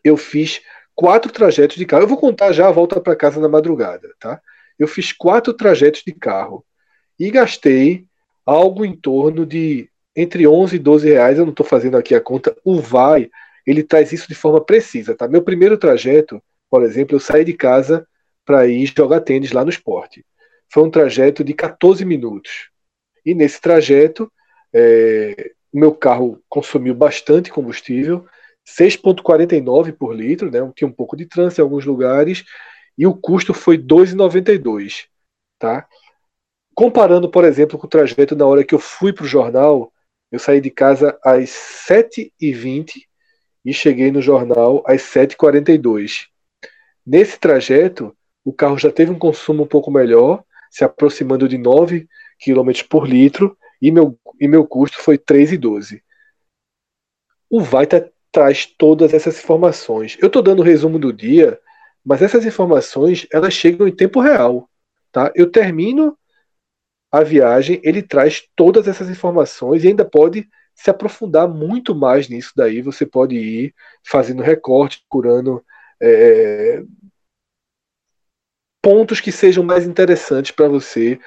eu 0.04 0.18
fiz 0.18 0.62
quatro 0.96 1.32
trajetos 1.32 1.78
de 1.78 1.86
carro. 1.86 2.04
Eu 2.04 2.08
vou 2.08 2.18
contar 2.18 2.52
já 2.52 2.68
a 2.68 2.72
volta 2.72 3.00
para 3.00 3.16
casa 3.16 3.40
na 3.40 3.48
madrugada, 3.48 4.14
tá? 4.20 4.42
Eu 4.78 4.88
fiz 4.88 5.12
quatro 5.12 5.54
trajetos 5.54 6.04
de 6.06 6.12
carro 6.12 6.66
e 7.20 7.30
gastei 7.30 8.06
algo 8.46 8.84
em 8.84 8.96
torno 8.96 9.46
de 9.46 9.90
entre 10.18 10.48
11 10.48 10.76
e 10.76 10.80
12 10.80 11.08
reais. 11.08 11.38
Eu 11.38 11.46
não 11.46 11.52
estou 11.52 11.66
fazendo 11.66 11.96
aqui 11.96 12.16
a 12.16 12.20
conta. 12.20 12.58
O 12.66 12.82
vai 12.82 13.30
ele 13.68 13.84
traz 13.84 14.14
isso 14.14 14.30
de 14.30 14.34
forma 14.34 14.64
precisa. 14.64 15.14
Tá? 15.14 15.28
Meu 15.28 15.42
primeiro 15.42 15.78
trajeto, 15.78 16.42
por 16.70 16.84
exemplo, 16.84 17.18
eu 17.18 17.20
saí 17.20 17.44
de 17.44 17.54
casa 17.54 18.08
para 18.46 18.66
ir 18.66 18.86
jogar 18.96 19.20
tênis 19.20 19.52
lá 19.52 19.64
no 19.64 19.70
esporte. 19.70 20.26
Foi 20.72 20.84
um 20.84 20.90
trajeto 20.90 21.44
de 21.44 21.54
14 21.54 22.06
minutos. 22.06 22.70
E 23.26 23.36
nesse 23.36 23.60
trajeto, 23.60 24.32
é, 24.74 25.52
meu 25.74 25.94
carro 25.94 26.42
consumiu 26.48 26.96
bastante 26.96 27.52
combustível, 27.52 28.26
6,49 28.66 29.92
por 29.92 30.16
litro, 30.16 30.50
né? 30.50 30.60
tinha 30.74 30.88
um 30.88 30.94
pouco 30.94 31.18
de 31.18 31.26
trânsito 31.26 31.60
em 31.60 31.64
alguns 31.64 31.86
lugares, 31.86 32.46
e 32.98 33.06
o 33.06 33.14
custo 33.14 33.54
foi 33.54 33.78
2,92. 33.78 35.08
Tá? 35.60 35.86
Comparando, 36.74 37.30
por 37.30 37.44
exemplo, 37.44 37.78
com 37.78 37.86
o 37.86 37.90
trajeto 37.90 38.34
na 38.34 38.46
hora 38.46 38.64
que 38.64 38.74
eu 38.74 38.80
fui 38.80 39.12
para 39.12 39.26
o 39.26 39.28
jornal, 39.28 39.92
eu 40.32 40.40
saí 40.40 40.60
de 40.60 40.70
casa 40.70 41.18
às 41.24 41.50
7h20 41.88 43.04
e 43.64 43.74
cheguei 43.74 44.12
no 44.12 44.22
jornal 44.22 44.84
às 44.86 45.02
7h42. 45.02 46.28
Nesse 47.06 47.40
trajeto, 47.40 48.16
o 48.44 48.54
carro 48.54 48.78
já 48.78 48.92
teve 48.92 49.12
um 49.12 49.20
consumo 49.20 49.64
um 49.64 49.68
pouco 49.68 49.92
melhor, 49.92 50.44
se 50.70 50.84
aproximando 50.84 51.48
de 51.48 51.58
9 51.58 52.08
km 52.44 52.72
por 52.90 53.08
litro, 53.08 53.58
e 53.82 53.92
meu, 53.92 54.18
e 54.40 54.48
meu 54.48 54.66
custo 54.66 55.00
foi 55.02 55.18
3,12. 55.18 56.02
O 57.50 57.62
Vaita 57.62 58.12
traz 58.32 58.66
todas 58.66 59.14
essas 59.14 59.40
informações. 59.40 60.18
Eu 60.20 60.28
estou 60.28 60.42
dando 60.42 60.60
o 60.60 60.64
resumo 60.64 61.00
do 61.00 61.14
dia, 61.14 61.60
mas 62.04 62.22
essas 62.22 62.46
informações 62.46 63.26
elas 63.32 63.54
chegam 63.54 63.88
em 63.88 63.96
tempo 63.96 64.20
real. 64.20 64.70
Tá? 65.12 65.32
Eu 65.36 65.50
termino 65.50 66.18
a 67.12 67.24
viagem, 67.24 67.80
ele 67.84 68.02
traz 68.02 68.44
todas 68.56 68.88
essas 68.88 69.10
informações 69.10 69.84
e 69.84 69.88
ainda 69.88 70.06
pode 70.06 70.48
se 70.76 70.90
aprofundar 70.90 71.48
muito 71.48 71.96
mais 71.96 72.30
nisso 72.30 72.52
daí. 72.56 72.82
Você 72.82 73.06
pode 73.06 73.36
ir 73.36 73.74
fazendo 74.06 74.44
recorte, 74.44 75.04
curando 75.10 75.64
é, 76.02 76.84
pontos 78.82 79.20
que 79.20 79.32
sejam 79.32 79.64
mais 79.64 79.88
interessantes 79.88 80.52
para 80.52 80.68
você 80.68 81.20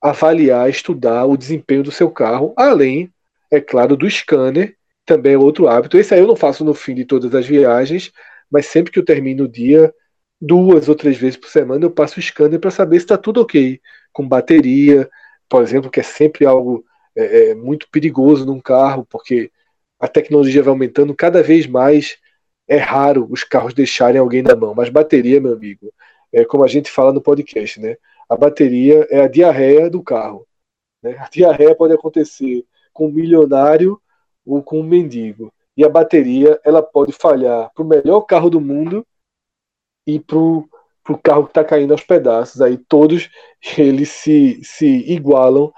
avaliar, 0.00 0.68
estudar 0.68 1.26
o 1.26 1.36
desempenho 1.36 1.82
do 1.82 1.92
seu 1.92 2.10
carro, 2.10 2.52
além, 2.56 3.12
é 3.50 3.60
claro, 3.60 3.96
do 3.96 4.08
scanner, 4.08 4.76
também 5.04 5.34
é 5.34 5.38
outro 5.38 5.68
hábito. 5.68 5.98
Esse 5.98 6.14
aí 6.14 6.20
eu 6.20 6.26
não 6.26 6.36
faço 6.36 6.64
no 6.64 6.74
fim 6.74 6.94
de 6.94 7.04
todas 7.04 7.34
as 7.34 7.46
viagens, 7.46 8.12
mas 8.50 8.66
sempre 8.66 8.92
que 8.92 8.98
eu 8.98 9.04
termino 9.04 9.44
o 9.44 9.48
dia, 9.48 9.92
duas 10.40 10.88
ou 10.88 10.94
três 10.94 11.16
vezes 11.16 11.36
por 11.36 11.48
semana, 11.48 11.84
eu 11.84 11.90
passo 11.90 12.18
o 12.18 12.22
scanner 12.22 12.58
para 12.58 12.70
saber 12.70 12.98
se 12.98 13.04
está 13.04 13.16
tudo 13.16 13.40
ok, 13.40 13.80
com 14.12 14.26
bateria, 14.26 15.08
por 15.52 15.62
exemplo, 15.62 15.90
que 15.90 16.00
é 16.00 16.02
sempre 16.02 16.46
algo 16.46 16.82
é, 17.14 17.50
é, 17.50 17.54
muito 17.54 17.86
perigoso 17.90 18.46
num 18.46 18.58
carro, 18.58 19.04
porque 19.04 19.52
a 20.00 20.08
tecnologia 20.08 20.62
vai 20.62 20.70
aumentando 20.70 21.14
cada 21.14 21.42
vez 21.42 21.66
mais. 21.66 22.16
É 22.66 22.78
raro 22.78 23.28
os 23.30 23.44
carros 23.44 23.74
deixarem 23.74 24.18
alguém 24.18 24.40
na 24.40 24.56
mão, 24.56 24.74
mas 24.74 24.88
bateria, 24.88 25.42
meu 25.42 25.52
amigo, 25.52 25.92
é 26.32 26.42
como 26.42 26.64
a 26.64 26.68
gente 26.68 26.90
fala 26.90 27.12
no 27.12 27.20
podcast, 27.20 27.78
né? 27.78 27.98
A 28.30 28.34
bateria 28.34 29.06
é 29.10 29.20
a 29.20 29.28
diarreia 29.28 29.90
do 29.90 30.02
carro. 30.02 30.46
Né? 31.02 31.18
A 31.18 31.28
diarreia 31.28 31.74
pode 31.74 31.92
acontecer 31.92 32.64
com 32.90 33.08
um 33.08 33.12
milionário 33.12 34.00
ou 34.46 34.62
com 34.62 34.80
um 34.80 34.82
mendigo. 34.82 35.52
E 35.76 35.84
a 35.84 35.88
bateria 35.88 36.58
ela 36.64 36.82
pode 36.82 37.12
falhar 37.12 37.70
para 37.74 37.84
o 37.84 37.86
melhor 37.86 38.22
carro 38.22 38.48
do 38.48 38.58
mundo 38.60 39.06
e 40.06 40.18
para 40.18 40.38
o 40.38 40.66
carro 41.22 41.44
que 41.44 41.50
está 41.50 41.64
caindo 41.64 41.92
aos 41.92 42.02
pedaços. 42.02 42.60
Aí 42.60 42.76
todos 42.76 43.28
eles 43.78 44.08
se, 44.10 44.60
se 44.62 44.86
igualam 44.86 45.72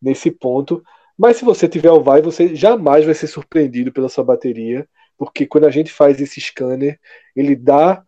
nesse 0.00 0.30
ponto. 0.30 0.82
Mas 1.16 1.36
se 1.36 1.44
você 1.44 1.68
tiver 1.68 1.90
o 1.90 2.02
vai, 2.02 2.22
você 2.22 2.54
jamais 2.54 3.04
vai 3.04 3.14
ser 3.14 3.26
surpreendido 3.26 3.92
pela 3.92 4.08
sua 4.08 4.22
bateria, 4.24 4.88
porque 5.16 5.46
quando 5.46 5.66
a 5.66 5.70
gente 5.70 5.92
faz 5.92 6.20
esse 6.20 6.40
scanner, 6.40 6.98
ele 7.34 7.56
dá 7.56 8.04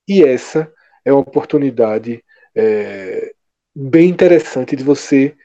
E 0.07 0.23
essa 0.23 0.71
é 1.03 1.11
uma 1.11 1.21
oportunidade 1.21 2.23
é, 2.53 3.33
bem 3.75 4.09
interessante 4.09 4.75
de 4.75 4.83
você 4.83 5.35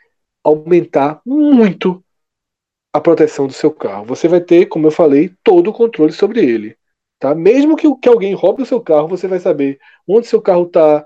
aumentar 0.45 1.23
muito 1.25 2.05
a 2.93 3.01
proteção 3.01 3.47
do 3.47 3.53
seu 3.53 3.71
carro. 3.71 4.05
Você 4.07 4.29
vai 4.29 4.41
ter, 4.41 4.67
como 4.67 4.87
eu 4.87 4.91
falei, 4.91 5.33
todo 5.45 5.71
o 5.71 5.73
controle 5.73 6.13
sobre 6.13 6.41
ele. 6.45 6.77
Tá? 7.19 7.35
Mesmo 7.35 7.77
que, 7.77 7.93
que 7.97 8.09
alguém 8.09 8.35
roube 8.35 8.63
o 8.63 8.67
seu 8.67 8.81
carro, 8.81 9.09
você 9.09 9.29
vai 9.29 9.39
saber 9.39 9.79
onde 10.09 10.27
seu 10.27 10.41
carro 10.41 10.65
está, 10.65 11.05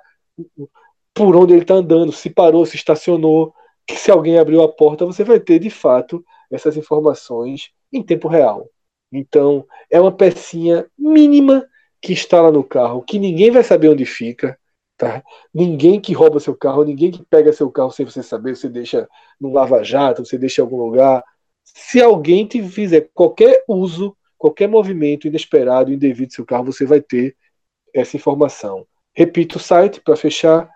por 1.12 1.36
onde 1.36 1.52
ele 1.52 1.62
está 1.62 1.74
andando, 1.74 2.12
se 2.12 2.30
parou, 2.30 2.64
se 2.64 2.76
estacionou, 2.76 3.52
que 3.86 3.96
se 3.96 4.10
alguém 4.10 4.38
abriu 4.38 4.62
a 4.62 4.72
porta, 4.72 5.04
você 5.04 5.24
vai 5.24 5.40
ter 5.40 5.58
de 5.58 5.70
fato 5.70 6.24
essas 6.50 6.76
informações 6.76 7.70
em 7.92 8.02
tempo 8.02 8.28
real. 8.28 8.68
Então, 9.12 9.66
é 9.90 10.00
uma 10.00 10.12
pecinha 10.12 10.86
mínima 10.98 11.66
que 12.00 12.12
está 12.12 12.40
lá 12.42 12.50
no 12.50 12.64
carro, 12.64 13.02
que 13.02 13.18
ninguém 13.18 13.50
vai 13.50 13.62
saber 13.62 13.88
onde 13.88 14.04
fica, 14.04 14.58
tá? 14.96 15.22
Ninguém 15.52 16.00
que 16.00 16.12
rouba 16.12 16.40
seu 16.40 16.54
carro, 16.56 16.84
ninguém 16.84 17.10
que 17.10 17.24
pega 17.24 17.52
seu 17.52 17.70
carro 17.70 17.90
sem 17.90 18.04
você 18.04 18.22
saber, 18.22 18.56
você 18.56 18.68
deixa 18.68 19.08
no 19.40 19.52
lava-jato, 19.52 20.24
você 20.24 20.36
deixa 20.36 20.60
em 20.60 20.64
algum 20.64 20.76
lugar. 20.76 21.24
Se 21.64 22.00
alguém 22.00 22.46
te 22.46 22.62
fizer 22.62 23.10
qualquer 23.14 23.64
uso, 23.66 24.16
qualquer 24.36 24.68
movimento 24.68 25.26
inesperado, 25.26 25.92
indevido 25.92 26.28
do 26.28 26.34
seu 26.34 26.44
carro, 26.44 26.66
você 26.66 26.84
vai 26.84 27.00
ter 27.00 27.34
essa 27.92 28.16
informação. 28.16 28.86
Repito 29.14 29.56
o 29.56 29.60
site 29.60 30.00
para 30.00 30.16
fechar, 30.16 30.68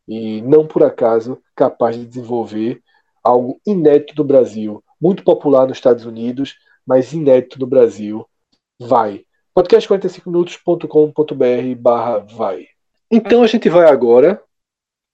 e 0.07 0.41
não 0.43 0.65
por 0.67 0.85
acaso 0.85 1.43
capaz 1.57 1.97
de 1.97 2.07
desenvolver 2.07 2.81
algo 3.23 3.61
inédito 3.67 4.15
no 4.17 4.25
Brasil, 4.25 4.83
muito 5.01 5.25
popular 5.25 5.67
nos 5.67 5.79
Estados 5.79 6.07
Unidos, 6.07 6.57
mas 6.87 7.13
inédito 7.13 7.59
no 7.59 7.67
Brasil. 7.67 8.25
Vai 8.81 9.25
podcast45minutos.com.br 9.57 11.77
barra 11.79 12.19
vai. 12.19 12.69
Então 13.11 13.43
a 13.43 13.47
gente 13.47 13.69
vai 13.69 13.91
agora 13.91 14.43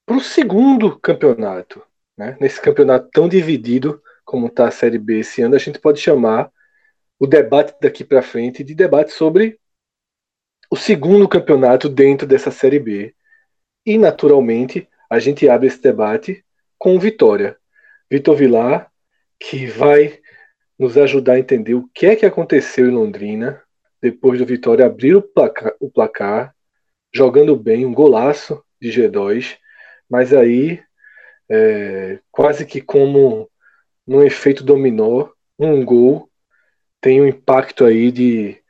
para 0.06 0.16
o 0.16 0.20
segundo 0.20 0.98
campeonato. 1.00 1.82
Né? 2.16 2.36
Nesse 2.40 2.60
campeonato 2.60 3.08
tão 3.12 3.28
dividido 3.28 4.00
como 4.24 4.46
está 4.48 4.68
a 4.68 4.70
Série 4.70 4.98
B 4.98 5.20
esse 5.20 5.42
ano, 5.42 5.54
a 5.54 5.58
gente 5.58 5.78
pode 5.78 6.00
chamar 6.00 6.50
o 7.18 7.26
debate 7.26 7.74
daqui 7.80 8.04
para 8.04 8.22
frente 8.22 8.62
de 8.62 8.74
debate 8.74 9.12
sobre 9.12 9.58
o 10.70 10.76
segundo 10.76 11.28
campeonato 11.28 11.88
dentro 11.88 12.26
dessa 12.26 12.50
Série 12.50 12.78
B. 12.78 13.14
E, 13.84 13.96
naturalmente, 13.96 14.88
a 15.08 15.18
gente 15.18 15.48
abre 15.48 15.68
esse 15.68 15.80
debate 15.80 16.44
com 16.78 16.98
Vitória. 16.98 17.56
Vitor 18.10 18.36
Vilar, 18.36 18.90
que 19.38 19.66
vai 19.66 20.18
nos 20.78 20.96
ajudar 20.96 21.34
a 21.34 21.38
entender 21.38 21.74
o 21.74 21.88
que 21.92 22.06
é 22.06 22.16
que 22.16 22.26
aconteceu 22.26 22.86
em 22.86 22.92
Londrina 22.92 23.62
depois 24.00 24.38
do 24.38 24.46
Vitória 24.46 24.86
abrir 24.86 25.16
o 25.16 25.22
placar, 25.22 25.74
o 25.80 25.90
placar 25.90 26.54
jogando 27.12 27.56
bem, 27.56 27.84
um 27.84 27.92
golaço 27.92 28.62
de 28.80 28.90
G2, 28.90 29.56
mas 30.08 30.32
aí, 30.32 30.80
é, 31.50 32.20
quase 32.30 32.64
que 32.64 32.80
como 32.80 33.50
num 34.06 34.22
efeito 34.22 34.62
dominó, 34.62 35.28
um 35.58 35.84
gol 35.84 36.30
tem 37.00 37.20
um 37.20 37.26
impacto 37.26 37.84
aí 37.84 38.12
de 38.12 38.62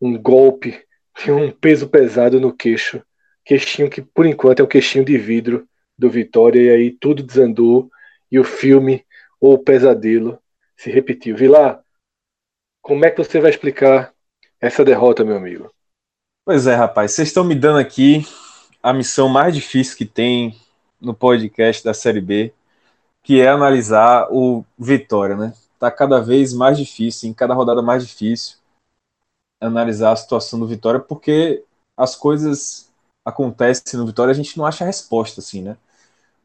um 0.00 0.20
golpe, 0.20 0.84
de 1.22 1.32
um 1.32 1.50
peso 1.50 1.88
pesado 1.88 2.40
no 2.40 2.52
queixo, 2.52 3.02
queixinho 3.44 3.90
que 3.90 4.00
por 4.00 4.26
enquanto 4.26 4.60
é 4.60 4.62
o 4.62 4.68
queixinho 4.68 5.04
de 5.04 5.18
vidro 5.18 5.68
do 5.98 6.08
Vitória, 6.08 6.60
e 6.60 6.70
aí 6.70 6.90
tudo 6.90 7.22
desandou 7.22 7.90
e 8.30 8.38
o 8.38 8.44
filme 8.44 9.04
ou 9.40 9.54
o 9.54 9.58
pesadelo 9.58 10.38
se 10.76 10.90
repetiu. 10.90 11.36
Vilar, 11.36 11.82
como 12.80 13.04
é 13.04 13.10
que 13.10 13.18
você 13.18 13.40
vai 13.40 13.50
explicar 13.50 14.12
essa 14.60 14.84
derrota, 14.84 15.24
meu 15.24 15.36
amigo? 15.36 15.72
Pois 16.44 16.66
é, 16.66 16.74
rapaz, 16.74 17.12
vocês 17.12 17.28
estão 17.28 17.44
me 17.44 17.54
dando 17.54 17.78
aqui 17.78 18.24
a 18.82 18.92
missão 18.92 19.28
mais 19.28 19.54
difícil 19.54 19.96
que 19.96 20.06
tem 20.06 20.56
no 21.00 21.12
podcast 21.12 21.84
da 21.84 21.92
Série 21.92 22.20
B, 22.20 22.52
que 23.22 23.40
é 23.40 23.48
analisar 23.48 24.28
o 24.30 24.64
Vitória, 24.78 25.36
né? 25.36 25.52
Tá 25.78 25.90
cada 25.90 26.20
vez 26.20 26.52
mais 26.52 26.78
difícil, 26.78 27.28
em 27.28 27.34
cada 27.34 27.54
rodada 27.54 27.82
mais 27.82 28.06
difícil, 28.06 28.56
analisar 29.60 30.12
a 30.12 30.16
situação 30.16 30.58
do 30.58 30.66
Vitória, 30.66 31.00
porque 31.00 31.64
as 31.96 32.14
coisas 32.14 32.90
acontecem 33.24 33.98
no 33.98 34.06
Vitória, 34.06 34.30
a 34.30 34.34
gente 34.34 34.56
não 34.56 34.64
acha 34.64 34.84
a 34.84 34.86
resposta, 34.86 35.40
assim, 35.40 35.62
né? 35.62 35.76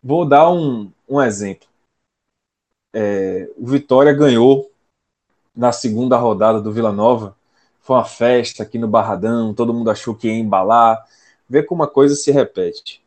Vou 0.04 0.28
dar 0.28 0.52
um, 0.52 0.92
um 1.08 1.22
exemplo. 1.22 1.68
É, 2.94 3.50
o 3.58 3.66
Vitória 3.66 4.14
ganhou 4.14 4.70
na 5.56 5.72
segunda 5.72 6.18
rodada 6.18 6.62
do 6.62 6.72
Vila 6.72 6.92
Nova. 6.92 7.36
Foi 7.82 7.96
uma 7.96 8.06
festa 8.06 8.64
aqui 8.64 8.78
no 8.78 8.88
Barradão, 8.88 9.54
todo 9.54 9.74
mundo 9.74 9.90
achou 9.92 10.16
que 10.16 10.28
ia 10.28 10.34
embalar. 10.34 11.06
Vê 11.48 11.64
como 11.64 11.82
uma 11.82 11.88
coisa 11.88 12.16
se 12.16 12.32
repete. 12.32 13.02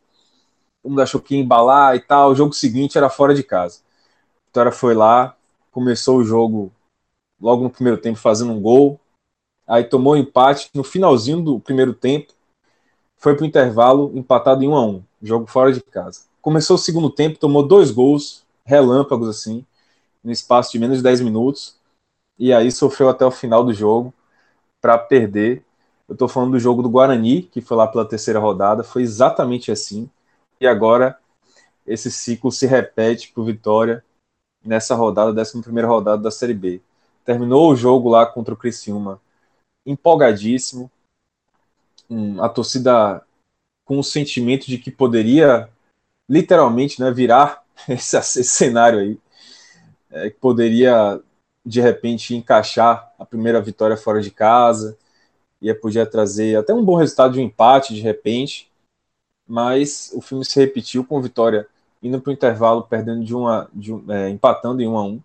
Todo 0.81 0.91
mundo 0.91 1.01
achou 1.01 1.21
que 1.21 1.35
ia 1.35 1.41
embalar 1.41 1.95
e 1.95 1.99
tal. 1.99 2.31
O 2.31 2.35
jogo 2.35 2.53
seguinte 2.53 2.97
era 2.97 3.09
fora 3.09 3.33
de 3.33 3.43
casa. 3.43 3.79
A 3.79 4.45
Vitória 4.47 4.71
foi 4.71 4.93
lá, 4.93 5.35
começou 5.71 6.17
o 6.17 6.23
jogo 6.23 6.71
logo 7.39 7.63
no 7.63 7.69
primeiro 7.69 7.99
tempo 7.99 8.17
fazendo 8.17 8.51
um 8.51 8.61
gol. 8.61 8.99
Aí 9.67 9.83
tomou 9.83 10.13
um 10.13 10.17
empate 10.17 10.69
no 10.73 10.83
finalzinho 10.83 11.41
do 11.41 11.59
primeiro 11.59 11.93
tempo. 11.93 12.33
Foi 13.17 13.35
para 13.35 13.43
o 13.43 13.47
intervalo 13.47 14.11
empatado 14.15 14.63
em 14.63 14.67
1 14.67 14.75
a 14.75 14.85
1 14.85 15.03
jogo 15.21 15.47
fora 15.47 15.73
de 15.73 15.81
casa. 15.81 16.21
Começou 16.41 16.75
o 16.75 16.79
segundo 16.79 17.09
tempo, 17.09 17.39
tomou 17.39 17.67
dois 17.67 17.91
gols, 17.91 18.43
relâmpagos 18.63 19.27
assim 19.27 19.65
no 20.23 20.31
espaço 20.31 20.71
de 20.71 20.79
menos 20.79 20.97
de 20.97 21.03
10 21.03 21.21
minutos, 21.21 21.77
e 22.37 22.53
aí 22.53 22.69
sofreu 22.69 23.07
até 23.07 23.25
o 23.25 23.31
final 23.31 23.63
do 23.63 23.73
jogo 23.73 24.13
para 24.81 24.97
perder. 24.97 25.63
Eu 26.07 26.13
estou 26.13 26.27
falando 26.27 26.51
do 26.51 26.59
jogo 26.59 26.83
do 26.83 26.89
Guarani, 26.89 27.43
que 27.43 27.61
foi 27.61 27.77
lá 27.77 27.87
pela 27.87 28.05
terceira 28.05 28.39
rodada, 28.39 28.83
foi 28.83 29.03
exatamente 29.03 29.71
assim, 29.71 30.09
e 30.59 30.67
agora 30.67 31.17
esse 31.85 32.11
ciclo 32.11 32.51
se 32.51 32.67
repete 32.67 33.31
para 33.31 33.43
Vitória 33.43 34.03
nessa 34.63 34.95
rodada, 34.95 35.41
11 35.41 35.61
primeira 35.61 35.87
rodada 35.87 36.21
da 36.21 36.31
Série 36.31 36.53
B. 36.53 36.81
Terminou 37.23 37.71
o 37.71 37.75
jogo 37.75 38.09
lá 38.09 38.25
contra 38.25 38.53
o 38.53 38.57
Criciúma 38.57 39.21
empolgadíssimo, 39.87 40.91
a 42.39 42.49
torcida 42.49 43.23
com 43.85 43.97
o 43.97 44.03
sentimento 44.03 44.67
de 44.67 44.77
que 44.77 44.91
poderia 44.91 45.69
literalmente 46.29 46.99
né, 47.01 47.09
virar 47.09 47.63
esse, 47.87 48.17
esse 48.17 48.43
cenário 48.43 48.99
aí 48.99 49.19
é, 50.11 50.29
que 50.29 50.37
poderia 50.37 51.21
de 51.65 51.81
repente 51.81 52.35
encaixar 52.35 53.11
a 53.17 53.25
primeira 53.25 53.61
vitória 53.61 53.97
fora 53.97 54.21
de 54.21 54.31
casa, 54.31 54.97
ia 55.61 55.73
podia 55.73 56.05
trazer 56.05 56.57
até 56.57 56.73
um 56.73 56.83
bom 56.83 56.95
resultado 56.95 57.33
de 57.33 57.39
um 57.39 57.43
empate 57.43 57.93
de 57.93 58.01
repente, 58.01 58.69
mas 59.47 60.11
o 60.13 60.21
filme 60.21 60.45
se 60.45 60.59
repetiu 60.59 61.03
com 61.03 61.21
vitória 61.21 61.67
indo 62.01 62.21
para 62.21 62.29
o 62.29 62.33
intervalo 62.33 62.83
perdendo 62.83 63.23
de 63.23 63.33
uma, 63.33 63.69
de, 63.73 63.91
é, 64.09 64.29
empatando 64.29 64.81
em 64.81 64.87
1 64.87 64.91
um 64.91 64.97
a 64.97 65.03
1 65.03 65.07
um, 65.07 65.21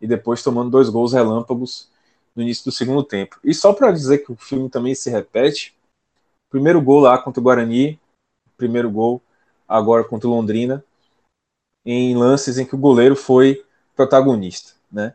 e 0.00 0.06
depois 0.06 0.42
tomando 0.42 0.70
dois 0.70 0.88
gols 0.88 1.12
relâmpagos 1.12 1.88
no 2.36 2.42
início 2.42 2.66
do 2.66 2.70
segundo 2.70 3.02
tempo. 3.02 3.40
E 3.42 3.54
só 3.54 3.72
para 3.72 3.90
dizer 3.90 4.18
que 4.18 4.30
o 4.30 4.36
filme 4.36 4.68
também 4.68 4.94
se 4.94 5.08
repete, 5.08 5.74
primeiro 6.50 6.80
gol 6.82 7.00
lá 7.00 7.16
contra 7.16 7.40
o 7.40 7.42
Guarani, 7.42 7.98
primeiro 8.56 8.90
gol 8.90 9.22
agora 9.66 10.04
contra 10.04 10.28
o 10.28 10.30
Londrina, 10.30 10.84
em 11.84 12.14
lances 12.14 12.58
em 12.58 12.66
que 12.66 12.74
o 12.74 12.78
goleiro 12.78 13.16
foi 13.16 13.64
protagonista, 13.94 14.72
né? 14.92 15.14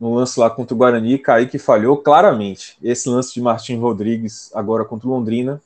No 0.00 0.14
lance 0.14 0.40
lá 0.40 0.50
contra 0.50 0.74
o 0.74 0.76
Guarani, 0.76 1.18
Kaique 1.18 1.58
falhou 1.58 1.96
claramente. 1.96 2.76
Esse 2.82 3.08
lance 3.08 3.32
de 3.32 3.40
Martim 3.40 3.76
Rodrigues 3.76 4.50
agora 4.54 4.84
contra 4.84 5.06
o 5.06 5.10
Londrina 5.10 5.62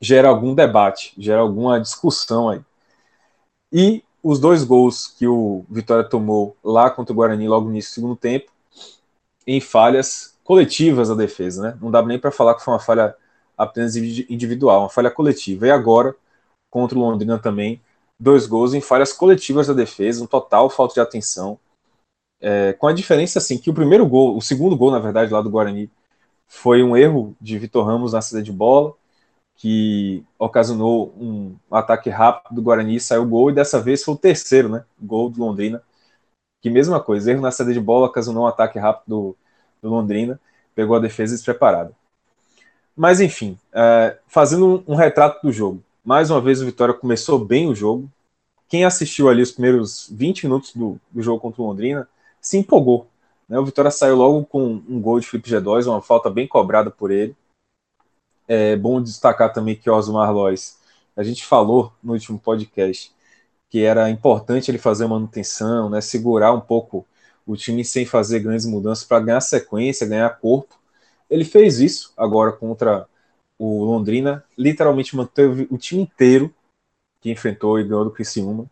gera 0.00 0.28
algum 0.28 0.54
debate, 0.54 1.12
gera 1.18 1.40
alguma 1.40 1.80
discussão 1.80 2.48
aí. 2.48 2.60
E 3.72 4.02
os 4.22 4.40
dois 4.40 4.64
gols 4.64 5.08
que 5.08 5.26
o 5.26 5.64
Vitória 5.68 6.08
tomou 6.08 6.56
lá 6.64 6.90
contra 6.90 7.12
o 7.12 7.16
Guarani 7.16 7.46
logo 7.48 7.66
no 7.66 7.72
início 7.72 7.90
do 7.90 7.94
segundo 7.94 8.16
tempo, 8.16 8.50
em 9.48 9.62
falhas 9.62 10.38
coletivas 10.44 11.08
da 11.08 11.14
defesa, 11.14 11.62
né? 11.62 11.78
Não 11.80 11.90
dá 11.90 12.02
nem 12.02 12.18
para 12.18 12.30
falar 12.30 12.54
que 12.54 12.62
foi 12.62 12.74
uma 12.74 12.78
falha 12.78 13.16
apenas 13.56 13.96
individual, 13.96 14.82
uma 14.82 14.90
falha 14.90 15.10
coletiva. 15.10 15.66
E 15.66 15.70
agora, 15.70 16.14
contra 16.70 16.98
o 16.98 17.00
Londrina 17.00 17.38
também, 17.38 17.80
dois 18.20 18.46
gols 18.46 18.74
em 18.74 18.80
falhas 18.82 19.10
coletivas 19.10 19.66
da 19.66 19.72
defesa, 19.72 20.22
um 20.22 20.26
total 20.26 20.68
falta 20.68 20.94
de 20.94 21.00
atenção. 21.00 21.58
É, 22.40 22.74
com 22.74 22.86
a 22.86 22.92
diferença 22.92 23.38
assim 23.38 23.56
que 23.56 23.70
o 23.70 23.74
primeiro 23.74 24.06
gol, 24.06 24.36
o 24.36 24.42
segundo 24.42 24.76
gol, 24.76 24.90
na 24.90 24.98
verdade, 24.98 25.32
lá 25.32 25.40
do 25.40 25.50
Guarani, 25.50 25.90
foi 26.46 26.82
um 26.82 26.94
erro 26.94 27.34
de 27.40 27.58
Vitor 27.58 27.86
Ramos 27.86 28.12
na 28.12 28.20
saída 28.20 28.44
de 28.44 28.52
bola, 28.52 28.94
que 29.56 30.22
ocasionou 30.38 31.14
um 31.18 31.56
ataque 31.70 32.10
rápido 32.10 32.54
do 32.54 32.62
Guarani 32.62 33.00
saiu 33.00 33.22
o 33.22 33.26
gol, 33.26 33.50
e 33.50 33.54
dessa 33.54 33.80
vez 33.80 34.04
foi 34.04 34.14
o 34.14 34.18
terceiro, 34.18 34.68
né? 34.68 34.84
Gol 35.00 35.30
do 35.30 35.40
Londrina. 35.40 35.82
Que 36.60 36.70
mesma 36.70 37.00
coisa, 37.00 37.30
erro 37.30 37.40
na 37.40 37.50
saída 37.50 37.72
de 37.72 37.80
bola 37.80 38.06
ocasionou 38.06 38.44
um 38.44 38.46
ataque 38.46 38.78
rápido 38.78 39.04
do, 39.06 39.36
do 39.82 39.88
Londrina, 39.90 40.40
pegou 40.74 40.96
a 40.96 41.00
defesa 41.00 41.34
despreparada. 41.34 41.92
Mas 42.96 43.20
enfim, 43.20 43.56
é, 43.72 44.18
fazendo 44.26 44.84
um, 44.86 44.92
um 44.92 44.94
retrato 44.96 45.46
do 45.46 45.52
jogo. 45.52 45.82
Mais 46.04 46.30
uma 46.30 46.40
vez 46.40 46.60
o 46.60 46.64
Vitória 46.64 46.94
começou 46.94 47.38
bem 47.38 47.68
o 47.68 47.74
jogo. 47.74 48.10
Quem 48.68 48.84
assistiu 48.84 49.28
ali 49.28 49.40
os 49.40 49.52
primeiros 49.52 50.08
20 50.10 50.44
minutos 50.44 50.74
do, 50.74 51.00
do 51.10 51.22
jogo 51.22 51.40
contra 51.40 51.62
o 51.62 51.66
Londrina 51.66 52.08
se 52.40 52.58
empolgou. 52.58 53.06
Né? 53.48 53.58
O 53.58 53.64
Vitória 53.64 53.90
saiu 53.90 54.16
logo 54.16 54.44
com 54.44 54.82
um 54.88 55.00
gol 55.00 55.20
de 55.20 55.26
Felipe 55.26 55.50
G2, 55.50 55.86
uma 55.86 56.02
falta 56.02 56.28
bem 56.28 56.46
cobrada 56.46 56.90
por 56.90 57.10
ele. 57.10 57.36
É 58.46 58.74
bom 58.76 59.00
destacar 59.00 59.52
também 59.52 59.76
que 59.76 59.88
o 59.88 59.94
Osmar 59.94 60.32
Lois, 60.32 60.78
a 61.16 61.22
gente 61.22 61.44
falou 61.44 61.92
no 62.02 62.14
último 62.14 62.38
podcast 62.38 63.12
que 63.70 63.82
era 63.84 64.10
importante 64.10 64.70
ele 64.70 64.78
fazer 64.78 65.06
manutenção, 65.06 65.90
né, 65.90 66.00
segurar 66.00 66.52
um 66.52 66.60
pouco 66.60 67.06
o 67.46 67.56
time 67.56 67.84
sem 67.84 68.04
fazer 68.04 68.40
grandes 68.40 68.66
mudanças 68.66 69.04
para 69.04 69.20
ganhar 69.20 69.40
sequência, 69.40 70.06
ganhar 70.06 70.38
corpo. 70.38 70.78
Ele 71.30 71.44
fez 71.44 71.78
isso 71.80 72.12
agora 72.16 72.52
contra 72.52 73.06
o 73.58 73.84
Londrina 73.84 74.44
literalmente 74.56 75.16
manteve 75.16 75.66
o 75.70 75.76
time 75.76 76.02
inteiro 76.02 76.54
que 77.20 77.30
enfrentou 77.30 77.78
e 77.80 77.84
ganhou 77.84 78.04
do 78.04 78.10
Criciúma. 78.10 78.66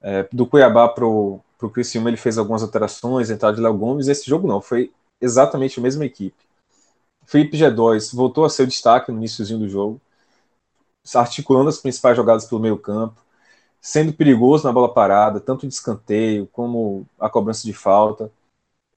É, 0.00 0.28
do 0.30 0.46
Cuiabá 0.46 0.88
para 0.88 1.06
o 1.06 1.42
Criciúma 1.72 2.10
ele 2.10 2.16
fez 2.16 2.38
algumas 2.38 2.62
alterações, 2.62 3.30
entrada 3.30 3.56
de 3.56 3.62
Léo 3.62 3.76
Gomes, 3.76 4.06
esse 4.06 4.28
jogo 4.28 4.46
não, 4.46 4.60
foi 4.60 4.92
exatamente 5.20 5.80
a 5.80 5.82
mesma 5.82 6.04
equipe. 6.04 6.36
Felipe 7.26 7.56
G2 7.58 8.14
voltou 8.14 8.44
a 8.44 8.50
ser 8.50 8.62
o 8.62 8.66
destaque 8.66 9.10
no 9.10 9.18
iníciozinho 9.18 9.58
do 9.58 9.68
jogo, 9.68 10.00
articulando 11.14 11.68
as 11.68 11.78
principais 11.78 12.16
jogadas 12.16 12.44
pelo 12.44 12.60
meio 12.60 12.78
campo, 12.78 13.20
sendo 13.80 14.12
perigoso 14.12 14.66
na 14.66 14.72
bola 14.72 14.92
parada, 14.92 15.40
tanto 15.40 15.66
de 15.66 15.72
escanteio 15.72 16.46
como 16.48 17.06
a 17.18 17.30
cobrança 17.30 17.64
de 17.64 17.72
falta, 17.72 18.30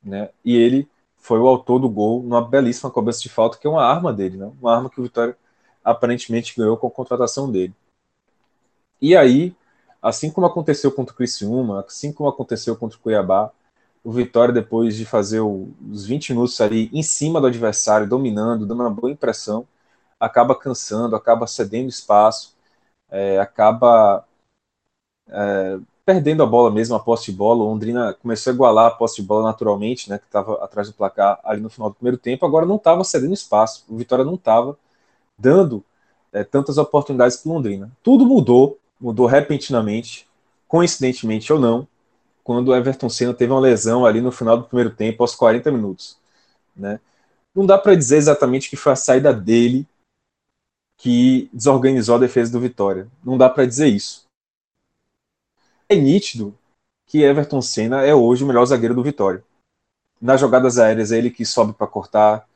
né? 0.04 0.30
E 0.44 0.56
ele 0.56 0.90
foi 1.22 1.40
o 1.40 1.48
autor 1.48 1.80
do 1.80 1.90
gol 1.90 2.24
numa 2.24 2.42
belíssima 2.42 2.90
cobrança 2.92 3.22
de 3.22 3.30
falta, 3.30 3.58
que 3.58 3.68
é 3.68 3.70
uma 3.70 3.86
arma 3.86 4.12
dele, 4.12 4.38
né? 4.38 4.52
uma 4.60 4.76
arma 4.76 4.90
que 4.90 5.00
o 5.00 5.04
Vitória 5.04 5.38
aparentemente 5.84 6.56
ganhou 6.58 6.76
com 6.78 6.88
a 6.88 6.92
contratação 6.92 7.52
dele. 7.52 7.74
E 9.00 9.16
aí, 9.16 9.56
assim 10.02 10.32
como 10.32 10.48
aconteceu 10.48 10.92
contra 10.92 11.14
o 11.14 11.18
Criciúma, 11.18 11.86
assim 11.88 12.12
como 12.12 12.30
aconteceu 12.30 12.76
contra 12.76 12.98
o 12.98 13.02
Cuiabá, 13.02 13.52
o 14.04 14.12
Vitória, 14.12 14.54
depois 14.54 14.96
de 14.96 15.06
fazer 15.06 15.42
os 15.42 16.06
20 16.06 16.34
minutos 16.34 16.60
ali 16.60 16.90
em 16.92 17.04
cima 17.04 17.40
do 17.40 17.48
adversário, 17.48 18.08
dominando, 18.10 18.66
dando 18.66 18.82
uma 18.82 18.90
boa 18.90 19.12
impressão, 19.12 19.68
acaba 20.20 20.56
cansando, 20.56 21.16
acaba 21.16 21.46
cedendo 21.46 21.90
espaço, 21.90 22.56
é, 23.10 23.40
acaba 23.40 24.26
é, 25.32 25.80
perdendo 26.06 26.44
a 26.44 26.46
bola 26.46 26.70
mesmo, 26.70 26.96
a 26.96 27.00
posse 27.00 27.32
de 27.32 27.38
bola. 27.38 27.64
O 27.64 27.68
Londrina 27.68 28.14
começou 28.14 28.52
a 28.52 28.54
igualar 28.54 28.88
a 28.88 28.92
posse 28.92 29.22
de 29.22 29.28
bola 29.28 29.44
naturalmente, 29.44 30.10
né, 30.10 30.18
que 30.18 30.26
estava 30.26 30.64
atrás 30.64 30.88
do 30.88 30.94
placar 30.94 31.40
ali 31.44 31.62
no 31.62 31.70
final 31.70 31.90
do 31.90 31.96
primeiro 31.96 32.18
tempo. 32.18 32.46
Agora 32.46 32.66
não 32.66 32.76
estava 32.76 33.04
cedendo 33.04 33.34
espaço. 33.34 33.86
O 33.88 33.98
Vitória 33.98 34.26
não 34.26 34.36
estava 34.36 34.78
dando 35.38 35.84
é, 36.34 36.44
tantas 36.44 36.78
oportunidades 36.78 37.38
para 37.38 37.52
Londrina. 37.52 37.92
Tudo 38.04 38.26
mudou, 38.26 38.78
mudou 39.00 39.26
repentinamente, 39.26 40.28
coincidentemente 40.68 41.52
ou 41.52 41.60
não, 41.60 41.88
quando 42.44 42.70
o 42.70 42.76
Everton 42.76 43.10
Senna 43.10 43.34
teve 43.34 43.52
uma 43.52 43.60
lesão 43.60 44.06
ali 44.06 44.22
no 44.22 44.32
final 44.32 44.58
do 44.58 44.66
primeiro 44.66 44.92
tempo, 44.92 45.24
aos 45.24 45.36
40 45.36 45.72
minutos. 45.72 46.18
Né? 46.76 47.00
Não 47.54 47.66
dá 47.66 47.78
para 47.78 47.96
dizer 47.96 48.18
exatamente 48.18 48.70
que 48.70 48.76
foi 48.76 48.94
a 48.94 48.96
saída 48.96 49.34
dele 49.34 49.88
que 50.98 51.50
desorganizou 51.52 52.16
a 52.16 52.20
defesa 52.20 52.52
do 52.52 52.60
Vitória. 52.60 53.08
Não 53.24 53.38
dá 53.38 53.50
para 53.50 53.66
dizer 53.66 53.88
isso. 53.88 54.26
É 55.92 55.96
nítido 55.96 56.58
que 57.06 57.22
Everton 57.22 57.62
Senna 57.62 58.02
é 58.02 58.16
hoje 58.16 58.46
o 58.46 58.48
melhor 58.48 58.64
zagueiro 58.66 58.96
do 58.96 59.04
Vitória. 59.04 59.44
Nas 60.22 60.40
jogadas 60.40 60.80
aéreas 60.80 61.12
é 61.12 61.18
ele 61.18 61.30
que 61.30 61.46
sobe 61.46 61.74
para 61.74 61.86
cortar, 61.86 62.48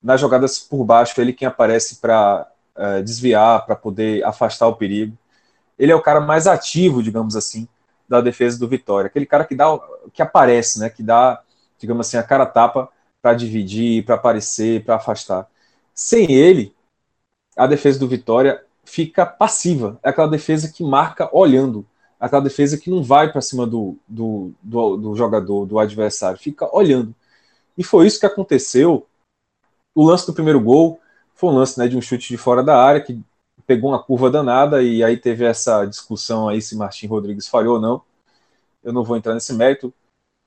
nas 0.00 0.20
jogadas 0.20 0.60
por 0.60 0.84
baixo 0.84 1.12
é 1.18 1.24
ele 1.24 1.32
quem 1.32 1.48
aparece 1.48 1.96
para 1.96 2.48
uh, 2.76 3.02
desviar, 3.02 3.66
para 3.66 3.74
poder 3.74 4.24
afastar 4.24 4.68
o 4.68 4.76
perigo. 4.76 5.18
Ele 5.76 5.90
é 5.90 5.94
o 5.96 6.00
cara 6.00 6.20
mais 6.20 6.46
ativo, 6.46 7.02
digamos 7.02 7.34
assim, 7.34 7.66
da 8.08 8.20
defesa 8.20 8.60
do 8.60 8.68
Vitória. 8.68 9.08
Aquele 9.08 9.26
cara 9.26 9.44
que 9.44 9.56
dá, 9.56 9.76
que 10.12 10.22
aparece, 10.22 10.78
né, 10.78 10.88
que 10.88 11.02
dá, 11.02 11.42
digamos 11.80 12.06
assim, 12.06 12.16
a 12.16 12.22
cara 12.22 12.46
tapa 12.46 12.88
para 13.20 13.34
dividir, 13.34 14.04
para 14.04 14.14
aparecer, 14.14 14.84
para 14.84 14.94
afastar. 14.94 15.48
Sem 15.92 16.30
ele, 16.30 16.72
a 17.56 17.66
defesa 17.66 17.98
do 17.98 18.06
Vitória 18.06 18.64
fica 18.84 19.26
passiva. 19.26 19.98
É 20.00 20.10
aquela 20.10 20.28
defesa 20.28 20.70
que 20.70 20.84
marca 20.84 21.28
olhando. 21.32 21.84
Aquela 22.18 22.42
defesa 22.42 22.78
que 22.78 22.90
não 22.90 23.02
vai 23.02 23.30
para 23.30 23.40
cima 23.40 23.66
do, 23.66 23.96
do, 24.08 24.52
do, 24.62 24.96
do, 24.96 25.16
jogador, 25.16 25.66
do 25.66 25.78
adversário, 25.78 26.38
fica 26.38 26.68
olhando. 26.74 27.14
E 27.76 27.84
foi 27.84 28.06
isso 28.06 28.20
que 28.20 28.26
aconteceu. 28.26 29.06
O 29.94 30.04
lance 30.04 30.26
do 30.26 30.32
primeiro 30.32 30.60
gol 30.60 31.00
foi 31.34 31.50
um 31.50 31.54
lance 31.54 31.78
né, 31.78 31.88
de 31.88 31.96
um 31.96 32.00
chute 32.00 32.28
de 32.28 32.36
fora 32.36 32.62
da 32.62 32.76
área 32.76 33.00
que 33.00 33.20
pegou 33.66 33.90
uma 33.90 34.02
curva 34.02 34.30
danada 34.30 34.82
e 34.82 35.02
aí 35.02 35.16
teve 35.16 35.44
essa 35.44 35.84
discussão 35.84 36.48
aí 36.48 36.60
se 36.60 36.76
Martin 36.76 37.06
Rodrigues 37.06 37.48
falhou 37.48 37.74
ou 37.74 37.80
não. 37.80 38.02
Eu 38.82 38.92
não 38.92 39.04
vou 39.04 39.16
entrar 39.16 39.34
nesse 39.34 39.52
mérito, 39.52 39.92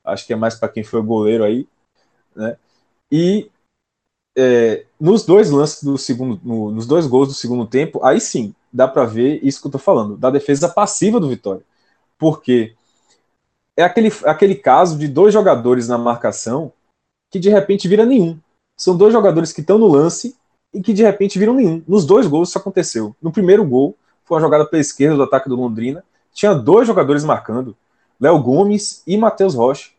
acho 0.04 0.26
que 0.26 0.32
é 0.32 0.36
mais 0.36 0.54
para 0.54 0.68
quem 0.68 0.84
foi 0.84 1.00
o 1.00 1.04
goleiro 1.04 1.44
aí, 1.44 1.66
né? 2.34 2.56
E 3.10 3.50
é, 4.36 4.86
nos 5.00 5.24
dois 5.24 5.50
lances 5.50 5.82
do 5.82 5.98
segundo, 5.98 6.40
no, 6.44 6.70
nos 6.70 6.86
dois 6.86 7.06
gols 7.06 7.28
do 7.28 7.34
segundo 7.34 7.66
tempo, 7.66 8.04
aí 8.04 8.20
sim 8.20 8.54
dá 8.78 8.86
para 8.86 9.04
ver 9.04 9.40
isso 9.42 9.60
que 9.60 9.66
eu 9.66 9.72
tô 9.72 9.78
falando, 9.78 10.16
da 10.16 10.30
defesa 10.30 10.68
passiva 10.68 11.18
do 11.18 11.28
Vitória, 11.28 11.62
porque 12.16 12.76
é 13.76 13.82
aquele, 13.82 14.12
aquele 14.24 14.54
caso 14.54 14.96
de 14.96 15.08
dois 15.08 15.34
jogadores 15.34 15.88
na 15.88 15.98
marcação 15.98 16.72
que 17.28 17.40
de 17.40 17.48
repente 17.48 17.88
vira 17.88 18.06
nenhum. 18.06 18.38
São 18.76 18.96
dois 18.96 19.12
jogadores 19.12 19.52
que 19.52 19.62
estão 19.62 19.78
no 19.78 19.88
lance 19.88 20.36
e 20.72 20.80
que 20.80 20.92
de 20.92 21.02
repente 21.02 21.40
viram 21.40 21.54
nenhum. 21.54 21.82
Nos 21.88 22.06
dois 22.06 22.28
gols 22.28 22.50
isso 22.50 22.58
aconteceu. 22.58 23.16
No 23.20 23.32
primeiro 23.32 23.64
gol, 23.64 23.96
foi 24.24 24.36
uma 24.36 24.42
jogada 24.42 24.64
pela 24.64 24.80
esquerda 24.80 25.16
do 25.16 25.24
ataque 25.24 25.48
do 25.48 25.56
Londrina, 25.56 26.04
tinha 26.32 26.54
dois 26.54 26.86
jogadores 26.86 27.24
marcando, 27.24 27.76
Léo 28.20 28.40
Gomes 28.40 29.02
e 29.04 29.16
Matheus 29.16 29.56
Rocha. 29.56 29.90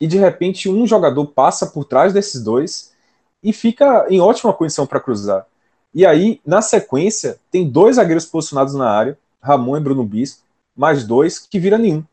E 0.00 0.06
de 0.06 0.16
repente 0.16 0.68
um 0.68 0.86
jogador 0.86 1.26
passa 1.26 1.66
por 1.66 1.84
trás 1.84 2.12
desses 2.12 2.40
dois 2.40 2.92
e 3.42 3.52
fica 3.52 4.06
em 4.08 4.20
ótima 4.20 4.52
condição 4.52 4.86
para 4.86 5.00
cruzar. 5.00 5.44
E 5.94 6.06
aí, 6.06 6.40
na 6.44 6.62
sequência, 6.62 7.38
tem 7.50 7.68
dois 7.68 7.96
zagueiros 7.96 8.24
posicionados 8.24 8.74
na 8.74 8.88
área, 8.88 9.18
Ramon 9.40 9.76
e 9.76 9.80
Bruno 9.80 10.04
Bispo, 10.04 10.42
mais 10.74 11.06
dois 11.06 11.38
que 11.38 11.58
vira 11.58 11.76
nenhum. 11.76 12.04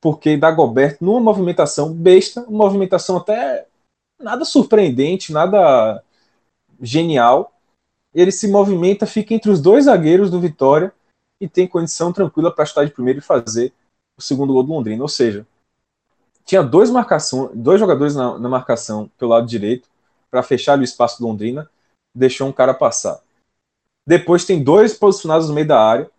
Porque 0.00 0.36
Dagoberto, 0.36 1.04
numa 1.04 1.20
movimentação 1.20 1.92
besta, 1.92 2.40
uma 2.42 2.64
movimentação 2.64 3.16
até 3.16 3.66
nada 4.18 4.44
surpreendente, 4.44 5.32
nada 5.32 6.02
genial. 6.80 7.52
Ele 8.12 8.32
se 8.32 8.48
movimenta, 8.48 9.06
fica 9.06 9.34
entre 9.34 9.50
os 9.50 9.60
dois 9.60 9.84
zagueiros 9.84 10.30
do 10.30 10.40
Vitória 10.40 10.92
e 11.40 11.48
tem 11.48 11.66
condição 11.66 12.12
tranquila 12.12 12.50
para 12.52 12.64
estar 12.64 12.84
de 12.84 12.90
primeiro 12.90 13.20
e 13.20 13.22
fazer 13.22 13.72
o 14.16 14.22
segundo 14.22 14.52
gol 14.52 14.62
do 14.62 14.72
Londrina. 14.72 15.02
Ou 15.02 15.08
seja, 15.08 15.46
tinha 16.44 16.62
dois, 16.62 16.90
marcação, 16.90 17.50
dois 17.54 17.78
jogadores 17.78 18.14
na, 18.14 18.38
na 18.38 18.48
marcação 18.48 19.10
pelo 19.16 19.30
lado 19.30 19.46
direito 19.46 19.88
para 20.30 20.42
fechar 20.42 20.78
o 20.78 20.82
espaço 20.82 21.20
do 21.20 21.26
Londrina, 21.26 21.68
deixou 22.14 22.48
um 22.48 22.52
cara 22.52 22.74
passar. 22.74 23.20
Depois 24.06 24.44
tem 24.44 24.62
dois 24.62 24.94
posicionados 24.94 25.48
no 25.48 25.54
meio 25.54 25.66
da 25.66 25.80
área, 25.80 26.10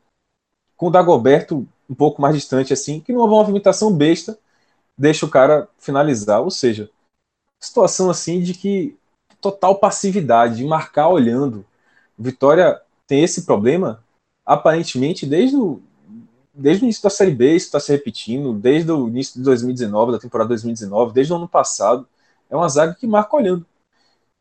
com 0.78 0.88
o 0.88 0.90
Dagoberto 0.90 1.68
um 1.90 1.96
pouco 1.96 2.22
mais 2.22 2.36
distante, 2.36 2.74
assim, 2.74 3.00
que 3.00 3.14
numa 3.14 3.28
movimentação 3.28 3.94
besta 3.94 4.38
deixa 4.98 5.26
o 5.26 5.30
cara 5.30 5.68
finalizar. 5.78 6.42
Ou 6.42 6.50
seja, 6.50 6.90
situação 7.60 8.10
assim 8.10 8.42
de 8.42 8.54
que 8.54 8.98
total 9.42 9.76
passividade, 9.76 10.58
de 10.58 10.66
marcar 10.66 11.10
olhando. 11.10 11.66
Vitória 12.18 12.82
tem 13.06 13.24
esse 13.24 13.44
problema, 13.44 14.02
aparentemente, 14.46 15.26
desde 15.26 15.58
o, 15.58 15.82
desde 16.54 16.84
o 16.84 16.86
início 16.86 17.04
da 17.04 17.10
Série 17.10 17.32
B, 17.32 17.56
isso 17.56 17.66
está 17.66 17.80
se 17.80 17.92
repetindo, 17.92 18.54
desde 18.54 18.92
o 18.92 19.10
início 19.10 19.36
de 19.36 19.44
2019, 19.44 20.14
da 20.14 20.20
temporada 20.20 20.50
2019, 20.50 21.14
desde 21.14 21.34
o 21.34 21.36
ano 21.36 21.48
passado. 21.48 22.08
É 22.50 22.56
uma 22.56 22.70
zaga 22.70 22.96
que 22.96 23.06
marca 23.06 23.36
olhando. 23.36 23.66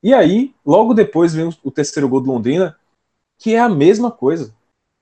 E 0.02 0.12
aí, 0.12 0.54
logo 0.64 0.94
depois 0.94 1.32
vem 1.32 1.48
o 1.62 1.70
terceiro 1.70 2.08
gol 2.08 2.20
do 2.20 2.30
Londrina, 2.30 2.76
que 3.38 3.54
é 3.54 3.60
a 3.60 3.68
mesma 3.68 4.10
coisa. 4.10 4.54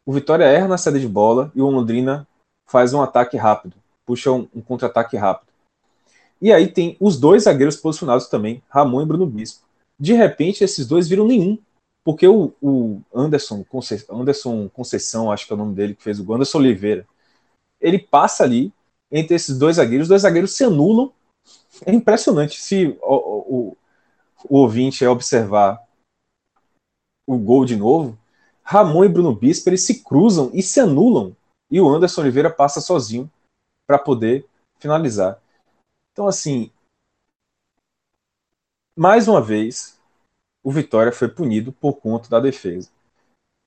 O 0.04 0.12
Vitória 0.12 0.44
erra 0.44 0.68
na 0.68 0.78
saída 0.78 1.00
de 1.00 1.08
bola 1.08 1.50
e 1.54 1.62
o 1.62 1.70
Londrina 1.70 2.26
faz 2.66 2.92
um 2.92 3.02
ataque 3.02 3.36
rápido, 3.36 3.76
puxa 4.04 4.30
um, 4.30 4.48
um 4.54 4.60
contra-ataque 4.60 5.16
rápido. 5.16 5.50
E 6.40 6.52
aí 6.52 6.68
tem 6.68 6.96
os 7.00 7.18
dois 7.18 7.44
zagueiros 7.44 7.76
posicionados 7.76 8.28
também, 8.28 8.62
Ramon 8.68 9.02
e 9.02 9.06
Bruno 9.06 9.26
Bispo 9.26 9.70
de 10.00 10.14
repente 10.14 10.64
esses 10.64 10.86
dois 10.86 11.06
viram 11.06 11.26
nenhum. 11.26 11.58
Porque 12.02 12.26
o, 12.26 12.54
o 12.62 13.02
Anderson, 13.14 13.62
Anderson 14.08 14.70
Conceição, 14.70 15.30
acho 15.30 15.46
que 15.46 15.52
é 15.52 15.54
o 15.54 15.58
nome 15.58 15.74
dele, 15.74 15.94
que 15.94 16.02
fez 16.02 16.18
o 16.18 16.24
gol, 16.24 16.36
Anderson 16.36 16.58
Oliveira, 16.58 17.06
ele 17.78 17.98
passa 17.98 18.42
ali 18.42 18.72
entre 19.12 19.36
esses 19.36 19.58
dois 19.58 19.76
zagueiros, 19.76 20.06
os 20.06 20.08
dois 20.08 20.22
zagueiros 20.22 20.52
se 20.52 20.64
anulam. 20.64 21.12
É 21.84 21.92
impressionante. 21.92 22.58
Se 22.58 22.96
o, 23.02 23.14
o, 23.14 23.76
o 24.50 24.58
ouvinte 24.58 25.06
observar 25.06 25.86
o 27.24 27.38
gol 27.38 27.64
de 27.64 27.76
novo, 27.76 28.18
Ramon 28.64 29.04
e 29.04 29.08
Bruno 29.08 29.32
Bispo 29.32 29.68
eles 29.68 29.86
se 29.86 30.02
cruzam 30.02 30.50
e 30.52 30.60
se 30.60 30.80
anulam. 30.80 31.36
E 31.70 31.80
o 31.80 31.88
Anderson 31.88 32.22
Oliveira 32.22 32.50
passa 32.50 32.80
sozinho 32.80 33.30
para 33.86 33.96
poder 33.96 34.44
finalizar. 34.80 35.40
Então, 36.12 36.26
assim, 36.26 36.72
mais 38.96 39.28
uma 39.28 39.40
vez, 39.40 39.96
o 40.64 40.72
Vitória 40.72 41.12
foi 41.12 41.28
punido 41.28 41.70
por 41.72 41.94
conta 42.00 42.28
da 42.28 42.40
defesa, 42.40 42.90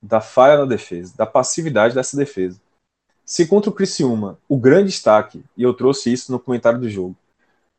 da 0.02 0.20
falha 0.20 0.60
na 0.60 0.66
defesa, 0.66 1.16
da 1.16 1.26
passividade 1.26 1.96
dessa 1.96 2.18
defesa. 2.18 2.60
Se 3.26 3.48
contra 3.48 3.70
o 3.70 3.74
Criciúma, 3.74 4.38
o 4.50 4.58
grande 4.58 4.90
destaque, 4.90 5.46
e 5.56 5.64
eu 5.64 5.74
trouxe 5.74 6.12
isso 6.12 6.30
no 6.30 6.40
comentário 6.42 6.78
do 6.78 6.90
jogo, 6.90 7.16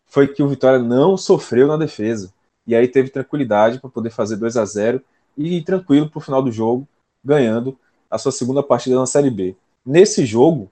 foi 0.07 0.27
que 0.27 0.43
o 0.43 0.49
Vitória 0.49 0.79
não 0.79 1.19
sofreu 1.19 1.69
na 1.69 1.77
defesa. 1.77 2.33
E 2.67 2.75
aí 2.75 2.89
teve 2.89 3.11
tranquilidade 3.11 3.79
para 3.79 3.91
poder 3.91 4.11
fazer 4.11 4.37
2 4.37 4.57
a 4.57 4.65
0 4.65 5.03
e 5.37 5.63
tranquilo 5.63 6.09
para 6.09 6.19
o 6.19 6.23
final 6.23 6.43
do 6.43 6.53
jogo, 6.53 6.87
ganhando 7.23 7.79
a 8.11 8.19
sua 8.19 8.33
segunda 8.33 8.63
partida 8.63 8.97
na 8.97 9.07
Série 9.07 9.31
B. 9.31 9.57
Nesse 9.85 10.25
jogo, 10.25 10.71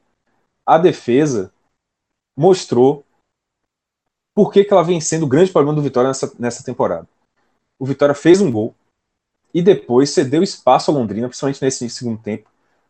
a 0.64 0.78
defesa 0.78 1.52
mostrou 2.36 3.04
por 4.34 4.52
que, 4.52 4.64
que 4.64 4.72
ela 4.72 4.84
vem 4.84 5.00
sendo 5.00 5.24
o 5.24 5.28
grande 5.28 5.52
problema 5.52 5.76
do 5.76 5.82
Vitória 5.82 6.08
nessa, 6.08 6.32
nessa 6.38 6.64
temporada. 6.64 7.06
O 7.78 7.84
Vitória 7.84 8.14
fez 8.14 8.40
um 8.40 8.50
gol 8.50 8.74
e 9.52 9.60
depois 9.60 10.10
cedeu 10.10 10.42
espaço 10.42 10.90
ao 10.90 10.96
Londrina, 10.96 11.28
principalmente 11.28 11.62
nesse 11.62 11.88
segundo 11.90 12.20
tempo, 12.22 12.48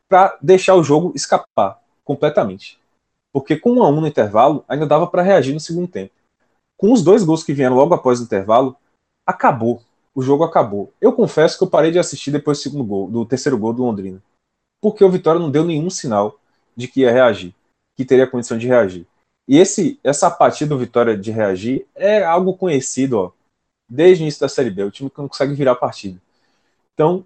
para 0.09 0.39
deixar 0.41 0.75
o 0.75 0.85
jogo 0.85 1.13
escapar 1.17 1.81
completamente. 2.05 2.79
Porque 3.33 3.57
com 3.57 3.73
um 3.73 3.83
a 3.83 3.89
um 3.89 4.01
no 4.01 4.07
intervalo, 4.07 4.65
ainda 4.69 4.87
dava 4.87 5.07
para 5.07 5.23
reagir 5.23 5.55
no 5.55 5.61
segundo 5.61 5.89
tempo. 5.89 6.13
Com 6.77 6.93
os 6.93 7.03
dois 7.03 7.25
gols 7.25 7.43
que 7.43 7.55
vieram 7.55 7.75
logo 7.75 7.95
após 7.95 8.21
o 8.21 8.25
intervalo, 8.25 8.77
acabou. 9.27 9.83
O 10.15 10.23
jogo 10.23 10.45
acabou. 10.45 10.93
Eu 11.01 11.13
confesso 11.13 11.57
que 11.57 11.65
eu 11.65 11.71
parei 11.71 11.91
de 11.91 11.99
assistir 11.99 12.31
depois 12.31 12.59
do 12.59 12.63
segundo 12.63 12.85
gol, 12.85 13.11
do 13.11 13.25
terceiro 13.25 13.57
gol 13.57 13.73
do 13.73 13.83
Londrina. 13.83 14.23
Porque 14.81 15.05
o 15.05 15.11
Vitória 15.11 15.41
não 15.41 15.51
deu 15.51 15.65
nenhum 15.65 15.89
sinal 15.89 16.39
de 16.77 16.89
que 16.89 17.01
ia 17.01 17.13
reagir, 17.13 17.55
que 17.97 18.05
teria 18.05 18.27
condição 18.27 18.59
de 18.59 18.67
reagir. 18.67 19.07
E 19.49 19.59
esse, 19.59 19.99
essa 20.05 20.27
apatia 20.27 20.67
do 20.67 20.79
Vitória 20.79 21.17
de 21.17 21.31
reagir 21.31 21.87
é 21.95 22.23
algo 22.23 22.57
conhecido 22.57 23.19
ó, 23.19 23.33
desde 23.89 24.23
o 24.23 24.25
início 24.25 24.41
da 24.41 24.49
Série 24.49 24.71
B. 24.71 24.85
O 24.85 24.91
time 24.91 25.11
que 25.11 25.19
não 25.19 25.29
consegue 25.29 25.55
virar 25.55 25.73
a 25.73 25.77
partida. 25.77 26.21
Então, 26.93 27.25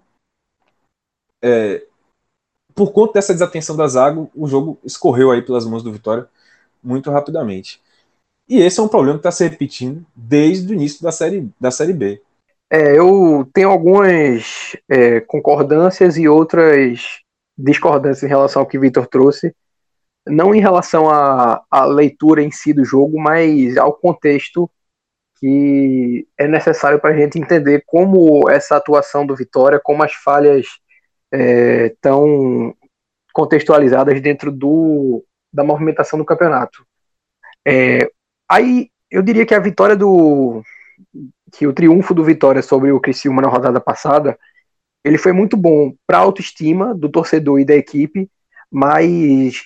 é, 1.41 1.85
por 2.73 2.91
conta 2.91 3.13
dessa 3.13 3.33
desatenção 3.33 3.75
da 3.75 3.87
zaga, 3.87 4.29
o 4.35 4.47
jogo 4.47 4.77
escorreu 4.83 5.31
aí 5.31 5.41
pelas 5.41 5.65
mãos 5.65 5.83
do 5.83 5.91
Vitória 5.91 6.29
muito 6.83 7.09
rapidamente. 7.11 7.81
E 8.47 8.61
esse 8.61 8.79
é 8.79 8.83
um 8.83 8.87
problema 8.87 9.17
que 9.17 9.19
está 9.19 9.31
se 9.31 9.47
repetindo 9.47 10.05
desde 10.15 10.71
o 10.71 10.75
início 10.75 11.03
da 11.03 11.11
Série, 11.11 11.49
da 11.59 11.71
série 11.71 11.93
B. 11.93 12.21
É, 12.69 12.97
eu 12.97 13.49
tenho 13.53 13.69
algumas 13.69 14.75
é, 14.89 15.19
concordâncias 15.21 16.17
e 16.17 16.27
outras 16.27 17.21
discordâncias 17.57 18.23
em 18.23 18.27
relação 18.27 18.61
ao 18.61 18.67
que 18.67 18.77
o 18.77 18.81
Vitor 18.81 19.07
trouxe 19.07 19.53
não 20.29 20.53
em 20.53 20.59
relação 20.59 21.09
à, 21.09 21.63
à 21.69 21.85
leitura 21.85 22.41
em 22.41 22.51
si 22.51 22.73
do 22.73 22.83
jogo, 22.83 23.19
mas 23.19 23.77
ao 23.77 23.93
contexto 23.93 24.69
que 25.39 26.27
é 26.37 26.47
necessário 26.47 26.99
para 26.99 27.13
a 27.13 27.17
gente 27.17 27.39
entender 27.39 27.83
como 27.85 28.49
essa 28.49 28.75
atuação 28.75 29.25
do 29.25 29.35
Vitória, 29.35 29.79
como 29.81 30.03
as 30.03 30.13
falhas 30.13 30.65
é, 31.31 31.95
contextualizadas 33.31 34.19
dentro 34.19 34.51
do, 34.51 35.23
da 35.53 35.63
movimentação 35.63 36.17
do 36.17 36.25
campeonato. 36.25 36.85
É, 37.65 38.09
aí 38.49 38.89
eu 39.09 39.21
diria 39.21 39.45
que 39.45 39.55
a 39.55 39.59
vitória 39.59 39.95
do. 39.95 40.61
que 41.51 41.65
o 41.67 41.73
triunfo 41.73 42.13
do 42.13 42.23
Vitória 42.23 42.61
sobre 42.61 42.91
o 42.91 42.99
Criciúma 42.99 43.41
na 43.41 43.47
rodada 43.47 43.79
passada, 43.79 44.37
ele 45.03 45.17
foi 45.17 45.31
muito 45.31 45.55
bom 45.55 45.93
para 46.05 46.17
a 46.17 46.21
autoestima 46.21 46.93
do 46.93 47.09
torcedor 47.09 47.59
e 47.59 47.65
da 47.65 47.75
equipe, 47.75 48.29
mas 48.71 49.63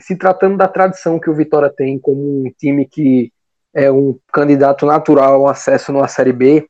se 0.00 0.16
tratando 0.16 0.56
da 0.56 0.68
tradição 0.68 1.18
que 1.18 1.30
o 1.30 1.34
Vitória 1.34 1.70
tem 1.70 1.98
como 1.98 2.20
um 2.46 2.52
time 2.56 2.86
que 2.86 3.32
é 3.74 3.90
um 3.90 4.18
candidato 4.32 4.86
natural 4.86 5.34
ao 5.34 5.48
acesso 5.48 5.92
na 5.92 6.08
Série 6.08 6.32
B, 6.32 6.68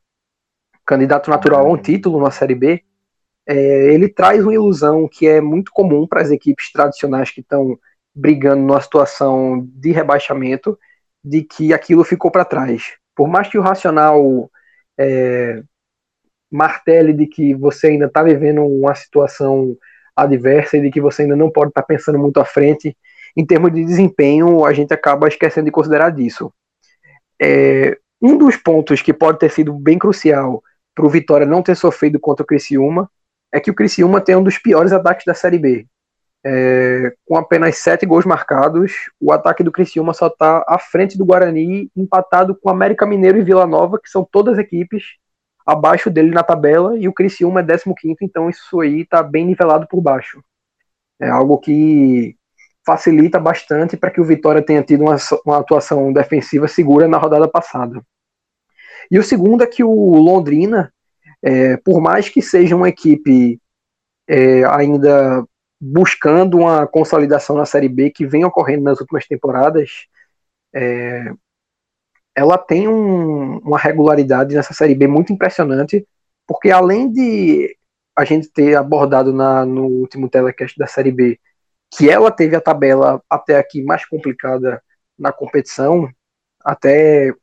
candidato 0.85 1.29
natural 1.29 1.65
a 1.65 1.71
um 1.71 1.77
título 1.77 2.21
na 2.21 2.31
Série 2.31 2.55
B, 2.55 2.83
é, 3.47 3.93
ele 3.93 4.07
traz 4.09 4.43
uma 4.43 4.53
ilusão 4.53 5.07
que 5.07 5.27
é 5.27 5.41
muito 5.41 5.71
comum 5.71 6.05
para 6.07 6.21
as 6.21 6.29
equipes 6.29 6.71
tradicionais 6.71 7.31
que 7.31 7.41
estão 7.41 7.79
brigando 8.13 8.61
numa 8.61 8.81
situação 8.81 9.67
de 9.73 9.91
rebaixamento, 9.91 10.77
de 11.23 11.43
que 11.43 11.73
aquilo 11.73 12.03
ficou 12.03 12.31
para 12.31 12.45
trás. 12.45 12.93
Por 13.15 13.27
mais 13.27 13.47
que 13.49 13.57
o 13.57 13.61
racional 13.61 14.49
é, 14.97 15.61
martele 16.51 17.13
de 17.13 17.27
que 17.27 17.53
você 17.53 17.87
ainda 17.87 18.05
está 18.05 18.23
vivendo 18.23 18.65
uma 18.65 18.95
situação 18.95 19.77
adversa 20.15 20.77
e 20.77 20.81
de 20.81 20.91
que 20.91 21.01
você 21.01 21.23
ainda 21.23 21.35
não 21.35 21.49
pode 21.49 21.69
estar 21.69 21.81
tá 21.81 21.87
pensando 21.87 22.19
muito 22.19 22.39
à 22.39 22.45
frente, 22.45 22.95
em 23.35 23.45
termos 23.45 23.71
de 23.73 23.85
desempenho, 23.85 24.65
a 24.65 24.73
gente 24.73 24.93
acaba 24.93 25.27
esquecendo 25.27 25.65
de 25.65 25.71
considerar 25.71 26.09
disso. 26.09 26.51
É, 27.41 27.97
um 28.21 28.37
dos 28.37 28.57
pontos 28.57 29.01
que 29.01 29.13
pode 29.13 29.39
ter 29.39 29.49
sido 29.49 29.73
bem 29.73 29.97
crucial 29.97 30.61
para 30.93 31.05
o 31.05 31.09
Vitória 31.09 31.45
não 31.45 31.63
ter 31.63 31.75
sofrido 31.75 32.19
contra 32.19 32.43
o 32.43 32.47
Criciúma 32.47 33.09
é 33.51 33.59
que 33.59 33.71
o 33.71 33.73
Criciúma 33.73 34.19
tem 34.19 34.35
um 34.35 34.43
dos 34.43 34.57
piores 34.57 34.91
ataques 34.91 35.25
da 35.25 35.33
Série 35.33 35.57
B. 35.57 35.87
É, 36.45 37.13
com 37.25 37.35
apenas 37.35 37.77
sete 37.77 38.05
gols 38.05 38.25
marcados, 38.25 38.93
o 39.19 39.31
ataque 39.31 39.63
do 39.63 39.71
Criciúma 39.71 40.13
só 40.13 40.27
está 40.27 40.63
à 40.67 40.79
frente 40.79 41.17
do 41.17 41.25
Guarani, 41.25 41.91
empatado 41.95 42.55
com 42.55 42.69
América 42.69 43.05
Mineiro 43.05 43.37
e 43.37 43.43
Vila 43.43 43.67
Nova, 43.67 43.99
que 43.99 44.09
são 44.09 44.27
todas 44.29 44.57
equipes 44.57 45.03
abaixo 45.65 46.09
dele 46.09 46.31
na 46.31 46.41
tabela, 46.43 46.97
e 46.97 47.07
o 47.07 47.13
Criciúma 47.13 47.59
é 47.59 47.63
15, 47.63 48.17
então 48.21 48.49
isso 48.49 48.79
aí 48.79 49.01
está 49.01 49.21
bem 49.21 49.45
nivelado 49.45 49.87
por 49.87 50.01
baixo. 50.01 50.41
É 51.19 51.29
algo 51.29 51.57
que 51.57 52.35
facilita 52.85 53.39
bastante 53.39 53.97
para 53.97 54.09
que 54.09 54.21
o 54.21 54.23
Vitória 54.23 54.63
tenha 54.63 54.81
tido 54.81 55.01
uma, 55.01 55.17
uma, 55.45 55.59
atuação 55.59 56.11
defensiva 56.11 56.67
segura 56.67 57.07
na 57.07 57.17
rodada 57.17 57.47
passada. 57.47 58.01
E 59.11 59.19
o 59.19 59.23
segundo 59.23 59.63
é 59.63 59.67
que 59.67 59.83
o 59.83 60.15
Londrina, 60.15 60.91
é, 61.43 61.77
por 61.77 62.01
mais 62.01 62.29
que 62.29 62.41
seja 62.41 62.75
uma 62.75 62.89
equipe 62.89 63.59
é, 64.27 64.63
ainda 64.65 65.45
buscando 65.79 66.57
uma 66.57 66.85
consolidação 66.87 67.55
na 67.55 67.65
Série 67.65 67.89
B 67.89 68.09
que 68.09 68.25
vem 68.25 68.43
ocorrendo 68.43 68.83
nas 68.83 68.99
últimas 68.99 69.25
temporadas, 69.27 70.07
é, 70.73 71.31
ela 72.35 72.57
tem 72.57 72.87
um, 72.87 73.57
uma 73.59 73.77
regularidade 73.77 74.55
nessa 74.55 74.73
Série 74.73 74.95
B 74.95 75.07
muito 75.07 75.33
impressionante, 75.33 76.05
porque 76.47 76.71
além 76.71 77.11
de 77.11 77.75
a 78.15 78.25
gente 78.25 78.49
ter 78.49 78.75
abordado 78.75 79.31
na, 79.33 79.65
no 79.65 79.85
último 79.85 80.29
telecast 80.29 80.77
da 80.77 80.87
Série 80.87 81.11
B 81.11 81.39
que 81.91 82.09
ela 82.09 82.31
teve 82.31 82.55
a 82.55 82.61
tabela 82.61 83.21
até 83.29 83.57
aqui 83.57 83.83
mais 83.83 84.05
complicada 84.05 84.81
na 85.17 85.31
competição, 85.31 86.09
até 86.63 87.33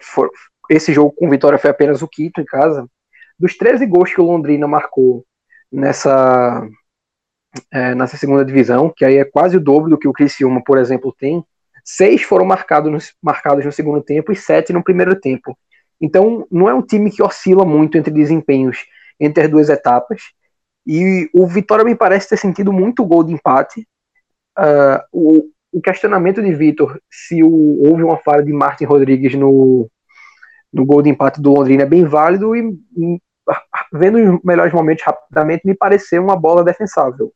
for, 0.00 0.30
esse 0.68 0.92
jogo 0.92 1.12
com 1.12 1.30
vitória 1.30 1.58
foi 1.58 1.70
apenas 1.70 2.02
o 2.02 2.08
quinto 2.08 2.40
em 2.40 2.44
casa. 2.44 2.86
Dos 3.38 3.56
13 3.56 3.86
gols 3.86 4.12
que 4.12 4.20
o 4.20 4.24
Londrina 4.24 4.66
marcou 4.68 5.24
nessa, 5.72 6.66
é, 7.72 7.94
nessa 7.94 8.16
segunda 8.16 8.44
divisão, 8.44 8.92
que 8.94 9.04
aí 9.04 9.16
é 9.16 9.24
quase 9.24 9.56
o 9.56 9.60
dobro 9.60 9.90
do 9.90 9.98
que 9.98 10.08
o 10.08 10.12
Criciúma, 10.12 10.62
por 10.64 10.78
exemplo, 10.78 11.14
tem, 11.18 11.44
seis 11.84 12.22
foram 12.22 12.44
marcados 12.44 12.92
no, 12.92 12.98
marcados 13.22 13.64
no 13.64 13.72
segundo 13.72 14.02
tempo 14.02 14.32
e 14.32 14.36
sete 14.36 14.72
no 14.72 14.82
primeiro 14.82 15.18
tempo. 15.18 15.56
Então, 16.00 16.46
não 16.50 16.68
é 16.68 16.74
um 16.74 16.82
time 16.82 17.10
que 17.10 17.22
oscila 17.22 17.64
muito 17.64 17.96
entre 17.96 18.12
desempenhos 18.12 18.84
entre 19.18 19.44
as 19.44 19.50
duas 19.50 19.68
etapas. 19.68 20.20
E 20.86 21.28
o 21.32 21.46
Vitória 21.46 21.84
me 21.84 21.94
parece 21.94 22.28
ter 22.28 22.36
sentido 22.36 22.72
muito 22.72 23.04
gol 23.04 23.24
de 23.24 23.32
empate. 23.32 23.86
Uh, 24.58 25.00
o, 25.12 25.50
o, 25.72 25.80
questionamento 25.80 26.42
de 26.42 26.54
Vitor 26.54 27.00
se 27.10 27.42
o, 27.42 27.82
houve 27.82 28.02
uma 28.02 28.16
falha 28.18 28.42
de 28.42 28.52
Martin 28.52 28.84
Rodrigues 28.84 29.34
no, 29.34 29.90
no 30.72 30.86
gol 30.86 31.02
de 31.02 31.10
empate 31.10 31.40
do 31.40 31.52
Londrina 31.52 31.82
é 31.82 31.86
bem 31.86 32.04
válido 32.04 32.56
e, 32.56 32.60
e 32.96 33.20
vendo 33.92 34.16
os 34.16 34.40
melhores 34.42 34.72
momentos 34.72 35.04
rapidamente 35.04 35.66
me 35.66 35.74
pareceu 35.74 36.22
uma 36.22 36.36
bola 36.36 36.64
defensável. 36.64 37.32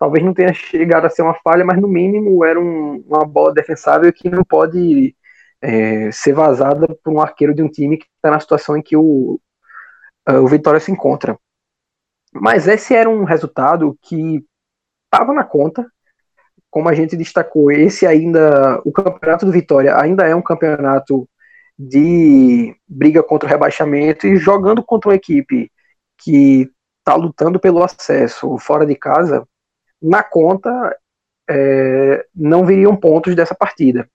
Talvez 0.00 0.24
não 0.24 0.32
tenha 0.32 0.54
chegado 0.54 1.04
a 1.04 1.10
ser 1.10 1.20
uma 1.20 1.34
falha, 1.34 1.62
mas 1.62 1.78
no 1.78 1.86
mínimo 1.86 2.42
era 2.42 2.58
um, 2.58 3.04
uma 3.06 3.24
bola 3.26 3.52
defensável 3.52 4.10
que 4.10 4.30
não 4.30 4.42
pode 4.42 5.14
é, 5.60 6.10
ser 6.10 6.32
vazada 6.32 6.88
por 7.04 7.12
um 7.12 7.20
arqueiro 7.20 7.54
de 7.54 7.62
um 7.62 7.68
time 7.68 7.98
que 7.98 8.06
está 8.16 8.30
na 8.30 8.40
situação 8.40 8.78
em 8.78 8.82
que 8.82 8.96
o, 8.96 9.38
o 10.26 10.48
Vitória 10.48 10.80
se 10.80 10.90
encontra. 10.90 11.38
Mas 12.32 12.66
esse 12.66 12.94
era 12.94 13.10
um 13.10 13.24
resultado 13.24 13.94
que 14.00 14.42
estava 15.04 15.34
na 15.34 15.44
conta, 15.44 15.86
como 16.70 16.88
a 16.88 16.94
gente 16.94 17.16
destacou, 17.16 17.70
esse 17.70 18.06
ainda, 18.06 18.80
o 18.86 18.92
campeonato 18.92 19.44
do 19.44 19.52
Vitória 19.52 19.98
ainda 20.00 20.26
é 20.26 20.34
um 20.34 20.42
campeonato 20.42 21.28
de 21.78 22.74
briga 22.88 23.22
contra 23.22 23.46
o 23.46 23.50
rebaixamento 23.50 24.26
e 24.26 24.36
jogando 24.36 24.82
contra 24.82 25.10
uma 25.10 25.16
equipe 25.16 25.70
que 26.18 26.70
está 27.00 27.16
lutando 27.16 27.58
pelo 27.60 27.82
acesso 27.82 28.56
fora 28.58 28.86
de 28.86 28.94
casa, 28.94 29.46
na 30.00 30.22
conta 30.22 30.96
é, 31.48 32.26
não 32.34 32.64
viriam 32.64 32.96
pontos 32.96 33.34
dessa 33.34 33.54
partida. 33.54 34.08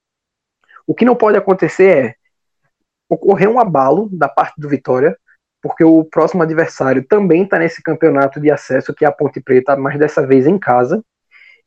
O 0.87 0.93
que 0.93 1.05
não 1.05 1.15
pode 1.15 1.37
acontecer 1.37 1.97
é 1.97 2.15
ocorrer 3.09 3.49
um 3.49 3.59
abalo 3.59 4.09
da 4.11 4.27
parte 4.27 4.59
do 4.59 4.69
Vitória, 4.69 5.17
porque 5.61 5.83
o 5.83 6.03
próximo 6.03 6.43
adversário 6.43 7.05
também 7.07 7.43
está 7.43 7.57
nesse 7.57 7.81
campeonato 7.81 8.39
de 8.39 8.51
acesso, 8.51 8.93
que 8.93 9.03
é 9.03 9.07
a 9.07 9.11
Ponte 9.11 9.41
Preta, 9.41 9.75
mas 9.75 9.97
dessa 9.97 10.25
vez 10.25 10.45
em 10.47 10.57
casa. 10.57 11.03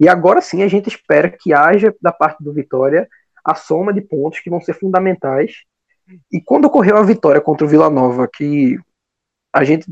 E 0.01 0.09
agora 0.09 0.41
sim 0.41 0.63
a 0.63 0.69
gente 0.69 0.89
espera 0.89 1.29
que 1.29 1.53
haja 1.53 1.95
da 2.01 2.13
parte 2.13 2.43
do 2.43 2.53
Vitória 2.53 3.09
a 3.45 3.55
soma 3.55 3.93
de 3.93 4.01
pontos 4.01 4.41
que 4.41 4.51
vão 4.51 4.61
ser 4.61 4.75
fundamentais. 4.75 5.65
E 6.31 6.41
quando 6.41 6.67
ocorreu 6.67 6.97
a 6.97 7.03
vitória 7.03 7.41
contra 7.41 7.67
o 7.67 7.69
Vila 7.69 7.91
Nova, 7.91 8.29
que 8.33 8.79
a 9.53 9.65
gente 9.65 9.87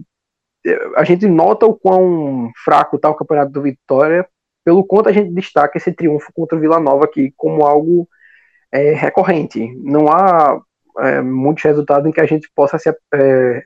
a 0.96 1.04
gente 1.04 1.26
nota 1.26 1.66
o 1.66 1.74
quão 1.74 2.50
fraco 2.64 2.96
está 2.96 3.08
o 3.08 3.14
campeonato 3.14 3.52
do 3.52 3.62
Vitória, 3.62 4.26
pelo 4.64 4.84
quanto 4.84 5.08
a 5.08 5.12
gente 5.12 5.32
destaca 5.32 5.78
esse 5.78 5.92
triunfo 5.92 6.32
contra 6.34 6.56
o 6.56 6.60
Vila 6.60 6.80
Nova 6.80 7.04
aqui 7.04 7.32
como 7.36 7.64
algo 7.64 8.08
é, 8.72 8.92
recorrente. 8.94 9.74
Não 9.76 10.10
há 10.10 10.60
é, 10.98 11.20
muitos 11.20 11.62
resultados 11.62 12.08
em 12.08 12.12
que 12.12 12.20
a 12.20 12.26
gente 12.26 12.50
possa 12.54 12.78
se, 12.78 12.90
é, 13.14 13.64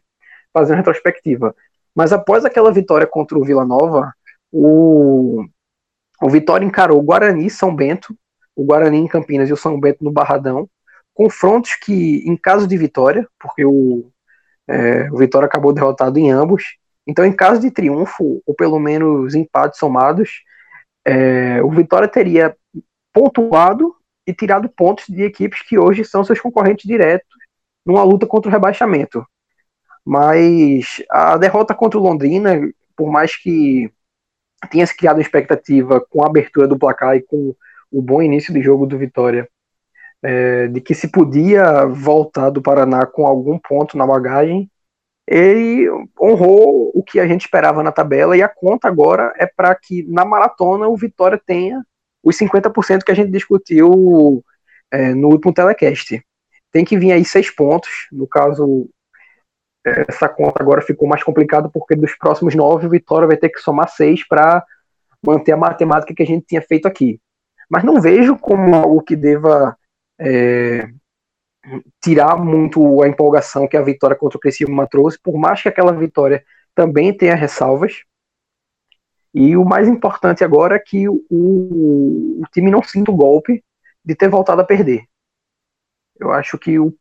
fazendo 0.53 0.77
retrospectiva. 0.77 1.55
Mas 1.95 2.13
após 2.13 2.45
aquela 2.45 2.73
vitória 2.73 3.07
contra 3.07 3.39
o 3.39 3.45
Vila 3.45 3.65
Nova, 3.65 4.13
o, 4.53 5.45
o 6.23 6.29
Vitória 6.29 6.65
encarou 6.65 6.99
o 6.99 7.03
Guarani 7.03 7.49
São 7.49 7.75
Bento, 7.75 8.15
o 8.55 8.65
Guarani 8.65 8.99
em 8.99 9.09
Campinas 9.09 9.49
e 9.49 9.53
o 9.53 9.57
São 9.57 9.79
Bento 9.81 10.05
no 10.05 10.13
Barradão, 10.13 10.69
confrontos 11.15 11.75
que, 11.75 12.23
em 12.27 12.37
caso 12.37 12.67
de 12.67 12.77
vitória, 12.77 13.27
porque 13.39 13.65
o, 13.65 14.11
é, 14.69 15.11
o 15.11 15.17
Vitória 15.17 15.47
acabou 15.47 15.73
derrotado 15.73 16.19
em 16.19 16.31
ambos, 16.31 16.77
então 17.11 17.27
em 17.27 17.33
caso 17.33 17.61
de 17.61 17.73
triunfo, 17.73 18.41
ou 18.47 18.55
pelo 18.55 18.79
menos 18.79 19.35
empates 19.35 19.81
somados, 19.81 20.45
é, 21.05 21.61
o 21.61 21.71
Vitória 21.71 22.07
teria 22.07 22.57
pontuado 23.13 23.97
e 24.25 24.33
tirado 24.33 24.69
pontos 24.69 25.07
de 25.09 25.25
equipes 25.25 25.61
que 25.63 25.77
hoje 25.77 26.05
são 26.05 26.23
seus 26.23 26.41
concorrentes 26.41 26.87
diretos 26.87 27.29
numa 27.85 28.05
luta 28.05 28.29
contra 28.29 28.49
o 28.49 28.53
rebaixamento. 28.53 29.27
Mas 30.07 31.03
a 31.11 31.37
derrota 31.37 31.75
contra 31.75 31.99
o 31.99 32.03
Londrina, 32.03 32.61
por 32.97 33.11
mais 33.11 33.35
que 33.35 33.93
tenha 34.71 34.87
se 34.87 34.97
criado 34.97 35.17
uma 35.17 35.23
expectativa 35.23 36.01
com 36.09 36.23
a 36.23 36.27
abertura 36.27 36.69
do 36.69 36.79
placar 36.79 37.17
e 37.17 37.23
com 37.23 37.57
o 37.91 38.01
bom 38.01 38.23
início 38.23 38.55
de 38.55 38.63
jogo 38.63 38.87
do 38.87 38.97
Vitória, 38.97 39.49
é, 40.23 40.69
de 40.69 40.81
que 40.81 40.95
se 40.95 41.09
podia 41.09 41.87
voltar 41.87 42.51
do 42.51 42.63
Paraná 42.63 43.05
com 43.05 43.27
algum 43.27 43.59
ponto 43.59 43.99
na 43.99 44.07
bagagem, 44.07 44.70
ele 45.31 45.89
honrou 46.21 46.91
o 46.93 47.05
que 47.05 47.21
a 47.21 47.27
gente 47.29 47.43
esperava 47.43 47.85
na 47.85 47.93
tabela 47.93 48.37
e 48.37 48.43
a 48.43 48.49
conta 48.49 48.89
agora 48.89 49.33
é 49.37 49.47
para 49.47 49.73
que 49.77 50.03
na 50.09 50.25
maratona 50.25 50.89
o 50.89 50.97
Vitória 50.97 51.41
tenha 51.47 51.81
os 52.21 52.37
50% 52.37 53.05
que 53.05 53.13
a 53.13 53.15
gente 53.15 53.31
discutiu 53.31 54.45
é, 54.91 55.15
no 55.15 55.29
último 55.29 55.55
telecast. 55.55 56.21
Tem 56.73 56.85
que 56.85 56.99
vir 56.99 57.13
aí 57.13 57.25
seis 57.25 57.49
pontos, 57.49 58.09
no 58.11 58.27
caso 58.27 58.91
essa 59.85 60.29
conta 60.29 60.61
agora 60.61 60.83
ficou 60.83 61.09
mais 61.09 61.23
complicada 61.23 61.71
porque 61.73 61.95
dos 61.95 62.15
próximos 62.17 62.55
nove, 62.55 62.87
o 62.87 62.91
Vitória 62.91 63.29
vai 63.29 63.37
ter 63.37 63.49
que 63.51 63.61
somar 63.61 63.89
seis 63.89 64.27
para 64.27 64.65
manter 65.25 65.53
a 65.53 65.57
matemática 65.57 66.13
que 66.13 66.23
a 66.23 66.27
gente 66.27 66.47
tinha 66.47 66.61
feito 66.61 66.89
aqui. 66.89 67.21
mas 67.71 67.85
não 67.85 68.01
vejo 68.01 68.37
como 68.37 68.75
algo 68.75 69.01
que 69.01 69.15
deva 69.15 69.77
é, 70.19 70.91
tirar 72.03 72.37
muito 72.37 73.03
a 73.03 73.09
empolgação 73.09 73.69
que 73.69 73.77
a 73.77 73.83
vitória 73.83 74.17
contra 74.17 74.39
o 74.39 74.41
Criciúma 74.41 74.87
trouxe, 74.87 75.19
por 75.21 75.37
mais 75.37 75.63
que 75.63 75.69
aquela 75.69 75.93
vitória 75.93 76.45
também 76.75 77.17
tenha 77.17 77.35
ressalvas. 77.35 78.03
E 79.33 79.57
o 79.57 79.65
mais 79.65 79.87
importante 79.87 80.43
agora 80.43 80.77
é 80.77 80.79
que 80.79 81.09
o, 81.09 81.23
o 81.31 82.43
time 82.53 82.71
não 82.71 82.83
sinta 82.83 83.11
o 83.11 83.17
golpe 83.17 83.63
de 84.05 84.15
ter 84.15 84.29
voltado 84.29 84.61
a 84.61 84.65
perder. 84.65 85.05
Eu 86.19 86.33
acho 86.33 86.59
que 86.59 86.79
o, 86.79 86.93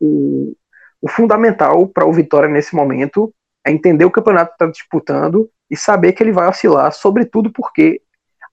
o, 0.00 0.56
o 1.00 1.08
fundamental 1.08 1.86
para 1.86 2.06
o 2.06 2.12
Vitória 2.12 2.48
nesse 2.48 2.74
momento 2.74 3.32
é 3.64 3.70
entender 3.70 4.04
o 4.04 4.10
campeonato 4.10 4.50
que 4.50 4.54
está 4.54 4.66
disputando 4.66 5.50
e 5.70 5.76
saber 5.76 6.12
que 6.12 6.22
ele 6.22 6.32
vai 6.32 6.48
oscilar, 6.48 6.92
sobretudo 6.92 7.52
porque 7.52 8.02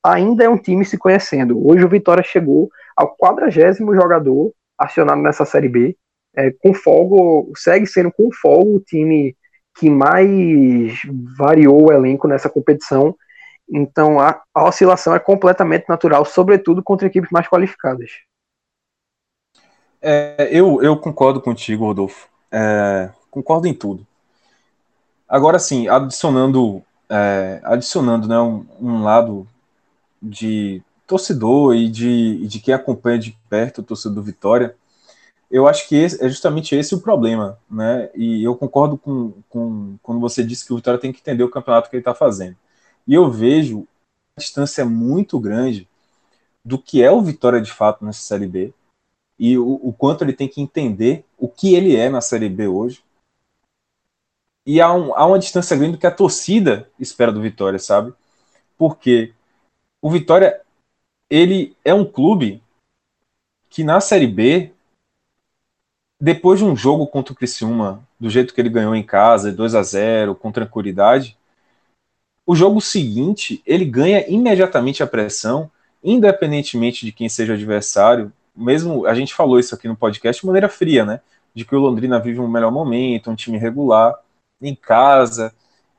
ainda 0.03 0.43
é 0.43 0.49
um 0.49 0.57
time 0.57 0.85
se 0.85 0.97
conhecendo. 0.97 1.65
Hoje 1.67 1.83
o 1.83 1.89
Vitória 1.89 2.23
chegou 2.23 2.69
ao 2.95 3.15
quadragésimo 3.17 3.95
jogador 3.95 4.53
acionado 4.77 5.21
nessa 5.21 5.45
Série 5.45 5.69
B, 5.69 5.97
é, 6.35 6.51
com 6.51 6.73
folga, 6.73 7.51
segue 7.55 7.87
sendo 7.87 8.11
com 8.11 8.29
folga 8.31 8.69
o 8.71 8.79
time 8.79 9.35
que 9.77 9.89
mais 9.89 11.01
variou 11.37 11.87
o 11.87 11.91
elenco 11.91 12.27
nessa 12.27 12.49
competição. 12.49 13.15
Então 13.69 14.19
a, 14.19 14.41
a 14.53 14.63
oscilação 14.63 15.15
é 15.15 15.19
completamente 15.19 15.85
natural, 15.89 16.23
sobretudo 16.25 16.83
contra 16.83 17.07
equipes 17.07 17.31
mais 17.31 17.47
qualificadas. 17.47 18.11
É, 20.01 20.49
eu, 20.51 20.83
eu 20.83 20.97
concordo 20.97 21.41
contigo, 21.41 21.85
Rodolfo. 21.85 22.27
É, 22.51 23.09
concordo 23.31 23.67
em 23.67 23.73
tudo. 23.73 24.05
Agora 25.27 25.57
sim, 25.57 25.87
adicionando, 25.87 26.83
é, 27.09 27.59
adicionando 27.63 28.27
né, 28.27 28.39
um, 28.39 28.65
um, 28.79 29.03
lado 29.03 29.47
de 30.21 30.81
torcedor 31.07 31.75
e 31.75 31.89
de, 31.89 32.47
de 32.47 32.59
quem 32.59 32.73
acompanha 32.73 33.19
de 33.19 33.37
perto 33.49 33.79
o 33.79 33.83
torcedor 33.83 34.15
do 34.15 34.23
Vitória, 34.23 34.75
eu 35.49 35.67
acho 35.67 35.87
que 35.87 35.95
esse, 35.95 36.23
é 36.23 36.27
justamente 36.27 36.75
esse 36.75 36.95
o 36.95 37.01
problema, 37.01 37.57
né? 37.69 38.09
E 38.15 38.43
eu 38.43 38.55
concordo 38.55 38.97
com, 38.97 39.33
com 39.49 39.97
quando 40.01 40.19
você 40.19 40.43
disse 40.43 40.65
que 40.65 40.73
o 40.73 40.77
Vitória 40.77 40.99
tem 40.99 41.13
que 41.13 41.19
entender 41.19 41.43
o 41.43 41.49
campeonato 41.49 41.89
que 41.89 41.95
ele 41.95 42.01
está 42.01 42.15
fazendo. 42.15 42.57
E 43.07 43.13
eu 43.13 43.29
vejo 43.31 43.77
uma 43.79 43.87
distância 44.39 44.83
muito 44.85 45.39
grande 45.39 45.87
do 46.63 46.79
que 46.79 47.03
é 47.03 47.11
o 47.11 47.21
Vitória 47.21 47.61
de 47.61 47.71
fato 47.71 48.03
nessa 48.03 48.21
Série 48.21 48.47
B 48.47 48.73
e 49.37 49.57
o, 49.57 49.79
o 49.83 49.93
quanto 49.93 50.23
ele 50.23 50.33
tem 50.33 50.47
que 50.47 50.61
entender 50.61 51.25
o 51.37 51.47
que 51.47 51.75
ele 51.75 51.95
é 51.95 52.09
na 52.09 52.21
Série 52.21 52.49
B 52.49 52.67
hoje. 52.67 53.03
E 54.65 54.81
há, 54.81 54.91
um, 54.91 55.15
há 55.15 55.25
uma 55.27 55.37
distância 55.37 55.77
grande 55.77 55.93
do 55.93 55.99
que 55.99 56.07
a 56.07 56.11
torcida 56.11 56.89
espera 56.99 57.31
do 57.31 57.41
Vitória, 57.41 57.77
sabe? 57.77 58.13
Porque 58.77 59.31
o 60.01 60.09
Vitória 60.09 60.64
ele 61.29 61.75
é 61.83 61.93
um 61.93 62.05
clube 62.05 62.61
que 63.69 63.83
na 63.83 63.99
Série 63.99 64.27
B, 64.27 64.71
depois 66.19 66.59
de 66.59 66.65
um 66.65 66.75
jogo 66.75 67.07
contra 67.07 67.33
o 67.33 67.35
Criciúma, 67.35 68.07
do 68.19 68.29
jeito 68.29 68.53
que 68.53 68.61
ele 68.61 68.69
ganhou 68.69 68.95
em 68.95 69.03
casa, 69.03 69.51
2 69.51 69.75
a 69.75 69.83
0 69.83 70.35
com 70.35 70.51
tranquilidade, 70.51 71.37
o 72.45 72.55
jogo 72.55 72.79
seguinte 72.79 73.61
ele 73.65 73.85
ganha 73.85 74.25
imediatamente 74.29 75.01
a 75.01 75.07
pressão, 75.07 75.69
independentemente 76.03 77.05
de 77.05 77.11
quem 77.11 77.27
seja 77.27 77.53
o 77.53 77.55
adversário. 77.55 78.31
Mesmo 78.55 79.05
a 79.05 79.13
gente 79.13 79.33
falou 79.33 79.59
isso 79.59 79.73
aqui 79.73 79.87
no 79.87 79.95
podcast 79.95 80.41
de 80.41 80.45
maneira 80.45 80.69
fria, 80.69 81.03
né? 81.03 81.21
De 81.53 81.65
que 81.65 81.75
o 81.75 81.79
Londrina 81.79 82.19
vive 82.19 82.39
um 82.39 82.47
melhor 82.47 82.71
momento, 82.71 83.31
um 83.31 83.35
time 83.35 83.57
regular, 83.57 84.17
em 84.61 84.75
casa, 84.75 85.53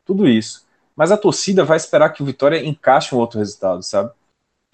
tudo 0.04 0.28
isso. 0.28 0.64
Mas 0.94 1.10
a 1.10 1.16
torcida 1.16 1.64
vai 1.64 1.76
esperar 1.76 2.10
que 2.10 2.22
o 2.22 2.26
Vitória 2.26 2.64
encaixe 2.64 3.14
um 3.14 3.18
outro 3.18 3.38
resultado, 3.38 3.82
sabe? 3.82 4.10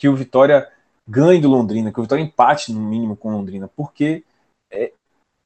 Que 0.02 0.08
o 0.08 0.16
Vitória 0.16 0.68
ganhe 1.06 1.40
do 1.40 1.48
Londrina, 1.48 1.92
que 1.92 2.00
o 2.00 2.02
Vitória 2.02 2.24
empate 2.24 2.72
no 2.72 2.80
mínimo 2.80 3.16
com 3.16 3.28
o 3.28 3.30
Londrina, 3.30 3.68
porque 3.68 4.24
é, 4.68 4.92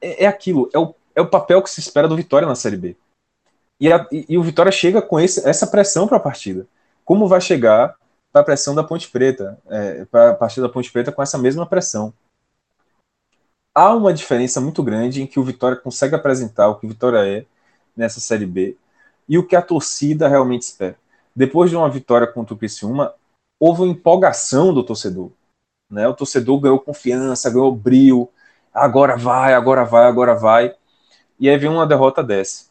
é, 0.00 0.24
é 0.24 0.26
aquilo, 0.26 0.70
é 0.72 0.78
o, 0.78 0.94
é 1.14 1.20
o 1.20 1.28
papel 1.28 1.62
que 1.62 1.68
se 1.68 1.78
espera 1.78 2.08
do 2.08 2.16
Vitória 2.16 2.48
na 2.48 2.54
Série 2.54 2.78
B. 2.78 2.96
E, 3.78 3.92
a, 3.92 4.08
e, 4.10 4.38
o 4.38 4.42
Vitória 4.42 4.72
chega 4.72 5.02
com 5.02 5.20
esse, 5.20 5.46
essa 5.46 5.66
pressão 5.66 6.08
para 6.08 6.16
a 6.16 6.20
partida. 6.20 6.66
Como 7.04 7.28
vai 7.28 7.38
chegar 7.38 7.96
para 8.32 8.40
a 8.40 8.44
pressão 8.44 8.74
da 8.74 8.82
Ponte 8.82 9.10
Preta, 9.10 9.60
é, 9.68 10.06
para 10.06 10.30
a 10.30 10.34
partida 10.34 10.66
da 10.66 10.72
Ponte 10.72 10.90
Preta 10.90 11.12
com 11.12 11.22
essa 11.22 11.36
mesma 11.36 11.66
pressão? 11.66 12.14
Há 13.74 13.94
uma 13.94 14.14
diferença 14.14 14.58
muito 14.58 14.82
grande 14.82 15.20
em 15.20 15.26
que 15.26 15.38
o 15.38 15.44
Vitória 15.44 15.76
consegue 15.76 16.14
apresentar 16.14 16.68
o 16.68 16.76
que 16.76 16.86
o 16.86 16.88
Vitória 16.88 17.18
é 17.28 17.44
nessa 17.94 18.20
Série 18.20 18.46
B 18.46 18.74
e 19.28 19.36
o 19.36 19.46
que 19.46 19.54
a 19.54 19.60
torcida 19.60 20.26
realmente 20.26 20.62
espera. 20.62 20.96
Depois 21.34 21.68
de 21.68 21.76
uma 21.76 21.90
vitória 21.90 22.26
contra 22.26 22.54
o 22.54 22.56
Criciúma, 22.56 23.12
houve 23.60 23.82
uma 23.82 23.92
empolgação 23.92 24.72
do 24.72 24.82
torcedor. 24.82 25.30
Né? 25.90 26.06
O 26.06 26.14
torcedor 26.14 26.60
ganhou 26.60 26.80
confiança, 26.80 27.50
ganhou 27.50 27.74
brilho, 27.74 28.28
agora 28.72 29.16
vai, 29.16 29.54
agora 29.54 29.84
vai, 29.84 30.06
agora 30.06 30.34
vai. 30.34 30.74
E 31.38 31.48
aí 31.48 31.58
vem 31.58 31.70
uma 31.70 31.86
derrota 31.86 32.22
dessa. 32.22 32.66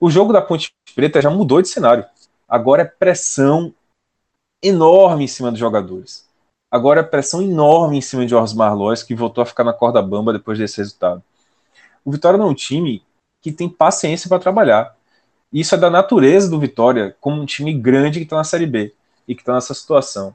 O 0.00 0.10
jogo 0.10 0.32
da 0.32 0.42
Ponte 0.42 0.70
Preta 0.94 1.20
já 1.20 1.30
mudou 1.30 1.62
de 1.62 1.68
cenário. 1.68 2.04
Agora 2.48 2.82
é 2.82 2.84
pressão 2.84 3.74
enorme 4.62 5.24
em 5.24 5.28
cima 5.28 5.50
dos 5.50 5.58
jogadores. 5.58 6.26
Agora 6.70 7.00
é 7.00 7.02
pressão 7.02 7.42
enorme 7.42 7.98
em 7.98 8.02
cima 8.02 8.26
de 8.26 8.34
Osmar 8.34 8.76
Lois, 8.76 9.02
que 9.02 9.14
voltou 9.14 9.42
a 9.42 9.46
ficar 9.46 9.64
na 9.64 9.72
corda 9.72 10.02
bamba 10.02 10.32
depois 10.32 10.58
desse 10.58 10.78
resultado. 10.78 11.22
O 12.04 12.10
Vitória 12.10 12.38
não 12.38 12.46
é 12.46 12.50
um 12.50 12.54
time 12.54 13.02
que 13.40 13.50
tem 13.52 13.68
paciência 13.68 14.28
para 14.28 14.38
trabalhar. 14.38 14.94
Isso 15.52 15.74
é 15.74 15.78
da 15.78 15.88
natureza 15.88 16.50
do 16.50 16.58
Vitória, 16.58 17.16
como 17.20 17.40
um 17.40 17.46
time 17.46 17.72
grande 17.72 18.18
que 18.18 18.24
está 18.24 18.36
na 18.36 18.44
Série 18.44 18.66
B 18.66 18.95
e 19.26 19.34
que 19.34 19.42
está 19.42 19.54
nessa 19.54 19.74
situação. 19.74 20.34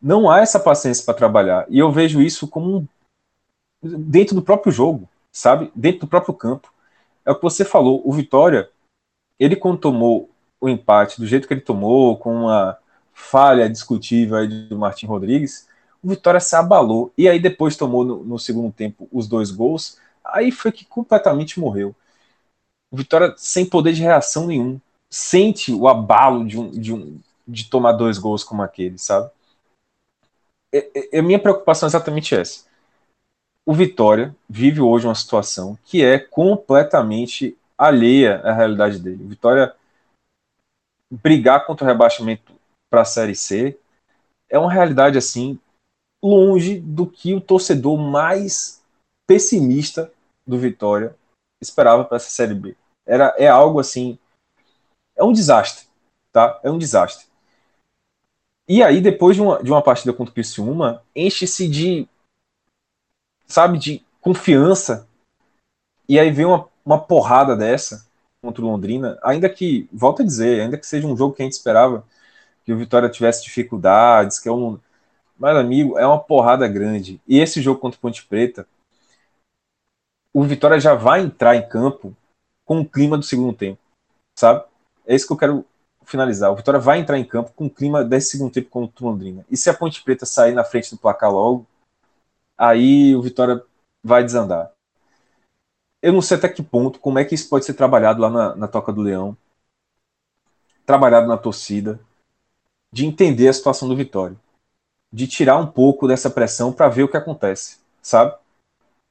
Não 0.00 0.30
há 0.30 0.40
essa 0.40 0.58
paciência 0.58 1.04
para 1.04 1.14
trabalhar. 1.14 1.66
E 1.68 1.78
eu 1.78 1.90
vejo 1.92 2.20
isso 2.20 2.48
como 2.48 2.78
um, 2.78 2.86
dentro 3.82 4.34
do 4.34 4.42
próprio 4.42 4.72
jogo, 4.72 5.08
sabe? 5.30 5.70
Dentro 5.74 6.00
do 6.00 6.06
próprio 6.08 6.34
campo. 6.34 6.72
É 7.24 7.30
o 7.30 7.36
que 7.36 7.42
você 7.42 7.64
falou. 7.64 8.02
O 8.04 8.12
Vitória, 8.12 8.68
ele 9.38 9.56
quando 9.56 9.78
tomou 9.78 10.28
o 10.60 10.68
empate 10.68 11.20
do 11.20 11.26
jeito 11.26 11.46
que 11.46 11.54
ele 11.54 11.60
tomou, 11.60 12.16
com 12.16 12.34
uma 12.34 12.76
falha 13.12 13.68
discutível 13.68 14.36
aí 14.36 14.48
do 14.48 14.78
Martin 14.78 15.06
Rodrigues, 15.06 15.68
o 16.02 16.08
Vitória 16.08 16.40
se 16.40 16.56
abalou. 16.56 17.12
E 17.16 17.28
aí 17.28 17.38
depois 17.38 17.76
tomou 17.76 18.04
no, 18.04 18.24
no 18.24 18.38
segundo 18.38 18.72
tempo 18.72 19.08
os 19.12 19.28
dois 19.28 19.50
gols. 19.50 19.98
Aí 20.24 20.50
foi 20.50 20.72
que 20.72 20.84
completamente 20.84 21.60
morreu. 21.60 21.94
O 22.90 22.96
Vitória 22.96 23.34
sem 23.36 23.64
poder 23.64 23.92
de 23.92 24.02
reação 24.02 24.46
nenhum. 24.46 24.80
Sente 25.08 25.72
o 25.72 25.86
abalo 25.86 26.44
de 26.44 26.58
um, 26.58 26.70
de 26.70 26.92
um, 26.92 27.20
de 27.52 27.68
tomar 27.68 27.92
dois 27.92 28.18
gols 28.18 28.42
como 28.42 28.62
aquele, 28.62 28.98
sabe? 28.98 29.30
É, 30.72 31.16
é, 31.16 31.18
a 31.18 31.22
minha 31.22 31.38
preocupação 31.38 31.86
é 31.86 31.90
exatamente 31.90 32.34
essa. 32.34 32.64
O 33.64 33.74
Vitória 33.74 34.34
vive 34.48 34.80
hoje 34.80 35.06
uma 35.06 35.14
situação 35.14 35.78
que 35.84 36.04
é 36.04 36.18
completamente 36.18 37.56
alheia 37.76 38.40
à 38.40 38.52
realidade 38.52 38.98
dele. 38.98 39.22
O 39.22 39.28
Vitória 39.28 39.74
brigar 41.10 41.66
contra 41.66 41.84
o 41.84 41.88
rebaixamento 41.88 42.52
para 42.90 43.02
a 43.02 43.04
Série 43.04 43.36
C 43.36 43.78
é 44.48 44.58
uma 44.58 44.72
realidade 44.72 45.18
assim 45.18 45.58
longe 46.22 46.80
do 46.80 47.06
que 47.06 47.34
o 47.34 47.40
torcedor 47.40 47.98
mais 47.98 48.82
pessimista 49.26 50.10
do 50.46 50.58
Vitória 50.58 51.14
esperava 51.60 52.04
para 52.04 52.16
essa 52.16 52.30
Série 52.30 52.54
B. 52.54 52.76
Era, 53.06 53.34
é 53.38 53.48
algo 53.48 53.78
assim, 53.78 54.18
é 55.16 55.22
um 55.22 55.32
desastre, 55.32 55.86
tá? 56.32 56.60
É 56.62 56.70
um 56.70 56.78
desastre. 56.78 57.26
E 58.74 58.82
aí, 58.82 59.02
depois 59.02 59.36
de 59.36 59.42
uma, 59.42 59.62
de 59.62 59.70
uma 59.70 59.82
partida 59.82 60.14
contra 60.14 60.30
o 60.30 60.34
Criciúma, 60.34 61.02
enche-se 61.14 61.68
de, 61.68 62.08
sabe, 63.46 63.76
de 63.76 64.02
confiança. 64.18 65.06
E 66.08 66.18
aí 66.18 66.30
vem 66.30 66.46
uma, 66.46 66.66
uma 66.82 66.98
porrada 66.98 67.54
dessa 67.54 68.08
contra 68.40 68.64
o 68.64 68.66
Londrina, 68.66 69.18
ainda 69.22 69.46
que, 69.50 69.86
volto 69.92 70.22
a 70.22 70.24
dizer, 70.24 70.62
ainda 70.62 70.78
que 70.78 70.86
seja 70.86 71.06
um 71.06 71.14
jogo 71.14 71.34
que 71.34 71.42
a 71.42 71.44
gente 71.44 71.52
esperava 71.52 72.02
que 72.64 72.72
o 72.72 72.78
Vitória 72.78 73.10
tivesse 73.10 73.44
dificuldades, 73.44 74.38
que 74.38 74.48
é 74.48 74.52
um. 74.52 74.80
Mas, 75.38 75.54
amigo, 75.54 75.98
é 75.98 76.06
uma 76.06 76.18
porrada 76.18 76.66
grande. 76.66 77.20
E 77.28 77.40
esse 77.40 77.60
jogo 77.60 77.78
contra 77.78 77.98
o 77.98 78.00
Ponte 78.00 78.24
Preta, 78.24 78.66
o 80.32 80.44
Vitória 80.44 80.80
já 80.80 80.94
vai 80.94 81.20
entrar 81.20 81.56
em 81.56 81.68
campo 81.68 82.16
com 82.64 82.80
o 82.80 82.88
clima 82.88 83.18
do 83.18 83.22
segundo 83.22 83.54
tempo, 83.54 83.78
sabe? 84.38 84.64
É 85.06 85.14
isso 85.14 85.26
que 85.26 85.32
eu 85.34 85.36
quero 85.36 85.66
finalizar, 86.04 86.50
o 86.50 86.56
Vitória 86.56 86.80
vai 86.80 86.98
entrar 86.98 87.18
em 87.18 87.24
campo 87.24 87.52
com 87.54 87.66
o 87.66 87.70
clima 87.70 88.04
desse 88.04 88.30
segundo 88.30 88.52
tempo 88.52 88.68
contra 88.68 89.04
o 89.04 89.08
Londrina. 89.08 89.44
E 89.50 89.56
se 89.56 89.70
a 89.70 89.74
Ponte 89.74 90.02
Preta 90.02 90.26
sair 90.26 90.52
na 90.52 90.64
frente 90.64 90.90
do 90.90 90.98
placar 90.98 91.32
logo, 91.32 91.66
aí 92.56 93.14
o 93.14 93.22
Vitória 93.22 93.62
vai 94.02 94.24
desandar. 94.24 94.72
Eu 96.00 96.12
não 96.12 96.22
sei 96.22 96.36
até 96.36 96.48
que 96.48 96.62
ponto, 96.62 96.98
como 96.98 97.18
é 97.18 97.24
que 97.24 97.34
isso 97.34 97.48
pode 97.48 97.64
ser 97.64 97.74
trabalhado 97.74 98.20
lá 98.20 98.28
na, 98.28 98.56
na 98.56 98.68
Toca 98.68 98.92
do 98.92 99.02
Leão, 99.02 99.36
trabalhado 100.84 101.28
na 101.28 101.38
torcida, 101.38 102.00
de 102.92 103.06
entender 103.06 103.48
a 103.48 103.52
situação 103.52 103.88
do 103.88 103.96
Vitória, 103.96 104.36
de 105.12 105.26
tirar 105.26 105.56
um 105.56 105.66
pouco 105.66 106.08
dessa 106.08 106.28
pressão 106.28 106.72
para 106.72 106.88
ver 106.88 107.04
o 107.04 107.08
que 107.08 107.16
acontece, 107.16 107.78
sabe? 108.02 108.34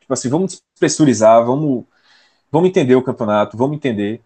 Tipo 0.02 0.14
assim, 0.14 0.30
vamos 0.30 0.62
pressurizar, 0.78 1.46
vamos, 1.46 1.86
vamos 2.52 2.70
entender 2.70 2.96
o 2.96 3.04
campeonato, 3.04 3.58
vamos 3.58 3.78
entender 3.78 4.22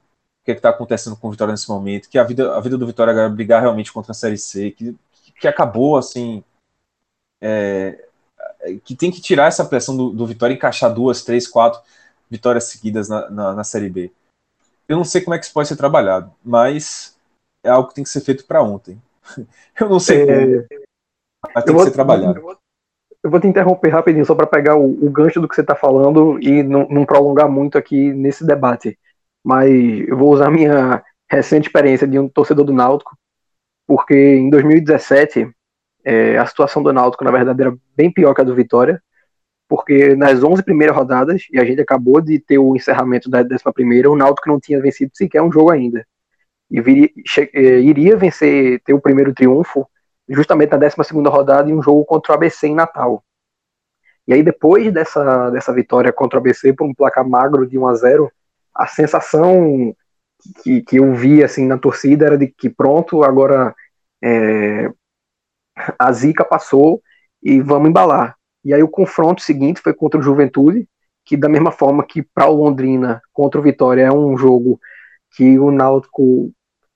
que 0.45 0.51
é 0.51 0.55
está 0.55 0.69
acontecendo 0.69 1.15
com 1.17 1.27
o 1.27 1.31
Vitória 1.31 1.51
nesse 1.51 1.67
momento, 1.67 2.07
que 2.07 2.19
a 2.19 2.23
vida, 2.23 2.55
a 2.55 2.59
vida 2.59 2.77
do 2.77 2.85
Vitória 2.85 3.11
é 3.11 3.29
brigar 3.29 3.61
realmente 3.61 3.91
contra 3.91 4.11
a 4.11 4.15
Série 4.15 4.37
C, 4.37 4.71
que, 4.71 4.95
que 5.39 5.47
acabou 5.47 5.97
assim 5.97 6.43
é, 7.41 8.07
que 8.83 8.95
tem 8.95 9.11
que 9.11 9.21
tirar 9.21 9.47
essa 9.47 9.65
pressão 9.65 9.95
do, 9.95 10.11
do 10.11 10.25
Vitória 10.25 10.53
e 10.53 10.55
encaixar 10.55 10.93
duas, 10.93 11.23
três, 11.23 11.47
quatro 11.47 11.81
vitórias 12.29 12.65
seguidas 12.65 13.09
na, 13.09 13.29
na, 13.29 13.53
na, 13.53 13.63
Série 13.63 13.89
B. 13.89 14.11
Eu 14.87 14.97
não 14.97 15.03
sei 15.03 15.21
como 15.21 15.33
é 15.33 15.39
que 15.39 15.45
isso 15.45 15.53
pode 15.53 15.67
ser 15.67 15.75
trabalhado, 15.75 16.31
mas 16.43 17.17
é 17.63 17.69
algo 17.69 17.89
que 17.89 17.95
tem 17.95 18.03
que 18.03 18.09
ser 18.09 18.21
feito 18.21 18.45
para 18.45 18.63
ontem. 18.63 19.01
Eu 19.79 19.89
não 19.89 19.99
sei 19.99 20.21
é... 20.21 20.25
como, 20.25 20.65
mas 21.53 21.63
tem 21.63 21.75
que 21.75 21.83
ser 21.83 21.91
trabalhado. 21.91 22.57
Eu 23.23 23.31
vou 23.31 23.39
te 23.39 23.47
interromper 23.47 23.89
rapidinho 23.89 24.25
só 24.25 24.35
para 24.35 24.45
pegar 24.45 24.75
o, 24.75 24.85
o, 24.85 25.09
gancho 25.09 25.41
do 25.41 25.47
que 25.47 25.55
você 25.55 25.61
está 25.61 25.75
falando 25.75 26.39
e 26.39 26.61
não, 26.61 26.87
não, 26.87 27.05
prolongar 27.05 27.49
muito 27.49 27.75
aqui 27.75 28.13
nesse 28.13 28.45
debate. 28.45 28.99
Mas 29.45 29.69
eu 30.07 30.17
vou 30.17 30.33
usar 30.33 30.49
minha 30.49 31.03
recente 31.29 31.67
experiência 31.67 32.07
de 32.07 32.17
um 32.17 32.27
torcedor 32.27 32.65
do 32.65 32.73
Náutico, 32.73 33.15
porque 33.85 34.15
em 34.15 34.49
2017 34.49 35.47
é, 36.03 36.35
a 36.39 36.45
situação 36.47 36.81
do 36.81 36.91
Náutico, 36.91 37.23
na 37.23 37.29
verdade, 37.29 37.61
era 37.61 37.77
bem 37.95 38.11
pior 38.11 38.33
que 38.33 38.41
a 38.41 38.43
do 38.43 38.55
Vitória, 38.55 38.99
porque 39.67 40.15
nas 40.15 40.43
11 40.43 40.63
primeiras 40.63 40.95
rodadas, 40.95 41.43
e 41.51 41.59
a 41.59 41.63
gente 41.63 41.79
acabou 41.79 42.19
de 42.21 42.39
ter 42.39 42.57
o 42.57 42.75
encerramento 42.75 43.29
da 43.29 43.41
11 43.41 43.47
primeira, 43.71 44.09
o 44.09 44.15
Náutico 44.15 44.49
não 44.49 44.59
tinha 44.59 44.81
vencido 44.81 45.11
sequer 45.13 45.43
um 45.43 45.51
jogo 45.51 45.71
ainda. 45.71 46.03
E 46.71 46.81
viria, 46.81 47.09
é, 47.53 47.79
iria 47.81 48.17
vencer, 48.17 48.81
ter 48.83 48.93
o 48.93 49.01
primeiro 49.01 49.31
triunfo 49.31 49.87
justamente 50.27 50.71
na 50.71 50.77
12 50.77 50.95
segunda 51.03 51.29
rodada 51.29 51.69
em 51.69 51.73
um 51.75 51.83
jogo 51.83 52.03
contra 52.03 52.33
o 52.33 52.35
ABC 52.35 52.67
em 52.67 52.73
Natal. 52.73 53.23
E 54.27 54.33
aí 54.33 54.41
depois 54.41 54.91
dessa, 54.91 55.51
dessa 55.51 55.71
vitória 55.71 56.11
contra 56.11 56.39
o 56.39 56.41
ABC 56.41 56.73
por 56.73 56.87
um 56.87 56.95
placar 56.95 57.27
magro 57.27 57.67
de 57.67 57.77
1 57.77 57.87
a 57.87 57.93
0 57.93 58.31
a 58.75 58.87
sensação 58.87 59.95
que, 60.63 60.81
que 60.81 60.97
eu 60.97 61.13
vi 61.13 61.43
assim 61.43 61.65
na 61.65 61.77
torcida 61.77 62.25
era 62.25 62.37
de 62.37 62.47
que 62.47 62.69
pronto, 62.69 63.23
agora 63.23 63.73
é, 64.23 64.89
a 65.97 66.11
zica 66.11 66.43
passou 66.43 67.01
e 67.41 67.61
vamos 67.61 67.89
embalar. 67.89 68.35
E 68.63 68.73
aí 68.73 68.83
o 68.83 68.89
confronto 68.89 69.41
seguinte 69.41 69.81
foi 69.81 69.93
contra 69.93 70.19
o 70.19 70.23
Juventude, 70.23 70.87
que 71.23 71.37
da 71.37 71.49
mesma 71.49 71.71
forma 71.71 72.05
que 72.05 72.21
para 72.21 72.47
o 72.47 72.55
Londrina 72.55 73.21
contra 73.33 73.59
o 73.59 73.63
Vitória 73.63 74.03
é 74.03 74.11
um 74.11 74.37
jogo 74.37 74.79
que 75.35 75.57
o 75.59 75.71
Náutico 75.71 76.51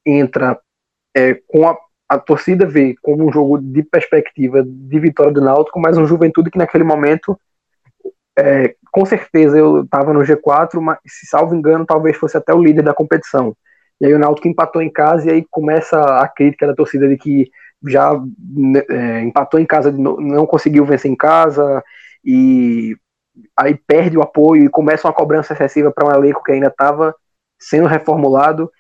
entra 0.05 0.59
é, 1.15 1.33
com 1.47 1.67
a, 1.67 1.77
a 2.07 2.17
torcida 2.17 2.65
vê 2.65 2.95
como 3.01 3.27
um 3.27 3.31
jogo 3.31 3.59
de 3.59 3.83
perspectiva 3.83 4.63
de 4.63 4.99
vitória 4.99 5.31
do 5.31 5.41
Náutico, 5.41 5.79
mas 5.79 5.97
um 5.97 6.05
Juventude 6.05 6.49
que 6.49 6.57
naquele 6.57 6.83
momento 6.83 7.39
é, 8.39 8.75
com 8.91 9.05
certeza 9.05 9.57
eu 9.57 9.83
estava 9.83 10.13
no 10.13 10.21
G4, 10.21 10.79
mas 10.81 10.97
se 11.05 11.27
salvo 11.27 11.55
engano 11.55 11.85
talvez 11.85 12.17
fosse 12.17 12.37
até 12.37 12.53
o 12.53 12.61
líder 12.61 12.83
da 12.83 12.93
competição. 12.93 13.55
E 14.01 14.05
aí 14.05 14.13
o 14.13 14.19
Náutico 14.19 14.47
empatou 14.47 14.81
em 14.81 14.91
casa 14.91 15.27
e 15.27 15.31
aí 15.31 15.45
começa 15.49 15.99
a 15.99 16.27
crítica 16.27 16.65
da 16.67 16.75
torcida 16.75 17.07
de 17.07 17.17
que 17.17 17.49
já 17.87 18.11
né, 18.39 18.83
é, 18.89 19.21
empatou 19.21 19.59
em 19.59 19.65
casa, 19.65 19.91
não 19.91 20.45
conseguiu 20.45 20.85
vencer 20.85 21.11
em 21.11 21.15
casa 21.15 21.83
e 22.23 22.95
aí 23.55 23.75
perde 23.75 24.17
o 24.17 24.21
apoio 24.21 24.65
e 24.65 24.69
começa 24.69 25.07
uma 25.07 25.13
cobrança 25.13 25.53
excessiva 25.53 25.91
para 25.91 26.07
um 26.07 26.11
elenco 26.11 26.43
que 26.43 26.51
ainda 26.51 26.67
estava 26.67 27.15
sendo 27.59 27.87
reformulado. 27.87 28.71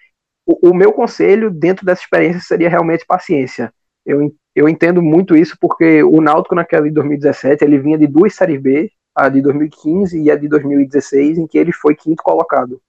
O, 0.45 0.69
o, 0.69 0.73
meu 0.73 0.91
conselho 0.91 1.49
dentro 1.49 1.85
dessa 1.85 2.01
experiência 2.01 2.41
seria 2.41 2.69
realmente 2.69 3.05
paciência. 3.05 3.73
Eu, 4.05 4.33
eu 4.55 4.67
entendo 4.67 5.01
muito 5.01 5.35
isso 5.35 5.55
porque 5.59 6.03
o 6.03 6.21
Náutico 6.21 6.55
naquela 6.55 6.83
de 6.83 6.91
2017 6.91 7.63
ele 7.63 7.77
vinha 7.77 7.97
de 7.97 8.07
duas 8.07 8.33
séries 8.33 8.61
B, 8.61 8.91
a 9.19 9.29
de 9.29 9.41
2015 9.41 10.21
e 10.21 10.31
a 10.31 10.35
de 10.35 10.47
2016, 10.47 11.37
em 11.37 11.47
que 11.47 11.57
ele 11.57 11.73
foi 11.73 11.95
quinto 11.95 12.23
colocado. 12.23 12.81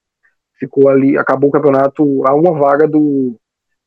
Ficou 0.55 0.89
ali, 0.89 1.19
acabou 1.19 1.49
o 1.49 1.53
campeonato 1.53 2.27
a 2.27 2.35
uma 2.35 2.53
vaga 2.53 2.87
do, 2.87 3.37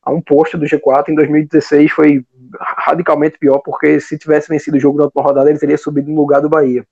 a 0.02 0.10
um 0.10 0.20
posto 0.20 0.58
do 0.58 0.66
G4. 0.66 1.08
Em 1.08 1.14
2016 1.14 1.90
foi 1.90 2.24
radicalmente 2.60 3.38
pior, 3.38 3.60
porque 3.60 3.98
se 4.00 4.18
tivesse 4.18 4.48
vencido 4.48 4.76
o 4.76 4.80
jogo 4.80 4.98
na 4.98 5.04
última 5.04 5.22
rodada, 5.22 5.48
ele 5.48 5.58
teria 5.58 5.78
subido 5.78 6.10
no 6.10 6.20
lugar 6.20 6.42
do 6.42 6.48
Bahia. 6.48 6.84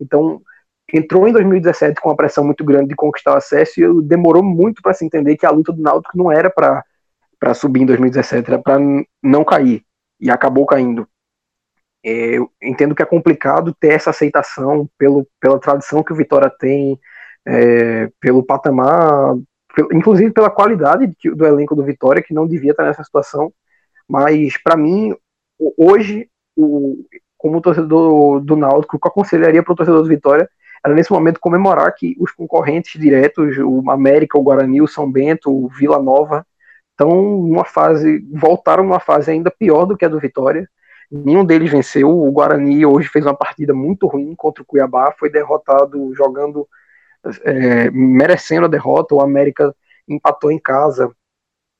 Então, 0.00 0.40
entrou 0.92 1.28
em 1.28 1.32
2017 1.32 2.00
com 2.00 2.08
uma 2.08 2.16
pressão 2.16 2.44
muito 2.44 2.64
grande 2.64 2.88
de 2.88 2.96
conquistar 2.96 3.34
o 3.34 3.36
acesso 3.36 3.80
e 3.80 4.02
demorou 4.02 4.42
muito 4.42 4.82
para 4.82 4.94
se 4.94 5.04
entender 5.04 5.36
que 5.36 5.46
a 5.46 5.50
luta 5.50 5.72
do 5.72 5.82
Náutico 5.82 6.18
não 6.18 6.32
era 6.32 6.50
para 6.50 7.54
subir 7.54 7.82
em 7.82 7.86
2017, 7.86 8.50
era 8.50 8.60
para 8.60 8.78
não 9.22 9.44
cair. 9.44 9.82
E 10.20 10.30
acabou 10.30 10.66
caindo. 10.66 11.06
É, 12.06 12.38
eu 12.38 12.50
entendo 12.62 12.94
que 12.94 13.02
é 13.02 13.06
complicado 13.06 13.74
ter 13.78 13.88
essa 13.94 14.10
aceitação 14.10 14.88
pelo, 14.96 15.26
pela 15.40 15.58
tradição 15.58 16.02
que 16.04 16.12
o 16.12 16.16
Vitória 16.16 16.50
tem, 16.50 16.98
é, 17.44 18.08
pelo 18.20 18.44
patamar 18.44 19.34
inclusive 19.92 20.30
pela 20.30 20.50
qualidade 20.50 21.12
do 21.24 21.46
elenco 21.46 21.74
do 21.74 21.84
Vitória, 21.84 22.22
que 22.22 22.34
não 22.34 22.46
devia 22.46 22.70
estar 22.70 22.84
nessa 22.84 23.04
situação. 23.04 23.52
Mas, 24.08 24.56
para 24.62 24.76
mim, 24.76 25.14
hoje, 25.76 26.28
o, 26.56 27.04
como 27.36 27.60
torcedor 27.60 28.40
do 28.40 28.56
Náutico, 28.56 28.96
o 28.96 29.00
que 29.00 29.06
eu 29.06 29.10
aconselharia 29.10 29.62
para 29.62 29.72
o 29.72 29.76
torcedor 29.76 30.02
do 30.02 30.08
Vitória 30.08 30.48
era, 30.84 30.94
nesse 30.94 31.10
momento, 31.10 31.40
comemorar 31.40 31.94
que 31.94 32.16
os 32.18 32.32
concorrentes 32.32 33.00
diretos, 33.00 33.56
o 33.58 33.90
América, 33.90 34.38
o 34.38 34.42
Guarani, 34.42 34.80
o 34.80 34.86
São 34.86 35.10
Bento, 35.10 35.50
o 35.50 35.68
Vila 35.68 36.00
Nova, 36.00 36.46
estão 36.92 37.10
numa 37.10 37.64
fase, 37.64 38.24
voltaram 38.32 38.84
numa 38.84 39.00
fase 39.00 39.30
ainda 39.30 39.50
pior 39.50 39.84
do 39.84 39.96
que 39.96 40.04
a 40.04 40.08
do 40.08 40.20
Vitória. 40.20 40.68
Nenhum 41.10 41.44
deles 41.44 41.70
venceu. 41.70 42.10
O 42.10 42.30
Guarani 42.30 42.84
hoje 42.84 43.08
fez 43.08 43.24
uma 43.24 43.36
partida 43.36 43.72
muito 43.72 44.06
ruim 44.06 44.34
contra 44.34 44.62
o 44.62 44.66
Cuiabá, 44.66 45.14
foi 45.18 45.30
derrotado 45.30 46.12
jogando 46.14 46.68
é, 47.44 47.90
merecendo 47.90 48.66
a 48.66 48.68
derrota, 48.68 49.14
o 49.14 49.20
América 49.20 49.74
empatou 50.08 50.50
em 50.50 50.58
casa, 50.58 51.10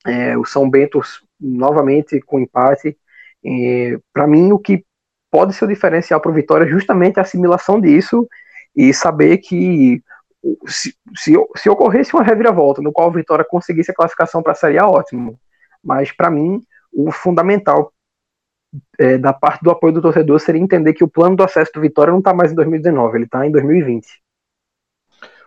é, 0.07 0.37
o 0.37 0.45
São 0.45 0.69
Bento 0.69 1.01
novamente 1.41 2.21
com 2.21 2.41
empate. 2.41 2.97
Para 4.13 4.27
mim, 4.27 4.51
o 4.53 4.59
que 4.59 4.85
pode 5.31 5.55
ser 5.55 5.65
o 5.65 5.69
diferencial 5.69 6.21
para 6.21 6.31
o 6.31 6.35
Vitória 6.35 6.65
é 6.65 6.69
justamente 6.69 7.19
a 7.19 7.23
assimilação 7.23 7.81
disso 7.81 8.27
e 8.75 8.93
saber 8.93 9.39
que 9.39 10.03
se, 10.67 10.95
se, 11.17 11.35
se, 11.57 11.69
ocorresse 11.69 12.15
uma 12.15 12.23
reviravolta 12.23 12.83
no 12.83 12.93
qual 12.93 13.09
o 13.09 13.13
Vitória 13.13 13.45
conseguisse 13.45 13.91
a 13.91 13.95
classificação 13.95 14.43
para 14.43 14.53
a 14.53 14.57
Série 14.57 14.79
A, 14.79 14.87
ótimo. 14.87 15.39
Mas 15.83 16.13
para 16.13 16.31
mim, 16.31 16.61
o 16.93 17.11
fundamental 17.11 17.93
é, 18.99 19.19
da 19.19 19.33
parte 19.33 19.63
do 19.63 19.71
apoio 19.71 19.93
do 19.95 20.03
torcedor 20.03 20.41
seria 20.41 20.61
entender 20.61 20.95
que 20.95 21.05
o 21.05 21.09
plano 21.09 21.37
do 21.37 21.43
acesso 21.43 21.73
do 21.75 21.81
Vitória 21.81 22.11
não 22.11 22.19
está 22.19 22.33
mais 22.35 22.53
em 22.53 22.55
2019, 22.55 23.17
ele 23.17 23.25
está 23.25 23.47
em 23.47 23.51
2020. 23.51 24.07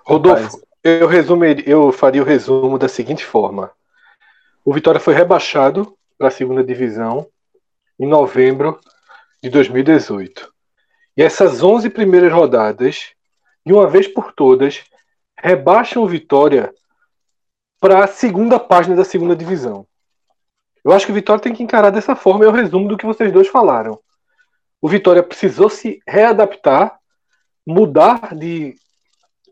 Rodolfo, 0.06 0.62
eu, 0.84 1.08
resumiria, 1.08 1.70
eu 1.70 1.92
faria 1.92 2.22
o 2.22 2.26
resumo 2.26 2.78
da 2.78 2.88
seguinte 2.88 3.26
forma: 3.26 3.72
o 4.64 4.74
Vitória 4.74 5.00
foi 5.00 5.14
rebaixado 5.14 5.96
para 6.18 6.28
a 6.28 6.32
segunda 6.32 6.64
divisão 6.64 7.28
em 8.00 8.08
novembro 8.08 8.80
de 9.42 9.50
2018. 9.50 10.52
E 11.18 11.22
essas 11.22 11.62
11 11.62 11.90
primeiras 11.90 12.32
rodadas, 12.32 13.14
de 13.66 13.74
uma 13.74 13.88
vez 13.88 14.08
por 14.08 14.32
todas, 14.32 14.84
rebaixam 15.38 16.04
o 16.04 16.08
Vitória 16.08 16.74
para 17.80 18.04
a 18.04 18.08
segunda 18.08 18.60
página 18.60 18.96
da 18.96 19.06
segunda 19.06 19.36
divisão. 19.36 19.86
Eu 20.84 20.92
acho 20.92 21.06
que 21.06 21.12
o 21.12 21.16
Vitória 21.16 21.42
tem 21.42 21.54
que 21.54 21.64
encarar 21.64 21.90
dessa 21.90 22.16
forma, 22.16 22.46
é 22.46 22.48
o 22.48 22.52
resumo 22.52 22.88
do 22.88 22.98
que 22.98 23.06
vocês 23.06 23.32
dois 23.32 23.48
falaram. 23.48 24.00
O 24.82 24.88
Vitória 24.88 25.22
precisou 25.22 25.70
se 25.70 26.02
readaptar, 26.08 26.98
mudar 27.66 28.34
de 28.34 28.76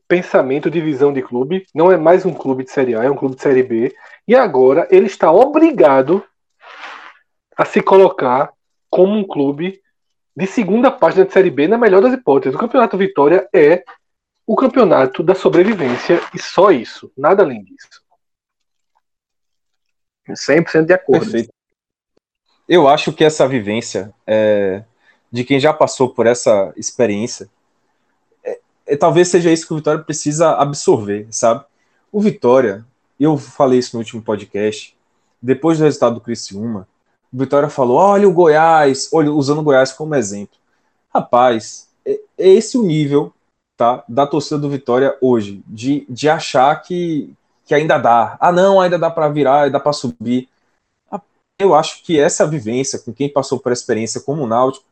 pensamento 0.08 0.72
de 0.72 0.80
visão 0.80 1.12
de 1.12 1.22
clube. 1.22 1.66
Não 1.76 1.92
é 1.92 1.98
mais 1.98 2.26
um 2.26 2.34
clube 2.34 2.64
de 2.64 2.72
Série 2.72 2.96
A, 2.96 3.04
é 3.04 3.12
um 3.12 3.16
clube 3.16 3.36
de 3.36 3.42
Série 3.42 3.64
B. 3.64 3.94
E 4.28 4.36
agora 4.36 4.88
ele 4.90 5.08
está 5.08 5.32
obrigado 5.32 6.24
a 7.58 7.66
se 7.66 7.82
colocar 7.82 8.52
como 8.90 9.14
um 9.14 9.28
clube 9.28 9.82
de 10.36 10.48
segunda 10.48 10.90
página 10.92 11.26
de 11.26 11.34
Série 11.34 11.50
B, 11.50 11.68
na 11.68 11.78
melhor 11.78 12.02
das 12.02 12.14
hipóteses. 12.14 12.56
O 12.56 12.60
Campeonato 12.60 12.98
Vitória 12.98 13.50
é 13.54 13.84
o 14.46 14.56
campeonato 14.56 15.22
da 15.22 15.36
sobrevivência 15.36 16.22
e 16.34 16.40
só 16.40 16.72
isso, 16.72 17.12
nada 17.18 17.44
além 17.44 17.64
disso. 17.64 18.02
100% 20.34 20.86
de 20.86 20.94
acordo. 20.94 21.22
Perfeito. 21.24 21.50
Eu 22.68 22.88
acho 22.88 23.14
que 23.14 23.24
essa 23.24 23.48
vivência 23.48 24.14
é, 24.26 24.84
de 25.32 25.44
quem 25.44 25.60
já 25.60 25.74
passou 25.74 26.10
por 26.10 26.26
essa 26.26 26.74
experiência 26.76 27.50
é, 28.88 28.96
talvez 28.96 29.28
seja 29.28 29.52
isso 29.52 29.68
que 29.68 29.74
o 29.74 29.78
Vitória 29.78 30.02
precisa 30.02 30.52
absorver, 30.54 31.28
sabe? 31.30 31.64
O 32.12 32.22
Vitória, 32.22 32.86
eu 33.20 33.38
falei 33.38 33.80
isso 33.80 33.96
no 33.96 34.00
último 34.00 34.22
podcast, 34.22 34.96
depois 35.42 35.78
do 35.78 35.84
resultado 35.84 36.16
do 36.16 36.22
Criciúma, 36.22 36.88
o 37.32 37.38
Vitória 37.38 37.70
falou: 37.70 37.98
olha 37.98 38.28
o 38.28 38.34
Goiás, 38.34 39.10
olha, 39.12 39.32
usando 39.32 39.60
o 39.60 39.64
Goiás 39.64 39.92
como 39.92 40.16
exemplo. 40.16 40.58
Rapaz, 41.14 41.90
é, 42.06 42.20
é 42.38 42.48
esse 42.48 42.78
o 42.78 42.84
nível 42.84 43.34
tá, 43.76 44.04
da 44.08 44.26
torcida 44.26 44.58
do 44.58 44.70
Vitória 44.70 45.18
hoje, 45.22 45.62
de, 45.68 46.06
de 46.10 46.30
achar 46.30 46.74
que, 46.82 47.34
que 47.68 47.76
ainda 47.76 47.98
dá. 47.98 48.38
Ah, 48.40 48.52
não, 48.52 48.82
ainda 48.82 48.98
dá 48.98 49.12
para 49.12 49.30
virar, 49.30 49.64
ainda 49.64 49.78
dá 49.78 49.80
para 49.80 49.94
subir. 49.94 50.50
Eu 51.60 51.76
acho 51.76 52.04
que 52.04 52.20
essa 52.20 52.48
vivência 52.48 53.00
com 53.00 53.14
quem 53.14 53.28
passou 53.28 53.60
por 53.60 53.72
experiência 53.72 54.22
como 54.22 54.44
o 54.44 54.48
Náutico 54.48 54.86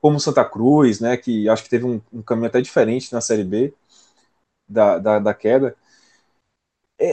como 0.00 0.20
Santa 0.20 0.44
Cruz, 0.44 1.00
né, 1.00 1.16
que 1.16 1.48
acho 1.48 1.64
que 1.64 1.70
teve 1.70 1.84
um, 1.84 2.00
um 2.12 2.22
caminho 2.22 2.46
até 2.46 2.60
diferente 2.60 3.12
na 3.12 3.20
Série 3.20 3.44
B 3.44 3.74
da, 4.68 4.98
da, 4.98 5.18
da 5.18 5.34
queda. 5.34 5.76
É, 7.00 7.10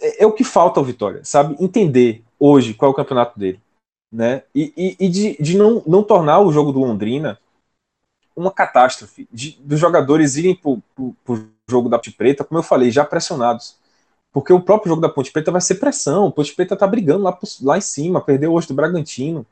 é, 0.00 0.22
é, 0.22 0.26
o 0.26 0.32
que 0.32 0.44
falta 0.44 0.78
ao 0.78 0.86
Vitória, 0.86 1.24
sabe? 1.24 1.56
Entender 1.58 2.22
hoje 2.38 2.74
qual 2.74 2.90
é 2.90 2.92
o 2.92 2.96
campeonato 2.96 3.38
dele, 3.38 3.60
né? 4.12 4.42
E, 4.54 4.72
e, 4.76 5.06
e 5.06 5.08
de, 5.08 5.36
de 5.40 5.56
não, 5.56 5.82
não 5.86 6.02
tornar 6.02 6.40
o 6.40 6.52
jogo 6.52 6.72
do 6.72 6.80
Londrina 6.80 7.38
uma 8.36 8.52
catástrofe 8.52 9.28
de, 9.32 9.58
dos 9.60 9.80
jogadores 9.80 10.36
irem 10.36 10.54
para 10.54 10.70
o 10.70 11.48
jogo 11.68 11.88
da 11.88 11.98
Preta, 11.98 12.44
como 12.44 12.60
eu 12.60 12.62
falei, 12.62 12.88
já 12.90 13.04
pressionados. 13.04 13.76
Porque 14.40 14.52
o 14.52 14.60
próprio 14.60 14.90
jogo 14.90 15.02
da 15.02 15.08
Ponte 15.08 15.32
Preta 15.32 15.50
vai 15.50 15.60
ser 15.60 15.76
pressão. 15.76 16.30
Ponte 16.30 16.54
Preta 16.54 16.76
tá 16.76 16.86
brigando 16.86 17.24
lá, 17.24 17.38
lá 17.62 17.78
em 17.78 17.80
cima, 17.80 18.20
perdeu 18.20 18.52
hoje 18.52 18.68
do 18.68 18.74
Bragantino, 18.74 19.44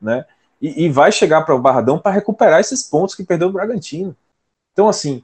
né? 0.00 0.24
E, 0.60 0.84
e 0.84 0.88
vai 0.88 1.10
chegar 1.12 1.42
para 1.42 1.54
o 1.54 1.60
Barradão 1.60 1.98
para 1.98 2.12
recuperar 2.12 2.60
esses 2.60 2.82
pontos 2.82 3.14
que 3.14 3.24
perdeu 3.24 3.48
o 3.48 3.52
Bragantino. 3.52 4.16
Então, 4.72 4.88
assim, 4.88 5.22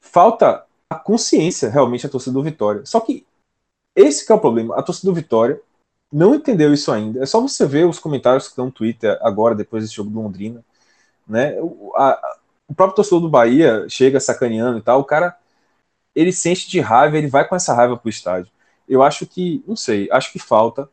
falta 0.00 0.64
a 0.90 0.94
consciência 0.96 1.70
realmente 1.70 2.06
a 2.06 2.08
torcida 2.08 2.34
do 2.34 2.42
Vitória. 2.42 2.84
Só 2.84 3.00
que 3.00 3.26
esse 3.94 4.26
que 4.26 4.32
é 4.32 4.34
o 4.34 4.40
problema. 4.40 4.76
A 4.76 4.82
torcida 4.82 5.10
do 5.10 5.14
Vitória 5.14 5.60
não 6.12 6.34
entendeu 6.34 6.72
isso 6.72 6.90
ainda. 6.90 7.22
É 7.22 7.26
só 7.26 7.40
você 7.40 7.66
ver 7.66 7.86
os 7.86 7.98
comentários 7.98 8.44
que 8.44 8.50
estão 8.50 8.66
no 8.66 8.72
Twitter 8.72 9.18
agora, 9.22 9.54
depois 9.54 9.84
desse 9.84 9.94
jogo 9.94 10.10
do 10.10 10.20
Londrina. 10.20 10.64
Né? 11.28 11.58
O, 11.60 11.92
a, 11.94 12.20
o 12.68 12.74
próprio 12.74 12.96
torcedor 12.96 13.20
do 13.20 13.28
Bahia 13.28 13.86
chega 13.88 14.18
sacaneando 14.18 14.78
e 14.78 14.82
tal. 14.82 15.00
O 15.00 15.04
cara 15.04 15.36
ele 16.14 16.32
sente 16.32 16.68
de 16.68 16.80
raiva, 16.80 17.16
ele 17.16 17.28
vai 17.28 17.46
com 17.46 17.56
essa 17.56 17.74
raiva 17.74 17.96
pro 17.96 18.10
estádio. 18.10 18.52
Eu 18.88 19.02
acho 19.02 19.26
que, 19.26 19.62
não 19.66 19.76
sei, 19.76 20.08
acho 20.10 20.32
que 20.32 20.38
falta 20.38 20.88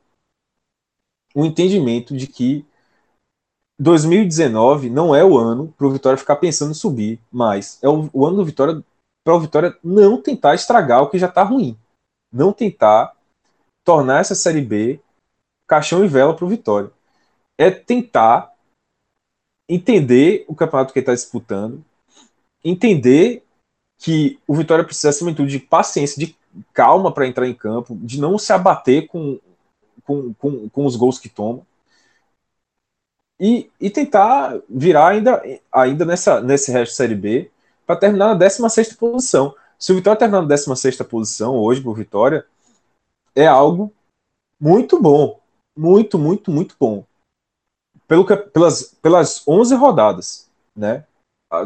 o 1.36 1.42
um 1.42 1.46
entendimento 1.46 2.16
de 2.16 2.28
que 2.28 2.66
2019 3.80 4.90
não 4.90 5.16
é 5.16 5.24
o 5.24 5.38
ano 5.38 5.74
para 5.78 5.88
o 5.88 5.92
Vitória 5.92 6.18
ficar 6.18 6.36
pensando 6.36 6.72
em 6.72 6.76
subir, 6.76 7.20
mas 7.32 7.82
é 7.82 7.88
o, 7.88 8.10
o 8.12 8.26
ano 8.26 8.38
do 8.38 8.46
Vitória 8.46 8.84
para 9.24 9.36
o 9.36 9.40
Vitória 9.40 9.78
não 9.84 10.22
tentar 10.22 10.56
estragar 10.56 11.04
o 11.04 11.10
que 11.10 11.20
já 11.20 11.28
está 11.28 11.44
ruim, 11.44 11.78
não 12.32 12.52
tentar 12.52 13.16
tornar 13.84 14.20
essa 14.20 14.36
série 14.36 14.62
B 14.62 15.00
caixão 15.68 16.04
e 16.04 16.08
vela 16.08 16.36
para 16.36 16.46
o 16.46 16.50
Vitória. 16.50 16.92
É 17.58 17.70
tentar 17.70 18.54
entender 19.68 20.46
o 20.48 20.56
campeonato 20.56 20.92
que 20.92 21.00
ele 21.00 21.04
está 21.04 21.14
disputando, 21.14 21.84
entender 22.64 23.46
que 24.00 24.40
o 24.48 24.56
Vitória 24.56 24.84
precisa, 24.84 25.10
acima 25.10 25.32
de 25.32 25.38
tudo, 25.38 25.50
de 25.50 25.60
paciência, 25.60 26.18
de 26.18 26.36
calma 26.74 27.14
para 27.14 27.28
entrar 27.28 27.48
em 27.48 27.54
campo, 27.54 27.96
de 28.02 28.20
não 28.20 28.38
se 28.38 28.52
abater 28.54 29.08
com, 29.08 29.38
com, 30.04 30.34
com, 30.34 30.70
com 30.70 30.86
os 30.86 30.96
gols 30.96 31.20
que 31.20 31.28
toma. 31.28 31.62
E, 33.40 33.70
e 33.80 33.90
tentar 33.90 34.58
virar 34.70 35.10
ainda, 35.10 35.42
ainda 35.72 36.06
nessa, 36.06 36.42
nesse 36.42 36.72
resto 36.72 36.92
de 36.92 36.98
Série 36.98 37.16
B 37.16 37.52
para 37.86 37.96
terminar 37.96 38.30
na 38.30 38.34
16 38.36 38.94
posição. 38.94 39.54
Se 39.78 39.92
o 39.92 39.96
Vitória 39.96 40.18
terminar 40.20 40.42
na 40.42 40.48
16 40.48 40.98
posição 41.04 41.56
hoje 41.56 41.82
por 41.82 41.96
Vitória, 41.96 42.46
é 43.36 43.48
algo 43.48 43.94
muito 44.60 45.02
bom. 45.02 45.40
Muito, 45.76 46.18
muito, 46.18 46.52
muito 46.52 46.76
bom. 46.80 47.06
Pelo 48.08 48.26
que, 48.26 48.36
pelas, 48.36 48.96
pelas 49.02 49.48
11 49.48 49.76
rodadas, 49.76 50.50
né? 50.76 51.06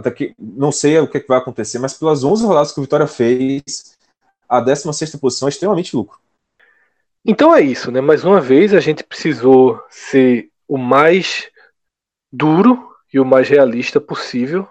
Daqui, 0.02 0.34
não 0.40 0.72
sei 0.72 1.00
o 1.00 1.08
que, 1.08 1.20
vai 1.28 1.38
acontecer, 1.38 1.80
mas 1.80 1.94
pelas 1.94 2.24
11 2.24 2.46
rodadas 2.46 2.72
que 2.72 2.80
o 2.80 2.84
Vitória 2.84 3.08
fez, 3.08 3.98
a 4.48 4.60
16 4.60 5.16
posição 5.18 5.48
é 5.48 5.50
extremamente 5.50 5.96
lucro. 5.96 6.20
Então 7.26 7.56
é 7.56 7.62
isso, 7.62 7.92
né? 7.92 8.02
Mais 8.02 8.24
uma 8.24 8.42
vez 8.42 8.74
a 8.74 8.80
gente 8.80 9.04
precisou 9.04 9.82
ser 9.90 10.50
o 10.68 10.78
mais 10.78 11.50
duro 12.32 12.92
e 13.14 13.20
o 13.20 13.26
mais 13.26 13.48
realista 13.48 14.02
possível 14.02 14.68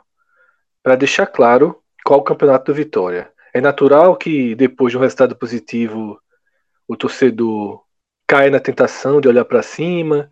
para 0.83 0.97
deixar 0.97 1.27
claro 1.27 1.81
qual 2.05 2.21
o 2.21 2.25
campeonato 2.25 2.73
do 2.73 2.77
Vitória. 2.77 3.33
É 3.55 3.61
natural 3.61 4.17
que 4.17 4.55
depois 4.55 4.91
de 4.91 4.99
um 4.99 5.01
resultado 5.01 5.37
positivo 5.37 6.21
o 6.89 6.97
torcedor 6.97 7.83
caia 8.27 8.51
na 8.51 8.61
tentação 8.61 9.21
de 9.21 9.29
olhar 9.29 9.45
para 9.45 9.63
cima, 9.63 10.31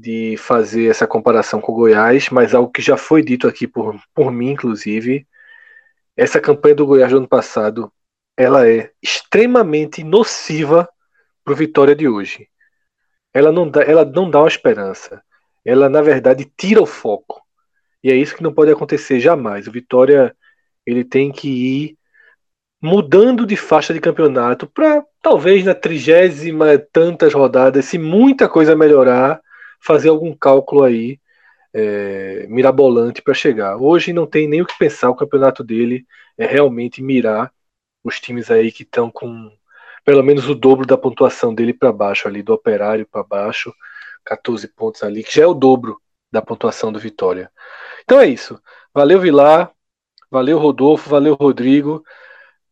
de 0.00 0.36
fazer 0.36 0.88
essa 0.88 1.06
comparação 1.06 1.60
com 1.60 1.72
o 1.72 1.74
Goiás, 1.74 2.28
mas 2.30 2.54
algo 2.54 2.70
que 2.70 2.82
já 2.82 2.96
foi 2.96 3.22
dito 3.22 3.48
aqui 3.48 3.66
por, 3.66 3.98
por 4.14 4.30
mim, 4.30 4.50
inclusive, 4.50 5.26
essa 6.16 6.40
campanha 6.40 6.74
do 6.74 6.86
Goiás 6.86 7.10
do 7.10 7.18
ano 7.18 7.28
passado, 7.28 7.92
ela 8.36 8.68
é 8.68 8.90
extremamente 9.02 10.04
nociva 10.04 10.88
para 11.44 11.52
o 11.52 11.56
Vitória 11.56 11.94
de 11.94 12.08
hoje. 12.08 12.48
Ela 13.32 13.50
não, 13.52 13.68
dá, 13.68 13.82
ela 13.82 14.04
não 14.04 14.30
dá 14.30 14.40
uma 14.40 14.48
esperança. 14.48 15.22
Ela, 15.64 15.88
na 15.88 16.02
verdade, 16.02 16.50
tira 16.56 16.80
o 16.82 16.86
foco. 16.86 17.40
E 18.02 18.10
é 18.10 18.14
isso 18.14 18.36
que 18.36 18.42
não 18.42 18.52
pode 18.52 18.70
acontecer 18.70 19.20
jamais. 19.20 19.66
O 19.66 19.72
Vitória 19.72 20.34
ele 20.84 21.04
tem 21.04 21.32
que 21.32 21.48
ir 21.48 21.98
mudando 22.80 23.46
de 23.46 23.56
faixa 23.56 23.92
de 23.92 24.00
campeonato 24.00 24.66
para 24.66 25.04
talvez 25.20 25.64
na 25.64 25.74
trigésima 25.74 26.78
tantas 26.78 27.34
rodadas, 27.34 27.86
se 27.86 27.98
muita 27.98 28.48
coisa 28.48 28.76
melhorar, 28.76 29.40
fazer 29.86 30.08
algum 30.08 30.34
cálculo 30.34 30.82
aí 30.82 31.20
é, 31.72 32.46
mirabolante 32.48 33.22
para 33.22 33.34
chegar. 33.34 33.76
Hoje 33.76 34.12
não 34.12 34.26
tem 34.26 34.48
nem 34.48 34.62
o 34.62 34.66
que 34.66 34.76
pensar, 34.78 35.10
o 35.10 35.14
campeonato 35.14 35.62
dele 35.62 36.04
é 36.36 36.46
realmente 36.46 37.02
mirar 37.02 37.52
os 38.02 38.20
times 38.20 38.50
aí 38.50 38.72
que 38.72 38.82
estão 38.82 39.10
com 39.10 39.50
pelo 40.04 40.22
menos 40.22 40.48
o 40.48 40.54
dobro 40.54 40.86
da 40.86 40.96
pontuação 40.96 41.54
dele 41.54 41.74
para 41.74 41.92
baixo 41.92 42.28
ali, 42.28 42.42
do 42.42 42.52
Operário 42.52 43.06
para 43.06 43.24
baixo, 43.24 43.74
14 44.24 44.68
pontos 44.68 45.02
ali, 45.02 45.22
que 45.22 45.34
já 45.34 45.42
é 45.42 45.46
o 45.46 45.54
dobro 45.54 46.00
da 46.30 46.40
pontuação 46.40 46.92
do 46.92 46.98
Vitória. 46.98 47.50
Então 48.04 48.20
é 48.20 48.26
isso. 48.26 48.60
Valeu 48.94 49.20
Vilar, 49.20 49.72
valeu 50.30 50.58
Rodolfo, 50.58 51.10
valeu 51.10 51.34
Rodrigo. 51.34 52.04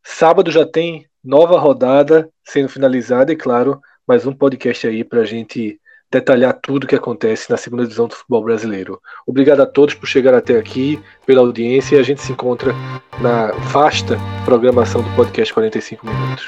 Sábado 0.03 0.51
já 0.51 0.65
tem 0.67 1.09
nova 1.23 1.59
rodada 1.59 2.31
sendo 2.45 2.69
finalizada 2.69 3.33
e 3.33 3.37
claro, 3.37 3.81
mais 4.07 4.27
um 4.27 4.33
podcast 4.33 4.87
aí 4.87 5.03
para 5.03 5.23
a 5.23 5.25
gente 5.25 5.81
detalhar 6.15 6.55
tudo 6.55 6.85
o 6.85 6.87
que 6.87 6.95
acontece 6.95 7.51
na 7.51 7.57
segunda 7.57 7.83
divisão 7.83 8.07
do 8.07 8.15
futebol 8.15 8.45
brasileiro. 8.45 9.01
Obrigado 9.27 9.61
a 9.61 9.67
todos 9.67 9.95
por 9.95 10.07
chegar 10.07 10.35
até 10.35 10.57
aqui, 10.57 11.01
pela 11.27 11.41
audiência, 11.41 11.97
e 11.97 11.99
a 11.99 12.03
gente 12.03 12.23
se 12.23 12.33
encontra 12.33 12.73
na 13.21 13.53
vasta 13.73 14.17
programação 14.45 15.03
do 15.03 15.11
podcast 15.11 15.53
45 15.53 16.07
Minutos. 16.07 16.47